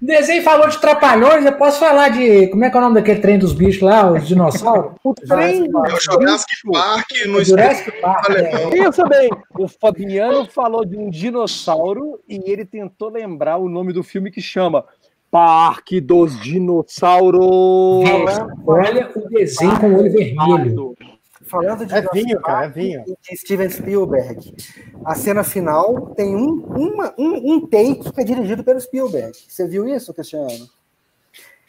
Desenho 0.00 0.42
falou 0.42 0.68
de 0.68 0.80
trapalhões, 0.80 1.44
eu 1.44 1.52
posso 1.52 1.78
falar 1.78 2.10
de. 2.10 2.48
Como 2.48 2.64
é 2.64 2.70
que 2.70 2.76
é 2.76 2.78
o 2.78 2.82
nome 2.82 2.94
daquele 2.96 3.20
trem 3.20 3.38
dos 3.38 3.52
bichos 3.52 3.82
lá, 3.82 4.10
os 4.12 4.26
dinossauros? 4.26 4.92
O 5.04 5.14
trem 5.14 5.68
do 5.70 5.82
Jurassic 6.00 6.52
Park 6.72 7.10
no 7.28 7.44
Jurassic 7.44 8.00
Park. 8.00 8.30
É. 8.30 8.88
Isso 8.88 9.08
bem. 9.08 9.30
O 9.58 9.68
Fabiano 9.80 10.46
falou 10.46 10.84
de 10.84 10.96
um 10.96 11.08
dinossauro 11.08 12.20
e 12.28 12.42
ele 12.50 12.64
tentou 12.64 13.10
lembrar 13.10 13.56
o 13.58 13.68
nome 13.68 13.92
do 13.92 14.02
filme 14.02 14.30
que 14.30 14.40
chama 14.40 14.84
Parque 15.30 16.00
dos 16.00 16.38
Dinossauros. 16.40 17.40
Olha 18.66 19.10
o 19.14 19.28
desenho 19.28 19.78
com 19.78 19.90
o 19.90 19.98
olho 19.98 20.12
vermelho. 20.12 20.96
Falando 21.46 21.86
de 21.86 21.94
é 21.94 22.02
vinho, 22.12 22.40
cara, 22.40 22.66
é 22.66 22.68
vinho. 22.68 23.04
de 23.04 23.36
Steven 23.36 23.70
Spielberg, 23.70 24.54
a 25.04 25.14
cena 25.14 25.44
final 25.44 26.14
tem 26.16 26.34
um, 26.34 26.64
uma, 26.66 27.14
um, 27.16 27.54
um 27.54 27.60
take 27.60 28.12
que 28.12 28.20
é 28.20 28.24
dirigido 28.24 28.64
pelo 28.64 28.80
Spielberg. 28.80 29.32
Você 29.48 29.66
viu 29.66 29.86
isso, 29.88 30.12
Cristiano? 30.12 30.68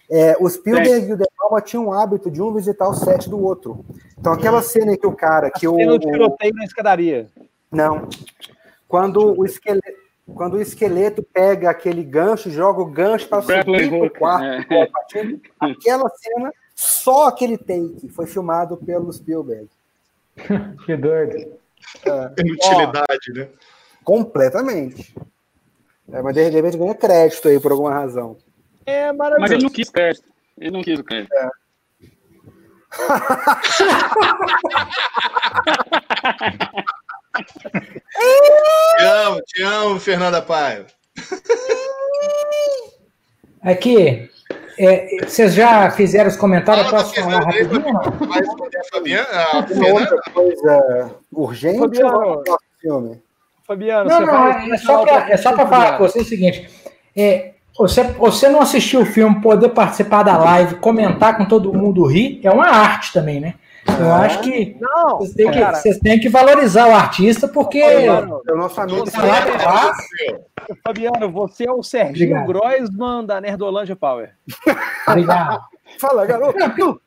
É, 0.10 0.36
o 0.40 0.50
Spielberg 0.50 1.06
é. 1.06 1.10
e 1.10 1.14
o 1.14 1.18
De 1.18 1.26
Palma 1.38 1.62
tinham 1.62 1.88
o 1.88 1.94
hábito 1.94 2.32
de 2.32 2.42
um 2.42 2.54
visitar 2.54 2.88
o 2.88 2.94
set 2.94 3.30
do 3.30 3.40
outro. 3.40 3.86
Então, 4.18 4.34
aquela 4.34 4.62
cena 4.62 4.94
em 4.94 4.98
que 4.98 5.06
o 5.06 5.16
cara. 5.16 5.52
Que 5.52 5.68
a 5.68 5.72
o, 5.72 5.76
cena 5.76 6.00
tiroteio 6.00 6.54
na 6.56 6.64
escadaria. 6.64 7.28
Não. 7.72 8.08
Quando 8.88 9.38
o 9.38 9.46
esqueleto. 9.46 10.08
Quando 10.36 10.56
o 10.56 10.62
esqueleto 10.62 11.24
pega 11.24 11.70
aquele 11.70 12.04
gancho, 12.04 12.52
joga 12.52 12.82
o 12.82 12.86
gancho 12.86 13.30
para 13.30 13.42
subir 13.42 13.64
para 13.64 14.04
o 14.04 14.10
quarto, 14.10 14.74
é. 14.74 14.90
aquela 15.58 16.10
cena 16.10 16.52
só 16.80 17.26
aquele 17.26 17.58
take 17.58 18.08
foi 18.10 18.28
filmado 18.28 18.78
pelo 18.78 19.12
Spielberg. 19.12 19.68
que 20.86 20.96
doido. 20.96 21.58
É, 22.06 22.34
Inutilidade, 22.40 23.34
né? 23.34 23.50
Completamente. 24.04 25.16
É, 26.12 26.22
mas 26.22 26.36
de 26.36 26.48
repente 26.48 26.78
ganha 26.78 26.94
crédito 26.94 27.48
aí 27.48 27.60
por 27.60 27.72
alguma 27.72 27.92
razão. 27.92 28.38
É 28.86 29.12
maravilhoso. 29.12 29.42
Mas 29.42 29.52
ele 29.52 29.64
não 29.64 29.70
quis 29.72 29.90
crédito. 29.90 30.32
Ele 30.56 30.70
não 30.70 30.84
quis 30.84 31.00
o 31.00 31.04
crédito. 31.04 31.34
É. 31.34 31.50
te 38.98 39.04
amo, 39.04 39.42
te 39.42 39.64
amo, 39.64 40.00
Fernanda 40.00 40.44
Paiva. 40.44 40.86
Aqui, 43.64 44.30
é, 44.80 45.26
vocês 45.26 45.54
já 45.54 45.90
fizeram 45.92 46.30
os 46.30 46.36
comentários? 46.36 46.90
Fala, 46.90 47.04
posso 47.04 47.16
falar 47.16 47.40
rapidinho? 47.40 47.84
Vai 48.28 48.40
responder 48.40 48.78
a 48.78 48.84
Fabiana? 48.84 49.28
A 49.52 49.94
outra 49.94 50.22
coisa 50.34 51.16
urgente 51.32 51.80
Fabiano, 51.80 52.44
filme? 52.80 53.22
Fabiano, 53.66 54.10
não, 54.10 54.22
não, 54.22 54.48
é 54.48 54.78
só 54.78 55.04
para 55.04 55.34
é 55.34 55.38
falar 55.68 55.98
com 55.98 56.08
você 56.08 56.20
o 56.20 56.26
seguinte. 56.26 56.70
É, 57.16 57.54
você, 57.78 58.04
você 58.04 58.48
não 58.48 58.62
assistiu 58.62 59.02
o 59.02 59.06
filme, 59.06 59.42
poder 59.42 59.70
participar 59.70 60.24
da 60.24 60.38
live, 60.38 60.76
comentar 60.76 61.38
com 61.38 61.46
todo 61.46 61.74
mundo 61.74 62.06
rir, 62.06 62.40
é 62.44 62.50
uma 62.50 62.68
arte 62.68 63.12
também, 63.12 63.40
né? 63.40 63.56
Eu 64.00 64.06
é. 64.06 64.26
acho 64.26 64.42
que, 64.42 64.78
não, 64.80 65.18
vocês, 65.18 65.34
têm 65.34 65.52
que 65.52 65.64
vocês 65.64 66.00
têm 66.00 66.20
que 66.20 66.30
valorizar 66.30 66.88
o 66.88 66.94
artista, 66.94 67.48
porque. 67.48 67.82
Fabiano, 67.82 68.42
o 68.48 68.56
nosso 68.56 68.82
amigo 68.82 69.06
é, 69.08 70.76
Fabiano, 70.84 71.32
você 71.32 71.68
é 71.68 71.72
o 71.72 71.82
Serginho 71.82 72.46
Groisman 72.46 73.26
da 73.26 73.40
Nerdolândia 73.40 73.96
Power. 73.96 74.32
Obrigado. 75.08 75.62
Fala, 76.00 76.26
garoto. 76.26 77.02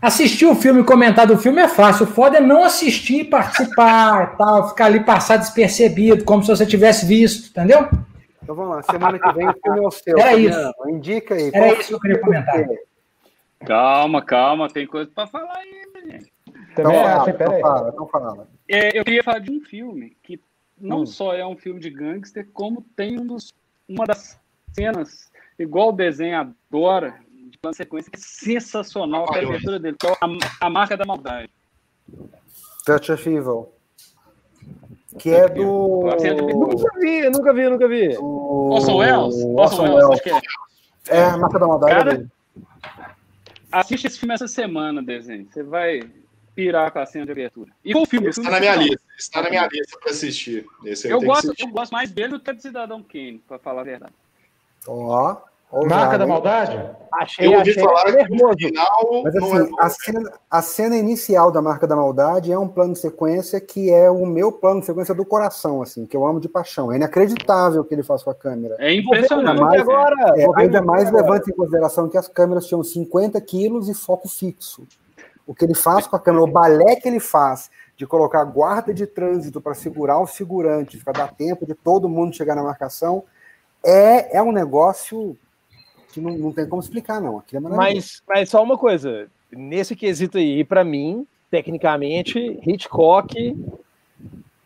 Assistir 0.00 0.46
o 0.46 0.54
filme 0.54 0.80
e 0.80 0.84
comentar 0.84 1.26
do 1.26 1.36
filme 1.36 1.60
é 1.60 1.68
fácil. 1.68 2.04
O 2.04 2.08
foda 2.08 2.38
é 2.38 2.40
não 2.40 2.62
assistir, 2.62 3.24
participar 3.24 4.36
tal, 4.36 4.68
ficar 4.68 4.86
ali 4.86 5.00
passar 5.00 5.38
despercebido, 5.38 6.24
como 6.24 6.42
se 6.42 6.48
você 6.48 6.64
tivesse 6.64 7.04
visto, 7.04 7.50
entendeu? 7.50 7.88
Então 8.42 8.54
vamos 8.54 8.76
lá, 8.76 8.82
semana 8.82 9.18
que 9.18 9.32
vem 9.32 9.48
o 9.48 9.54
filme 9.62 9.78
é 9.78 9.86
o 9.86 9.90
seu. 9.90 10.18
Era 10.18 10.30
Fabiano. 10.30 10.70
isso. 10.70 10.90
Indica 10.90 11.34
aí. 11.34 11.50
Era 11.52 11.72
isso 11.74 11.88
que 11.88 11.94
eu 11.94 12.00
queria 12.00 12.20
comentar. 12.20 12.64
Calma, 13.66 14.22
calma, 14.22 14.68
tem 14.68 14.86
coisa 14.86 15.10
para 15.12 15.26
falar 15.26 15.56
aí, 15.56 15.86
menino. 15.94 16.26
Então, 16.72 16.92
fala, 16.92 17.30
então 17.30 17.60
fala, 17.60 17.90
então 17.92 18.08
fala. 18.08 18.48
É, 18.68 18.98
eu 18.98 19.04
queria 19.04 19.24
falar 19.24 19.40
de 19.40 19.50
um 19.50 19.60
filme 19.60 20.16
que 20.22 20.40
não 20.80 21.00
hum. 21.00 21.06
só 21.06 21.34
é 21.34 21.44
um 21.44 21.56
filme 21.56 21.80
de 21.80 21.90
gangster, 21.90 22.46
como 22.52 22.86
tem 22.94 23.18
um 23.18 23.26
dos, 23.26 23.52
uma 23.88 24.06
das 24.06 24.38
cenas, 24.72 25.30
igual 25.58 25.88
o 25.88 25.92
desenho 25.92 26.38
adora, 26.38 27.16
de 27.50 27.58
plano 27.58 27.74
sequência, 27.74 28.10
que 28.10 28.18
é 28.18 28.22
sensacional 28.22 29.26
a 29.28 29.38
abertura 29.38 29.78
dele, 29.78 29.96
que 29.98 30.06
é 30.06 30.12
a, 30.12 30.66
a 30.66 30.70
marca 30.70 30.96
da 30.96 31.04
maldade. 31.04 31.50
Touch 32.86 33.12
of 33.12 33.28
Evil. 33.28 33.72
Que 35.18 35.30
é 35.30 35.48
do. 35.48 36.04
Nunca 36.04 36.98
vi, 37.00 37.28
nunca 37.28 37.52
vi, 37.52 37.68
nunca 37.68 37.88
vi. 37.88 38.16
Orson 38.18 38.96
Welles? 38.98 39.34
Orson 39.56 39.82
Welles, 39.82 40.10
acho 40.10 40.22
que 40.22 40.30
é. 40.30 40.40
É, 41.08 41.24
a 41.24 41.36
marca 41.38 41.58
da 41.58 41.66
maldade. 41.66 41.92
Cara, 41.92 42.26
Assiste 43.70 44.06
esse 44.06 44.18
filme 44.18 44.34
essa 44.34 44.48
semana, 44.48 45.02
desenho. 45.02 45.46
Você 45.50 45.62
vai 45.62 46.02
pirar 46.54 46.90
com 46.90 46.98
a 46.98 47.06
cena 47.06 47.24
de 47.24 47.32
abertura. 47.32 47.70
E 47.84 47.92
com 47.92 48.02
o 48.02 48.06
filme. 48.06 48.28
Está 48.28 48.50
na 48.50 48.60
minha 48.60 48.74
lista. 48.74 49.00
Está 49.16 49.42
na 49.42 49.50
minha 49.50 49.68
lista 49.70 49.98
para 49.98 50.10
assistir. 50.10 50.66
Esse 50.84 51.08
eu, 51.08 51.20
gosto, 51.20 51.46
assistir. 51.46 51.62
eu 51.62 51.68
gosto 51.68 51.92
mais 51.92 52.10
dele 52.10 52.30
do 52.30 52.40
que 52.40 52.52
do 52.52 52.60
Cidadão 52.60 53.02
Kane, 53.02 53.42
para 53.46 53.58
falar 53.58 53.82
a 53.82 53.84
verdade. 53.84 54.12
Ó. 54.86 55.36
Marca 55.72 56.16
da 56.16 56.26
maldade? 56.26 56.80
Achei, 57.12 57.46
eu 57.46 57.58
ouvi 57.58 57.70
achei 57.70 57.82
falar 57.82 58.04
que 58.04 58.28
no 58.30 58.56
final. 58.56 59.22
Mas 59.22 59.36
assim, 59.36 59.58
é... 59.58 59.68
a, 59.78 59.88
cena, 59.88 60.32
a 60.50 60.62
cena 60.62 60.96
inicial 60.96 61.50
da 61.50 61.60
marca 61.60 61.86
da 61.86 61.94
maldade 61.94 62.50
é 62.50 62.58
um 62.58 62.68
plano 62.68 62.94
de 62.94 63.00
sequência 63.00 63.60
que 63.60 63.90
é 63.90 64.10
o 64.10 64.24
meu 64.24 64.50
plano 64.50 64.80
de 64.80 64.86
sequência 64.86 65.14
do 65.14 65.26
coração, 65.26 65.82
assim, 65.82 66.06
que 66.06 66.16
eu 66.16 66.26
amo 66.26 66.40
de 66.40 66.48
paixão. 66.48 66.90
É 66.90 66.96
inacreditável 66.96 67.82
o 67.82 67.84
que 67.84 67.94
ele 67.94 68.02
faz 68.02 68.22
com 68.22 68.30
a 68.30 68.34
câmera. 68.34 68.76
É 68.78 68.94
impressionante. 68.94 69.50
Ainda 69.50 69.60
mais, 69.60 69.80
agora, 69.82 70.34
é, 70.36 70.46
ainda 70.56 70.82
mais 70.82 71.10
levante 71.10 71.50
em 71.50 71.54
consideração 71.54 72.08
que 72.08 72.16
as 72.16 72.28
câmeras 72.28 72.66
tinham 72.66 72.82
50 72.82 73.38
quilos 73.42 73.88
e 73.88 73.94
foco 73.94 74.28
fixo. 74.28 74.86
O 75.46 75.54
que 75.54 75.64
ele 75.64 75.74
faz 75.74 76.06
com 76.06 76.16
a 76.16 76.20
câmera, 76.20 76.44
o 76.44 76.50
balé 76.50 76.96
que 76.96 77.08
ele 77.08 77.20
faz 77.20 77.70
de 77.96 78.06
colocar 78.06 78.44
guarda 78.44 78.94
de 78.94 79.06
trânsito 79.06 79.60
para 79.60 79.74
segurar 79.74 80.20
os 80.20 80.30
figurantes, 80.30 81.02
para 81.02 81.12
dar 81.14 81.34
tempo 81.34 81.66
de 81.66 81.74
todo 81.74 82.08
mundo 82.08 82.34
chegar 82.34 82.54
na 82.54 82.62
marcação, 82.62 83.24
é, 83.84 84.36
é 84.36 84.42
um 84.42 84.52
negócio 84.52 85.36
que 86.12 86.20
não, 86.20 86.36
não 86.36 86.52
tem 86.52 86.66
como 86.66 86.82
explicar, 86.82 87.20
não. 87.20 87.42
É 87.52 87.60
mas, 87.60 88.22
mas 88.26 88.50
só 88.50 88.62
uma 88.62 88.78
coisa, 88.78 89.28
nesse 89.50 89.94
quesito 89.94 90.38
aí, 90.38 90.64
para 90.64 90.84
mim, 90.84 91.26
tecnicamente, 91.50 92.58
Hitchcock 92.66 93.56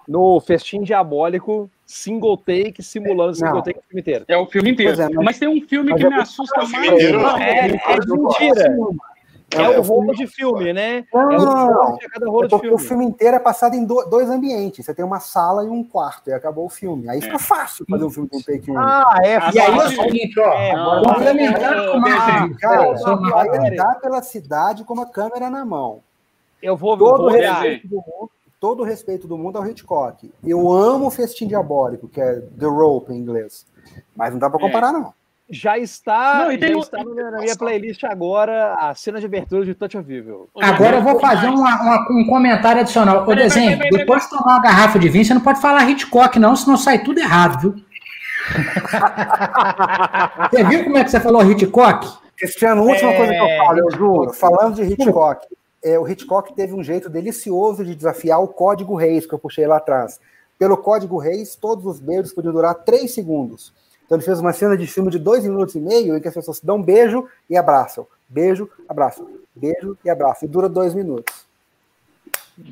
no 0.06 0.40
Festim 0.40 0.82
Diabólico, 0.82 1.70
single 1.86 2.36
take, 2.36 2.82
simulando 2.82 3.34
single 3.34 3.54
não. 3.56 3.62
take 3.62 3.78
o 3.78 3.82
filme 3.82 4.00
inteiro. 4.00 4.24
É 4.28 4.36
o 4.36 4.46
filme 4.46 4.70
inteiro. 4.70 5.00
É, 5.00 5.08
mas... 5.08 5.24
mas... 5.24 5.38
tem 5.38 5.48
um 5.48 5.60
filme 5.66 5.94
que 5.94 6.08
me 6.08 6.14
assusta 6.14 6.66
mais. 6.66 6.90
É, 6.90 7.06
é, 7.06 7.66
é 7.66 7.98
mentira. 8.06 8.76
É, 9.56 9.78
o 9.78 9.82
rolo 9.82 10.12
de 10.14 10.26
filme, 10.26 10.72
né? 10.72 11.04
Não, 11.12 11.30
é 11.30 11.36
não, 11.36 11.44
não. 11.44 11.66
não. 11.66 11.96
Rolo 12.30 12.44
é 12.44 12.48
porque 12.48 12.68
filme. 12.68 12.74
o 12.74 12.78
filme 12.78 13.04
inteiro 13.04 13.36
é 13.36 13.40
passado 13.40 13.74
em 13.74 13.84
do- 13.84 14.04
dois 14.04 14.28
ambientes. 14.30 14.84
Você 14.84 14.94
tem 14.94 15.04
uma 15.04 15.20
sala 15.20 15.64
e 15.64 15.68
um 15.68 15.82
quarto, 15.84 16.30
e 16.30 16.32
acabou 16.32 16.66
o 16.66 16.70
filme. 16.70 17.08
Aí 17.08 17.20
fica 17.20 17.38
fácil 17.38 17.84
fazer 17.88 18.04
um 18.04 18.10
filme 18.10 18.28
com 18.28 18.38
take 18.40 18.70
único. 18.70 18.78
Ah, 18.78 19.14
é. 19.22 19.38
E 19.54 19.58
aí 19.58 19.78
é 19.78 19.84
o 19.84 19.88
seguinte, 19.88 20.40
ó. 20.40 20.52
É, 20.52 20.72
Não, 20.74 21.02
lá. 21.02 21.14
complementando 21.14 21.92
com. 21.92 22.56
Cara, 22.58 22.92
não, 22.94 23.30
vai 23.30 23.48
andar 23.72 23.94
pela 24.00 24.22
cidade 24.22 24.84
com 24.84 24.94
uma 24.94 25.06
câmera 25.06 25.50
na 25.50 25.64
mão. 25.64 26.00
Eu 26.62 26.76
vou, 26.76 26.96
Todo 26.96 27.14
o 27.14 27.16
vou 27.24 27.32
olhar. 27.32 27.54
respeito 27.54 27.88
do 27.88 27.96
mundo, 27.96 28.30
todo 28.60 28.80
o 28.80 28.84
respeito 28.84 29.26
do 29.26 29.36
mundo 29.36 29.58
ao 29.58 29.66
Hitchcock. 29.66 30.32
Eu 30.44 30.70
amo 30.70 31.06
o 31.06 31.10
Festim 31.10 31.46
Diabólico, 31.48 32.06
que 32.08 32.20
é 32.20 32.36
The 32.58 32.66
Rope 32.66 33.12
em 33.12 33.16
inglês. 33.18 33.66
Mas 34.14 34.30
não 34.32 34.38
dá 34.38 34.48
pra 34.48 34.60
comparar, 34.60 34.92
não. 34.92 35.12
Já 35.54 35.76
está, 35.76 36.44
Não, 36.44 36.52
e 36.52 36.56
tem 36.56 36.70
já 36.70 36.76
um- 36.76 36.80
está 36.80 37.04
no- 37.04 37.14
na 37.14 37.38
minha 37.40 37.54
playlist 37.54 38.02
agora 38.04 38.72
a 38.80 38.94
cena 38.94 39.20
de 39.20 39.26
abertura 39.26 39.66
de 39.66 39.74
Touch 39.74 39.98
of 39.98 40.10
Evil. 40.10 40.48
Agora 40.58 40.96
eu 40.96 41.02
vou 41.02 41.20
fazer 41.20 41.48
uma- 41.48 41.82
uma- 41.82 42.06
um 42.10 42.24
comentário 42.26 42.80
adicional. 42.80 43.22
Ô, 43.22 43.26
Peraí, 43.26 43.44
desenho, 43.44 43.76
peraí, 43.76 43.90
peraí, 43.90 44.06
depois 44.06 44.22
de 44.24 44.30
tomar 44.30 44.54
uma 44.54 44.62
garrafa 44.62 44.98
de 44.98 45.10
vinho, 45.10 45.26
você 45.26 45.34
não 45.34 45.42
pode 45.42 45.60
falar 45.60 45.86
Hitchcock, 45.90 46.38
não, 46.38 46.56
senão 46.56 46.78
sai 46.78 47.02
tudo 47.04 47.20
errado, 47.20 47.60
viu? 47.60 47.74
Você 50.50 50.64
viu 50.64 50.84
como 50.84 50.98
é 50.98 51.04
que 51.04 51.10
você 51.10 51.20
falou 51.20 51.50
Hitchcock? 51.50 52.08
Cristiano, 52.36 52.82
última 52.82 53.12
É, 53.12 53.16
coisa 53.16 53.32
que 53.32 53.38
eu 53.40 53.56
falo, 53.58 53.78
eu 53.78 53.90
juro. 53.92 54.32
Falando 54.32 54.74
de 54.76 54.82
Hitchcock, 54.82 55.46
é, 55.84 55.98
o 55.98 56.08
Hitchcock 56.08 56.52
teve 56.54 56.74
um 56.74 56.82
jeito 56.82 57.08
delicioso 57.08 57.84
de 57.84 57.94
desafiar 57.94 58.40
o 58.42 58.48
código 58.48 58.96
Reis, 58.96 59.26
que 59.26 59.34
eu 59.34 59.38
puxei 59.38 59.66
lá 59.66 59.76
atrás. 59.76 60.18
Pelo 60.58 60.76
código 60.76 61.18
Reis, 61.18 61.54
todos 61.56 61.86
os 61.86 62.00
beijos 62.00 62.32
podiam 62.32 62.52
durar 62.52 62.74
três 62.74 63.12
segundos. 63.14 63.72
Então 64.04 64.16
ele 64.16 64.24
fez 64.24 64.40
uma 64.40 64.52
cena 64.52 64.76
de 64.76 64.86
filme 64.86 65.10
de 65.10 65.18
dois 65.18 65.44
minutos 65.44 65.74
e 65.74 65.80
meio 65.80 66.16
em 66.16 66.20
que 66.20 66.28
as 66.28 66.34
pessoas 66.34 66.58
se 66.58 66.66
dão 66.66 66.76
um 66.76 66.82
beijo 66.82 67.28
e 67.48 67.56
abraçam. 67.56 68.06
Beijo, 68.28 68.68
abraço. 68.88 69.28
Beijo 69.54 69.96
e 70.04 70.10
abraço. 70.10 70.44
E 70.44 70.48
dura 70.48 70.68
dois 70.68 70.94
minutos. 70.94 71.46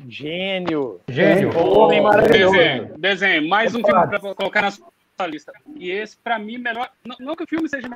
Gênio. 0.07 0.99
Gênio. 1.07 1.57
Homem 1.57 2.01
maravilhoso. 2.01 2.55
Desenho, 2.55 2.97
desenho, 2.97 3.49
mais 3.49 3.73
um 3.73 3.83
filme 3.83 4.07
para 4.07 4.35
colocar 4.35 4.61
na 4.61 4.71
sua 4.71 5.27
lista. 5.27 5.51
E 5.75 5.89
esse, 5.89 6.15
para 6.17 6.37
mim, 6.37 6.57
melhor. 6.57 6.89
Não, 7.05 7.15
não 7.19 7.35
que 7.35 7.43
o 7.43 7.47
filme 7.47 7.67
seja 7.67 7.89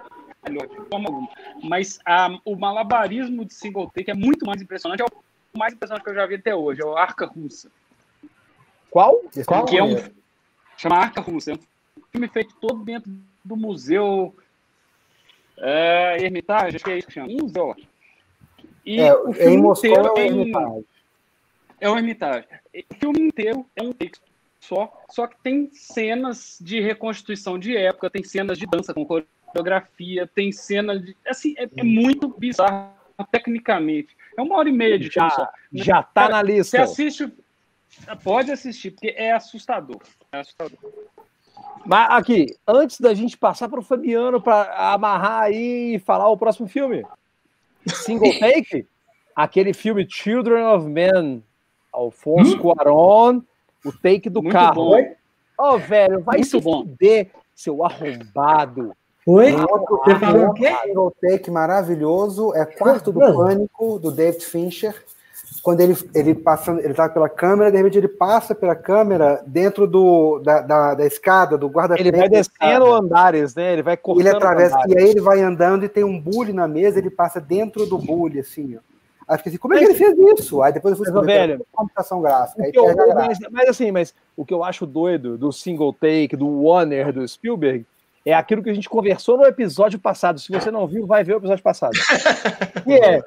melhor, 0.48 0.68
de 0.68 0.76
forma 0.90 1.10
alguma, 1.10 1.30
mas 1.64 2.00
a, 2.06 2.30
o 2.44 2.56
malabarismo 2.56 3.46
de 3.46 3.54
single 3.54 3.90
take 3.94 4.12
é 4.12 4.16
muito 4.16 4.46
mais 4.46 4.62
impressionante. 4.62 5.02
É 5.02 5.06
o 5.06 5.58
mais 5.58 5.74
impressionante 5.74 6.04
que 6.04 6.10
eu 6.10 6.16
já 6.16 6.26
vi 6.26 6.36
até 6.36 6.56
hoje. 6.56 6.82
É 6.82 6.86
o 6.86 6.98
Arca 6.98 7.26
Russa. 7.26 7.70
Qual? 8.90 9.22
Qual? 9.46 9.66
Que 9.66 9.78
é 9.78 9.84
um. 9.84 9.98
é? 9.98 10.12
Chama 10.78 10.98
Arca 10.98 11.22
Russa. 11.22 11.52
É 11.52 11.54
um 11.54 11.60
filme 12.16 12.28
feito 12.30 12.56
todo 12.56 12.84
dentro 12.84 13.12
do 13.44 13.56
museu. 13.58 14.34
É, 15.58 16.18
Hermitage, 16.24 16.76
acho 16.78 16.86
que 16.86 16.92
é 16.92 16.98
isso 16.98 17.08
que 17.08 17.14
chama. 17.14 17.28
Um 17.30 17.38
museu. 17.44 17.76
E 18.86 19.00
É, 19.00 19.14
o 19.16 19.30
em 19.30 19.34
filme 19.34 19.58
Moscou 19.58 19.90
inteiro 19.90 20.08
é 20.08 20.12
o 20.12 20.18
em- 20.20 20.28
Hermitage. 20.40 20.86
é 21.82 21.90
o 21.90 21.98
Hermitage. 21.98 22.48
O 22.92 22.96
filme 22.96 23.20
inteiro 23.22 23.66
é 23.76 23.84
um 23.84 23.92
take 23.92 24.20
só, 24.60 24.92
só 25.10 25.28
que 25.28 25.36
tem 25.44 25.70
cenas 25.74 26.58
de 26.60 26.80
reconstituição 26.82 27.58
de 27.60 27.76
época, 27.78 28.10
tem 28.10 28.24
cenas 28.24 28.58
de 28.58 28.66
dança 28.66 28.94
com 28.94 29.06
coreografia, 29.06 30.28
tem 30.28 30.52
cenas 30.52 31.04
de. 31.04 31.16
Assim, 31.28 31.54
é, 31.58 31.70
é 31.78 31.84
muito 31.84 32.28
bizarro 32.30 32.92
tecnicamente. 33.32 34.16
É 34.38 34.42
uma 34.42 34.58
hora 34.58 34.68
e 34.68 34.72
meia 34.72 34.98
de 35.00 35.10
filme 35.10 35.30
só. 35.32 35.48
Já, 35.72 35.84
já 35.86 36.04
tá 36.04 36.22
Cara, 36.30 36.34
na 36.34 36.42
Você 36.44 36.52
lista. 36.52 36.82
assiste. 36.82 37.34
Pode 38.24 38.52
assistir, 38.52 38.92
porque 38.92 39.14
é 39.16 39.32
assustador. 39.32 40.02
É 40.32 40.40
assustador. 40.40 40.78
Mas 41.86 42.10
aqui, 42.12 42.48
antes 42.68 43.00
da 43.00 43.14
gente 43.14 43.38
passar 43.38 43.70
para 43.70 43.80
o 43.80 43.84
Fabiano 43.84 44.42
para 44.42 44.94
amarrar 44.94 45.44
aí 45.44 45.96
e 45.96 46.00
falar 46.00 46.28
o 46.30 46.38
próximo 46.38 46.68
filme. 46.68 47.06
Single 47.88 48.32
Take, 48.40 48.88
aquele 49.36 49.74
filme 49.74 50.06
Children 50.10 50.66
of 50.66 50.88
Men, 50.88 51.44
Alfonso 51.94 52.58
Cuarón, 52.60 53.42
o 53.86 53.92
take 53.92 54.30
do 54.30 54.42
Muito 54.42 54.54
carro. 54.54 54.74
bom. 54.92 55.16
Ô, 55.58 55.78
velho, 55.78 56.22
vai 56.24 56.38
Muito 56.38 56.50
se 56.50 56.60
bom. 56.60 56.82
fuder, 56.84 57.32
seu 57.54 57.86
arrombado. 57.86 58.94
Oi? 59.28 59.54
Outro, 59.54 59.98
Você 60.04 60.20
falou 60.20 60.48
o 60.48 60.54
quê? 60.54 60.76
single 60.84 61.16
take 61.22 61.50
maravilhoso 61.52 62.54
é 62.56 62.66
Quarto 62.66 63.12
do. 63.12 63.20
Pânico, 63.20 64.00
do 64.00 64.12
David 64.12 64.44
Fincher. 64.44 65.04
Quando 65.66 65.82
ele, 65.82 65.98
ele 66.14 66.36
passa, 66.36 66.74
ele 66.74 66.94
tá 66.94 67.10
pela 67.10 67.28
câmera, 67.28 67.72
de 67.72 67.78
repente 67.78 67.98
ele 67.98 68.08
passa 68.08 68.54
pela 68.54 68.76
câmera 68.76 69.42
dentro 69.48 69.88
do, 69.88 70.38
da, 70.38 70.62
da, 70.62 70.94
da 70.94 71.06
escada, 71.08 71.58
do 71.58 71.68
guarda-redes. 71.68 72.06
Ele 72.06 72.16
vai 72.20 72.30
descendo 72.30 72.94
andares, 72.94 73.56
né? 73.56 73.74
Ele 73.74 73.82
vai 73.82 73.98
cortando 73.98 74.28
Ele 74.28 74.36
atravessa, 74.38 74.76
andares. 74.76 74.94
e 74.94 74.98
aí 75.00 75.10
ele 75.10 75.22
vai 75.22 75.42
andando 75.42 75.84
e 75.84 75.90
tem 75.90 76.04
um 76.04 76.22
bully 76.22 76.54
na 76.54 76.68
mesa, 76.68 77.00
ele 77.00 77.10
passa 77.10 77.42
dentro 77.42 77.88
do 77.88 77.98
bully, 77.98 78.42
assim, 78.42 78.76
ó. 78.78 78.80
Aí 79.28 79.40
fica 79.40 79.50
assim, 79.50 79.58
como 79.58 79.74
é 79.74 79.80
que 79.80 79.86
ele 79.86 79.96
fez 79.96 80.16
isso? 80.38 80.62
Aí 80.62 80.72
depois 80.72 80.92
eu 81.00 81.04
fui 81.04 81.12
Mas, 81.12 81.20
que 81.22 81.26
velho, 81.26 81.66
computação 81.72 82.22
gráfica. 82.22 82.64
Aí 82.64 82.72
que 82.72 82.78
eu- 82.78 82.86
perde 82.86 83.02
a 83.02 83.06
graça. 83.08 83.28
mas, 83.28 83.40
mas 83.52 83.70
assim, 83.70 83.90
mas 83.92 84.14
o 84.38 84.46
que 84.46 84.54
eu 84.54 84.64
acho 84.64 84.86
doido 84.86 85.36
do 85.36 85.52
single 85.52 85.92
take, 85.94 86.36
do 86.36 86.48
Warner, 86.62 87.12
do 87.12 87.28
Spielberg, 87.28 87.84
é 88.24 88.36
aquilo 88.36 88.62
que 88.62 88.70
a 88.70 88.74
gente 88.76 88.88
conversou 88.88 89.36
no 89.36 89.46
episódio 89.46 89.98
passado. 89.98 90.40
Se 90.40 90.52
você 90.52 90.70
não 90.70 90.86
viu, 90.86 91.08
vai 91.08 91.24
ver 91.24 91.34
o 91.34 91.38
episódio 91.38 91.64
passado. 91.64 91.94
Que 92.86 92.94
é, 92.94 93.24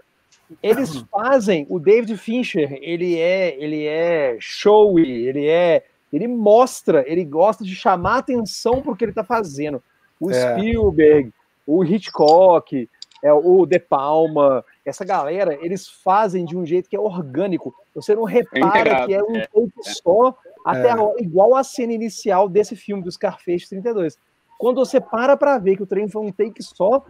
eles 0.63 0.97
fazem, 1.11 1.67
o 1.69 1.79
David 1.79 2.17
Fincher, 2.17 2.79
ele 2.81 3.19
é, 3.19 3.57
ele 3.63 3.85
é 3.87 4.37
showy, 4.41 5.03
ele 5.27 5.47
é, 5.47 5.85
ele 6.13 6.27
mostra, 6.27 7.05
ele 7.07 7.25
gosta 7.25 7.63
de 7.65 7.75
chamar 7.75 8.19
atenção 8.19 8.81
para 8.83 8.93
o 8.93 8.97
que 8.97 9.05
ele 9.05 9.13
está 9.13 9.25
fazendo. 9.25 9.83
O 10.21 10.31
É. 10.31 10.35
Spielberg, 10.57 11.31
o 11.67 11.85
Hitchcock, 11.85 12.89
é, 13.23 13.33
o 13.33 13.67
De 13.67 13.79
Palma, 13.79 14.65
essa 14.85 15.05
galera, 15.05 15.59
eles 15.61 15.87
fazem 15.89 16.45
de 16.45 16.57
um 16.57 16.65
jeito 16.65 16.89
que 16.89 16.97
é 16.97 17.01
orgânico. 17.01 17.75
Você 17.95 18.15
não 18.15 18.25
repara 18.25 18.67
integrado, 18.69 19.07
que 19.07 19.15
é 19.15 19.23
um 19.23 19.37
é, 19.37 19.47
take 19.47 19.73
só, 20.03 20.37
até 20.65 20.91
É. 20.93 21.23
igual 21.23 21.55
a 21.57 21.63
cena 21.65 21.93
inicial 21.93 22.49
desse 22.49 22.75
filme, 22.75 23.03
do 23.03 23.11
Scarface 23.13 23.69
32. 23.69 24.17
Quando 24.59 24.77
você 24.85 25.01
para 25.01 25.37
pra 25.37 25.59
ver 25.59 25.77
que 25.77 25.83
o 25.83 25.87
trem 25.87 26.09
foi 26.09 26.23
um 26.23 26.33
take 26.33 26.63
só, 26.63 27.05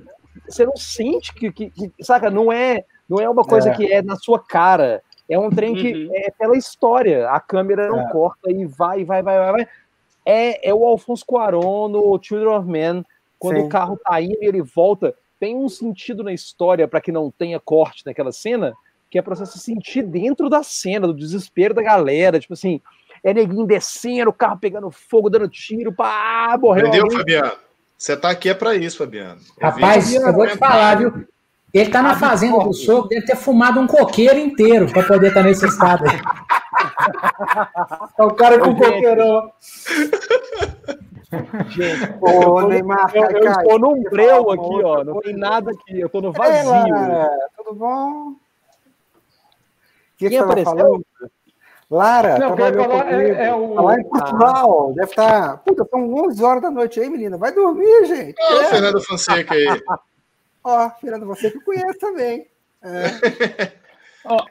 você 0.48 0.66
não 0.66 0.76
sente 0.76 1.32
que, 1.34 1.50
que- 1.52 1.70
que- 1.70 1.92
saca, 2.04 2.30
não 2.30 2.52
é, 2.52 2.84
não 3.08 3.18
é 3.20 3.28
uma 3.28 3.44
coisa 3.44 3.70
É. 3.70 3.74
que 3.74 3.92
é 3.92 4.02
na 4.02 4.16
sua 4.16 4.38
cara. 4.38 5.02
É 5.30 5.38
um 5.38 5.50
trem 5.50 5.74
que 5.74 5.92
Uhum. 5.92 6.10
é 6.14 6.30
pela 6.30 6.56
história. 6.56 7.28
A 7.30 7.38
câmera 7.40 7.88
não 7.88 8.00
É. 8.00 8.10
corta 8.10 8.50
e 8.50 8.64
vai, 8.64 9.04
vai, 9.04 9.22
vai, 9.22 9.38
vai, 9.38 9.52
vai. 9.52 9.68
É, 10.24 10.68
é 10.70 10.74
o 10.74 10.84
Alfonso 10.84 11.24
Cuarón 11.26 11.88
no 11.88 12.18
Children 12.22 12.48
of 12.56 12.68
Men, 12.68 13.04
quando 13.38 13.56
Sim. 13.58 13.62
o 13.64 13.68
carro 13.68 13.98
tá 14.02 14.20
indo 14.20 14.38
e 14.42 14.46
ele 14.46 14.62
volta, 14.62 15.14
tem 15.40 15.54
um 15.56 15.68
sentido 15.68 16.22
na 16.22 16.32
história 16.32 16.86
para 16.88 17.00
que 17.00 17.12
não 17.12 17.30
tenha 17.30 17.60
corte 17.60 18.04
naquela 18.04 18.32
cena, 18.32 18.74
que 19.10 19.18
é 19.18 19.22
pra 19.22 19.34
você 19.34 19.46
se 19.46 19.58
sentir 19.58 20.02
dentro 20.02 20.50
da 20.50 20.62
cena, 20.62 21.06
do 21.06 21.14
desespero 21.14 21.72
da 21.72 21.82
galera, 21.82 22.38
tipo 22.40 22.52
assim, 22.54 22.80
é 23.24 23.32
neguinho 23.32 23.64
descendo, 23.66 24.30
o 24.30 24.34
carro 24.34 24.58
pegando 24.58 24.90
fogo, 24.90 25.30
dando 25.30 25.48
tiro, 25.48 25.92
pá, 25.92 26.58
morreu 26.60 26.88
Entendeu, 26.88 27.04
alguém. 27.04 27.18
Fabiano? 27.18 27.52
Você 27.96 28.16
tá 28.16 28.30
aqui 28.30 28.48
é 28.48 28.54
pra 28.54 28.74
isso, 28.74 28.98
Fabiano. 28.98 29.40
Rapaz, 29.60 30.06
Ouvinte, 30.06 30.26
eu 30.26 30.32
vou 30.32 30.46
te 30.46 30.56
falar, 30.56 30.98
viu? 30.98 31.26
Ele 31.72 31.90
tá 31.90 32.00
na 32.02 32.16
fazenda 32.16 32.58
do 32.64 32.72
sogro, 32.72 33.08
deve 33.08 33.26
ter 33.26 33.36
fumado 33.36 33.78
um 33.78 33.86
coqueiro 33.86 34.38
inteiro 34.38 34.90
para 34.90 35.02
poder 35.06 35.28
estar 35.28 35.42
nesse 35.42 35.66
estado 35.66 36.04
aí. 36.08 36.18
É 38.18 38.22
o 38.24 38.34
cara 38.34 38.58
com 38.58 38.74
coqueirão. 38.74 39.50
Gente, 41.68 42.14
Ô, 42.20 42.62
Neymar, 42.62 43.10
eu, 43.14 43.22
eu 43.30 43.50
estou 43.50 43.78
num 43.78 44.02
breu 44.02 44.50
aqui, 44.50 44.82
ó, 44.84 45.04
não 45.04 45.20
tem 45.20 45.36
nada 45.36 45.70
aqui, 45.70 46.00
eu 46.00 46.08
tô 46.08 46.20
no 46.20 46.32
vazio. 46.32 46.70
Lara, 46.70 47.30
tudo 47.56 47.74
bom? 47.74 48.28
O 48.30 48.36
que 50.16 50.28
Quem 50.30 50.38
apareceu? 50.38 50.76
falando? 50.76 51.06
Lara, 51.90 52.38
Não, 52.38 52.50
eu 52.50 52.56
trabalhou 52.56 52.84
falar, 52.88 53.04
comigo. 53.04 53.20
é- 53.34 53.46
é 53.46 53.54
o- 53.54 53.74
Tá 53.74 53.80
lá 53.82 53.94
em 53.98 54.04
Portugal, 54.04 54.92
deve 54.94 55.10
estar... 55.10 55.56
Puta, 55.58 55.86
são 55.90 56.14
11 56.14 56.44
horas 56.44 56.62
da 56.62 56.70
noite 56.70 57.00
aí, 57.00 57.08
menina. 57.08 57.38
Vai 57.38 57.52
dormir, 57.52 58.04
gente. 58.06 58.34
O 58.40 58.60
É. 58.60 58.64
Fernando 58.64 59.00
Fonseca 59.02 59.54
aí. 59.54 59.66
Ó, 60.64 60.90
Fernando, 61.00 61.26
você 61.26 61.50
que 61.50 61.60
conhece 61.60 61.98
também. 61.98 62.46
É. 62.82 63.72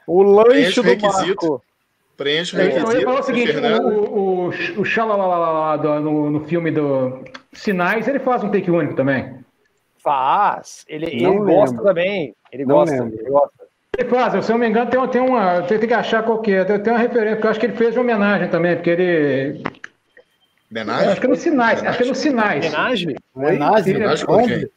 O 0.06 0.22
lanche 0.22 0.48
Preenche 0.50 0.80
o 0.80 0.82
do 0.82 0.88
requisito. 0.88 1.46
Marco. 1.50 1.64
Preenche 2.16 2.56
o 2.56 2.60
Eu 2.60 2.66
ia 2.66 2.74
requisito. 2.78 3.04
falar 3.04 3.20
o 3.20 3.22
seguinte, 3.22 3.52
o, 3.56 3.86
o, 3.92 4.48
o 4.48 5.76
do- 5.82 6.00
no, 6.00 6.30
no 6.30 6.44
filme 6.46 6.70
do 6.70 7.22
Sinais, 7.52 8.08
ele 8.08 8.18
faz 8.18 8.42
um 8.42 8.50
take 8.50 8.70
único 8.70 8.94
também. 8.96 9.38
Faz. 10.02 10.84
Ele, 10.88 11.06
ele 11.06 11.38
gosta 11.38 11.80
também. 11.82 12.34
Ele 12.50 12.64
Não 12.64 12.76
gosta, 12.76 12.94
lembro. 12.96 13.18
ele 13.20 13.30
gosta. 13.30 13.68
Ele 13.96 14.08
faz, 14.08 14.44
se 14.44 14.50
eu 14.52 14.54
não 14.54 14.60
me 14.64 14.68
engano, 14.68 14.90
tem, 14.90 14.98
uma- 14.98 15.08
tem 15.08 15.20
uma. 15.20 15.62
Tem, 15.62 15.78
tem 15.78 15.88
que 15.88 15.94
achar 15.94 16.22
qual 16.24 16.40
que 16.40 16.52
é. 16.52 16.64
Tem, 16.64 16.92
uma 16.92 16.98
referência, 16.98 17.36
porque 17.36 17.46
eu 17.46 17.50
acho 17.50 17.60
que 17.60 17.66
ele 17.66 17.76
fez 17.76 17.94
uma 17.96 18.02
homenagem 18.02 18.48
também, 18.48 18.74
porque 18.76 18.90
ele. 18.90 19.62
Homenagem? 20.70 21.08
Acho 21.12 21.20
que 21.20 21.26
é 21.26 21.30
no 21.30 21.36
Sinais, 21.36 21.82
acho 21.84 21.98
que 21.98 22.04
é 22.04 22.06
no 22.08 22.14
Sinais. 22.14 22.66
Homenagem? 22.66 23.16
Homenagem? 23.34 23.96
Homenagem 23.96 24.68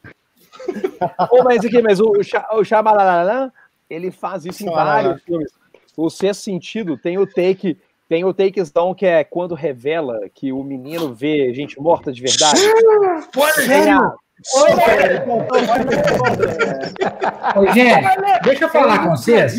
Ô, 1.30 1.42
mas 1.42 1.64
aqui, 1.64 1.80
mas 1.82 2.00
o, 2.00 2.06
o, 2.12 2.58
o 2.60 2.64
Shyamalan, 2.64 3.50
ele 3.90 4.10
faz 4.10 4.44
isso 4.46 4.62
em 4.62 4.66
vários 4.70 5.22
filmes. 5.22 5.50
O 5.96 6.08
Sexto 6.08 6.42
Sentido 6.42 6.96
tem 6.96 7.18
o 7.18 7.26
take, 7.26 7.76
tem 8.08 8.24
o 8.24 8.32
takezão 8.32 8.94
que 8.94 9.04
é 9.04 9.22
quando 9.24 9.54
revela 9.54 10.20
que 10.34 10.52
o 10.52 10.62
menino 10.62 11.12
vê 11.14 11.52
gente 11.52 11.78
morta 11.80 12.12
de 12.12 12.22
verdade. 12.22 12.60
Tem 13.66 13.90
a- 13.92 14.14
Ô, 17.56 17.66
gente, 17.72 18.04
deixa 18.42 18.64
eu 18.64 18.68
falar 18.68 19.04
com 19.04 19.10
vocês. 19.16 19.54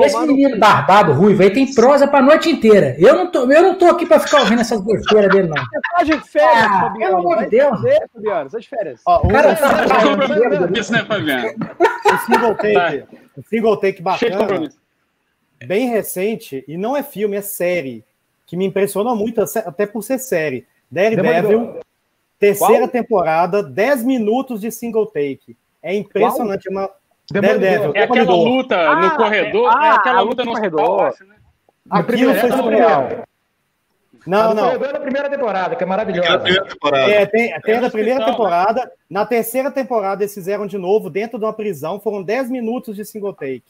Esse 0.00 0.18
menino 0.26 0.58
barbado, 0.58 1.12
ruivo 1.12 1.42
aí, 1.42 1.50
tem 1.50 1.72
prosa 1.74 2.06
pra 2.08 2.20
noite 2.22 2.48
inteira. 2.50 2.94
Eu 2.98 3.14
não 3.14 3.30
tô, 3.30 3.50
eu 3.50 3.62
não 3.62 3.74
tô 3.76 3.86
aqui 3.86 4.06
pra 4.06 4.20
ficar 4.20 4.40
ouvindo 4.40 4.60
essas 4.60 4.80
besteiras 4.80 5.30
dele, 5.30 5.48
não. 5.48 5.56
Você 5.56 5.80
tá 5.96 6.02
de 6.02 6.20
férias, 6.28 6.66
Ah, 6.66 6.80
Fabiano. 6.82 7.16
pelo 7.16 7.18
amor 7.18 7.38
de 7.44 7.50
Deus. 7.50 7.70
fazer, 7.70 7.98
Fabiano, 8.12 8.50
você 8.50 8.56
tá 8.56 8.60
de 8.60 8.68
férias. 8.68 9.00
Ó, 9.06 9.26
o, 9.26 9.28
Cara, 9.28 9.58
Isso, 10.74 10.92
né, 10.92 11.04
Fabiano? 11.04 11.48
o 11.48 12.18
single 12.26 12.54
take, 12.54 13.04
o 13.36 13.42
single 13.48 13.76
take 13.78 14.02
bacana, 14.02 14.68
bem 15.66 15.88
recente, 15.88 16.64
e 16.68 16.76
não 16.76 16.96
é 16.96 17.02
filme, 17.02 17.36
é 17.36 17.42
série, 17.42 18.04
que 18.46 18.56
me 18.56 18.64
impressiona 18.66 19.14
muito, 19.14 19.42
até 19.42 19.86
por 19.86 20.02
ser 20.02 20.18
série. 20.18 20.66
Daredevil, 20.90 21.80
terceira 22.38 22.80
Qual? 22.80 22.88
temporada, 22.88 23.62
10 23.62 24.04
minutos 24.04 24.60
de 24.60 24.70
single 24.70 25.06
take. 25.06 25.56
É 25.82 25.94
impressionante. 25.94 26.68
É 26.68 26.70
uma... 26.70 26.90
É 27.94 28.02
aquela 28.02 28.34
luta 28.34 28.76
Ah, 28.76 28.96
no 28.96 29.16
corredor. 29.16 29.68
é- 29.72 29.86
É, 29.86 29.88
ah, 29.88 29.94
aquela 29.94 30.18
a 30.18 30.20
luta 30.22 30.42
luta 30.42 30.44
no 30.44 30.52
hospital, 30.52 30.70
corredor. 30.86 31.00
eu 31.00 31.06
acho, 31.08 31.24
né? 31.24 31.36
Aquilo 31.90 32.34
foi 32.34 32.40
primeira- 32.50 32.56
surreal. 32.62 33.08
Não, 34.26 34.50
A 34.50 34.54
não. 34.54 34.70
é 34.70 34.78
da 34.78 34.98
primeira 35.00 35.30
temporada, 35.30 35.76
que 35.76 35.84
é 35.84 35.86
maravilhosa. 35.86 36.42
É, 37.08 37.26
tem, 37.26 37.60
tem 37.60 37.76
a 37.76 37.80
da 37.80 37.90
primeira 37.90 38.18
hospital, 38.20 38.26
temporada. 38.36 38.92
Na 39.08 39.24
terceira 39.24 39.70
temporada, 39.70 40.22
eles 40.24 40.34
fizeram 40.34 40.66
de 40.66 40.76
novo, 40.76 41.08
dentro 41.08 41.38
de 41.38 41.44
uma 41.44 41.52
prisão. 41.52 42.00
Foram 42.00 42.22
10 42.24 42.50
minutos 42.50 42.96
de 42.96 43.04
single 43.04 43.32
take. 43.32 43.62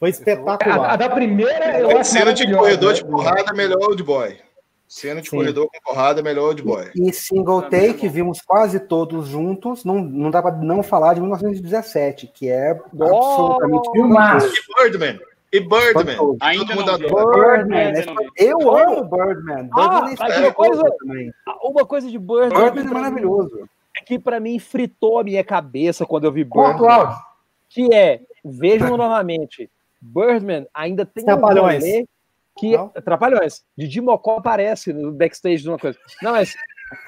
Foi 0.00 0.08
A, 0.08 0.10
a 0.10 0.10
espetacular. 0.10 0.96
da 0.98 1.08
primeira 1.08 1.78
eu 1.78 1.96
acho 1.96 2.10
Cena 2.10 2.32
de 2.34 2.52
corredor 2.52 2.94
de 2.94 3.04
porrada, 3.04 3.52
melhor 3.52 3.78
Old 3.80 4.02
Boy. 4.02 4.38
Cena 4.92 5.22
de 5.22 5.30
Sim. 5.30 5.38
corredor 5.38 5.70
com 5.72 5.80
porrada, 5.90 6.22
melhor 6.22 6.48
Old 6.48 6.62
Boy. 6.62 6.90
E 6.94 7.10
single 7.14 7.62
take, 7.62 8.06
vimos 8.10 8.42
quase 8.42 8.78
todos 8.78 9.26
juntos. 9.26 9.86
Não, 9.86 10.02
não 10.02 10.30
dá 10.30 10.42
para 10.42 10.54
não 10.56 10.82
falar 10.82 11.14
de 11.14 11.20
1917, 11.22 12.26
que 12.26 12.50
é 12.50 12.72
absolutamente 12.72 13.90
Filmaço. 13.90 14.52
E 14.54 14.82
Birdman. 14.82 15.18
E 15.50 15.60
Birdman. 15.60 15.94
Fantástico. 15.94 16.36
Ainda 16.42 16.66
Todo 16.66 16.76
mundo 16.76 17.08
não. 17.08 17.32
Birdman. 17.32 17.78
Ainda 17.78 18.00
é 18.00 18.04
não. 18.04 18.14
Eu 18.36 18.76
amo 18.76 19.04
Birdman. 19.04 19.70
Ah, 19.72 20.02
Birdman 20.02 20.30
é 20.30 20.38
uma 20.40 20.52
coisa-. 20.52 20.82
Uma 21.62 22.10
de 22.10 22.18
Birdman, 22.18 22.70
Birdman 22.72 22.84
é 22.84 22.90
maravilhoso. 22.90 23.68
é 23.96 24.04
que 24.04 24.18
pra 24.18 24.38
mim 24.40 24.58
fritou 24.58 25.18
a 25.18 25.24
minha 25.24 25.42
cabeça 25.42 26.04
quando 26.04 26.24
eu 26.24 26.32
vi 26.32 26.44
Birdman. 26.44 27.16
que 27.70 27.94
é, 27.94 28.20
vejam 28.44 28.98
novamente, 28.98 29.70
Birdman 29.98 30.66
ainda 30.74 31.06
tem 31.06 31.24
Trapalhões. 31.24 31.82
rolê 31.82 32.06
que 32.62 32.76
Não? 32.76 32.88
Trapalhões. 32.90 33.64
Didi 33.76 34.00
Mocó 34.00 34.36
aparece 34.36 34.92
no 34.92 35.10
backstage 35.10 35.62
de 35.62 35.68
uma 35.68 35.78
coisa. 35.78 35.98
Não, 36.22 36.30
mas 36.30 36.54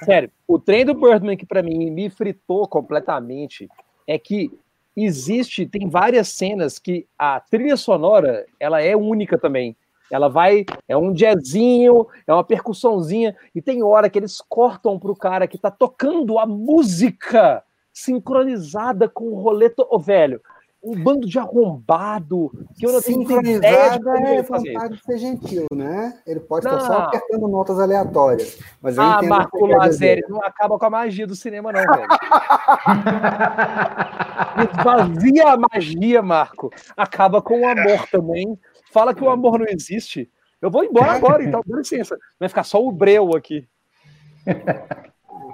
sério, 0.03 0.29
o 0.45 0.59
trem 0.59 0.83
do 0.83 0.93
Birdman 0.93 1.37
que 1.37 1.45
pra 1.45 1.63
mim 1.63 1.89
me 1.89 2.09
fritou 2.09 2.67
completamente 2.67 3.69
é 4.05 4.19
que 4.19 4.51
existe, 4.97 5.65
tem 5.65 5.89
várias 5.89 6.27
cenas 6.27 6.77
que 6.77 7.07
a 7.17 7.39
trilha 7.39 7.77
sonora, 7.77 8.45
ela 8.59 8.81
é 8.81 8.95
única 8.95 9.37
também. 9.37 9.77
Ela 10.11 10.27
vai, 10.27 10.65
é 10.87 10.95
um 10.95 11.13
jazzinho, 11.13 12.05
é 12.27 12.33
uma 12.33 12.43
percussãozinha, 12.43 13.35
e 13.55 13.61
tem 13.61 13.81
hora 13.81 14.09
que 14.09 14.19
eles 14.19 14.39
cortam 14.47 14.99
pro 14.99 15.15
cara 15.15 15.47
que 15.47 15.57
tá 15.57 15.71
tocando 15.71 16.37
a 16.37 16.45
música 16.45 17.63
sincronizada 17.91 19.09
com 19.09 19.25
o 19.29 19.41
roleto. 19.41 19.87
Ô, 19.89 19.97
velho, 19.97 20.41
um 20.85 21.03
bando 21.03 21.27
de 21.27 21.39
arrombado 21.39 22.51
que 22.75 22.85
eu 22.85 22.93
não 22.93 23.01
tenho 23.01 23.23
ideia 23.41 23.89
de 23.91 23.99
como 24.03 24.27
é 24.27 24.41
vontade 24.43 24.95
de 24.95 25.01
ser 25.03 25.17
gentil, 25.17 25.65
né? 25.73 26.13
Ele 26.27 26.39
pode 26.39 26.65
estar 26.67 26.77
Não. 26.77 26.85
só 26.85 26.93
apertando 26.99 27.47
notas 27.47 27.79
aleatórias. 27.79 28.59
Mas 28.81 28.95
eu 28.95 29.03
Ah, 29.03 29.15
entendo 29.17 29.29
Marco 29.29 29.65
Lazeri, 29.65 30.21
não 30.29 30.41
acaba 30.43 30.77
com 30.77 30.85
a 30.85 30.89
magia 30.89 31.25
do 31.25 31.35
cinema, 31.35 31.71
não, 31.71 31.81
velho. 31.81 32.07
Esvazia 34.71 35.53
a 35.53 35.57
magia, 35.57 36.21
Marco. 36.21 36.71
Acaba 36.95 37.41
com 37.41 37.61
o 37.61 37.67
amor 37.67 38.07
também. 38.11 38.57
Fala 38.91 39.13
que 39.13 39.23
o 39.23 39.29
amor 39.29 39.59
não 39.59 39.65
existe. 39.67 40.29
Eu 40.61 40.69
vou 40.69 40.83
embora 40.83 41.13
agora, 41.13 41.43
então, 41.43 41.61
dá 41.65 41.77
licença. 41.77 42.17
Vai 42.39 42.47
ficar 42.47 42.63
só 42.63 42.83
o 42.83 42.91
Breu 42.91 43.35
aqui. 43.35 43.67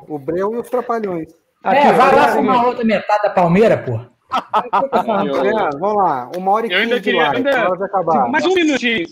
O 0.08 0.20
Breu 0.20 0.54
e 0.56 0.58
os 0.58 0.70
Trapalhões. 0.70 1.30
É, 1.64 1.94
vai 1.94 2.16
lá 2.16 2.24
Aqui, 2.26 2.34
fumar 2.34 2.66
outra 2.66 2.84
metade 2.84 3.24
da 3.24 3.30
Palmeira, 3.30 3.78
pô. 3.78 4.00
É, 4.34 5.78
vamos 5.78 5.98
lá, 5.98 6.32
uma 6.36 6.52
hora 6.52 6.68
e 6.68 6.72
Eu 6.72 6.78
ainda 6.80 6.96
quinze 6.96 7.02
de 7.02 7.04
queria- 7.18 7.32
ainda- 7.32 7.70
hora 7.70 7.78
de 7.78 7.84
acabar. 7.84 8.30
Mais 8.30 8.46
um 8.46 8.54
minutinho. 8.54 9.08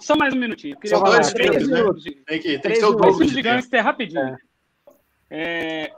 Só 0.00 0.16
mais 0.16 0.34
um 0.34 0.38
minutinho. 0.38 0.76
Queria 0.78 0.98
falar 0.98 1.20
três 1.20 1.32
filmes, 1.32 1.68
né? 1.68 1.78
minutos. 1.80 2.04
Tem 2.04 2.40
que, 2.40 2.58
tem 2.58 2.72
que 2.72 2.76
ser 2.76 2.84
o 2.84 2.90
minutos. 2.90 3.12
dobro 3.18 3.26
de 3.26 3.42
gangster 3.42 3.82
rapidinho. 3.84 4.36
É, 5.30 5.90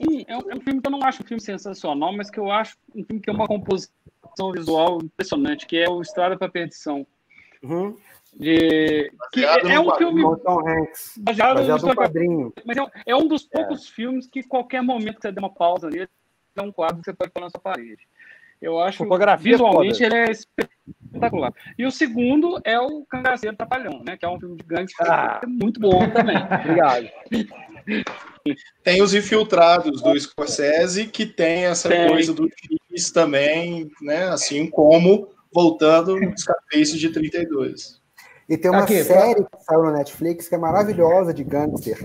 um, 0.00 0.24
é, 0.26 0.36
um, 0.36 0.50
é 0.50 0.54
um 0.56 0.60
filme 0.60 0.80
que 0.80 0.86
eu 0.86 0.90
não 0.92 1.02
acho 1.02 1.22
um 1.22 1.26
filme 1.26 1.40
sensacional, 1.40 2.12
mas 2.12 2.30
que 2.30 2.38
eu 2.38 2.50
acho 2.50 2.76
um 2.94 3.04
filme 3.04 3.20
que 3.20 3.26
tem 3.26 3.34
uma 3.34 3.46
composição 3.46 4.52
visual 4.52 4.98
impressionante, 5.02 5.66
que 5.66 5.78
é 5.78 5.88
o 5.88 6.02
Estrada 6.02 6.36
para 6.36 6.48
Perdição. 6.50 7.06
Uhum. 7.62 7.96
De, 8.32 9.10
que 9.32 9.44
é, 9.44 9.72
é 9.74 9.80
um 9.80 9.90
filme 9.96 10.22
baseado, 10.22 11.56
no 11.58 11.66
Baseado 11.66 11.86
no 11.86 11.94
quadrinho. 11.96 12.52
mas 12.64 12.76
é, 12.76 12.82
um- 12.82 12.88
é 13.06 13.16
um 13.16 13.26
dos 13.26 13.42
poucos 13.42 13.88
filmes 13.88 14.26
que 14.28 14.42
qualquer 14.44 14.82
momento 14.82 15.16
que 15.16 15.22
você 15.22 15.32
der 15.32 15.40
uma 15.40 15.52
pausa 15.52 15.90
nele, 15.90 16.08
é 16.56 16.62
um 16.62 16.72
quadro 16.72 16.98
que 16.98 17.04
você 17.04 17.12
pode 17.14 17.30
pôr 17.32 17.40
na 17.40 17.50
sua 17.50 17.60
parede. 17.60 18.06
Eu 18.60 18.78
acho 18.78 18.98
Fotografia 18.98 19.52
visualmente 19.52 20.02
foda. 20.02 20.06
ele 20.06 20.16
é 20.16 20.30
espetacular. 20.32 21.52
E 21.78 21.86
o 21.86 21.90
segundo 21.90 22.60
é 22.62 22.78
o 22.78 23.06
Cangaceiro 23.08 23.56
Trapalhão, 23.56 24.02
né? 24.06 24.18
Que 24.18 24.26
é 24.26 24.28
um 24.28 24.38
filme 24.38 24.56
de 24.56 24.64
gangster 24.64 25.06
Ah. 25.10 25.40
é 25.42 25.46
muito 25.46 25.80
bom 25.80 25.98
também. 26.10 26.36
Obrigado. 26.60 27.08
Tem 28.84 29.02
os 29.02 29.14
infiltrados 29.14 30.02
do 30.02 30.18
Scorsese, 30.18 31.06
que 31.06 31.24
tem 31.24 31.64
essa 31.66 31.88
Tem. 31.88 32.08
coisa 32.08 32.34
do 32.34 32.48
X 32.92 33.10
também, 33.10 33.90
né? 34.02 34.24
Assim 34.28 34.68
como 34.68 35.28
voltando 35.52 36.16
no 36.18 36.36
Scarface 36.38 36.98
de 36.98 37.08
32. 37.10 38.00
E 38.48 38.56
tem 38.58 38.70
uma 38.70 38.82
Aqui, 38.82 39.02
série 39.04 39.44
que 39.44 39.64
saiu 39.64 39.82
na 39.84 39.92
Netflix 39.92 40.48
que 40.48 40.54
é 40.54 40.58
maravilhosa 40.58 41.32
de 41.32 41.44
gangster, 41.44 41.96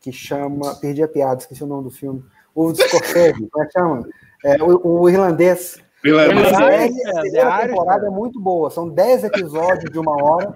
que 0.00 0.12
chama. 0.12 0.74
Perdi 0.76 1.02
a 1.02 1.08
piada, 1.08 1.40
esqueci 1.40 1.64
o 1.64 1.66
nome 1.66 1.84
do 1.84 1.90
filme. 1.90 2.22
O 2.54 2.74
Scorsese, 2.74 3.48
como 3.50 3.64
é 3.64 3.66
que 3.66 3.72
chama? 3.72 4.08
É, 4.44 4.62
o, 4.62 4.80
o 5.02 5.08
irlandês. 5.08 5.78
A 6.04 6.08
Irlandês. 6.08 6.48
série, 6.48 6.92
Irlandês, 7.00 7.34
a 7.36 7.62
é, 7.62 7.68
temporada 7.68 8.06
é 8.06 8.10
muito 8.10 8.40
boa. 8.40 8.70
São 8.70 8.88
10 8.88 9.24
episódios 9.24 9.90
de 9.90 9.98
uma 9.98 10.22
hora. 10.22 10.54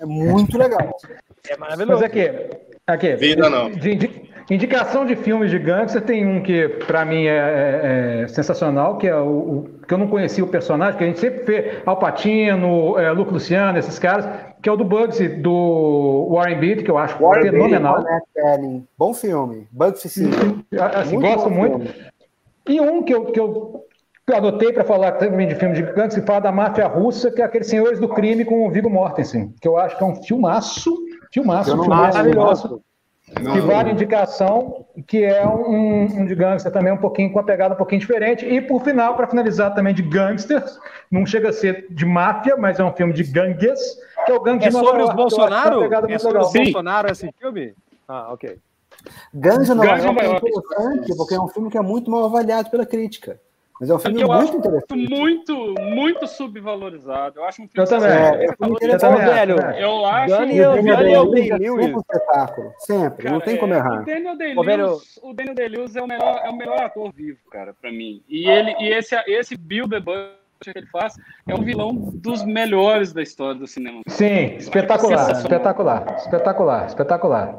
É 0.00 0.06
muito 0.06 0.56
legal. 0.58 0.96
É 1.48 1.56
maravilhoso. 1.56 2.00
Mas 2.00 2.02
aqui, 2.02 2.30
aqui. 2.86 3.14
Vida 3.16 3.48
não. 3.50 3.70
De, 3.70 3.92
indi- 3.92 4.30
indicação 4.50 5.04
de 5.04 5.14
filmes 5.14 5.50
de 5.50 5.58
gangster 5.58 6.00
tem 6.02 6.26
um 6.26 6.42
que 6.42 6.66
para 6.86 7.04
mim 7.04 7.26
é, 7.26 7.36
é- 7.36 8.22
é 8.24 8.28
sensacional, 8.28 8.96
que 8.96 9.06
é 9.06 9.14
o, 9.16 9.26
o- 9.28 9.70
que 9.86 9.92
eu 9.92 9.98
não 9.98 10.08
conhecia 10.08 10.42
o 10.42 10.48
personagem, 10.48 10.96
que 10.96 11.04
a 11.04 11.06
gente 11.06 11.20
sempre 11.20 11.44
vê 11.44 11.82
Al 11.84 11.98
Pacino, 11.98 12.98
é, 12.98 13.10
Luke 13.12 13.32
Luciano, 13.32 13.78
esses 13.78 13.98
caras, 13.98 14.26
que 14.62 14.68
é 14.68 14.72
o 14.72 14.76
do 14.76 14.84
Bugsy, 14.84 15.28
do 15.28 16.28
Warren 16.32 16.58
Beatty, 16.58 16.82
que 16.84 16.90
eu 16.90 16.98
acho 16.98 17.22
Warren 17.22 17.50
fenomenal. 17.50 18.02
Beatty, 18.02 18.26
Bening. 18.34 18.86
Bom 18.98 19.14
filme. 19.14 19.68
Bugsy 19.70 20.08
Siegel. 20.08 20.64
Assim, 20.94 21.20
gosto 21.20 21.50
muito. 21.50 21.78
filme. 21.78 21.94
E 22.68 22.80
um 22.80 23.02
que 23.02 23.14
eu, 23.14 23.26
que 23.26 23.38
eu 23.38 23.84
anotei 24.34 24.72
para 24.72 24.82
falar 24.84 25.12
também 25.12 25.46
de 25.46 25.54
filme 25.54 25.74
de 25.74 25.82
gangster, 25.82 26.20
que 26.20 26.26
fala 26.26 26.40
da 26.40 26.52
máfia 26.52 26.86
russa, 26.88 27.30
que 27.30 27.40
é 27.40 27.44
aqueles 27.44 27.68
Senhores 27.68 28.00
do 28.00 28.08
Crime 28.08 28.44
com 28.44 28.66
o 28.66 28.70
Viggo 28.70 28.90
Mortensen, 28.90 29.54
que 29.60 29.68
eu 29.68 29.76
acho 29.76 29.96
que 29.96 30.02
é 30.02 30.06
um 30.06 30.16
filmaço, 30.16 30.92
filmaço, 31.32 31.70
Eu 31.70 31.76
não 31.76 31.84
filmaço, 31.84 32.22
vi, 32.22 32.30
filmaço. 32.30 32.82
Maravilhoso. 33.28 33.52
que 33.52 33.60
vale 33.60 33.92
indicação, 33.92 34.84
que 35.06 35.22
é 35.24 35.46
um, 35.46 36.22
um 36.22 36.26
de 36.26 36.34
gangster 36.34 36.72
também, 36.72 36.92
um 36.92 36.96
pouquinho 36.96 37.32
com 37.32 37.38
a 37.38 37.44
pegada 37.44 37.74
um 37.74 37.78
pouquinho 37.78 38.00
diferente. 38.00 38.44
E 38.44 38.60
por 38.60 38.82
final, 38.82 39.14
para 39.14 39.28
finalizar 39.28 39.74
também 39.74 39.94
de 39.94 40.02
gangsters, 40.02 40.76
não 41.10 41.24
chega 41.24 41.50
a 41.50 41.52
ser 41.52 41.86
de 41.90 42.04
máfia, 42.04 42.56
mas 42.56 42.80
é 42.80 42.84
um 42.84 42.92
filme 42.92 43.12
de 43.12 43.22
gangues, 43.22 43.80
que 44.26 44.32
é 44.32 44.34
o 44.34 44.40
Gangue 44.40 44.64
É 44.64 44.68
de 44.68 44.74
Nova 44.74 44.86
sobre 44.86 45.00
York, 45.02 45.10
é 45.10 45.14
uma 45.14 45.22
Bolsonaro? 45.22 45.94
É 46.12 46.18
sobre 46.18 46.38
os 46.38 46.52
Bolsonaro 46.52 47.10
esse 47.10 47.32
filme? 47.38 47.74
Ah, 48.08 48.32
ok. 48.32 48.58
Gangue 49.32 49.64
de 49.64 49.74
Nova 49.74 49.86
York 49.98 50.20
é 50.20 50.24
York. 50.26 50.48
interessante, 50.48 51.16
porque 51.16 51.34
é 51.34 51.40
um 51.40 51.48
filme 51.48 51.70
que 51.70 51.78
é 51.78 51.82
muito 51.82 52.10
mal 52.10 52.24
avaliado 52.24 52.70
pela 52.70 52.84
crítica. 52.84 53.40
Mas 53.78 53.90
é 53.90 53.94
um 53.94 53.98
filme 53.98 54.22
eu 54.22 54.28
muito 54.28 54.42
acho 54.42 54.56
interessante. 54.56 55.10
muito, 55.10 55.74
muito 55.80 56.26
subvalorizado. 56.26 57.40
Eu 57.40 57.44
acho 57.44 57.60
um 57.62 57.68
filme 57.68 57.84
Eu 57.86 57.86
também. 57.86 58.08
É, 58.10 58.46
é 58.46 58.50
um 58.50 58.54
filme 58.54 58.56
Eu 58.60 58.70
interessante. 58.76 59.00
também 59.18 59.34
velho, 59.34 59.56
né? 59.56 59.84
Eu 59.84 60.06
acho. 60.06 60.28
Daniel- 60.34 60.70
O 60.72 60.74
Daniel 60.76 60.96
Daniel 60.96 61.30
Day-Lewis 61.30 61.86
é 61.86 61.94
um 61.94 61.98
espetáculo. 62.00 62.72
Sempre. 62.78 63.24
não 63.26 63.32
Cara, 63.38 63.44
tem 63.44 63.56
como 63.58 63.74
é, 63.74 63.76
errar. 63.76 64.00
O 64.00 64.04
Daniel 64.06 64.36
Day-Lewis, 64.38 65.20
o 65.22 65.34
Daniel 65.34 65.54
Day-Lewis 65.54 65.94
é 65.94 66.02
o 66.02 66.06
melhor, 66.06 66.40
é 66.42 66.48
o 66.48 66.56
melhor 66.56 66.80
ator 66.80 67.12
vivo, 67.12 67.38
cara, 67.50 67.74
pra 67.78 67.92
mim. 67.92 68.22
E 68.30 68.48
ele, 68.48 68.74
e 68.80 68.88
esse, 68.94 69.14
esse 69.26 69.54
Bill 69.58 69.86
the 69.86 70.00
Butcher 70.00 70.30
que 70.60 70.70
ele 70.78 70.86
faz 70.86 71.14
é 71.46 71.54
um 71.54 71.62
vilão 71.62 71.94
dos 71.94 72.44
melhores 72.44 73.12
da 73.12 73.22
história 73.22 73.58
do 73.58 73.66
cinema. 73.66 74.00
Sim, 74.08 74.56
espetacular, 74.56 75.18
Sensacional. 75.18 75.42
espetacular, 75.42 76.16
espetacular, 76.18 76.86
espetacular. 76.86 77.56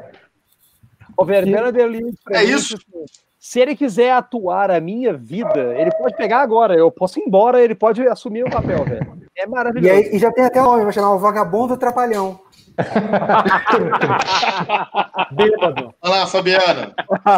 Daniel 1.26 1.72
Day-Lewis, 1.72 2.16
pra 2.24 2.40
É 2.40 2.44
isso. 2.44 2.78
tipo, 2.78 3.04
Se 3.40 3.60
ele 3.60 3.76
quiser 3.76 4.12
atuar 4.12 4.70
a 4.70 4.80
minha 4.80 5.12
vida, 5.12 5.74
ele 5.78 5.90
pode 5.92 6.16
pegar 6.16 6.40
agora. 6.40 6.74
Eu 6.74 6.90
posso 6.90 7.20
ir 7.20 7.24
embora, 7.24 7.62
ele 7.62 7.74
pode 7.74 8.06
assumir 8.06 8.44
o 8.44 8.50
papel, 8.50 8.84
velho. 8.84 9.18
É 9.36 9.44
E, 9.44 9.46
maravilhoso. 9.46 9.92
aí, 9.94 10.16
e 10.16 10.18
já 10.18 10.32
tem 10.32 10.44
até 10.44 10.60
o 10.60 10.64
nome, 10.64 10.82
vai 10.84 10.92
chamar 10.92 11.14
o 11.14 11.18
Vagabundo 11.18 11.76
Trapalhão. 11.76 12.40
Bêbado. 15.32 15.94
Olha 16.02 16.14
lá, 16.20 16.26
Fabiano. 16.26 16.92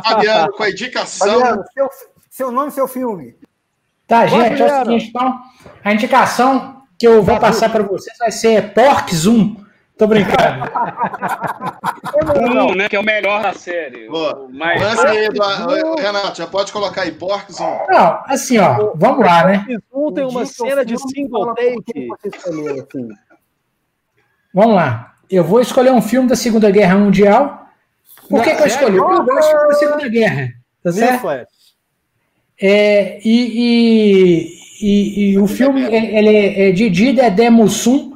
Fabiano, 0.05 0.53
com 0.53 0.63
a 0.63 0.71
indicação. 0.71 1.41
Fabiano, 1.41 1.65
seu, 1.75 1.89
seu 2.31 2.51
nome 2.51 2.69
e 2.69 2.73
seu 2.73 2.89
filme. 2.89 3.35
Tá, 4.11 4.27
gente, 4.27 4.61
é 4.61 4.67
o 4.67 4.85
seguinte, 4.85 5.07
então, 5.09 5.41
a 5.85 5.93
indicação 5.93 6.83
que 6.99 7.07
eu 7.07 7.23
vou 7.23 7.39
passar 7.39 7.71
para 7.71 7.85
vocês 7.85 8.19
vai 8.19 8.33
ser 8.33 8.75
Porks 8.75 9.25
1. 9.25 9.55
Tô 9.97 10.05
brincando. 10.09 10.65
Um, 12.35 12.75
né? 12.75 12.89
Que 12.89 12.97
é 12.97 12.99
o 12.99 13.05
melhor 13.05 13.41
da 13.41 13.53
série. 13.53 14.09
Mais... 14.51 14.83
Lance 14.83 15.07
aí, 15.07 15.27
Eduardo. 15.27 15.95
Renato, 15.95 16.39
já 16.39 16.47
pode 16.49 16.73
colocar 16.73 17.03
aí 17.03 17.13
Porcos 17.13 17.61
1. 17.61 17.65
Não, 17.89 18.21
assim, 18.27 18.59
ó, 18.59 18.91
vamos 18.97 19.25
lá, 19.25 19.45
né? 19.45 19.65
Um 19.95 20.13
tem 20.13 20.25
uma 20.25 20.45
cena 20.45 20.85
de 20.85 20.99
single 20.99 21.55
take. 21.55 22.09
assim. 22.25 23.09
Vamos 24.53 24.75
lá. 24.75 25.15
Eu 25.31 25.45
vou 25.45 25.61
escolher 25.61 25.93
um 25.93 26.03
filme 26.03 26.29
da 26.29 26.35
Segunda 26.35 26.69
Guerra 26.69 26.97
Mundial. 26.97 27.69
Por 28.29 28.43
que, 28.43 28.57
que 28.57 28.63
eu 28.63 28.67
escolhi? 28.67 28.99
Porque 28.99 29.15
eu 29.15 29.25
gosto 29.25 29.69
da 29.69 29.75
Segunda 29.75 30.09
Guerra. 30.09 30.49
Tá 30.83 30.91
certo? 30.91 31.47
É, 32.63 33.19
e, 33.25 34.51
e, 34.83 34.87
e, 34.87 35.31
e 35.33 35.39
o 35.39 35.47
filme 35.47 35.83
é- 35.85 36.19
ele 36.19 36.29
é 36.37 36.69
é 36.69 36.73
de 36.73 36.91
Dida 36.91 37.31
de 37.31 37.49
Mussum 37.51 38.13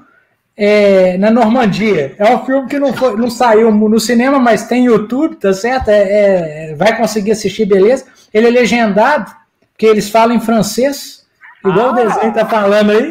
é, 0.56 1.16
na 1.18 1.30
Normandia. 1.30 2.14
É 2.18 2.34
um 2.34 2.44
filme 2.44 2.68
que 2.68 2.78
não, 2.78 2.92
foi, 2.92 3.16
não 3.16 3.30
saiu 3.30 3.70
no 3.72 3.98
cinema, 3.98 4.38
mas 4.38 4.66
tem 4.66 4.84
YouTube, 4.84 5.36
tá 5.36 5.52
certo? 5.52 5.88
É, 5.88 6.70
é- 6.70 6.74
vai 6.74 6.96
conseguir 6.96 7.32
assistir, 7.32 7.64
beleza? 7.64 8.04
Ele 8.32 8.48
é 8.48 8.50
legendado, 8.50 9.32
porque 9.72 9.86
eles 9.86 10.08
falam 10.10 10.36
em 10.36 10.40
francês, 10.40 11.24
igual 11.64 11.90
o 11.92 11.94
desenho 11.94 12.32
tá 12.34 12.44
falando 12.46 12.90
aí. 12.92 13.10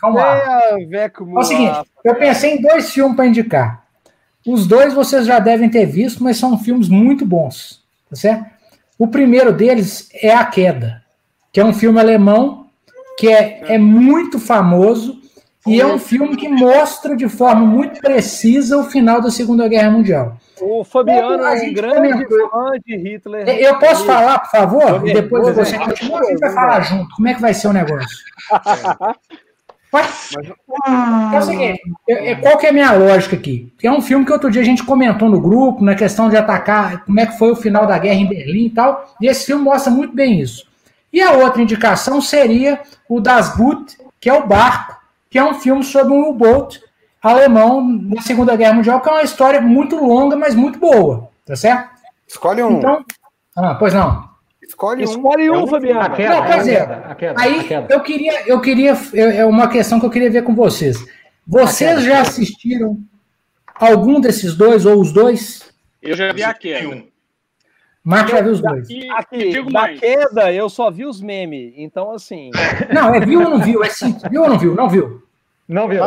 Vamos 0.00 0.20
lá. 0.20 0.60
É 1.36 1.40
o 1.40 1.42
seguinte, 1.44 1.78
eu 2.04 2.14
pensei 2.14 2.54
em 2.54 2.62
dois 2.62 2.90
filmes 2.90 3.16
para 3.16 3.26
indicar. 3.26 3.84
Os 4.46 4.66
dois 4.66 4.94
vocês 4.94 5.26
já 5.26 5.38
devem 5.38 5.68
ter 5.68 5.84
visto, 5.86 6.22
mas 6.22 6.36
são 6.38 6.56
filmes 6.58 6.88
muito 6.88 7.26
bons, 7.26 7.82
certo? 8.16 8.46
O 8.98 9.06
primeiro 9.08 9.52
deles 9.52 10.08
é 10.14 10.34
A 10.34 10.44
Queda, 10.44 11.02
que 11.52 11.60
é 11.60 11.64
um 11.64 11.72
filme 11.72 12.00
alemão 12.00 12.66
que 13.18 13.28
é, 13.28 13.74
é 13.74 13.78
muito 13.78 14.38
famoso 14.38 15.20
e 15.66 15.80
é 15.80 15.86
um 15.86 15.98
filme 15.98 16.36
que 16.36 16.48
mostra 16.48 17.16
de 17.16 17.28
forma 17.28 17.66
muito 17.66 18.00
precisa 18.00 18.78
o 18.78 18.84
final 18.84 19.20
da 19.20 19.30
Segunda 19.30 19.68
Guerra 19.68 19.90
Mundial. 19.90 20.36
O 20.60 20.82
Fabiano 20.82 21.44
A 21.44 21.52
é 21.52 21.54
um 21.54 21.58
gente 21.58 21.74
grande 21.74 22.24
comentou. 22.24 22.50
fã 22.50 22.70
de 22.84 22.96
Hitler. 22.96 23.48
Eu 23.48 23.78
posso 23.78 24.04
falar, 24.04 24.38
por 24.38 24.50
favor? 24.50 25.02
Depois 25.02 25.54
você 25.54 25.76
vamos. 25.76 25.98
continua, 25.98 26.20
a 26.20 26.24
gente 26.24 26.38
vai 26.38 26.52
falar 26.52 26.80
junto. 26.80 27.14
Como 27.14 27.28
é 27.28 27.34
que 27.34 27.40
vai 27.40 27.54
ser 27.54 27.68
o 27.68 27.72
negócio? 27.72 28.18
Mas, 29.92 30.30
é 31.32 31.38
o 31.38 31.42
seguinte, 31.42 31.80
qual 32.42 32.58
que 32.58 32.66
é 32.66 32.70
a 32.70 32.72
minha 32.72 32.92
lógica 32.92 33.36
aqui? 33.36 33.72
É 33.82 33.90
um 33.90 34.02
filme 34.02 34.24
que 34.24 34.32
outro 34.32 34.50
dia 34.50 34.60
a 34.60 34.64
gente 34.64 34.84
comentou 34.84 35.28
no 35.30 35.40
grupo, 35.40 35.82
na 35.82 35.94
questão 35.94 36.28
de 36.28 36.36
atacar, 36.36 37.04
como 37.04 37.18
é 37.18 37.26
que 37.26 37.38
foi 37.38 37.50
o 37.52 37.56
final 37.56 37.86
da 37.86 37.98
guerra 37.98 38.20
em 38.20 38.26
Berlim 38.28 38.66
e 38.66 38.70
tal, 38.70 39.14
e 39.20 39.26
esse 39.26 39.46
filme 39.46 39.64
mostra 39.64 39.90
muito 39.90 40.14
bem 40.14 40.40
isso. 40.40 40.66
E 41.10 41.22
a 41.22 41.32
outra 41.32 41.62
indicação 41.62 42.20
seria 42.20 42.80
o 43.08 43.18
Das 43.18 43.56
Boot, 43.56 43.96
que 44.20 44.28
é 44.28 44.34
o 44.34 44.46
barco, 44.46 44.96
que 45.30 45.38
é 45.38 45.44
um 45.44 45.54
filme 45.54 45.82
sobre 45.82 46.12
um 46.12 46.28
U-boat 46.28 46.80
alemão 47.22 47.80
na 47.80 48.20
Segunda 48.20 48.54
Guerra 48.56 48.74
Mundial, 48.74 49.00
que 49.00 49.08
é 49.08 49.12
uma 49.12 49.22
história 49.22 49.60
muito 49.60 49.96
longa, 49.96 50.36
mas 50.36 50.54
muito 50.54 50.78
boa, 50.78 51.30
tá 51.46 51.56
certo? 51.56 51.88
Escolhe 52.26 52.62
um. 52.62 52.78
Então, 52.78 53.04
ah, 53.56 53.74
pois 53.74 53.94
não. 53.94 54.27
Escolhe 54.68 55.00
um. 55.06 55.10
Escolhe 55.10 55.50
um, 55.50 55.66
Fabiano. 55.66 56.00
A 56.00 56.10
queda, 56.10 56.34
Não, 56.34 56.46
pois 56.46 56.68
a 56.68 56.70
é. 56.70 56.80
a 56.82 57.14
queda, 57.14 57.40
a 57.40 57.42
Aí 57.42 57.64
queda. 57.64 57.86
eu 57.88 58.00
queria, 58.02 58.48
eu 58.48 58.60
queria, 58.60 58.92
é 59.14 59.36
é 59.38 59.44
uma 59.46 59.66
questão 59.68 59.98
que 59.98 60.04
eu 60.04 60.10
queria 60.10 60.30
ver 60.30 60.42
com 60.44 60.54
vocês. 60.54 60.98
Vocês 61.46 62.02
já 62.04 62.20
assistiram 62.20 62.98
algum 63.74 64.20
desses 64.20 64.54
dois 64.54 64.84
ou 64.84 65.00
os 65.00 65.10
dois? 65.10 65.72
Eu 66.02 66.14
já 66.14 66.32
vi 66.32 66.42
a 66.42 66.52
queda. 66.52 66.88
um. 66.88 67.08
Marcos 68.04 68.32
já 68.32 68.40
viu 68.42 68.52
os 68.52 68.60
dois. 68.60 68.88
Aqui, 69.16 69.50
digo 69.50 69.72
da 69.72 69.80
mais. 69.80 70.00
queda, 70.00 70.52
eu 70.52 70.68
só 70.68 70.90
vi 70.90 71.06
os 71.06 71.20
memes. 71.20 71.72
Então, 71.76 72.12
assim. 72.12 72.50
Não, 72.92 73.14
é 73.14 73.20
viu 73.20 73.42
ou 73.42 73.50
não 73.50 73.58
viu? 73.58 73.82
É 73.82 73.88
simples. 73.88 74.22
Viu 74.30 74.42
ou 74.42 74.48
não 74.48 74.58
viu? 74.58 74.74
Não 74.74 74.88
viu. 74.88 75.22
Não 75.66 75.88
viu? 75.88 76.00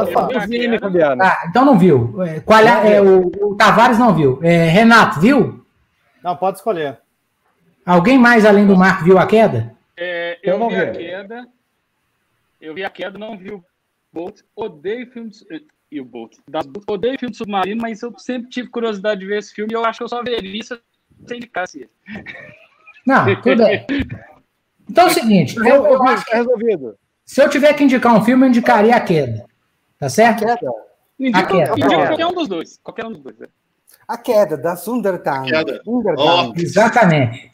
Fabiano. 0.79 1.23
Ah, 1.23 1.37
então 1.47 1.63
não 1.63 1.77
viu. 1.77 2.15
É, 2.23 2.39
qual 2.39 2.59
é, 2.59 2.95
é, 2.95 3.01
o, 3.01 3.27
o 3.27 3.55
Tavares 3.55 3.99
não 3.99 4.15
viu. 4.15 4.39
É, 4.41 4.65
Renato, 4.65 5.19
viu? 5.19 5.63
Não, 6.23 6.35
pode 6.35 6.57
escolher. 6.57 6.97
Alguém 7.85 8.17
mais 8.17 8.45
além 8.45 8.65
do 8.67 8.75
Marco 8.77 9.03
viu 9.03 9.17
a 9.17 9.25
queda? 9.25 9.75
É, 9.97 10.39
Eu 10.43 10.53
eu, 10.53 10.59
não 10.59 10.69
vi 10.69 10.75
a 10.75 10.85
vi. 10.85 10.97
queda. 10.97 11.47
Eu 12.59 12.73
vi 12.75 12.83
a 12.83 12.89
queda, 12.89 13.17
não 13.17 13.37
vi 13.37 13.51
o 13.51 13.63
Bolt. 14.13 14.41
Odeio 14.55 15.09
filme 15.11 15.29
de, 15.29 15.43
eh, 15.53 15.61
e 15.91 15.99
o 15.99 16.05
Bolt. 16.05 16.37
Das. 16.47 16.65
Odeio 16.87 17.17
filme 17.19 17.31
de 17.31 17.37
submarino, 17.37 17.81
mas 17.81 18.01
eu 18.01 18.13
sempre 18.17 18.49
tive 18.49 18.69
curiosidade 18.69 19.19
de 19.19 19.25
ver 19.25 19.39
esse 19.39 19.53
filme 19.53 19.73
e 19.73 19.75
eu 19.75 19.83
acho 19.83 19.97
que 19.99 20.03
eu 20.03 20.09
só 20.09 20.23
veria 20.23 20.63
se 20.63 20.73
eu 20.73 21.35
indicasse 21.35 21.79
ele. 21.79 22.25
Não, 23.05 23.25
tudo 23.41 23.63
bem. 23.63 23.85
Então 24.89 25.05
é 25.05 25.07
o 25.07 25.13
seguinte, 25.13 25.55
eu, 25.57 25.85
eu 25.87 26.03
acho 26.03 26.25
que 26.25 26.35
resolvido. 26.35 26.97
se 27.25 27.41
eu 27.41 27.49
tiver 27.49 27.73
que 27.73 27.83
indicar 27.83 28.13
um 28.15 28.23
filme, 28.23 28.45
eu 28.45 28.49
indicaria 28.49 28.95
a 28.95 29.01
queda. 29.01 29.45
Tá 29.97 30.09
certo? 30.09 30.45
Queda. 30.45 30.71
Indica, 31.19 31.45
queda. 31.47 31.71
indica 31.71 31.89
queda. 31.89 32.07
qualquer 32.07 32.25
um 32.27 32.33
dos 32.33 32.47
dois. 32.47 32.79
Qualquer 32.83 33.05
um 33.05 33.11
dos 33.11 33.21
dois. 33.21 33.41
é. 33.41 33.47
A 34.07 34.17
queda 34.17 34.57
da 34.57 34.75
Sundertime. 34.75 35.49
Queda. 35.49 35.81
Sundertime. 35.83 36.53
Exatamente. 36.57 37.51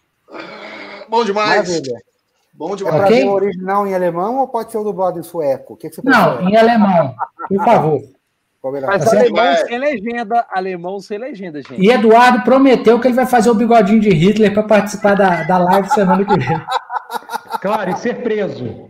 Bom 1.10 1.24
demais. 1.24 1.68
Maravilha. 1.70 1.98
Bom 2.54 2.74
É 2.74 2.76
demais. 2.76 2.96
pra 2.96 3.06
Ok. 3.06 3.16
ver 3.18 3.26
o 3.28 3.32
original 3.34 3.88
em 3.88 3.94
alemão 3.96 4.38
ou 4.40 4.48
pode 4.48 4.72
ser 4.72 4.78
o 4.78 4.84
dublado 4.84 5.20
em 5.20 5.24
sueco? 5.24 5.74
O 5.74 5.78
que, 5.78 5.90
que 5.90 5.96
você 5.96 6.02
Não, 6.04 6.42
em 6.50 6.56
alemão, 6.58 7.16
por 7.48 7.64
favor. 7.64 8.00
É? 8.02 8.18
Mas 8.82 9.06
Tá 9.06 9.12
alemão 9.18 9.36
Vai. 9.46 9.56
sem 9.66 9.78
legenda. 9.78 10.46
Alemão 10.50 11.00
sem 11.00 11.18
legenda, 11.18 11.62
gente. 11.62 11.80
E 11.82 11.90
Eduardo 11.90 12.42
prometeu 12.44 13.00
que 13.00 13.08
ele 13.08 13.16
vai 13.16 13.26
fazer 13.26 13.50
o 13.50 13.54
bigodinho 13.56 14.02
de 14.02 14.10
Hitler 14.10 14.54
para 14.54 14.64
participar 14.64 15.16
da, 15.16 15.44
da 15.44 15.58
live 15.58 15.90
semana 15.92 16.26
que 16.26 16.38
vem. 16.38 16.62
Claro, 17.62 17.92
e 17.92 17.96
ser 17.98 18.22
preso. 18.22 18.90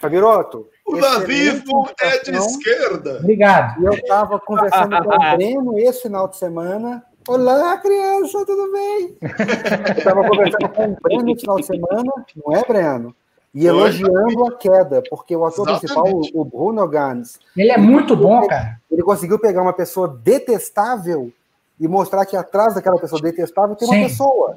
Fabiroto, 0.00 0.68
O 0.84 0.96
Davivo 0.98 1.88
é 2.00 2.18
de 2.18 2.36
esquerda. 2.36 3.18
Obrigado. 3.20 3.80
E 3.80 3.84
eu 3.84 3.92
estava 3.94 4.38
conversando 4.40 5.02
com 5.04 5.14
o 5.14 5.36
Breno 5.36 5.78
esse 5.78 6.02
final 6.02 6.26
de 6.26 6.36
semana. 6.36 7.04
Olá, 7.28 7.76
criança, 7.78 8.44
tudo 8.44 8.72
bem? 8.72 9.16
Eu 9.20 9.94
estava 9.96 10.28
conversando 10.28 10.68
com 10.70 10.84
o 10.86 10.96
Breno 11.02 11.30
esse 11.30 11.40
final 11.42 11.56
de 11.56 11.66
semana, 11.66 12.12
não 12.44 12.56
é, 12.56 12.64
Breno? 12.64 13.14
E 13.54 13.66
elogiando 13.66 14.46
a 14.46 14.56
queda, 14.56 15.02
porque 15.08 15.36
o 15.36 15.44
ator 15.44 15.66
principal, 15.66 16.06
Exatamente. 16.06 16.32
o 16.34 16.40
o 16.40 16.44
Bruno 16.44 16.88
Gans, 16.88 17.38
Ele 17.56 17.70
é 17.70 17.76
muito 17.78 18.16
bom, 18.16 18.46
cara. 18.46 18.80
ele 18.90 19.02
conseguiu 19.02 19.38
pegar 19.38 19.62
uma 19.62 19.74
pessoa 19.74 20.08
detestável 20.24 21.30
e 21.78 21.86
mostrar 21.86 22.24
que 22.26 22.36
atrás 22.36 22.74
daquela 22.74 22.98
pessoa 22.98 23.20
detestável 23.20 23.76
tem 23.76 23.86
uma 23.86 23.94
Sim. 23.94 24.02
pessoa. 24.04 24.56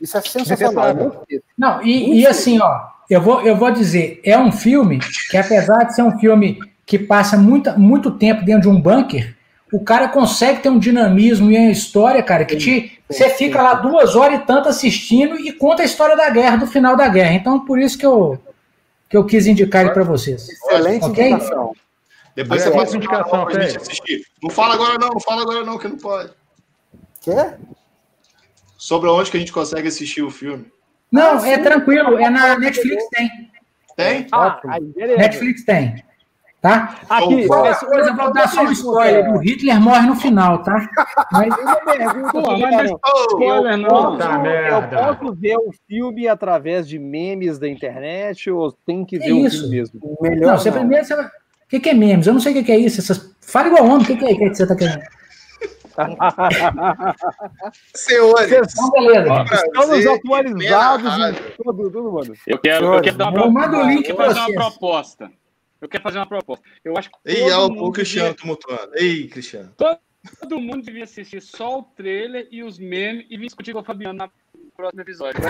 Isso 0.00 0.16
é 0.16 0.20
sensacional. 0.20 0.94
Difícil. 0.94 1.42
Não, 1.56 1.82
e, 1.82 2.20
e 2.20 2.26
assim, 2.26 2.60
ó, 2.60 2.80
eu 3.08 3.20
vou, 3.20 3.40
eu 3.40 3.56
vou 3.56 3.70
dizer, 3.70 4.20
é 4.22 4.38
um 4.38 4.52
filme 4.52 5.00
que, 5.30 5.36
apesar 5.36 5.84
de 5.84 5.94
ser 5.94 6.02
um 6.02 6.18
filme 6.18 6.58
que 6.86 6.98
passa 6.98 7.36
muita, 7.36 7.76
muito 7.78 8.10
tempo 8.12 8.44
dentro 8.44 8.62
de 8.62 8.68
um 8.68 8.80
bunker, 8.80 9.37
o 9.72 9.80
cara 9.80 10.08
consegue 10.08 10.60
ter 10.60 10.68
um 10.68 10.78
dinamismo 10.78 11.50
e 11.50 11.56
uma 11.56 11.70
história, 11.70 12.22
cara, 12.22 12.44
que 12.44 12.56
te, 12.56 12.98
você 13.08 13.28
fica 13.30 13.60
lá 13.60 13.74
duas 13.74 14.16
horas 14.16 14.40
e 14.40 14.44
tanto 14.44 14.68
assistindo 14.68 15.38
e 15.38 15.52
conta 15.52 15.82
a 15.82 15.84
história 15.84 16.16
da 16.16 16.30
guerra, 16.30 16.56
do 16.56 16.66
final 16.66 16.96
da 16.96 17.08
guerra. 17.08 17.34
Então, 17.34 17.64
por 17.64 17.78
isso 17.78 17.98
que 17.98 18.06
eu, 18.06 18.40
que 19.08 19.16
eu 19.16 19.24
quis 19.24 19.46
indicar 19.46 19.82
ele 19.82 19.92
para 19.92 20.04
vocês. 20.04 20.48
Excelente 20.48 21.04
Ok? 21.04 21.30
indicação. 21.30 21.72
Depois 22.34 22.62
você 22.62 22.70
passa 22.70 22.96
indicação, 22.96 23.44
pra 23.46 23.60
gente 23.60 23.76
assistir. 23.78 24.22
Não 24.42 24.50
fala 24.50 24.74
agora 24.74 24.96
não, 24.98 25.08
não 25.08 25.20
fala 25.20 25.42
agora 25.42 25.64
não, 25.64 25.78
que 25.78 25.88
não 25.88 25.98
pode. 25.98 26.30
Quer? 27.20 27.58
Sobre 28.76 29.10
onde 29.10 29.30
que 29.30 29.36
a 29.36 29.40
gente 29.40 29.52
consegue 29.52 29.88
assistir 29.88 30.22
o 30.22 30.30
filme. 30.30 30.66
Não, 31.10 31.44
é 31.44 31.58
tranquilo, 31.58 32.16
é 32.18 32.30
na 32.30 32.58
Netflix 32.58 33.08
tem. 33.10 33.50
Tem? 33.96 34.26
Ah. 34.30 34.60
Netflix 34.94 35.64
tem. 35.64 36.04
Tá? 36.60 36.98
Aqui, 37.08 37.42
Então, 37.44 37.56
Outra 37.58 37.74
coisa, 37.86 38.12
vou 38.14 38.32
dar 38.32 38.48
só 38.48 38.62
um 38.62 38.72
spoiler. 38.72 39.32
O 39.32 39.38
Hitler 39.38 39.80
morre 39.80 40.08
no 40.08 40.16
final, 40.16 40.60
tá? 40.64 40.88
Mas 41.30 41.56
uma 41.56 41.76
pergunta, 41.76 42.32
Pô, 42.32 42.58
mas 42.58 42.90
spoiler 43.30 43.72
Eu 43.74 43.78
não. 43.78 43.88
posso, 43.88 44.10
Puta 44.18 44.24
eu 44.24 44.40
merda. 44.40 44.96
posso 45.14 45.34
ver 45.36 45.56
o 45.56 45.70
filme 45.86 46.26
através 46.26 46.88
de 46.88 46.98
memes 46.98 47.60
da 47.60 47.68
internet 47.68 48.50
ou 48.50 48.72
tem 48.72 49.04
que 49.04 49.18
Que 49.20 49.26
ver 49.26 49.32
o 49.34 49.46
isso? 49.46 49.60
filme 49.60 49.76
mesmo? 49.76 50.18
Melhor 50.20 50.50
não, 50.50 50.58
você 50.58 50.70
não. 50.72 50.78
primeiro 50.78 51.04
você 51.04 51.14
vai. 51.14 51.26
O 51.26 51.30
que, 51.68 51.78
que 51.78 51.90
é 51.90 51.94
memes? 51.94 52.26
Eu 52.26 52.32
não 52.32 52.40
sei 52.40 52.50
o 52.52 52.56
que, 52.56 52.64
que 52.64 52.72
é 52.72 52.78
isso. 52.78 53.00
Essas... 53.00 53.32
Fala 53.40 53.68
igual 53.68 53.84
homem, 53.84 54.02
o 54.02 54.06
que, 54.06 54.16
que 54.16 54.24
é 54.24 54.34
que 54.34 54.54
você 54.54 54.66
tá 54.66 54.74
querendo? 54.74 55.02
senhores. 57.94 58.52
Então, 58.52 58.90
beleza. 58.90 59.42
Estamos 59.42 59.86
Prazer, 59.88 60.12
atualizados 60.12 61.18
em 61.18 61.34
tudo, 61.62 61.90
tudo, 61.90 62.12
mano. 62.12 62.34
Eu 62.46 62.58
quero, 62.58 62.94
eu 62.94 63.00
quero 63.02 63.16
dar 63.16 63.30
uma 63.30 63.40
Eu 63.42 63.50
mando 63.50 63.76
o 63.76 63.82
link 63.82 64.08
Eu 64.08 64.16
fazer 64.16 64.40
uma 64.40 64.52
proposta. 64.54 65.30
Eu 65.80 65.88
quero 65.88 66.02
fazer 66.02 66.18
uma 66.18 66.26
proposta. 66.26 66.64
Eu 66.84 66.96
acho 66.96 67.10
que 67.10 67.16
Ei, 67.24 67.48
todo 67.48 67.50
é 67.50 67.56
o, 67.82 67.92
Cristiano 67.92 68.28
devia- 68.30 68.40
tumultuando. 68.40 68.90
Ei, 68.96 69.28
Cristiano. 69.28 69.72
Todo 69.76 70.60
mundo 70.60 70.82
devia 70.82 71.04
assistir 71.04 71.40
só 71.40 71.78
o 71.78 71.82
trailer 71.82 72.48
e 72.50 72.62
os 72.64 72.78
memes 72.78 73.24
e 73.30 73.36
vir 73.38 73.46
discutir 73.46 73.72
com 73.72 73.78
o 73.80 73.84
Fabiano 73.84 74.18
no 74.54 74.70
próximo 74.76 75.00
episódio. 75.02 75.40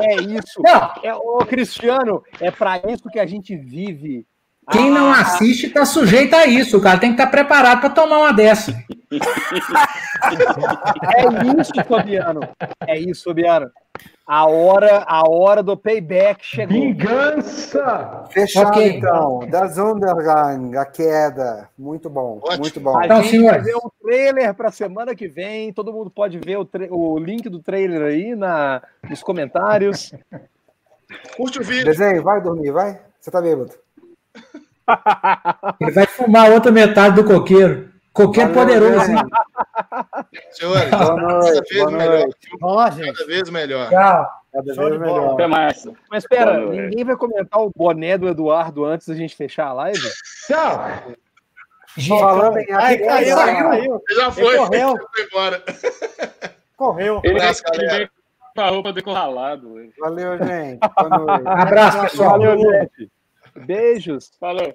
É 0.00 0.14
isso. 0.22 0.60
Não, 0.62 0.92
É, 1.02 1.14
ô, 1.14 1.38
Cristiano, 1.46 2.22
é 2.40 2.50
para 2.50 2.80
isso 2.90 3.08
que 3.10 3.18
a 3.18 3.26
gente 3.26 3.56
vive. 3.56 4.26
Quem 4.70 4.90
não 4.90 5.12
Ah. 5.12 5.20
assiste 5.20 5.66
está 5.66 5.84
sujeito 5.84 6.34
a 6.34 6.46
isso. 6.46 6.78
O 6.78 6.80
cara 6.80 6.98
tem 6.98 7.10
que 7.14 7.20
estar 7.20 7.30
preparado 7.30 7.80
para 7.80 7.90
tomar 7.90 8.18
uma 8.18 8.32
dessa. 8.32 8.72
É 11.14 11.60
isso, 11.60 11.72
Fabiano. 11.88 12.40
É 12.86 12.98
isso, 12.98 13.24
Fabiano. 13.24 13.70
A 14.26 14.46
hora, 14.46 15.04
a 15.06 15.28
hora 15.28 15.62
do 15.62 15.76
payback 15.76 16.44
chegou. 16.44 16.76
Vingança! 16.80 18.24
Fechado, 18.30 18.68
Ok. 18.68 18.96
então. 18.98 19.40
Das 19.50 19.76
Undergang, 19.78 20.76
a 20.76 20.84
queda. 20.84 21.68
Muito 21.76 22.08
bom, 22.08 22.38
Ótimo. 22.42 22.60
muito 22.60 22.80
bom. 22.80 22.96
A 22.98 23.04
Então, 23.04 23.22
gente 23.22 23.44
vai 23.44 23.60
ver 23.60 23.74
o 23.76 23.92
trailer 24.00 24.54
para 24.54 24.70
semana 24.70 25.14
que 25.14 25.26
vem. 25.26 25.72
Todo 25.72 25.92
mundo 25.92 26.08
pode 26.10 26.38
ver 26.38 26.56
o, 26.56 26.68
o 26.90 27.18
link 27.18 27.48
do 27.48 27.58
trailer 27.60 28.02
aí 28.02 28.34
na, 28.36 28.80
nos 29.10 29.22
comentários. 29.22 30.14
Curte 31.36 31.58
o 31.60 31.64
vídeo. 31.64 31.84
Desenho, 31.86 32.22
vai 32.22 32.40
dormir, 32.40 32.70
vai. 32.70 33.00
Você 33.20 33.30
tá 33.30 33.40
bêbado. 33.40 33.72
Ele 35.80 35.90
vai 35.92 36.06
fumar 36.06 36.50
a 36.50 36.54
outra 36.54 36.70
metade 36.72 37.16
do 37.16 37.24
coqueiro. 37.24 37.90
Coqueiro 38.12 38.52
Valeu, 38.52 38.78
poderoso, 38.80 39.10
hein? 39.10 39.16
Senhores, 40.50 40.90
Boa 40.90 40.90
cada 40.90 41.14
noite, 41.16 41.60
vez 41.74 41.84
boa 41.84 41.90
melhor. 41.92 42.92
gente. 42.92 43.12
Cada 43.12 43.26
vez 43.26 43.50
melhor. 43.50 43.88
Tchau. 43.90 44.26
Cada 44.52 44.74
Show 44.74 44.88
vez 44.88 45.00
melhor. 45.00 45.32
Até 45.34 45.46
mais. 45.46 45.84
Mas 46.10 46.24
espera, 46.24 46.60
Boa 46.60 46.72
ninguém 46.74 47.04
vai 47.04 47.16
comentar 47.16 47.60
o 47.60 47.70
boné 47.74 48.18
do 48.18 48.28
Eduardo 48.28 48.84
antes 48.84 49.06
da 49.08 49.14
gente 49.14 49.34
fechar 49.36 49.66
a 49.68 49.72
live? 49.72 50.00
Tchau! 50.46 50.78
Falando 52.08 52.58
em 52.58 52.72
Ai, 52.72 52.94
até- 52.94 53.06
caiu, 53.06 53.36
caiu. 53.36 54.02
Já 54.16 54.30
foi. 54.30 54.56
correu. 54.56 54.88
Já 54.96 55.06
foi 55.14 55.24
embora. 55.24 55.62
Correu. 56.76 57.20
Ele 57.22 57.38
ele 57.38 57.88
veio 57.90 58.10
com 58.56 58.60
a 58.60 58.68
roupa 58.70 58.92
decorralado. 58.92 59.74
Valeu, 60.00 60.38
gente. 60.38 60.80
Boa 60.96 61.18
noite. 61.18 61.42
Abraço, 61.46 62.00
pessoal. 62.00 62.30
Valeu, 62.30 62.58
gente. 62.58 63.10
Beijos. 63.66 64.32
Falou. 64.40 64.74